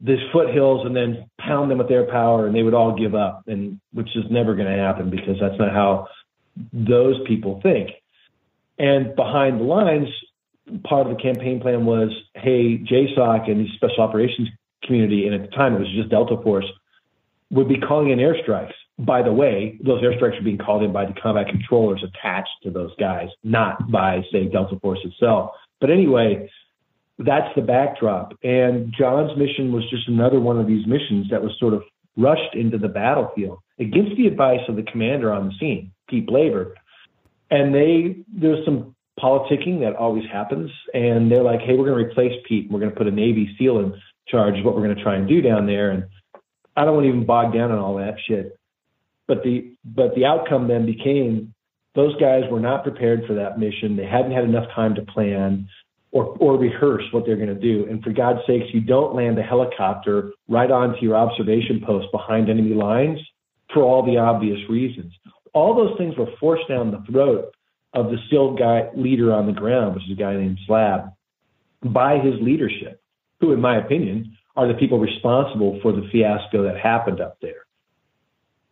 these 0.01 0.19
foothills 0.31 0.85
and 0.85 0.95
then 0.95 1.29
pound 1.39 1.69
them 1.69 1.79
with 1.79 1.89
their 1.89 2.05
power 2.05 2.47
and 2.47 2.55
they 2.55 2.63
would 2.63 2.73
all 2.73 2.95
give 2.95 3.15
up 3.15 3.43
and 3.47 3.79
which 3.93 4.15
is 4.15 4.25
never 4.29 4.55
going 4.55 4.67
to 4.67 4.77
happen 4.77 5.09
because 5.09 5.37
that's 5.39 5.57
not 5.59 5.71
how 5.71 6.07
those 6.73 7.15
people 7.27 7.59
think 7.61 7.89
and 8.77 9.15
behind 9.15 9.59
the 9.59 9.63
lines 9.63 10.07
part 10.83 11.07
of 11.07 11.15
the 11.15 11.21
campaign 11.21 11.59
plan 11.59 11.85
was 11.85 12.09
hey 12.35 12.77
jsoc 12.79 13.49
and 13.49 13.65
the 13.65 13.69
special 13.75 14.01
operations 14.01 14.49
community 14.83 15.25
and 15.25 15.35
at 15.35 15.49
the 15.49 15.55
time 15.55 15.75
it 15.75 15.79
was 15.79 15.91
just 15.95 16.09
delta 16.09 16.35
force 16.43 16.65
would 17.49 17.67
be 17.67 17.79
calling 17.79 18.09
in 18.09 18.19
airstrikes 18.19 18.73
by 18.99 19.21
the 19.21 19.31
way 19.31 19.79
those 19.83 20.01
airstrikes 20.03 20.39
are 20.39 20.43
being 20.43 20.57
called 20.57 20.83
in 20.83 20.91
by 20.91 21.05
the 21.05 21.13
combat 21.21 21.47
controllers 21.47 22.03
attached 22.03 22.49
to 22.63 22.69
those 22.69 22.91
guys 22.99 23.29
not 23.43 23.89
by 23.91 24.21
say 24.31 24.45
delta 24.47 24.77
force 24.79 24.99
itself 25.03 25.51
but 25.79 25.89
anyway 25.89 26.49
that's 27.19 27.53
the 27.55 27.61
backdrop. 27.61 28.33
And 28.43 28.93
John's 28.97 29.37
mission 29.37 29.71
was 29.71 29.89
just 29.89 30.07
another 30.07 30.39
one 30.39 30.59
of 30.59 30.67
these 30.67 30.85
missions 30.85 31.27
that 31.31 31.41
was 31.41 31.51
sort 31.59 31.73
of 31.73 31.83
rushed 32.15 32.55
into 32.55 32.77
the 32.77 32.87
battlefield 32.87 33.59
against 33.79 34.15
the 34.17 34.27
advice 34.27 34.61
of 34.67 34.75
the 34.75 34.83
commander 34.83 35.31
on 35.31 35.47
the 35.47 35.53
scene, 35.59 35.91
Pete 36.09 36.27
Blaber. 36.27 36.73
And 37.49 37.73
they 37.73 38.17
there's 38.27 38.63
some 38.65 38.95
politicking 39.19 39.79
that 39.79 39.95
always 39.95 40.25
happens, 40.31 40.69
and 40.93 41.31
they're 41.31 41.43
like, 41.43 41.61
"Hey, 41.61 41.75
we're 41.75 41.85
going 41.85 41.97
to 41.97 42.05
replace 42.05 42.33
Pete. 42.47 42.65
and 42.65 42.73
We're 42.73 42.79
going 42.79 42.91
to 42.91 42.97
put 42.97 43.07
a 43.07 43.11
Navy 43.11 43.55
SEAL 43.57 43.79
in 43.79 43.93
charge 44.27 44.59
of 44.59 44.65
what 44.65 44.75
we're 44.75 44.83
going 44.83 44.95
to 44.95 45.03
try 45.03 45.15
and 45.15 45.27
do 45.27 45.41
down 45.41 45.65
there." 45.65 45.91
And 45.91 46.05
I 46.75 46.85
don't 46.85 46.95
want 46.95 47.05
to 47.05 47.09
even 47.09 47.25
bog 47.25 47.53
down 47.53 47.71
on 47.71 47.79
all 47.79 47.95
that 47.97 48.15
shit. 48.27 48.57
But 49.27 49.43
the 49.43 49.73
but 49.83 50.15
the 50.15 50.25
outcome 50.25 50.67
then 50.67 50.85
became 50.85 51.53
those 51.95 52.15
guys 52.19 52.43
were 52.51 52.59
not 52.59 52.83
prepared 52.83 53.25
for 53.25 53.33
that 53.33 53.57
mission. 53.57 53.95
They 53.95 54.05
hadn't 54.05 54.31
had 54.31 54.43
enough 54.43 54.69
time 54.75 54.93
to 54.95 55.01
plan 55.01 55.67
or, 56.11 56.25
or 56.39 56.57
rehearse 56.57 57.03
what 57.11 57.25
they're 57.25 57.35
going 57.35 57.47
to 57.47 57.55
do. 57.55 57.87
And 57.89 58.03
for 58.03 58.11
God's 58.11 58.39
sakes, 58.47 58.67
you 58.71 58.81
don't 58.81 59.15
land 59.15 59.37
a 59.39 59.43
helicopter 59.43 60.31
right 60.47 60.69
onto 60.69 61.01
your 61.01 61.15
observation 61.15 61.81
post 61.85 62.07
behind 62.11 62.49
enemy 62.49 62.75
lines 62.75 63.19
for 63.73 63.81
all 63.83 64.05
the 64.05 64.17
obvious 64.17 64.59
reasons. 64.69 65.11
All 65.57 65.73
those 65.75 65.97
things 65.97 66.15
were 66.15 66.31
forced 66.39 66.67
down 66.69 66.91
the 66.91 67.03
throat 67.11 67.51
of 67.93 68.11
the 68.11 68.17
SEAL 68.29 68.57
guy 68.57 68.89
leader 68.95 69.33
on 69.33 69.47
the 69.47 69.53
ground, 69.53 69.95
which 69.95 70.03
is 70.05 70.11
a 70.11 70.21
guy 70.21 70.35
named 70.35 70.59
Slab, 70.67 71.13
by 71.83 72.19
his 72.19 72.35
leadership, 72.41 73.01
who, 73.39 73.53
in 73.53 73.59
my 73.59 73.77
opinion, 73.83 74.37
are 74.55 74.67
the 74.67 74.75
people 74.75 74.99
responsible 74.99 75.79
for 75.81 75.91
the 75.91 76.07
fiasco 76.11 76.63
that 76.63 76.77
happened 76.79 77.19
up 77.21 77.37
there. 77.41 77.65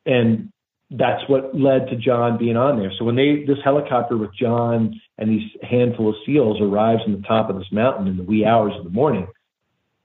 And 0.05 0.51
that's 0.91 1.27
what 1.27 1.57
led 1.57 1.87
to 1.89 1.95
John 1.95 2.37
being 2.37 2.55
on 2.55 2.77
there. 2.77 2.91
So 2.99 3.05
when 3.05 3.15
they 3.15 3.43
this 3.47 3.57
helicopter 3.63 4.15
with 4.15 4.29
John 4.39 5.01
and 5.17 5.27
these 5.27 5.49
handful 5.63 6.09
of 6.09 6.15
SEALs 6.23 6.61
arrives 6.61 7.01
on 7.07 7.13
the 7.13 7.27
top 7.27 7.49
of 7.49 7.55
this 7.55 7.71
mountain 7.71 8.07
in 8.07 8.17
the 8.17 8.23
wee 8.23 8.45
hours 8.45 8.73
of 8.77 8.83
the 8.83 8.91
morning, 8.91 9.27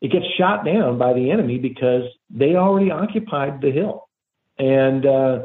it 0.01 0.11
gets 0.11 0.25
shot 0.39 0.65
down 0.65 0.97
by 0.97 1.13
the 1.13 1.31
enemy 1.31 1.59
because 1.59 2.05
they 2.31 2.55
already 2.57 2.91
occupied 2.91 3.61
the 3.61 3.71
hill. 3.71 4.09
and 4.59 5.05
uh, 5.05 5.41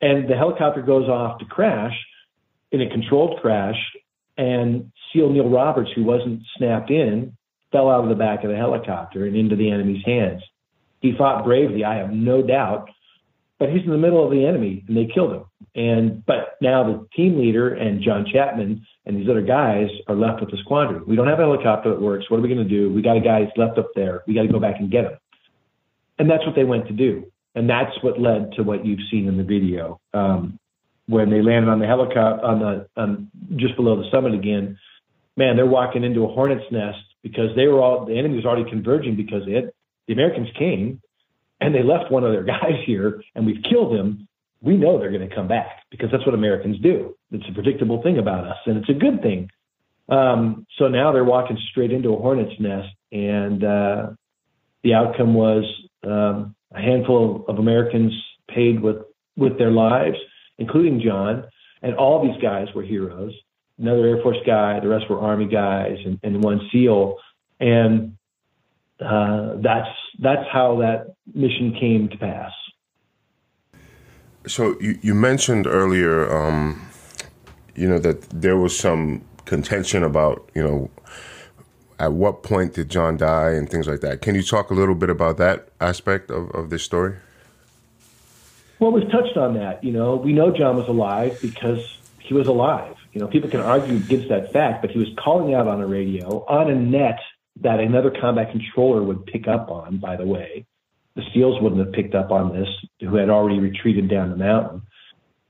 and 0.00 0.28
the 0.28 0.36
helicopter 0.36 0.82
goes 0.82 1.08
off 1.08 1.38
to 1.38 1.44
crash 1.44 1.94
in 2.72 2.80
a 2.82 2.90
controlled 2.90 3.40
crash, 3.40 3.76
and 4.36 4.90
SEAL 5.12 5.30
Neil 5.30 5.48
Roberts, 5.48 5.90
who 5.94 6.04
wasn't 6.04 6.42
snapped 6.56 6.90
in, 6.90 7.36
fell 7.72 7.90
out 7.90 8.04
of 8.04 8.08
the 8.08 8.14
back 8.14 8.44
of 8.44 8.50
the 8.50 8.56
helicopter 8.56 9.24
and 9.24 9.36
into 9.36 9.56
the 9.56 9.70
enemy's 9.70 10.04
hands. 10.04 10.42
He 11.00 11.14
fought 11.16 11.44
bravely, 11.44 11.84
I 11.84 11.96
have 11.96 12.10
no 12.10 12.42
doubt, 12.42 12.88
but 13.58 13.70
he's 13.70 13.84
in 13.84 13.90
the 13.90 13.98
middle 13.98 14.24
of 14.24 14.30
the 14.30 14.44
enemy 14.44 14.84
and 14.86 14.96
they 14.96 15.06
killed 15.12 15.32
him. 15.32 15.44
And 15.74 16.24
but 16.26 16.56
now 16.60 16.84
the 16.84 17.06
team 17.14 17.38
leader 17.38 17.74
and 17.74 18.02
John 18.02 18.26
Chapman 18.30 18.86
and 19.04 19.16
these 19.16 19.28
other 19.28 19.42
guys 19.42 19.88
are 20.08 20.14
left 20.14 20.40
with 20.40 20.50
the 20.50 20.58
squadron. 20.58 21.04
We 21.06 21.16
don't 21.16 21.28
have 21.28 21.38
a 21.38 21.42
helicopter 21.42 21.90
that 21.90 22.00
works. 22.00 22.30
What 22.30 22.38
are 22.38 22.42
we 22.42 22.48
going 22.48 22.66
to 22.66 22.68
do? 22.68 22.92
We 22.92 23.02
got 23.02 23.16
a 23.16 23.20
guy 23.20 23.44
who's 23.44 23.52
left 23.56 23.78
up 23.78 23.90
there. 23.94 24.22
We 24.26 24.34
got 24.34 24.42
to 24.42 24.52
go 24.52 24.60
back 24.60 24.76
and 24.78 24.90
get 24.90 25.04
him. 25.04 25.18
And 26.18 26.30
that's 26.30 26.44
what 26.46 26.54
they 26.54 26.64
went 26.64 26.86
to 26.88 26.92
do. 26.92 27.30
And 27.56 27.68
that's 27.68 27.92
what 28.02 28.20
led 28.20 28.52
to 28.52 28.62
what 28.62 28.84
you've 28.84 29.00
seen 29.10 29.26
in 29.26 29.38
the 29.38 29.42
video. 29.42 29.98
Um, 30.12 30.58
when 31.06 31.30
they 31.30 31.40
landed 31.40 31.70
on 31.70 31.78
the 31.80 31.86
helicopter 31.86 32.44
on 32.44 32.58
the 32.60 33.00
um, 33.00 33.30
just 33.56 33.76
below 33.76 33.96
the 33.96 34.10
summit 34.12 34.34
again, 34.34 34.78
man, 35.36 35.56
they're 35.56 35.66
walking 35.66 36.04
into 36.04 36.24
a 36.24 36.28
hornet's 36.28 36.70
nest 36.70 36.98
because 37.22 37.54
they 37.56 37.66
were 37.66 37.80
all 37.80 38.04
the 38.04 38.18
enemy 38.18 38.36
was 38.36 38.44
already 38.44 38.68
converging 38.68 39.16
because 39.16 39.44
the 39.46 40.12
Americans 40.12 40.48
came 40.58 41.00
and 41.60 41.74
they 41.74 41.82
left 41.82 42.10
one 42.10 42.24
of 42.24 42.32
their 42.32 42.44
guys 42.56 42.82
here 42.84 43.22
and 43.34 43.46
we've 43.46 43.62
killed 43.68 43.94
him, 43.94 44.28
we 44.60 44.76
know 44.76 44.98
they're 44.98 45.12
going 45.12 45.28
to 45.28 45.34
come 45.34 45.48
back 45.48 45.84
because 45.90 46.10
that's 46.10 46.26
what 46.26 46.34
Americans 46.34 46.78
do. 46.80 47.16
It's 47.30 47.44
a 47.48 47.54
predictable 47.54 48.02
thing 48.02 48.18
about 48.18 48.44
us 48.44 48.58
and 48.66 48.78
it's 48.78 48.88
a 48.88 48.94
good 48.94 49.22
thing. 49.22 49.50
Um, 50.08 50.66
so 50.78 50.88
now 50.88 51.12
they're 51.12 51.24
walking 51.24 51.58
straight 51.70 51.92
into 51.92 52.12
a 52.14 52.18
hornet's 52.18 52.58
nest 52.58 52.88
and 53.12 53.62
uh, 53.62 54.10
the 54.82 54.94
outcome 54.94 55.34
was 55.34 55.64
um, 56.04 56.55
a 56.72 56.80
handful 56.80 57.44
of 57.48 57.58
Americans 57.58 58.12
paid 58.48 58.80
with, 58.80 58.96
with 59.36 59.58
their 59.58 59.70
lives, 59.70 60.16
including 60.58 61.00
John, 61.00 61.44
and 61.82 61.94
all 61.94 62.22
these 62.22 62.40
guys 62.42 62.68
were 62.74 62.82
heroes. 62.82 63.32
Another 63.78 64.06
Air 64.06 64.22
Force 64.22 64.38
guy, 64.46 64.80
the 64.80 64.88
rest 64.88 65.04
were 65.10 65.20
Army 65.20 65.46
guys, 65.46 65.98
and, 66.04 66.18
and 66.22 66.42
one 66.42 66.60
SEAL. 66.72 67.18
And 67.60 68.16
uh, 69.00 69.56
that's 69.56 69.88
that's 70.18 70.48
how 70.50 70.78
that 70.80 71.14
mission 71.34 71.76
came 71.78 72.08
to 72.08 72.16
pass. 72.16 72.52
So 74.46 74.76
you, 74.80 74.98
you 75.02 75.14
mentioned 75.14 75.66
earlier, 75.66 76.34
um, 76.34 76.88
you 77.74 77.88
know, 77.88 77.98
that 77.98 78.22
there 78.30 78.56
was 78.56 78.78
some 78.78 79.22
contention 79.44 80.02
about, 80.02 80.48
you 80.54 80.62
know, 80.62 80.90
at 81.98 82.12
what 82.12 82.42
point 82.42 82.74
did 82.74 82.88
John 82.90 83.16
die 83.16 83.52
and 83.52 83.68
things 83.68 83.86
like 83.86 84.00
that. 84.00 84.20
Can 84.20 84.34
you 84.34 84.42
talk 84.42 84.70
a 84.70 84.74
little 84.74 84.94
bit 84.94 85.10
about 85.10 85.38
that 85.38 85.68
aspect 85.80 86.30
of, 86.30 86.50
of 86.50 86.70
this 86.70 86.82
story? 86.82 87.16
Well, 88.78 88.92
we've 88.92 89.10
touched 89.10 89.36
on 89.36 89.54
that. 89.54 89.82
You 89.82 89.92
know, 89.92 90.16
we 90.16 90.32
know 90.32 90.50
John 90.50 90.76
was 90.76 90.88
alive 90.88 91.38
because 91.40 91.98
he 92.18 92.34
was 92.34 92.46
alive. 92.46 92.94
You 93.12 93.20
know, 93.20 93.28
people 93.28 93.48
can 93.48 93.60
argue 93.60 93.96
against 93.96 94.28
that 94.28 94.52
fact, 94.52 94.82
but 94.82 94.90
he 94.90 94.98
was 94.98 95.08
calling 95.18 95.54
out 95.54 95.66
on 95.66 95.80
a 95.80 95.86
radio 95.86 96.44
on 96.46 96.70
a 96.70 96.74
net 96.74 97.18
that 97.62 97.80
another 97.80 98.10
combat 98.10 98.50
controller 98.50 99.02
would 99.02 99.24
pick 99.24 99.48
up 99.48 99.70
on, 99.70 99.96
by 99.96 100.16
the 100.16 100.26
way. 100.26 100.66
The 101.14 101.22
SEALs 101.32 101.62
wouldn't 101.62 101.80
have 101.80 101.94
picked 101.94 102.14
up 102.14 102.30
on 102.30 102.52
this, 102.52 102.68
who 103.00 103.16
had 103.16 103.30
already 103.30 103.58
retreated 103.58 104.10
down 104.10 104.28
the 104.28 104.36
mountain. 104.36 104.82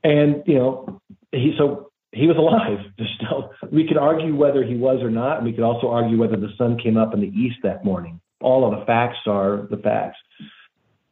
And, 0.01 0.43
you 0.45 0.55
know, 0.55 1.01
he, 1.33 1.53
so 1.57 1.86
he 2.11 2.27
was 2.27 2.37
alive. 2.37 2.79
Still, 3.15 3.51
we 3.71 3.87
could 3.87 3.97
argue 3.97 4.35
whether 4.35 4.63
he 4.63 4.75
was 4.75 5.01
or 5.01 5.09
not, 5.09 5.37
and 5.37 5.45
we 5.45 5.53
could 5.53 5.63
also 5.63 5.89
argue 5.89 6.17
whether 6.17 6.37
the 6.37 6.53
sun 6.57 6.77
came 6.77 6.97
up 6.97 7.13
in 7.13 7.21
the 7.21 7.27
east 7.27 7.57
that 7.63 7.83
morning. 7.83 8.19
All 8.41 8.71
of 8.71 8.79
the 8.79 8.85
facts 8.85 9.17
are 9.25 9.67
the 9.69 9.77
facts. 9.77 10.17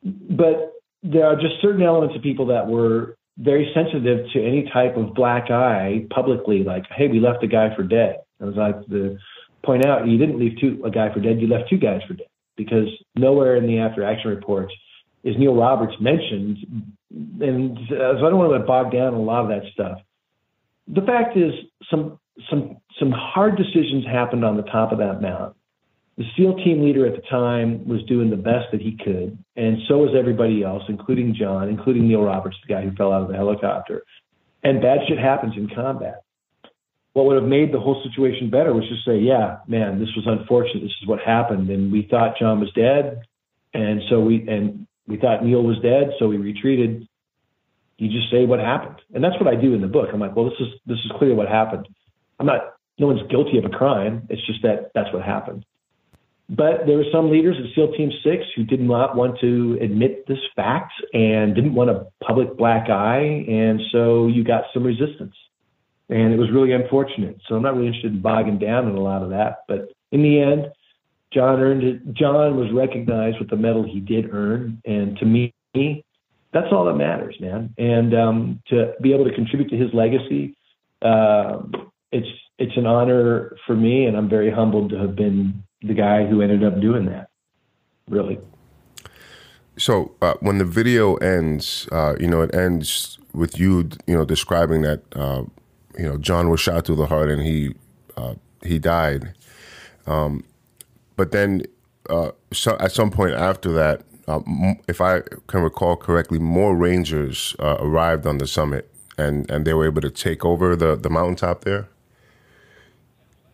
But 0.03 0.73
there 1.03 1.25
are 1.25 1.35
just 1.35 1.61
certain 1.61 1.81
elements 1.81 2.15
of 2.15 2.21
people 2.21 2.47
that 2.47 2.67
were 2.67 3.17
very 3.37 3.71
sensitive 3.73 4.27
to 4.33 4.45
any 4.45 4.69
type 4.71 4.95
of 4.95 5.13
black 5.13 5.51
eye 5.51 6.05
publicly, 6.13 6.63
like, 6.63 6.83
hey, 6.95 7.07
we 7.07 7.19
left 7.19 7.43
a 7.43 7.47
guy 7.47 7.75
for 7.75 7.83
dead. 7.83 8.21
I 8.41 8.45
was 8.45 8.55
like, 8.55 8.75
the 8.87 9.17
point 9.63 9.85
out 9.85 10.07
you 10.07 10.17
didn't 10.17 10.39
leave 10.39 10.57
two 10.59 10.81
a 10.85 10.91
guy 10.91 11.13
for 11.13 11.19
dead, 11.19 11.41
you 11.41 11.47
left 11.47 11.69
two 11.69 11.77
guys 11.77 12.01
for 12.07 12.13
dead 12.13 12.27
because 12.55 12.87
nowhere 13.15 13.55
in 13.55 13.67
the 13.67 13.79
after 13.79 14.03
action 14.03 14.29
reports 14.29 14.73
is 15.23 15.35
Neil 15.37 15.55
Roberts 15.55 15.95
mentioned, 15.99 16.57
and 17.41 17.77
so 17.89 17.95
I 17.95 18.29
don't 18.29 18.37
want 18.37 18.53
to 18.53 18.65
bogged 18.65 18.93
down 18.93 19.13
a 19.13 19.21
lot 19.21 19.41
of 19.43 19.49
that 19.49 19.63
stuff. 19.73 19.99
The 20.87 21.01
fact 21.01 21.37
is, 21.37 21.51
some 21.89 22.19
some 22.49 22.77
some 22.99 23.11
hard 23.11 23.57
decisions 23.57 24.05
happened 24.05 24.45
on 24.45 24.57
the 24.57 24.63
top 24.63 24.91
of 24.91 24.99
that 24.99 25.21
mountain. 25.21 25.53
The 26.17 26.25
SEAL 26.37 26.55
team 26.63 26.81
leader 26.81 27.05
at 27.05 27.15
the 27.15 27.27
time 27.29 27.85
was 27.87 28.01
doing 28.03 28.29
the 28.29 28.37
best 28.37 28.71
that 28.71 28.81
he 28.81 28.97
could, 29.03 29.37
and 29.55 29.77
so 29.87 29.97
was 29.97 30.15
everybody 30.17 30.63
else, 30.63 30.83
including 30.87 31.35
John, 31.37 31.67
including 31.67 32.07
Neil 32.07 32.23
Roberts, 32.23 32.55
the 32.65 32.73
guy 32.73 32.81
who 32.83 32.95
fell 32.95 33.11
out 33.11 33.23
of 33.23 33.27
the 33.27 33.35
helicopter. 33.35 34.03
And 34.63 34.81
bad 34.81 34.99
shit 35.07 35.19
happens 35.19 35.53
in 35.57 35.69
combat 35.69 36.25
what 37.15 37.25
would 37.27 37.37
have 37.37 37.49
made 37.49 37.73
the 37.73 37.79
whole 37.79 38.03
situation 38.03 38.49
better 38.49 38.73
was 38.73 38.83
just 38.89 39.05
say, 39.05 39.17
yeah, 39.17 39.59
man, 39.69 39.99
this 39.99 40.09
was 40.17 40.25
unfortunate. 40.27 40.81
This 40.81 40.91
is 41.01 41.07
what 41.07 41.19
happened. 41.21 41.69
And 41.69 41.89
we 41.89 42.05
thought 42.11 42.37
John 42.37 42.59
was 42.59 42.69
dead. 42.75 43.21
And 43.73 44.01
so 44.09 44.19
we, 44.19 44.45
and 44.49 44.85
we 45.07 45.15
thought 45.15 45.41
Neil 45.41 45.63
was 45.63 45.77
dead. 45.81 46.11
So 46.19 46.27
we 46.27 46.35
retreated. 46.35 47.07
You 47.97 48.09
just 48.09 48.29
say 48.31 48.45
what 48.45 48.59
happened. 48.59 49.01
And 49.13 49.23
that's 49.23 49.39
what 49.39 49.47
I 49.47 49.59
do 49.59 49.73
in 49.73 49.81
the 49.81 49.87
book. 49.87 50.09
I'm 50.13 50.19
like, 50.19 50.35
well, 50.35 50.45
this 50.45 50.59
is, 50.59 50.67
this 50.85 50.97
is 51.05 51.11
clearly 51.17 51.35
what 51.35 51.47
happened. 51.47 51.87
I'm 52.39 52.45
not, 52.45 52.75
no 52.99 53.07
one's 53.07 53.27
guilty 53.29 53.57
of 53.57 53.65
a 53.65 53.69
crime. 53.69 54.27
It's 54.29 54.45
just 54.45 54.61
that 54.63 54.91
that's 54.93 55.11
what 55.13 55.23
happened. 55.23 55.65
But 56.47 56.85
there 56.85 56.97
were 56.97 57.09
some 57.11 57.31
leaders 57.31 57.55
at 57.57 57.73
SEAL 57.73 57.93
Team 57.93 58.11
6 58.23 58.43
who 58.55 58.63
did 58.63 58.79
not 58.79 59.15
want 59.15 59.39
to 59.39 59.79
admit 59.81 60.27
this 60.27 60.37
fact 60.55 60.93
and 61.13 61.55
didn't 61.55 61.73
want 61.73 61.89
a 61.89 62.07
public 62.23 62.55
black 62.55 62.89
eye. 62.89 63.45
And 63.47 63.81
so 63.91 64.27
you 64.27 64.43
got 64.43 64.65
some 64.73 64.83
resistance 64.83 65.33
and 66.09 66.33
it 66.33 66.37
was 66.37 66.51
really 66.51 66.71
unfortunate. 66.71 67.37
So 67.47 67.55
I'm 67.55 67.63
not 67.63 67.73
really 67.75 67.87
interested 67.87 68.13
in 68.13 68.21
bogging 68.21 68.59
down 68.59 68.87
in 68.87 68.95
a 68.95 69.01
lot 69.01 69.23
of 69.23 69.29
that. 69.29 69.63
But 69.67 69.91
in 70.11 70.21
the 70.21 70.39
end, 70.39 70.71
John 71.33 71.59
earned 71.59 71.83
it. 71.83 72.13
John 72.13 72.57
was 72.57 72.71
recognized 72.71 73.39
with 73.39 73.49
the 73.49 73.57
medal 73.57 73.83
he 73.83 73.99
did 73.99 74.33
earn, 74.33 74.81
and 74.85 75.17
to 75.17 75.25
me, 75.25 75.53
that's 76.55 76.71
all 76.71 76.85
that 76.85 76.95
matters, 76.95 77.35
man. 77.41 77.73
And 77.77 78.15
um, 78.15 78.61
to 78.67 78.93
be 79.01 79.13
able 79.13 79.25
to 79.25 79.35
contribute 79.35 79.69
to 79.71 79.77
his 79.77 79.93
legacy, 79.93 80.55
uh, 81.01 81.63
it's 82.13 82.27
it's 82.57 82.77
an 82.77 82.85
honor 82.85 83.57
for 83.67 83.75
me, 83.75 84.05
and 84.05 84.15
I'm 84.15 84.29
very 84.29 84.49
humbled 84.49 84.89
to 84.91 84.97
have 84.97 85.17
been 85.17 85.63
the 85.81 85.93
guy 85.93 86.25
who 86.25 86.41
ended 86.41 86.63
up 86.63 86.79
doing 86.79 87.07
that. 87.07 87.27
Really. 88.07 88.39
So 89.77 90.15
uh, 90.21 90.35
when 90.39 90.57
the 90.57 90.63
video 90.63 91.15
ends, 91.15 91.89
uh, 91.91 92.15
you 92.21 92.27
know, 92.27 92.41
it 92.41 92.55
ends 92.55 93.19
with 93.33 93.59
you, 93.59 93.89
you 94.07 94.15
know, 94.15 94.23
describing 94.23 94.81
that 94.83 95.01
uh, 95.13 95.43
you 95.97 96.05
know, 96.05 96.17
John 96.17 96.49
was 96.49 96.61
shot 96.61 96.85
through 96.85 96.95
the 96.95 97.07
heart 97.07 97.29
and 97.29 97.41
he 97.41 97.75
uh, 98.15 98.35
he 98.63 98.79
died. 98.79 99.33
Um, 100.07 100.45
but 101.17 101.33
then, 101.33 101.63
so 102.53 102.77
at 102.79 102.93
some 102.93 103.11
point 103.11 103.33
after 103.33 103.73
that, 103.73 104.03
uh, 104.27 104.41
if 104.87 105.01
I 105.01 105.21
can 105.47 105.61
recall 105.61 105.95
correctly, 105.95 106.39
more 106.39 106.75
Rangers 106.75 107.55
uh, 107.59 107.77
arrived 107.79 108.25
on 108.25 108.37
the 108.37 108.47
summit 108.47 108.89
and, 109.17 109.49
and 109.49 109.65
they 109.65 109.73
were 109.73 109.85
able 109.85 110.01
to 110.01 110.09
take 110.09 110.43
over 110.43 110.75
the, 110.75 110.95
the 110.95 111.09
mountaintop 111.09 111.63
there. 111.63 111.87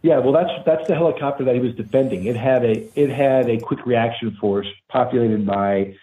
Yeah, 0.03 0.17
well, 0.17 0.33
that's 0.33 0.49
that's 0.65 0.87
the 0.87 0.95
helicopter 0.95 1.43
that 1.43 1.53
he 1.53 1.61
was 1.61 1.75
defending. 1.75 2.25
It 2.25 2.35
had 2.35 2.65
a 2.65 2.99
it 2.99 3.11
had 3.11 3.47
a 3.47 3.59
quick 3.59 3.85
reaction 3.85 4.35
force 4.41 4.65
populated 4.89 5.45
by 5.45 5.95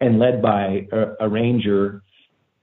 and 0.00 0.18
led 0.18 0.42
by 0.42 0.88
a, 0.90 1.12
a 1.20 1.28
ranger 1.28 2.02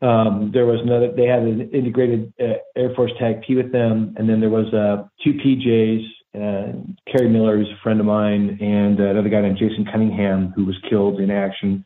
um, 0.01 0.49
there 0.51 0.65
was 0.65 0.79
another. 0.81 1.11
They 1.11 1.27
had 1.27 1.43
an 1.43 1.69
integrated 1.69 2.33
uh, 2.39 2.53
Air 2.75 2.93
Force 2.95 3.11
TACP 3.19 3.55
with 3.55 3.71
them, 3.71 4.15
and 4.17 4.27
then 4.27 4.39
there 4.39 4.49
was 4.49 4.73
uh, 4.73 5.07
two 5.23 5.33
PJs. 5.33 6.05
Uh, 6.33 6.73
Keary 7.11 7.29
Miller, 7.29 7.57
who's 7.57 7.69
a 7.69 7.81
friend 7.83 7.99
of 7.99 8.05
mine, 8.05 8.57
and 8.61 8.99
uh, 8.99 9.03
another 9.03 9.29
guy 9.29 9.41
named 9.41 9.57
Jason 9.57 9.85
Cunningham, 9.85 10.53
who 10.55 10.65
was 10.65 10.75
killed 10.89 11.19
in 11.19 11.29
action, 11.29 11.83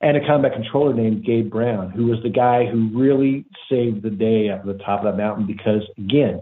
and 0.00 0.16
a 0.16 0.24
combat 0.24 0.52
controller 0.52 0.94
named 0.94 1.24
Gabe 1.24 1.50
Brown, 1.50 1.90
who 1.90 2.06
was 2.06 2.22
the 2.22 2.30
guy 2.30 2.66
who 2.66 2.90
really 2.94 3.44
saved 3.68 4.02
the 4.02 4.10
day 4.10 4.50
up 4.50 4.60
at 4.60 4.66
the 4.66 4.84
top 4.84 5.00
of 5.00 5.06
that 5.06 5.16
mountain 5.16 5.46
because, 5.46 5.82
again, 5.98 6.40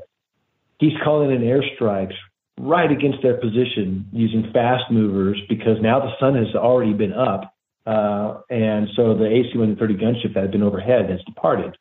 he's 0.79 0.93
calling 1.03 1.31
in 1.31 1.41
airstrikes 1.41 2.15
right 2.59 2.91
against 2.91 3.23
their 3.23 3.39
position 3.39 4.07
using 4.13 4.51
fast 4.53 4.91
movers 4.91 5.41
because 5.49 5.81
now 5.81 6.01
the 6.01 6.13
sun 6.21 6.35
has 6.35 6.55
already 6.55 6.93
been 6.93 7.15
up 7.15 7.57
uh, 7.87 8.41
and 8.51 8.89
so 8.97 9.15
the 9.15 9.27
AC-130 9.27 9.79
gunship 9.79 10.35
that 10.35 10.43
had 10.43 10.51
been 10.51 10.65
overhead 10.65 11.09
has 11.09 11.21
departed, 11.25 11.77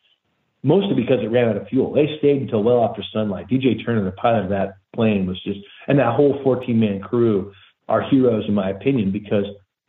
mostly 0.66 0.96
because 0.96 1.20
it 1.24 1.28
ran 1.28 1.50
out 1.50 1.58
of 1.58 1.68
fuel. 1.68 1.94
They 1.94 2.08
stayed 2.18 2.42
until 2.42 2.64
well 2.64 2.84
after 2.84 3.04
sunlight. 3.14 3.48
DJ 3.48 3.86
Turner, 3.86 4.04
the 4.04 4.12
pilot 4.12 4.46
of 4.46 4.50
that 4.50 4.78
plane, 4.94 5.26
was 5.28 5.42
just, 5.44 5.60
and 5.88 6.00
that 6.00 6.16
whole 6.16 6.44
14-man 6.44 7.02
crew 7.02 7.54
are 7.88 8.02
heroes 8.02 8.46
in 8.48 8.54
my 8.54 8.70
opinion 8.70 9.12
because 9.12 9.46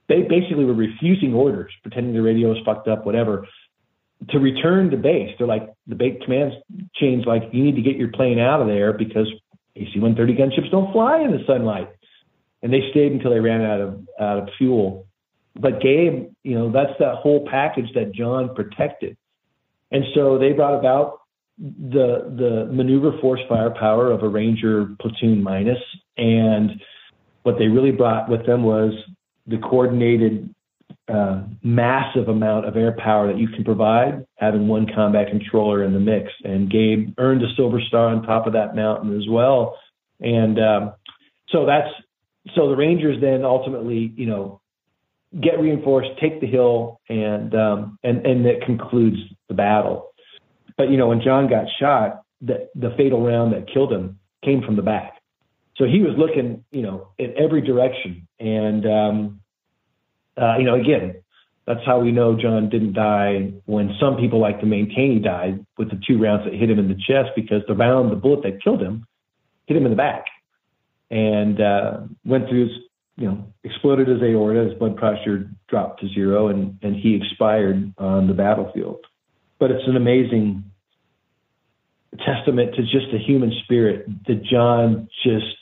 they 0.08 0.22
basically 0.22 0.64
were 0.64 0.74
refusing 0.74 1.34
orders, 1.34 1.72
pretending 1.82 2.14
the 2.14 2.22
radio 2.22 2.50
was 2.50 2.58
fucked 2.64 2.88
up, 2.88 3.06
whatever, 3.06 3.46
to 4.30 4.38
return 4.38 4.90
to 4.90 4.96
base. 4.96 5.34
They're 5.38 5.46
like 5.46 5.72
the 5.86 5.94
base 5.94 6.20
commands 6.22 6.54
chains, 6.94 7.24
like 7.26 7.42
you 7.52 7.64
need 7.64 7.76
to 7.76 7.82
get 7.82 7.96
your 7.96 8.08
plane 8.08 8.38
out 8.38 8.60
of 8.60 8.68
there 8.68 8.92
because 8.92 9.26
AC-130 9.74 10.38
gunships 10.38 10.70
don't 10.70 10.92
fly 10.92 11.22
in 11.22 11.32
the 11.32 11.42
sunlight. 11.46 11.88
And 12.62 12.72
they 12.72 12.80
stayed 12.90 13.12
until 13.12 13.30
they 13.30 13.40
ran 13.40 13.62
out 13.62 13.80
of 13.80 14.00
out 14.18 14.38
of 14.38 14.48
fuel 14.56 15.06
but 15.58 15.80
Gabe, 15.80 16.30
you 16.42 16.58
know, 16.58 16.70
that's 16.70 16.98
that 16.98 17.16
whole 17.16 17.46
package 17.50 17.92
that 17.94 18.12
John 18.12 18.54
protected. 18.54 19.16
And 19.90 20.04
so 20.14 20.38
they 20.38 20.52
brought 20.52 20.78
about 20.78 21.20
the 21.58 22.34
the 22.36 22.72
maneuver 22.72 23.12
force 23.20 23.40
firepower 23.48 24.10
of 24.10 24.22
a 24.22 24.28
Ranger 24.28 24.94
platoon 25.00 25.42
minus, 25.42 25.78
and 26.16 26.72
what 27.44 27.56
they 27.58 27.66
really 27.68 27.92
brought 27.92 28.28
with 28.28 28.44
them 28.46 28.62
was 28.62 28.92
the 29.46 29.58
coordinated 29.58 30.52
uh, 31.08 31.42
massive 31.62 32.28
amount 32.28 32.66
of 32.66 32.76
air 32.76 32.96
power 32.98 33.28
that 33.28 33.38
you 33.38 33.48
can 33.48 33.64
provide 33.64 34.26
having 34.34 34.66
one 34.66 34.86
combat 34.92 35.28
controller 35.28 35.84
in 35.84 35.92
the 35.92 36.00
mix. 36.00 36.32
And 36.42 36.70
Gabe 36.70 37.14
earned 37.18 37.42
a 37.42 37.54
silver 37.56 37.80
star 37.80 38.08
on 38.08 38.22
top 38.22 38.46
of 38.46 38.52
that 38.54 38.74
mountain 38.74 39.16
as 39.16 39.28
well. 39.28 39.78
And 40.20 40.58
um, 40.58 40.92
so 41.50 41.64
that's 41.64 41.88
so 42.54 42.68
the 42.68 42.76
Rangers 42.76 43.20
then 43.20 43.44
ultimately, 43.44 44.12
you 44.16 44.26
know, 44.26 44.60
get 45.40 45.60
reinforced, 45.60 46.10
take 46.20 46.40
the 46.40 46.46
hill, 46.46 47.00
and 47.08 47.54
um, 47.54 47.98
and 48.02 48.26
and 48.26 48.46
it 48.46 48.64
concludes 48.64 49.16
the 49.48 49.54
battle. 49.54 50.12
But 50.76 50.90
you 50.90 50.96
know, 50.96 51.08
when 51.08 51.22
John 51.22 51.48
got 51.48 51.66
shot, 51.80 52.22
the 52.40 52.68
the 52.74 52.90
fatal 52.96 53.24
round 53.24 53.52
that 53.52 53.72
killed 53.72 53.92
him 53.92 54.18
came 54.44 54.62
from 54.62 54.76
the 54.76 54.82
back. 54.82 55.14
So 55.76 55.84
he 55.84 56.00
was 56.00 56.14
looking, 56.16 56.64
you 56.70 56.82
know, 56.82 57.08
in 57.18 57.34
every 57.36 57.60
direction, 57.60 58.26
and 58.40 58.86
um, 58.86 59.40
uh, 60.40 60.56
you 60.58 60.64
know, 60.64 60.74
again, 60.74 61.16
that's 61.66 61.84
how 61.84 61.98
we 61.98 62.12
know 62.12 62.36
John 62.40 62.68
didn't 62.68 62.92
die 62.92 63.52
when 63.66 63.96
some 64.00 64.16
people 64.16 64.40
like 64.40 64.60
to 64.60 64.66
maintain 64.66 65.12
he 65.12 65.18
died 65.18 65.66
with 65.76 65.90
the 65.90 66.00
two 66.06 66.18
rounds 66.18 66.44
that 66.44 66.54
hit 66.54 66.70
him 66.70 66.78
in 66.78 66.88
the 66.88 66.94
chest 66.94 67.30
because 67.34 67.62
the 67.66 67.74
round, 67.74 68.12
the 68.12 68.16
bullet 68.16 68.42
that 68.44 68.62
killed 68.62 68.80
him, 68.80 69.04
hit 69.66 69.76
him 69.76 69.84
in 69.84 69.90
the 69.90 69.96
back 69.96 70.26
and 71.10 71.60
uh, 71.60 72.00
went 72.24 72.48
through 72.48 72.68
his, 72.68 72.76
you 73.16 73.26
know, 73.26 73.52
exploded 73.64 74.06
his 74.06 74.22
aorta, 74.22 74.68
his 74.68 74.78
blood 74.78 74.96
pressure 74.96 75.50
dropped 75.68 76.00
to 76.00 76.08
zero, 76.08 76.48
and, 76.48 76.78
and 76.82 76.94
he 76.94 77.14
expired 77.14 77.92
on 77.98 78.28
the 78.28 78.34
battlefield. 78.34 79.04
But 79.58 79.70
it's 79.70 79.86
an 79.86 79.96
amazing 79.96 80.64
testament 82.24 82.74
to 82.74 82.82
just 82.82 83.10
the 83.12 83.18
human 83.18 83.52
spirit 83.64 84.06
that 84.26 84.42
John 84.44 85.08
just 85.24 85.56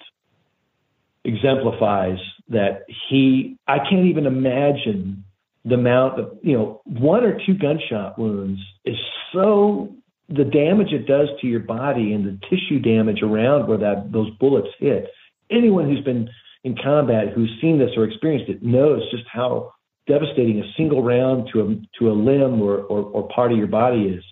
exemplifies 1.25 2.19
that 2.49 2.85
he 3.09 3.57
I 3.66 3.79
can't 3.79 4.07
even 4.07 4.27
imagine 4.27 5.25
the 5.65 5.75
amount 5.75 6.21
of 6.21 6.39
you 6.43 6.57
know 6.57 6.83
one 6.85 7.25
or 7.25 7.39
two 7.45 7.55
gunshot 7.55 8.19
wounds 8.19 8.61
is 8.85 8.97
so 9.33 9.95
the 10.29 10.45
damage 10.45 10.93
it 10.93 11.07
does 11.07 11.29
to 11.41 11.47
your 11.47 11.61
body 11.61 12.12
and 12.12 12.25
the 12.25 12.39
tissue 12.49 12.79
damage 12.79 13.23
around 13.23 13.66
where 13.66 13.79
that 13.79 14.11
those 14.12 14.31
bullets 14.39 14.69
hit. 14.79 15.09
Anyone 15.51 15.89
who's 15.89 16.05
been 16.05 16.29
in 16.65 16.77
combat 16.83 17.33
who's 17.35 17.51
seen 17.61 17.79
this 17.79 17.91
or 17.97 18.05
experienced 18.05 18.51
it 18.51 18.62
knows 18.62 19.03
just 19.11 19.25
how 19.31 19.74
devastating 20.06 20.60
a 20.60 20.72
single 20.76 21.02
round 21.02 21.48
to 21.52 21.60
a 21.60 21.98
to 21.98 22.10
a 22.10 22.14
limb 22.14 22.60
or, 22.60 22.78
or, 22.78 23.02
or 23.02 23.28
part 23.28 23.52
of 23.52 23.59
your 23.59 23.66
body 23.66 24.02
is 24.02 24.24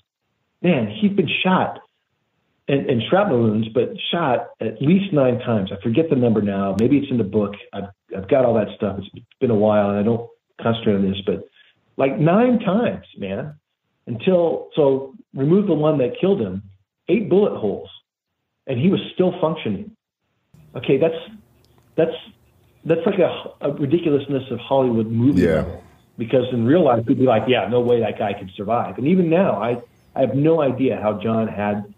man 0.63 0.95
he's 1.01 1.13
been 1.13 1.31
shot 1.43 1.79
and, 2.69 2.89
and 2.89 3.03
shrapnel 3.09 3.39
wounds, 3.39 3.69
but 3.75 3.91
shot 4.11 4.51
at 4.61 4.81
least 4.81 5.13
nine 5.13 5.39
times. 5.41 5.71
I 5.73 5.83
forget 5.83 6.09
the 6.11 6.17
number 6.17 6.41
now. 6.41 6.77
Maybe 6.79 6.99
it's 6.99 7.11
in 7.11 7.19
the 7.19 7.25
book. 7.25 7.55
I've, 7.73 7.91
I've 8.17 8.29
got 8.29 8.45
all 8.45 8.55
that 8.55 8.69
stuff. 8.77 8.99
It's 8.99 9.25
been 9.41 9.51
a 9.51 9.55
while, 9.55 9.91
and 9.91 9.99
I 9.99 10.03
don't 10.03 10.29
concentrate 10.61 10.95
on 10.95 11.11
this, 11.11 11.21
but 11.27 11.45
like 11.97 12.19
nine 12.19 12.61
times, 12.61 13.05
man. 13.19 13.57
Until 14.07 14.69
so, 14.75 15.15
remove 15.33 15.69
the 15.69 15.75
one 15.75 15.99
that 15.99 16.19
killed 16.21 16.41
him, 16.41 16.63
eight 17.09 17.29
bullet 17.31 17.57
holes, 17.57 17.89
and 18.67 18.79
he 18.79 18.89
was 18.89 19.01
still 19.15 19.33
functioning. 19.41 19.97
Okay, 20.75 20.99
that's 20.99 21.15
that's 21.97 22.17
that's 22.85 23.05
like 23.07 23.19
a, 23.19 23.53
a 23.61 23.73
ridiculousness 23.73 24.51
of 24.51 24.59
Hollywood 24.59 25.07
movie. 25.07 25.43
Yeah. 25.43 25.65
Because 26.19 26.53
in 26.53 26.67
real 26.67 26.85
life, 26.85 27.07
people 27.07 27.23
be 27.23 27.25
like, 27.25 27.45
yeah, 27.49 27.69
no 27.69 27.81
way 27.81 28.01
that 28.01 28.19
guy 28.19 28.35
could 28.35 28.51
survive. 28.57 28.99
And 28.99 29.09
even 29.09 29.31
now, 29.31 29.61
I 29.63 29.83
I 30.15 30.21
have 30.21 30.35
no 30.35 30.61
idea 30.61 31.01
how 31.01 31.21
John 31.21 31.49
had 31.49 31.95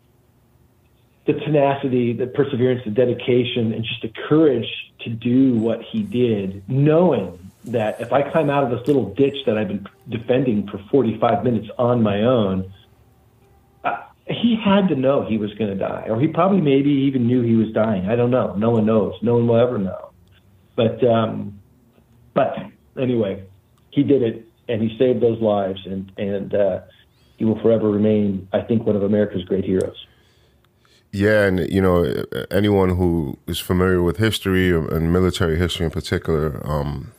the 1.27 1.32
tenacity, 1.32 2.12
the 2.12 2.27
perseverance, 2.27 2.82
the 2.85 2.90
dedication, 2.90 3.73
and 3.73 3.85
just 3.85 4.02
the 4.02 4.12
courage 4.28 4.69
to 5.01 5.11
do 5.11 5.55
what 5.55 5.82
he 5.82 6.02
did, 6.02 6.69
knowing 6.69 7.51
that 7.65 8.01
if 8.01 8.12
I 8.12 8.31
climb 8.31 8.51
out 8.51 8.65
of 8.65 8.70
this 8.70 8.86
little 8.86 9.15
ditch 9.15 9.36
that 9.47 9.56
I've 9.56 9.69
been 9.69 9.86
defending 10.09 10.69
for 10.69 10.78
45 10.90 11.44
minutes 11.44 11.69
on 11.78 12.02
my 12.02 12.23
own, 12.23 12.73
uh, 13.85 14.02
he 14.28 14.56
had 14.62 14.89
to 14.89 14.97
know 14.97 15.24
he 15.24 15.39
was 15.39 15.52
going 15.55 15.70
to 15.70 15.77
die, 15.77 16.05
or 16.09 16.20
he 16.20 16.28
probably 16.28 16.61
maybe 16.61 16.90
even 16.90 17.27
knew 17.27 17.43
he 17.43 17.56
was 17.56 17.73
dying. 17.73 18.09
I 18.09 18.16
don't 18.16 18.31
know. 18.31 18.55
No 18.55 18.70
one 18.70 18.85
knows. 18.85 19.15
No 19.23 19.35
one 19.35 19.47
will 19.47 19.56
ever 19.56 19.78
know. 19.78 20.11
But 20.76 21.05
um, 21.05 21.60
but 22.34 22.55
anyway, 23.01 23.44
he 23.90 24.02
did 24.02 24.22
it, 24.22 24.46
and 24.68 24.82
he 24.82 24.96
saved 24.98 25.20
those 25.20 25.40
lives, 25.40 25.80
and 25.86 26.10
and 26.16 26.55
uh, 26.55 26.80
he 27.36 27.44
will 27.44 27.60
forever 27.60 27.90
remain, 27.90 28.48
I 28.52 28.60
think, 28.60 28.86
one 28.86 28.96
of 28.96 29.02
America's 29.02 29.44
great 29.44 29.64
heroes. 29.64 30.06
Yeah, 31.12 31.44
and 31.44 31.60
you 31.70 31.80
know, 31.80 32.24
anyone 32.51 32.96
who 32.96 33.38
is 33.46 33.60
familiar 33.60 34.02
with 34.02 34.16
history 34.16 34.76
and 34.76 35.12
military 35.12 35.56
history 35.56 35.84
in 35.86 35.92
particular, 35.92 36.60
um, 36.68 37.12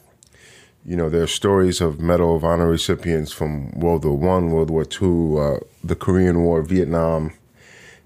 you 0.85 0.97
know, 0.97 1.09
there 1.09 1.23
are 1.23 1.27
stories 1.27 1.79
of 1.79 1.99
Medal 2.01 2.35
of 2.35 2.43
Honor 2.43 2.69
recipients 2.69 3.31
from 3.31 3.71
World 3.71 4.03
War 4.03 4.17
One, 4.17 4.49
World 4.51 4.69
War 4.69 4.83
Two, 4.83 5.39
uh, 5.39 5.59
the 5.81 5.95
Korean 5.95 6.43
War, 6.43 6.61
Vietnam, 6.61 7.33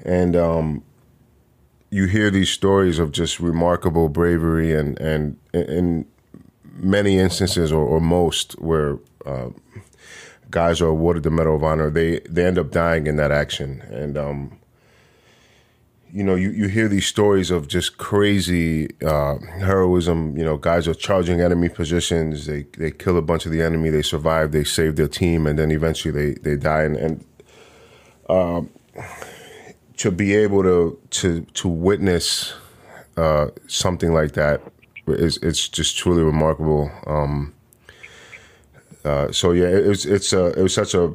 and 0.06 0.36
um, 0.36 0.84
you 1.90 2.06
hear 2.06 2.30
these 2.30 2.50
stories 2.50 3.00
of 3.00 3.12
just 3.12 3.40
remarkable 3.40 4.10
bravery 4.10 4.74
and 4.74 5.00
and 5.00 5.38
in 5.54 6.06
many 6.64 7.18
instances 7.18 7.72
or, 7.72 7.84
or 7.84 8.00
most 8.00 8.54
where 8.60 8.98
uh, 9.26 9.50
guys 10.50 10.82
are 10.82 10.88
awarded 10.88 11.24
the 11.24 11.32
Medal 11.32 11.56
of 11.56 11.64
Honor, 11.64 11.90
they 11.90 12.20
they 12.30 12.46
end 12.46 12.58
up 12.58 12.72
dying 12.72 13.08
in 13.08 13.16
that 13.18 13.32
action, 13.32 13.82
and 13.90 14.18
um, 14.18 14.60
you 16.12 16.24
know, 16.24 16.36
you, 16.36 16.50
you 16.50 16.68
hear 16.68 16.88
these 16.88 17.06
stories 17.06 17.52
of 17.52 17.68
just 17.68 17.98
crazy 17.98 18.90
uh, 19.06 19.38
heroism. 19.60 20.36
You 20.38 20.44
know, 20.44 20.58
guys 20.58 20.88
are 20.88 20.94
charging 20.94 21.42
enemy 21.42 21.70
positions. 21.70 22.46
They 22.46 22.64
they 22.78 22.92
kill 22.92 23.18
a 23.18 23.22
bunch 23.22 23.46
of 23.46 23.52
the 23.52 23.62
enemy. 23.62 23.90
They 23.90 24.02
survive. 24.02 24.52
They 24.52 24.64
save 24.64 24.96
their 24.96 25.08
team, 25.08 25.46
and 25.46 25.60
then 25.60 25.72
eventually 25.72 26.12
they 26.12 26.40
they 26.42 26.56
die. 26.56 26.84
And, 26.84 26.98
and 26.98 27.26
um, 28.30 28.70
to 30.00 30.12
be 30.12 30.34
able 30.36 30.64
to 30.64 30.98
to 31.12 31.42
to 31.54 31.68
witness 31.68 32.54
uh, 33.18 33.48
something 33.68 34.14
like 34.14 34.32
that 34.32 34.62
is 35.08 35.38
it's 35.38 35.68
just 35.68 35.98
truly 35.98 36.24
remarkable. 36.24 36.90
Um, 37.06 37.54
uh, 39.04 39.32
so 39.32 39.52
yeah, 39.52 39.68
it 39.68 39.88
was 39.88 40.06
it's 40.06 40.34
a, 40.34 40.48
it 40.58 40.64
was 40.64 40.74
such 40.74 40.94
a 40.94 41.14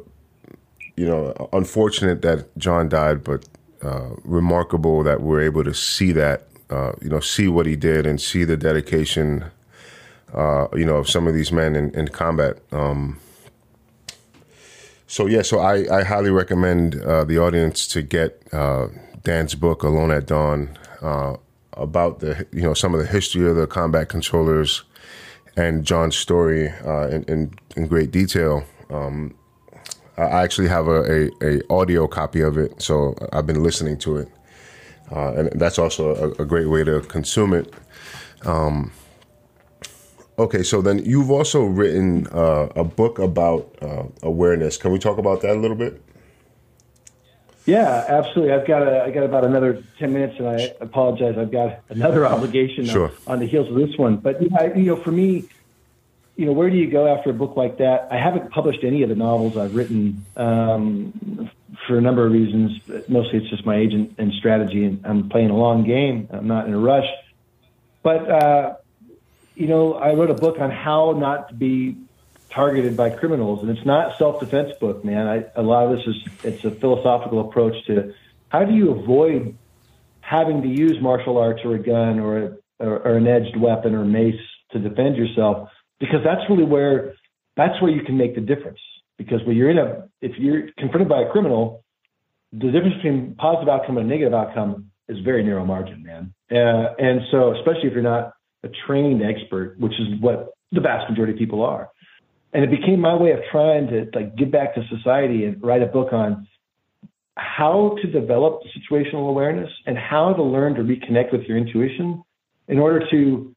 you 0.96 1.06
know 1.06 1.48
unfortunate 1.52 2.22
that 2.22 2.56
John 2.58 2.88
died, 2.88 3.24
but 3.24 3.46
uh, 3.82 4.10
remarkable 4.24 5.02
that 5.02 5.20
we're 5.22 5.40
able 5.40 5.64
to 5.64 5.74
see 5.74 6.12
that, 6.12 6.46
uh, 6.70 6.92
you 7.00 7.08
know, 7.08 7.20
see 7.20 7.48
what 7.48 7.66
he 7.66 7.76
did 7.76 8.06
and 8.06 8.20
see 8.20 8.44
the 8.44 8.56
dedication, 8.56 9.44
uh, 10.32 10.68
you 10.74 10.84
know, 10.84 10.96
of 10.96 11.08
some 11.08 11.26
of 11.26 11.34
these 11.34 11.52
men 11.52 11.76
in, 11.76 11.94
in 11.94 12.08
combat. 12.08 12.58
Um, 12.72 13.18
so 15.14 15.26
yeah, 15.26 15.42
so 15.42 15.60
I, 15.60 16.00
I 16.00 16.02
highly 16.02 16.30
recommend 16.30 17.00
uh, 17.00 17.22
the 17.22 17.38
audience 17.38 17.86
to 17.86 18.02
get 18.02 18.42
uh, 18.52 18.88
Dan's 19.22 19.54
book, 19.54 19.84
Alone 19.84 20.10
at 20.10 20.26
Dawn, 20.26 20.76
about 21.74 22.18
the 22.18 22.44
you 22.50 22.62
know 22.62 22.74
some 22.74 22.94
of 22.94 23.00
the 23.00 23.06
history 23.06 23.48
of 23.48 23.54
the 23.54 23.68
combat 23.68 24.08
controllers 24.08 24.82
and 25.56 25.84
John's 25.84 26.16
story 26.16 26.66
in, 26.84 27.22
in, 27.28 27.54
in 27.76 27.86
great 27.86 28.10
detail. 28.10 28.64
Um, 28.90 29.36
I 30.16 30.42
actually 30.42 30.66
have 30.66 30.88
a, 30.88 31.00
a, 31.04 31.30
a, 31.42 31.72
audio 31.72 32.08
copy 32.08 32.40
of 32.40 32.58
it, 32.58 32.82
so 32.82 33.14
I've 33.32 33.46
been 33.46 33.62
listening 33.62 33.98
to 33.98 34.16
it, 34.16 34.28
uh, 35.12 35.32
and 35.34 35.60
that's 35.60 35.78
also 35.78 36.16
a, 36.16 36.42
a, 36.42 36.44
great 36.44 36.66
way 36.66 36.82
to 36.82 37.00
consume 37.02 37.54
it. 37.54 37.72
Um, 38.44 38.90
okay, 40.38 40.62
so 40.62 40.82
then 40.82 41.04
you've 41.04 41.30
also 41.30 41.64
written 41.64 42.26
uh, 42.28 42.68
a 42.76 42.84
book 42.84 43.18
about 43.18 43.76
uh, 43.80 44.04
awareness. 44.22 44.76
Can 44.76 44.92
we 44.92 44.98
talk 44.98 45.18
about 45.18 45.40
that 45.42 45.56
a 45.56 45.60
little 45.60 45.76
bit? 45.76 46.00
Yeah, 47.66 48.04
absolutely. 48.08 48.52
I've 48.52 48.66
got 48.66 48.82
a, 48.82 49.04
I 49.04 49.10
got 49.10 49.24
about 49.24 49.44
another 49.44 49.82
ten 49.98 50.12
minutes, 50.12 50.34
and 50.38 50.48
I 50.48 50.74
apologize. 50.80 51.36
I've 51.38 51.50
got 51.50 51.80
another 51.88 52.26
obligation 52.34 52.84
sure. 52.84 53.12
on, 53.26 53.34
on 53.34 53.38
the 53.38 53.46
heels 53.46 53.68
of 53.68 53.74
this 53.76 53.96
one. 53.96 54.16
But 54.16 54.42
you 54.42 54.50
know, 54.84 54.96
for 54.96 55.12
me, 55.12 55.48
you 56.36 56.46
know, 56.46 56.52
where 56.52 56.68
do 56.68 56.76
you 56.76 56.90
go 56.90 57.06
after 57.06 57.30
a 57.30 57.34
book 57.34 57.56
like 57.56 57.78
that? 57.78 58.08
I 58.10 58.18
haven't 58.18 58.50
published 58.50 58.84
any 58.84 59.02
of 59.02 59.08
the 59.08 59.14
novels 59.14 59.56
I've 59.56 59.74
written 59.74 60.26
um, 60.36 61.50
for 61.86 61.96
a 61.96 62.00
number 62.02 62.26
of 62.26 62.32
reasons. 62.32 62.80
Mostly, 63.08 63.38
it's 63.38 63.48
just 63.48 63.64
my 63.64 63.76
agent 63.76 64.16
and 64.18 64.32
strategy, 64.34 64.84
and 64.84 65.00
I'm 65.06 65.30
playing 65.30 65.50
a 65.50 65.56
long 65.56 65.84
game. 65.84 66.28
I'm 66.32 66.48
not 66.48 66.66
in 66.66 66.74
a 66.74 66.78
rush. 66.78 67.06
But 68.02 68.30
uh, 68.30 68.74
you 69.54 69.66
know, 69.66 69.94
I 69.94 70.14
wrote 70.14 70.30
a 70.30 70.34
book 70.34 70.58
on 70.58 70.70
how 70.70 71.12
not 71.12 71.48
to 71.48 71.54
be 71.54 71.96
targeted 72.50 72.96
by 72.96 73.10
criminals, 73.10 73.62
and 73.62 73.76
it's 73.76 73.86
not 73.86 74.16
self-defense 74.18 74.72
book, 74.80 75.04
man. 75.04 75.26
I, 75.26 75.44
a 75.56 75.62
lot 75.62 75.86
of 75.86 75.98
this 75.98 76.06
is 76.06 76.16
it's 76.44 76.64
a 76.64 76.70
philosophical 76.70 77.40
approach 77.40 77.74
to 77.86 78.14
how 78.48 78.64
do 78.64 78.72
you 78.72 78.90
avoid 78.90 79.56
having 80.20 80.62
to 80.62 80.68
use 80.68 81.00
martial 81.00 81.38
arts 81.38 81.60
or 81.64 81.74
a 81.74 81.78
gun 81.78 82.18
or, 82.18 82.38
a, 82.38 82.56
or, 82.78 82.98
or 83.00 83.16
an 83.16 83.26
edged 83.26 83.56
weapon 83.56 83.94
or 83.94 84.04
mace 84.04 84.40
to 84.70 84.78
defend 84.78 85.16
yourself 85.16 85.68
because 86.00 86.20
that's 86.24 86.40
really 86.48 86.64
where 86.64 87.14
that's 87.56 87.80
where 87.80 87.90
you 87.90 88.02
can 88.02 88.16
make 88.16 88.34
the 88.34 88.40
difference. 88.40 88.80
Because 89.18 89.40
when 89.46 89.56
you're 89.56 89.70
in 89.70 89.78
a 89.78 90.08
if 90.20 90.32
you're 90.38 90.68
confronted 90.78 91.08
by 91.08 91.22
a 91.22 91.30
criminal, 91.30 91.84
the 92.52 92.70
difference 92.70 92.96
between 92.96 93.34
positive 93.36 93.68
outcome 93.68 93.98
and 93.98 94.08
negative 94.08 94.34
outcome 94.34 94.90
is 95.08 95.18
very 95.20 95.42
narrow 95.42 95.64
margin, 95.64 96.02
man. 96.02 96.32
Uh, 96.50 96.94
and 96.98 97.20
so, 97.30 97.54
especially 97.56 97.88
if 97.88 97.92
you're 97.92 98.02
not 98.02 98.32
a 98.64 98.70
trained 98.86 99.22
expert, 99.22 99.78
which 99.78 99.92
is 99.92 100.20
what 100.20 100.54
the 100.72 100.80
vast 100.80 101.08
majority 101.10 101.32
of 101.32 101.38
people 101.38 101.62
are. 101.62 101.90
And 102.52 102.64
it 102.64 102.70
became 102.70 103.00
my 103.00 103.14
way 103.14 103.32
of 103.32 103.40
trying 103.50 103.88
to 103.88 104.06
like 104.14 104.36
give 104.36 104.50
back 104.50 104.74
to 104.74 104.82
society 104.88 105.44
and 105.44 105.62
write 105.62 105.82
a 105.82 105.86
book 105.86 106.12
on 106.12 106.46
how 107.36 107.96
to 108.00 108.10
develop 108.10 108.60
situational 108.76 109.28
awareness 109.28 109.70
and 109.86 109.98
how 109.98 110.32
to 110.32 110.42
learn 110.42 110.74
to 110.74 110.82
reconnect 110.82 111.32
with 111.32 111.42
your 111.42 111.56
intuition 111.56 112.22
in 112.68 112.78
order 112.78 113.04
to 113.10 113.54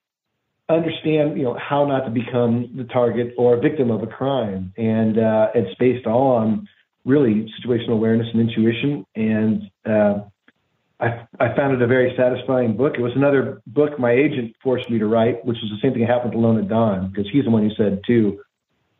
understand, 0.70 1.38
you 1.38 1.44
know, 1.44 1.58
how 1.58 1.86
not 1.86 2.06
to 2.06 2.10
become 2.10 2.74
the 2.76 2.84
target 2.86 3.34
or 3.38 3.56
a 3.56 3.60
victim 3.60 3.92
of 3.92 4.02
a 4.04 4.08
crime. 4.08 4.74
And 4.78 5.18
uh, 5.20 5.48
it's 5.54 5.74
based 5.78 6.08
all 6.08 6.32
on 6.32 6.68
really 7.06 7.52
situational 7.62 7.94
awareness 7.94 8.28
and 8.34 8.42
intuition. 8.42 9.06
And 9.16 9.62
uh, 9.86 10.24
I, 11.00 11.28
I 11.40 11.56
found 11.56 11.76
it 11.76 11.82
a 11.82 11.88
very 11.88 12.14
satisfying 12.18 12.76
book. 12.76 12.94
It 12.98 13.02
was 13.02 13.14
another 13.16 13.62
book 13.68 14.00
my 14.00 14.12
agent 14.12 14.56
forced 14.64 14.90
me 14.90 14.98
to 15.00 15.06
write, 15.06 15.46
which 15.46 15.58
was 15.62 15.72
the 15.72 15.78
same 15.82 15.94
thing 15.94 16.02
that 16.02 16.10
happened 16.10 16.32
to 16.32 16.38
Alone 16.38 16.58
at 16.58 16.68
Dawn, 16.68 17.12
because 17.12 17.30
he's 17.32 17.44
the 17.46 17.52
one 17.52 17.70
who 17.70 17.76
said, 17.76 18.02
too, 18.08 18.40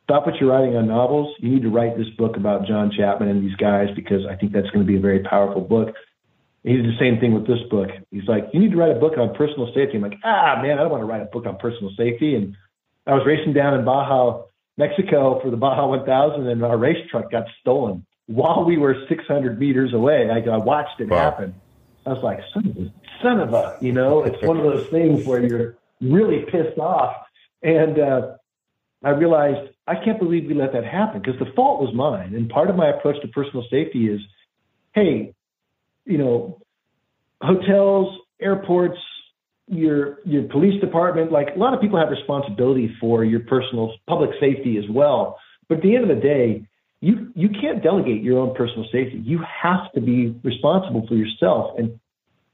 stop 0.04 0.26
what 0.26 0.36
you're 0.40 0.52
writing 0.52 0.76
on 0.76 0.88
novels. 0.88 1.36
You 1.40 1.50
need 1.50 1.64
to 1.64 1.70
write 1.70 1.98
this 1.98 2.10
book 2.18 2.38
about 2.38 2.68
John 2.68 2.92
Chapman 2.96 3.30
and 3.30 3.44
these 3.44 3.56
guys 3.56 3.90
because 3.96 4.26
I 4.30 4.36
think 4.36 4.52
that's 4.52 4.70
going 4.70 4.86
to 4.86 4.92
be 4.92 4.98
a 4.98 5.02
very 5.02 5.24
powerful 5.24 5.62
book. 5.62 5.96
He 6.64 6.76
did 6.76 6.86
the 6.86 6.98
same 7.00 7.20
thing 7.20 7.34
with 7.34 7.48
this 7.48 7.60
book. 7.70 7.90
He's 8.12 8.28
like, 8.28 8.46
you 8.54 8.60
need 8.60 8.72
to 8.72 8.78
write 8.78 8.92
a 8.92 9.00
book 9.00 9.18
on 9.18 9.34
personal 9.34 9.68
safety. 9.74 9.96
I'm 9.96 10.02
like, 10.02 10.20
ah, 10.24 10.60
man, 10.62 10.78
I 10.78 10.84
don't 10.84 10.92
want 10.92 11.02
to 11.02 11.06
write 11.06 11.22
a 11.22 11.26
book 11.26 11.46
on 11.46 11.58
personal 11.58 11.92
safety. 11.98 12.36
And 12.36 12.56
I 13.08 13.14
was 13.14 13.24
racing 13.26 13.54
down 13.54 13.74
in 13.74 13.86
Baja, 13.86 14.44
Mexico 14.78 15.40
for 15.42 15.50
the 15.50 15.58
Baja 15.58 15.88
1000, 15.88 16.48
and 16.48 16.64
our 16.64 16.78
race 16.78 16.98
truck 17.10 17.32
got 17.32 17.46
stolen 17.62 18.06
while 18.28 18.66
we 18.66 18.78
were 18.78 18.96
600 19.10 19.60
meters 19.60 19.94
away. 19.94 20.30
I, 20.30 20.48
I 20.48 20.58
watched 20.58 21.00
it 21.00 21.10
wow. 21.10 21.18
happen. 21.18 21.56
I 22.08 22.14
was 22.14 22.24
like, 22.24 22.40
son 22.54 22.68
of 22.70 22.78
a, 22.78 22.94
son 23.22 23.40
of 23.42 23.54
a, 23.54 23.78
you 23.82 23.92
know, 23.92 24.24
it's 24.24 24.42
one 24.42 24.58
of 24.58 24.64
those 24.64 24.88
things 24.88 25.26
where 25.26 25.46
you're 25.46 25.78
really 26.00 26.46
pissed 26.46 26.78
off. 26.80 27.16
And 27.62 28.00
uh, 28.00 28.36
I 29.04 29.10
realized 29.10 29.74
I 29.88 29.96
can't 29.96 30.18
believe 30.18 30.48
we 30.48 30.54
let 30.54 30.72
that 30.72 30.86
happen 30.86 31.22
because 31.22 31.38
the 31.38 31.52
fault 31.54 31.82
was 31.82 31.94
mine. 31.94 32.34
And 32.34 32.50
part 32.50 32.70
of 32.70 32.78
my 32.78 32.90
approach 32.90 33.22
to 33.24 33.28
personal 33.28 33.66
safety 33.70 34.08
is, 34.08 34.22
hey, 34.94 35.34
you 36.06 36.18
know, 36.18 36.62
hotels, 37.42 38.18
airports, 38.40 39.00
your 39.68 40.20
your 40.24 40.44
police 40.44 40.80
department, 40.80 41.30
like 41.30 41.50
a 41.56 41.60
lot 41.60 41.74
of 41.74 41.82
people 41.82 42.00
have 42.00 42.10
responsibility 42.10 42.96
for 43.02 43.26
your 43.26 43.42
personal 43.42 43.94
public 44.08 44.30
safety 44.40 44.78
as 44.78 44.86
well. 44.90 45.38
But 45.68 45.80
at 45.80 45.84
the 45.84 45.96
end 45.96 46.10
of 46.10 46.16
the 46.16 46.24
day, 46.24 46.66
you 47.00 47.32
you 47.36 47.50
can't 47.50 47.84
delegate 47.84 48.24
your 48.24 48.40
own 48.40 48.56
personal 48.56 48.86
safety. 48.92 49.22
You 49.24 49.40
have 49.40 49.92
to 49.94 50.02
be 50.02 50.36
responsible 50.44 51.06
for 51.08 51.16
yourself. 51.16 51.78
And 51.78 52.00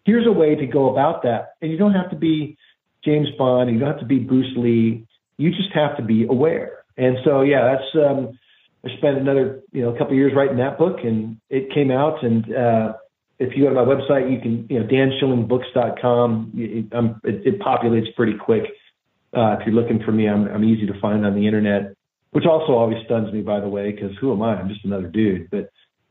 here's 0.05 0.27
a 0.27 0.31
way 0.31 0.55
to 0.55 0.65
go 0.65 0.89
about 0.91 1.23
that. 1.23 1.53
And 1.61 1.71
you 1.71 1.77
don't 1.77 1.93
have 1.93 2.09
to 2.09 2.15
be 2.15 2.57
James 3.05 3.29
Bond. 3.37 3.71
You 3.71 3.79
don't 3.79 3.89
have 3.89 3.99
to 3.99 4.05
be 4.05 4.19
Bruce 4.19 4.51
Lee. 4.57 5.07
You 5.37 5.51
just 5.51 5.71
have 5.73 5.95
to 5.97 6.03
be 6.03 6.25
aware. 6.25 6.83
And 6.97 7.17
so, 7.23 7.41
yeah, 7.41 7.75
that's. 7.75 8.05
Um, 8.05 8.37
I 8.85 8.89
spent 8.97 9.17
another, 9.17 9.61
you 9.71 9.81
know, 9.81 9.95
a 9.95 9.97
couple 9.97 10.13
years 10.13 10.33
writing 10.35 10.57
that 10.57 10.77
book, 10.77 10.97
and 11.05 11.37
it 11.49 11.73
came 11.73 11.89
out. 11.89 12.21
And 12.21 12.53
uh, 12.53 12.93
if 13.39 13.55
you 13.55 13.63
go 13.63 13.69
to 13.69 13.75
my 13.75 13.85
website, 13.85 14.29
you 14.29 14.41
can, 14.41 14.67
you 14.69 14.77
know, 14.77 14.85
danschillingbooks.com. 14.85 16.51
It, 16.53 16.93
it, 17.23 17.47
it 17.47 17.59
populates 17.59 18.13
pretty 18.13 18.33
quick. 18.37 18.63
Uh, 19.33 19.55
if 19.57 19.65
you're 19.65 19.73
looking 19.73 20.03
for 20.03 20.11
me, 20.11 20.27
I'm, 20.27 20.49
I'm 20.49 20.65
easy 20.65 20.85
to 20.85 20.99
find 20.99 21.25
on 21.25 21.33
the 21.33 21.47
internet 21.47 21.95
which 22.33 22.45
also 22.45 22.73
always 22.73 23.03
stuns 23.05 23.31
me, 23.31 23.41
by 23.41 23.59
the 23.59 23.67
way, 23.67 23.91
because 23.91 24.15
who 24.19 24.33
am 24.33 24.41
I? 24.41 24.55
I'm 24.55 24.67
just 24.67 24.83
another 24.83 25.07
dude. 25.07 25.49
But 25.49 25.69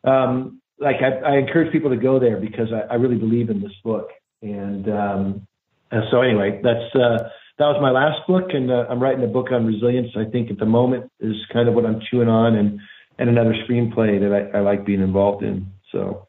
um, 0.09 0.61
like 0.78 0.97
I, 1.03 1.35
I, 1.35 1.36
encourage 1.36 1.73
people 1.73 1.90
to 1.90 1.97
go 1.97 2.19
there 2.19 2.36
because 2.36 2.69
I, 2.73 2.93
I 2.93 2.97
really 2.97 3.16
believe 3.16 3.51
in 3.51 3.61
this 3.61 3.73
book. 3.85 4.09
And, 4.40 4.89
um, 4.89 5.47
and 5.90 6.05
so 6.11 6.23
anyway, 6.23 6.61
that's 6.62 6.94
uh, 6.94 7.28
that 7.59 7.66
was 7.66 7.78
my 7.81 7.90
last 7.90 8.27
book, 8.27 8.55
and 8.55 8.70
uh, 8.70 8.86
I'm 8.89 9.01
writing 9.01 9.23
a 9.23 9.28
book 9.28 9.53
on 9.53 9.66
resilience. 9.66 10.09
I 10.16 10.24
think 10.24 10.51
at 10.51 10.59
the 10.59 10.66
moment 10.66 11.11
is 11.20 11.36
kind 11.53 11.69
of 11.69 11.74
what 11.74 11.85
I'm 11.85 12.01
chewing 12.11 12.28
on, 12.28 12.57
and 12.57 12.81
and 13.19 13.28
another 13.28 13.55
screenplay 13.69 14.19
that 14.19 14.51
I, 14.55 14.59
I 14.59 14.61
like 14.62 14.86
being 14.86 15.03
involved 15.03 15.44
in. 15.44 15.70
So 15.93 16.27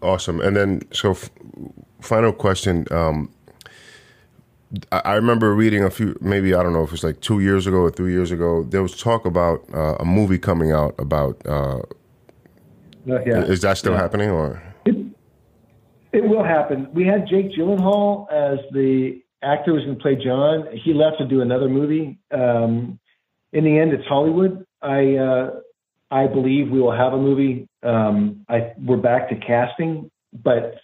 awesome. 0.00 0.40
And 0.40 0.56
then 0.56 0.82
so 0.90 1.10
f- 1.10 1.30
final 2.00 2.32
question. 2.32 2.86
Um, 2.90 3.30
I 4.92 5.14
remember 5.14 5.54
reading 5.54 5.82
a 5.82 5.90
few, 5.90 6.16
maybe 6.20 6.54
I 6.54 6.62
don't 6.62 6.74
know 6.74 6.82
if 6.82 6.92
it's 6.92 7.02
like 7.02 7.20
two 7.20 7.40
years 7.40 7.66
ago 7.66 7.78
or 7.78 7.90
three 7.90 8.12
years 8.12 8.30
ago. 8.30 8.64
There 8.64 8.82
was 8.82 9.00
talk 9.00 9.24
about 9.24 9.64
uh, 9.72 9.96
a 9.98 10.04
movie 10.04 10.38
coming 10.38 10.72
out 10.72 10.94
about. 10.98 11.40
Uh, 11.46 11.78
uh, 11.78 13.20
yeah. 13.24 13.44
Is 13.44 13.62
that 13.62 13.78
still 13.78 13.92
yeah. 13.92 14.00
happening, 14.00 14.28
or? 14.28 14.62
It, 14.84 14.96
it, 16.12 16.28
will 16.28 16.44
happen. 16.44 16.88
We 16.92 17.06
had 17.06 17.26
Jake 17.26 17.52
Gyllenhaal 17.52 18.30
as 18.30 18.58
the 18.72 19.22
actor 19.42 19.72
who's 19.72 19.84
going 19.84 19.96
to 19.96 20.02
play 20.02 20.16
John. 20.16 20.66
He 20.84 20.92
left 20.92 21.16
to 21.18 21.26
do 21.26 21.40
another 21.40 21.68
movie. 21.70 22.18
Um, 22.30 22.98
in 23.52 23.64
the 23.64 23.78
end, 23.78 23.94
it's 23.94 24.06
Hollywood. 24.06 24.66
I 24.82 25.16
uh, 25.16 25.60
I 26.10 26.26
believe 26.26 26.70
we 26.70 26.80
will 26.80 26.96
have 26.96 27.14
a 27.14 27.18
movie. 27.18 27.68
Um, 27.82 28.44
I 28.50 28.74
we're 28.76 28.98
back 28.98 29.30
to 29.30 29.36
casting, 29.36 30.10
but 30.32 30.74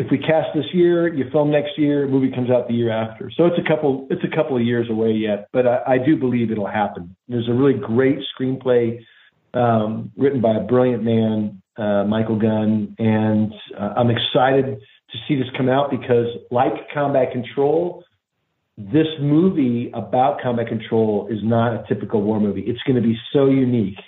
if 0.00 0.10
we 0.10 0.16
cast 0.16 0.48
this 0.54 0.64
year, 0.72 1.12
you 1.12 1.28
film 1.30 1.50
next 1.50 1.76
year, 1.76 2.08
movie 2.08 2.30
comes 2.34 2.50
out 2.50 2.66
the 2.68 2.74
year 2.74 2.90
after. 2.90 3.30
So 3.36 3.44
it's 3.44 3.58
a 3.58 3.68
couple 3.68 4.06
it's 4.08 4.24
a 4.24 4.34
couple 4.34 4.56
of 4.56 4.62
years 4.62 4.88
away 4.88 5.12
yet, 5.12 5.48
but 5.52 5.66
I, 5.66 5.82
I 5.86 5.98
do 5.98 6.16
believe 6.16 6.50
it'll 6.50 6.66
happen. 6.66 7.14
There's 7.28 7.48
a 7.48 7.52
really 7.52 7.78
great 7.78 8.18
screenplay 8.32 9.04
um, 9.52 10.10
written 10.16 10.40
by 10.40 10.54
a 10.56 10.60
brilliant 10.60 11.04
man, 11.04 11.60
uh, 11.76 12.04
Michael 12.04 12.38
Gunn, 12.38 12.96
and 12.98 13.52
uh, 13.78 13.94
I'm 13.98 14.08
excited 14.10 14.80
to 15.12 15.18
see 15.28 15.34
this 15.36 15.48
come 15.54 15.68
out 15.68 15.90
because, 15.90 16.28
like 16.50 16.72
Combat 16.94 17.30
Control, 17.30 18.02
this 18.78 19.08
movie 19.20 19.90
about 19.92 20.40
combat 20.40 20.68
control 20.68 21.28
is 21.30 21.40
not 21.42 21.74
a 21.74 21.84
typical 21.86 22.22
war 22.22 22.40
movie. 22.40 22.62
It's 22.62 22.82
going 22.86 22.96
to 22.96 23.06
be 23.06 23.18
so 23.34 23.46
unique, 23.50 23.98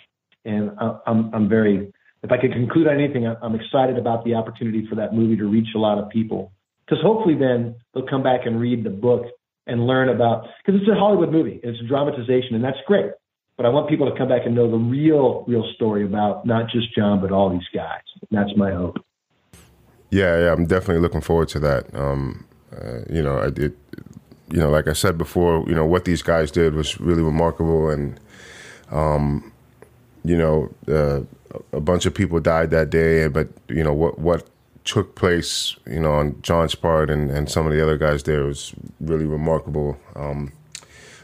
and 0.46 0.70
I, 0.80 0.96
I'm 1.06 1.34
I'm 1.34 1.48
very 1.50 1.92
if 2.22 2.30
I 2.30 2.38
could 2.38 2.52
conclude 2.52 2.86
on 2.86 2.94
anything, 2.94 3.26
I'm 3.26 3.54
excited 3.54 3.98
about 3.98 4.24
the 4.24 4.34
opportunity 4.34 4.86
for 4.88 4.94
that 4.96 5.12
movie 5.12 5.36
to 5.36 5.44
reach 5.44 5.68
a 5.74 5.78
lot 5.78 5.98
of 5.98 6.08
people. 6.08 6.52
Because 6.84 7.02
hopefully, 7.02 7.34
then 7.34 7.76
they'll 7.94 8.06
come 8.06 8.22
back 8.22 8.46
and 8.46 8.60
read 8.60 8.84
the 8.84 8.90
book 8.90 9.26
and 9.66 9.86
learn 9.86 10.08
about. 10.08 10.46
Because 10.64 10.80
it's 10.80 10.90
a 10.90 10.94
Hollywood 10.94 11.32
movie, 11.32 11.60
it's 11.62 11.80
a 11.80 11.86
dramatization, 11.86 12.54
and 12.54 12.62
that's 12.64 12.78
great. 12.86 13.10
But 13.56 13.66
I 13.66 13.68
want 13.68 13.88
people 13.88 14.10
to 14.10 14.16
come 14.16 14.28
back 14.28 14.42
and 14.46 14.54
know 14.54 14.70
the 14.70 14.76
real, 14.76 15.44
real 15.46 15.64
story 15.74 16.04
about 16.04 16.46
not 16.46 16.70
just 16.70 16.94
John, 16.94 17.20
but 17.20 17.30
all 17.32 17.50
these 17.50 17.68
guys. 17.74 18.00
That's 18.30 18.50
my 18.56 18.72
hope. 18.72 18.96
Yeah, 20.10 20.38
yeah, 20.38 20.52
I'm 20.52 20.66
definitely 20.66 21.02
looking 21.02 21.20
forward 21.20 21.48
to 21.48 21.60
that. 21.60 21.94
Um, 21.94 22.46
uh, 22.74 23.00
you 23.10 23.22
know, 23.22 23.38
I 23.38 23.50
did. 23.50 23.76
You 24.50 24.58
know, 24.58 24.70
like 24.70 24.86
I 24.86 24.92
said 24.92 25.16
before, 25.16 25.64
you 25.66 25.74
know 25.74 25.86
what 25.86 26.04
these 26.04 26.22
guys 26.22 26.50
did 26.50 26.74
was 26.74 27.00
really 27.00 27.22
remarkable, 27.22 27.88
and 27.88 28.20
um, 28.90 29.51
you 30.24 30.36
know, 30.36 30.72
uh, 30.88 31.20
a 31.72 31.80
bunch 31.80 32.06
of 32.06 32.14
people 32.14 32.40
died 32.40 32.70
that 32.70 32.90
day, 32.90 33.28
but 33.28 33.48
you 33.68 33.82
know 33.82 33.92
what 33.92 34.18
what 34.18 34.46
took 34.84 35.14
place, 35.14 35.76
you 35.86 36.00
know, 36.00 36.12
on 36.12 36.40
John's 36.42 36.74
part 36.74 37.10
and, 37.10 37.30
and 37.30 37.48
some 37.48 37.66
of 37.66 37.72
the 37.72 37.80
other 37.82 37.96
guys 37.96 38.24
there 38.24 38.44
was 38.44 38.74
really 39.00 39.26
remarkable. 39.26 39.96
Um, 40.16 40.52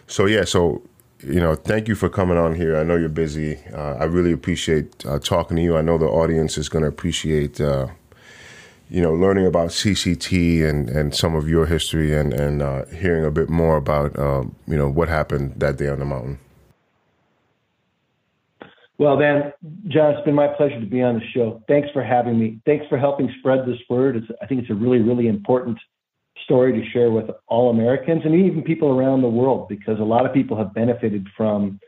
so 0.07 0.27
yeah, 0.27 0.45
so 0.45 0.83
you 1.21 1.41
know, 1.41 1.55
thank 1.55 1.89
you 1.89 1.95
for 1.95 2.09
coming 2.09 2.39
on 2.39 2.55
here. 2.55 2.77
I 2.77 2.85
know 2.85 2.97
you're 2.97 3.09
busy. 3.09 3.59
Uh, 3.75 3.95
I 3.95 4.05
really 4.05 4.33
appreciate 4.33 5.05
uh, 5.05 5.19
talking 5.19 5.57
to 5.57 5.63
you. 5.63 5.77
I 5.77 5.83
know 5.83 5.99
the 5.99 6.07
audience 6.07 6.57
is 6.57 6.69
going 6.69 6.83
to 6.83 6.89
appreciate, 6.89 7.61
uh, 7.61 7.89
you 8.89 9.03
know, 9.03 9.13
learning 9.13 9.47
about 9.47 9.71
CCT 9.71 10.65
and, 10.65 10.89
and 10.89 11.15
some 11.15 11.35
of 11.35 11.49
your 11.49 11.67
history 11.67 12.17
and 12.17 12.33
and 12.33 12.63
uh, 12.63 12.85
hearing 12.87 13.25
a 13.25 13.31
bit 13.31 13.49
more 13.49 13.77
about, 13.77 14.17
uh, 14.17 14.45
you 14.67 14.77
know, 14.77 14.89
what 14.89 15.09
happened 15.09 15.55
that 15.57 15.77
day 15.77 15.89
on 15.89 15.99
the 15.99 16.05
mountain. 16.05 16.39
Well, 18.99 19.17
Dan, 19.17 19.53
John, 19.87 20.15
it's 20.15 20.25
been 20.25 20.35
my 20.35 20.49
pleasure 20.49 20.81
to 20.81 20.87
be 20.87 21.03
on 21.03 21.15
the 21.15 21.25
show. 21.33 21.63
Thanks 21.69 21.89
for 21.93 22.03
having 22.03 22.39
me. 22.39 22.61
Thanks 22.67 22.85
for 22.89 22.99
helping 22.99 23.33
spread 23.39 23.61
this 23.65 23.79
word. 23.89 24.17
It's, 24.17 24.27
I 24.43 24.47
think 24.47 24.61
it's 24.61 24.71
a 24.71 24.75
really, 24.75 24.99
really 24.99 25.29
important 25.29 25.79
story 26.45 26.73
to 26.73 26.91
share 26.91 27.11
with 27.11 27.27
all 27.47 27.71
Americans 27.71 28.23
and 28.25 28.35
even 28.35 28.63
people 28.63 28.89
around 28.89 29.23
the 29.23 29.29
world 29.29 29.69
because 29.69 30.01
a 30.01 30.05
lot 30.05 30.27
of 30.27 30.33
people 30.33 30.57
have 30.57 30.75
benefited 30.75 31.27
from 31.37 31.79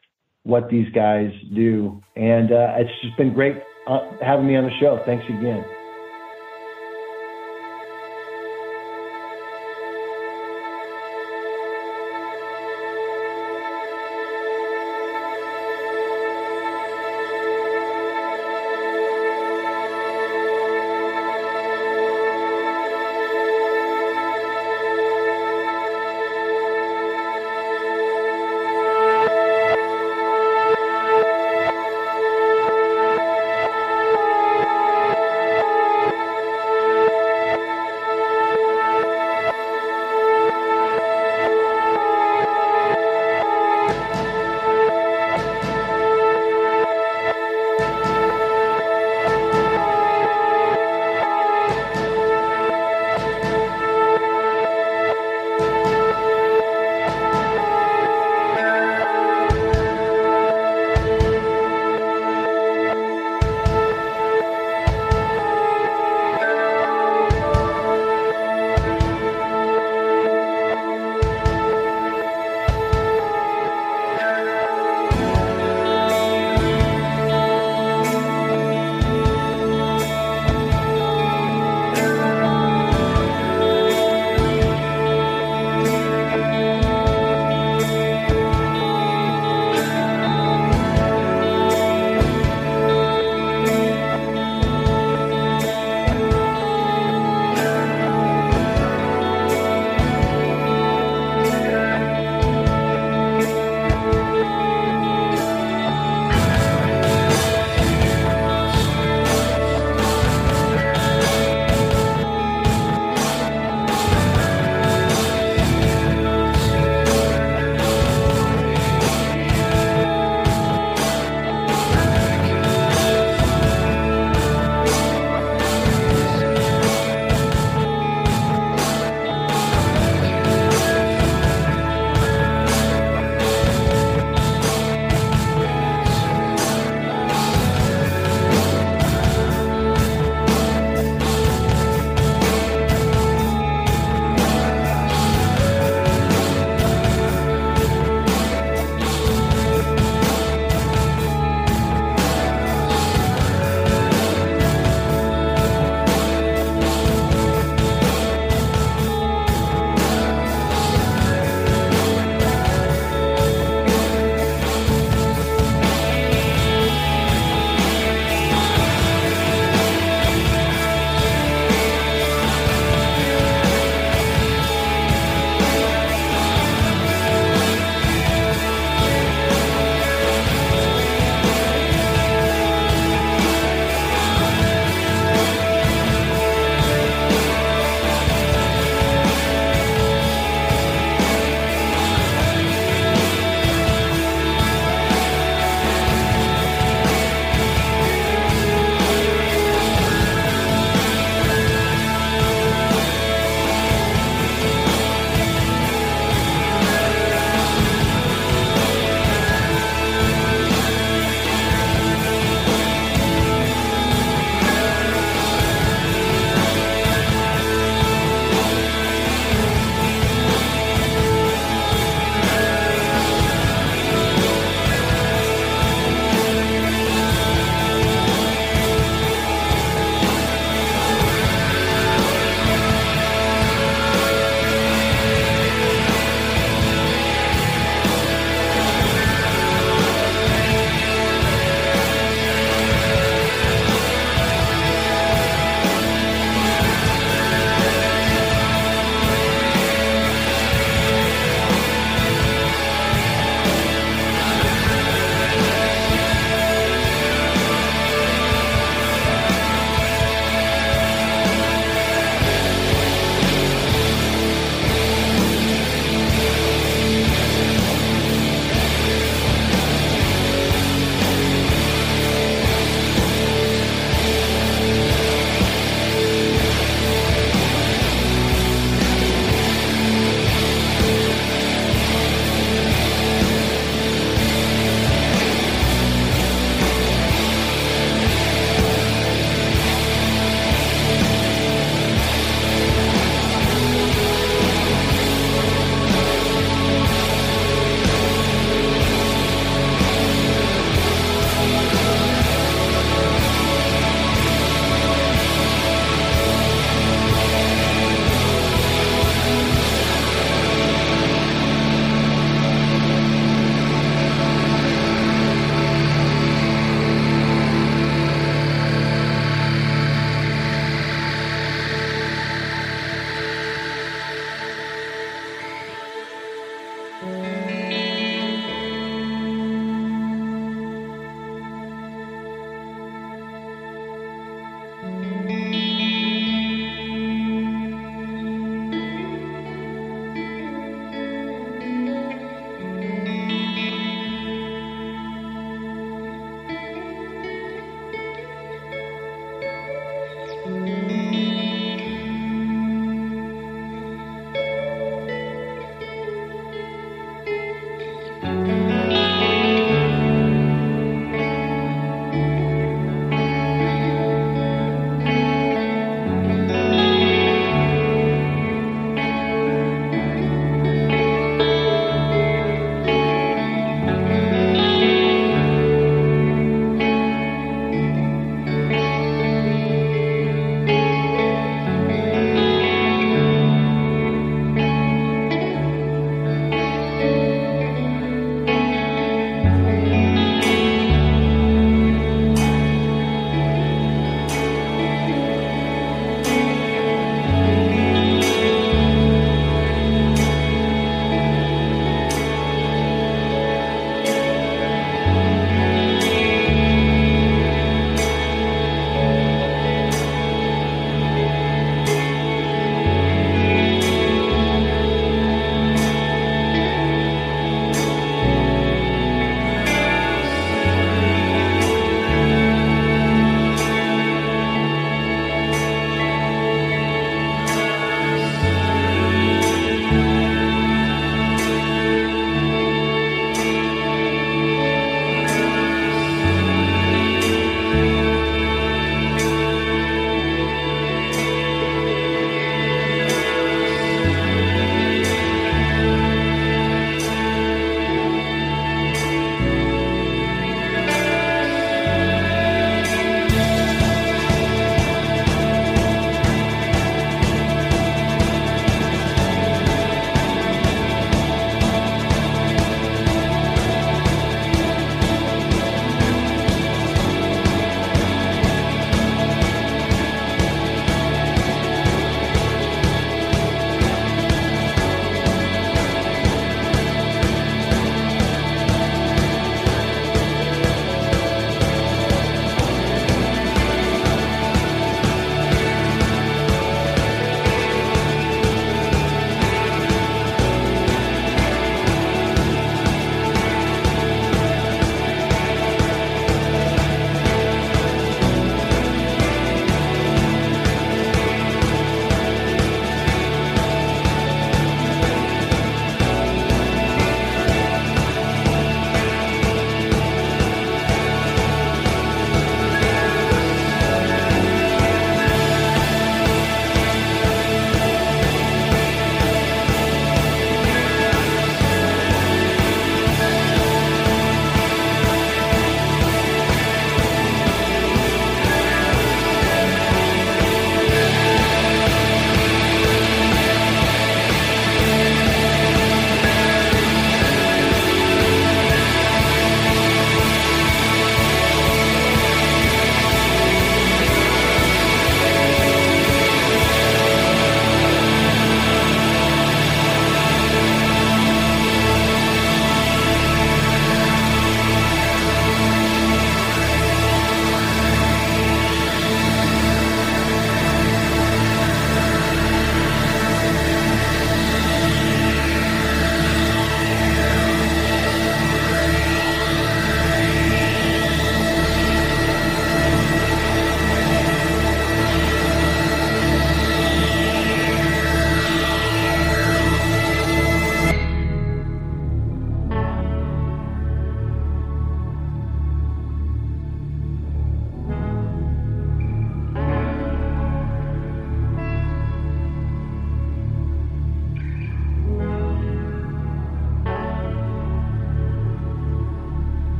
what 0.44 0.70
these 0.70 0.90
guys 0.92 1.32
do. 1.52 2.00
And 2.14 2.52
uh, 2.52 2.74
it's 2.76 2.90
just 3.02 3.16
been 3.16 3.34
great 3.34 3.56
uh, 3.88 4.00
having 4.22 4.46
me 4.46 4.56
on 4.56 4.64
the 4.64 4.78
show. 4.78 5.00
Thanks 5.04 5.24
again. 5.28 5.64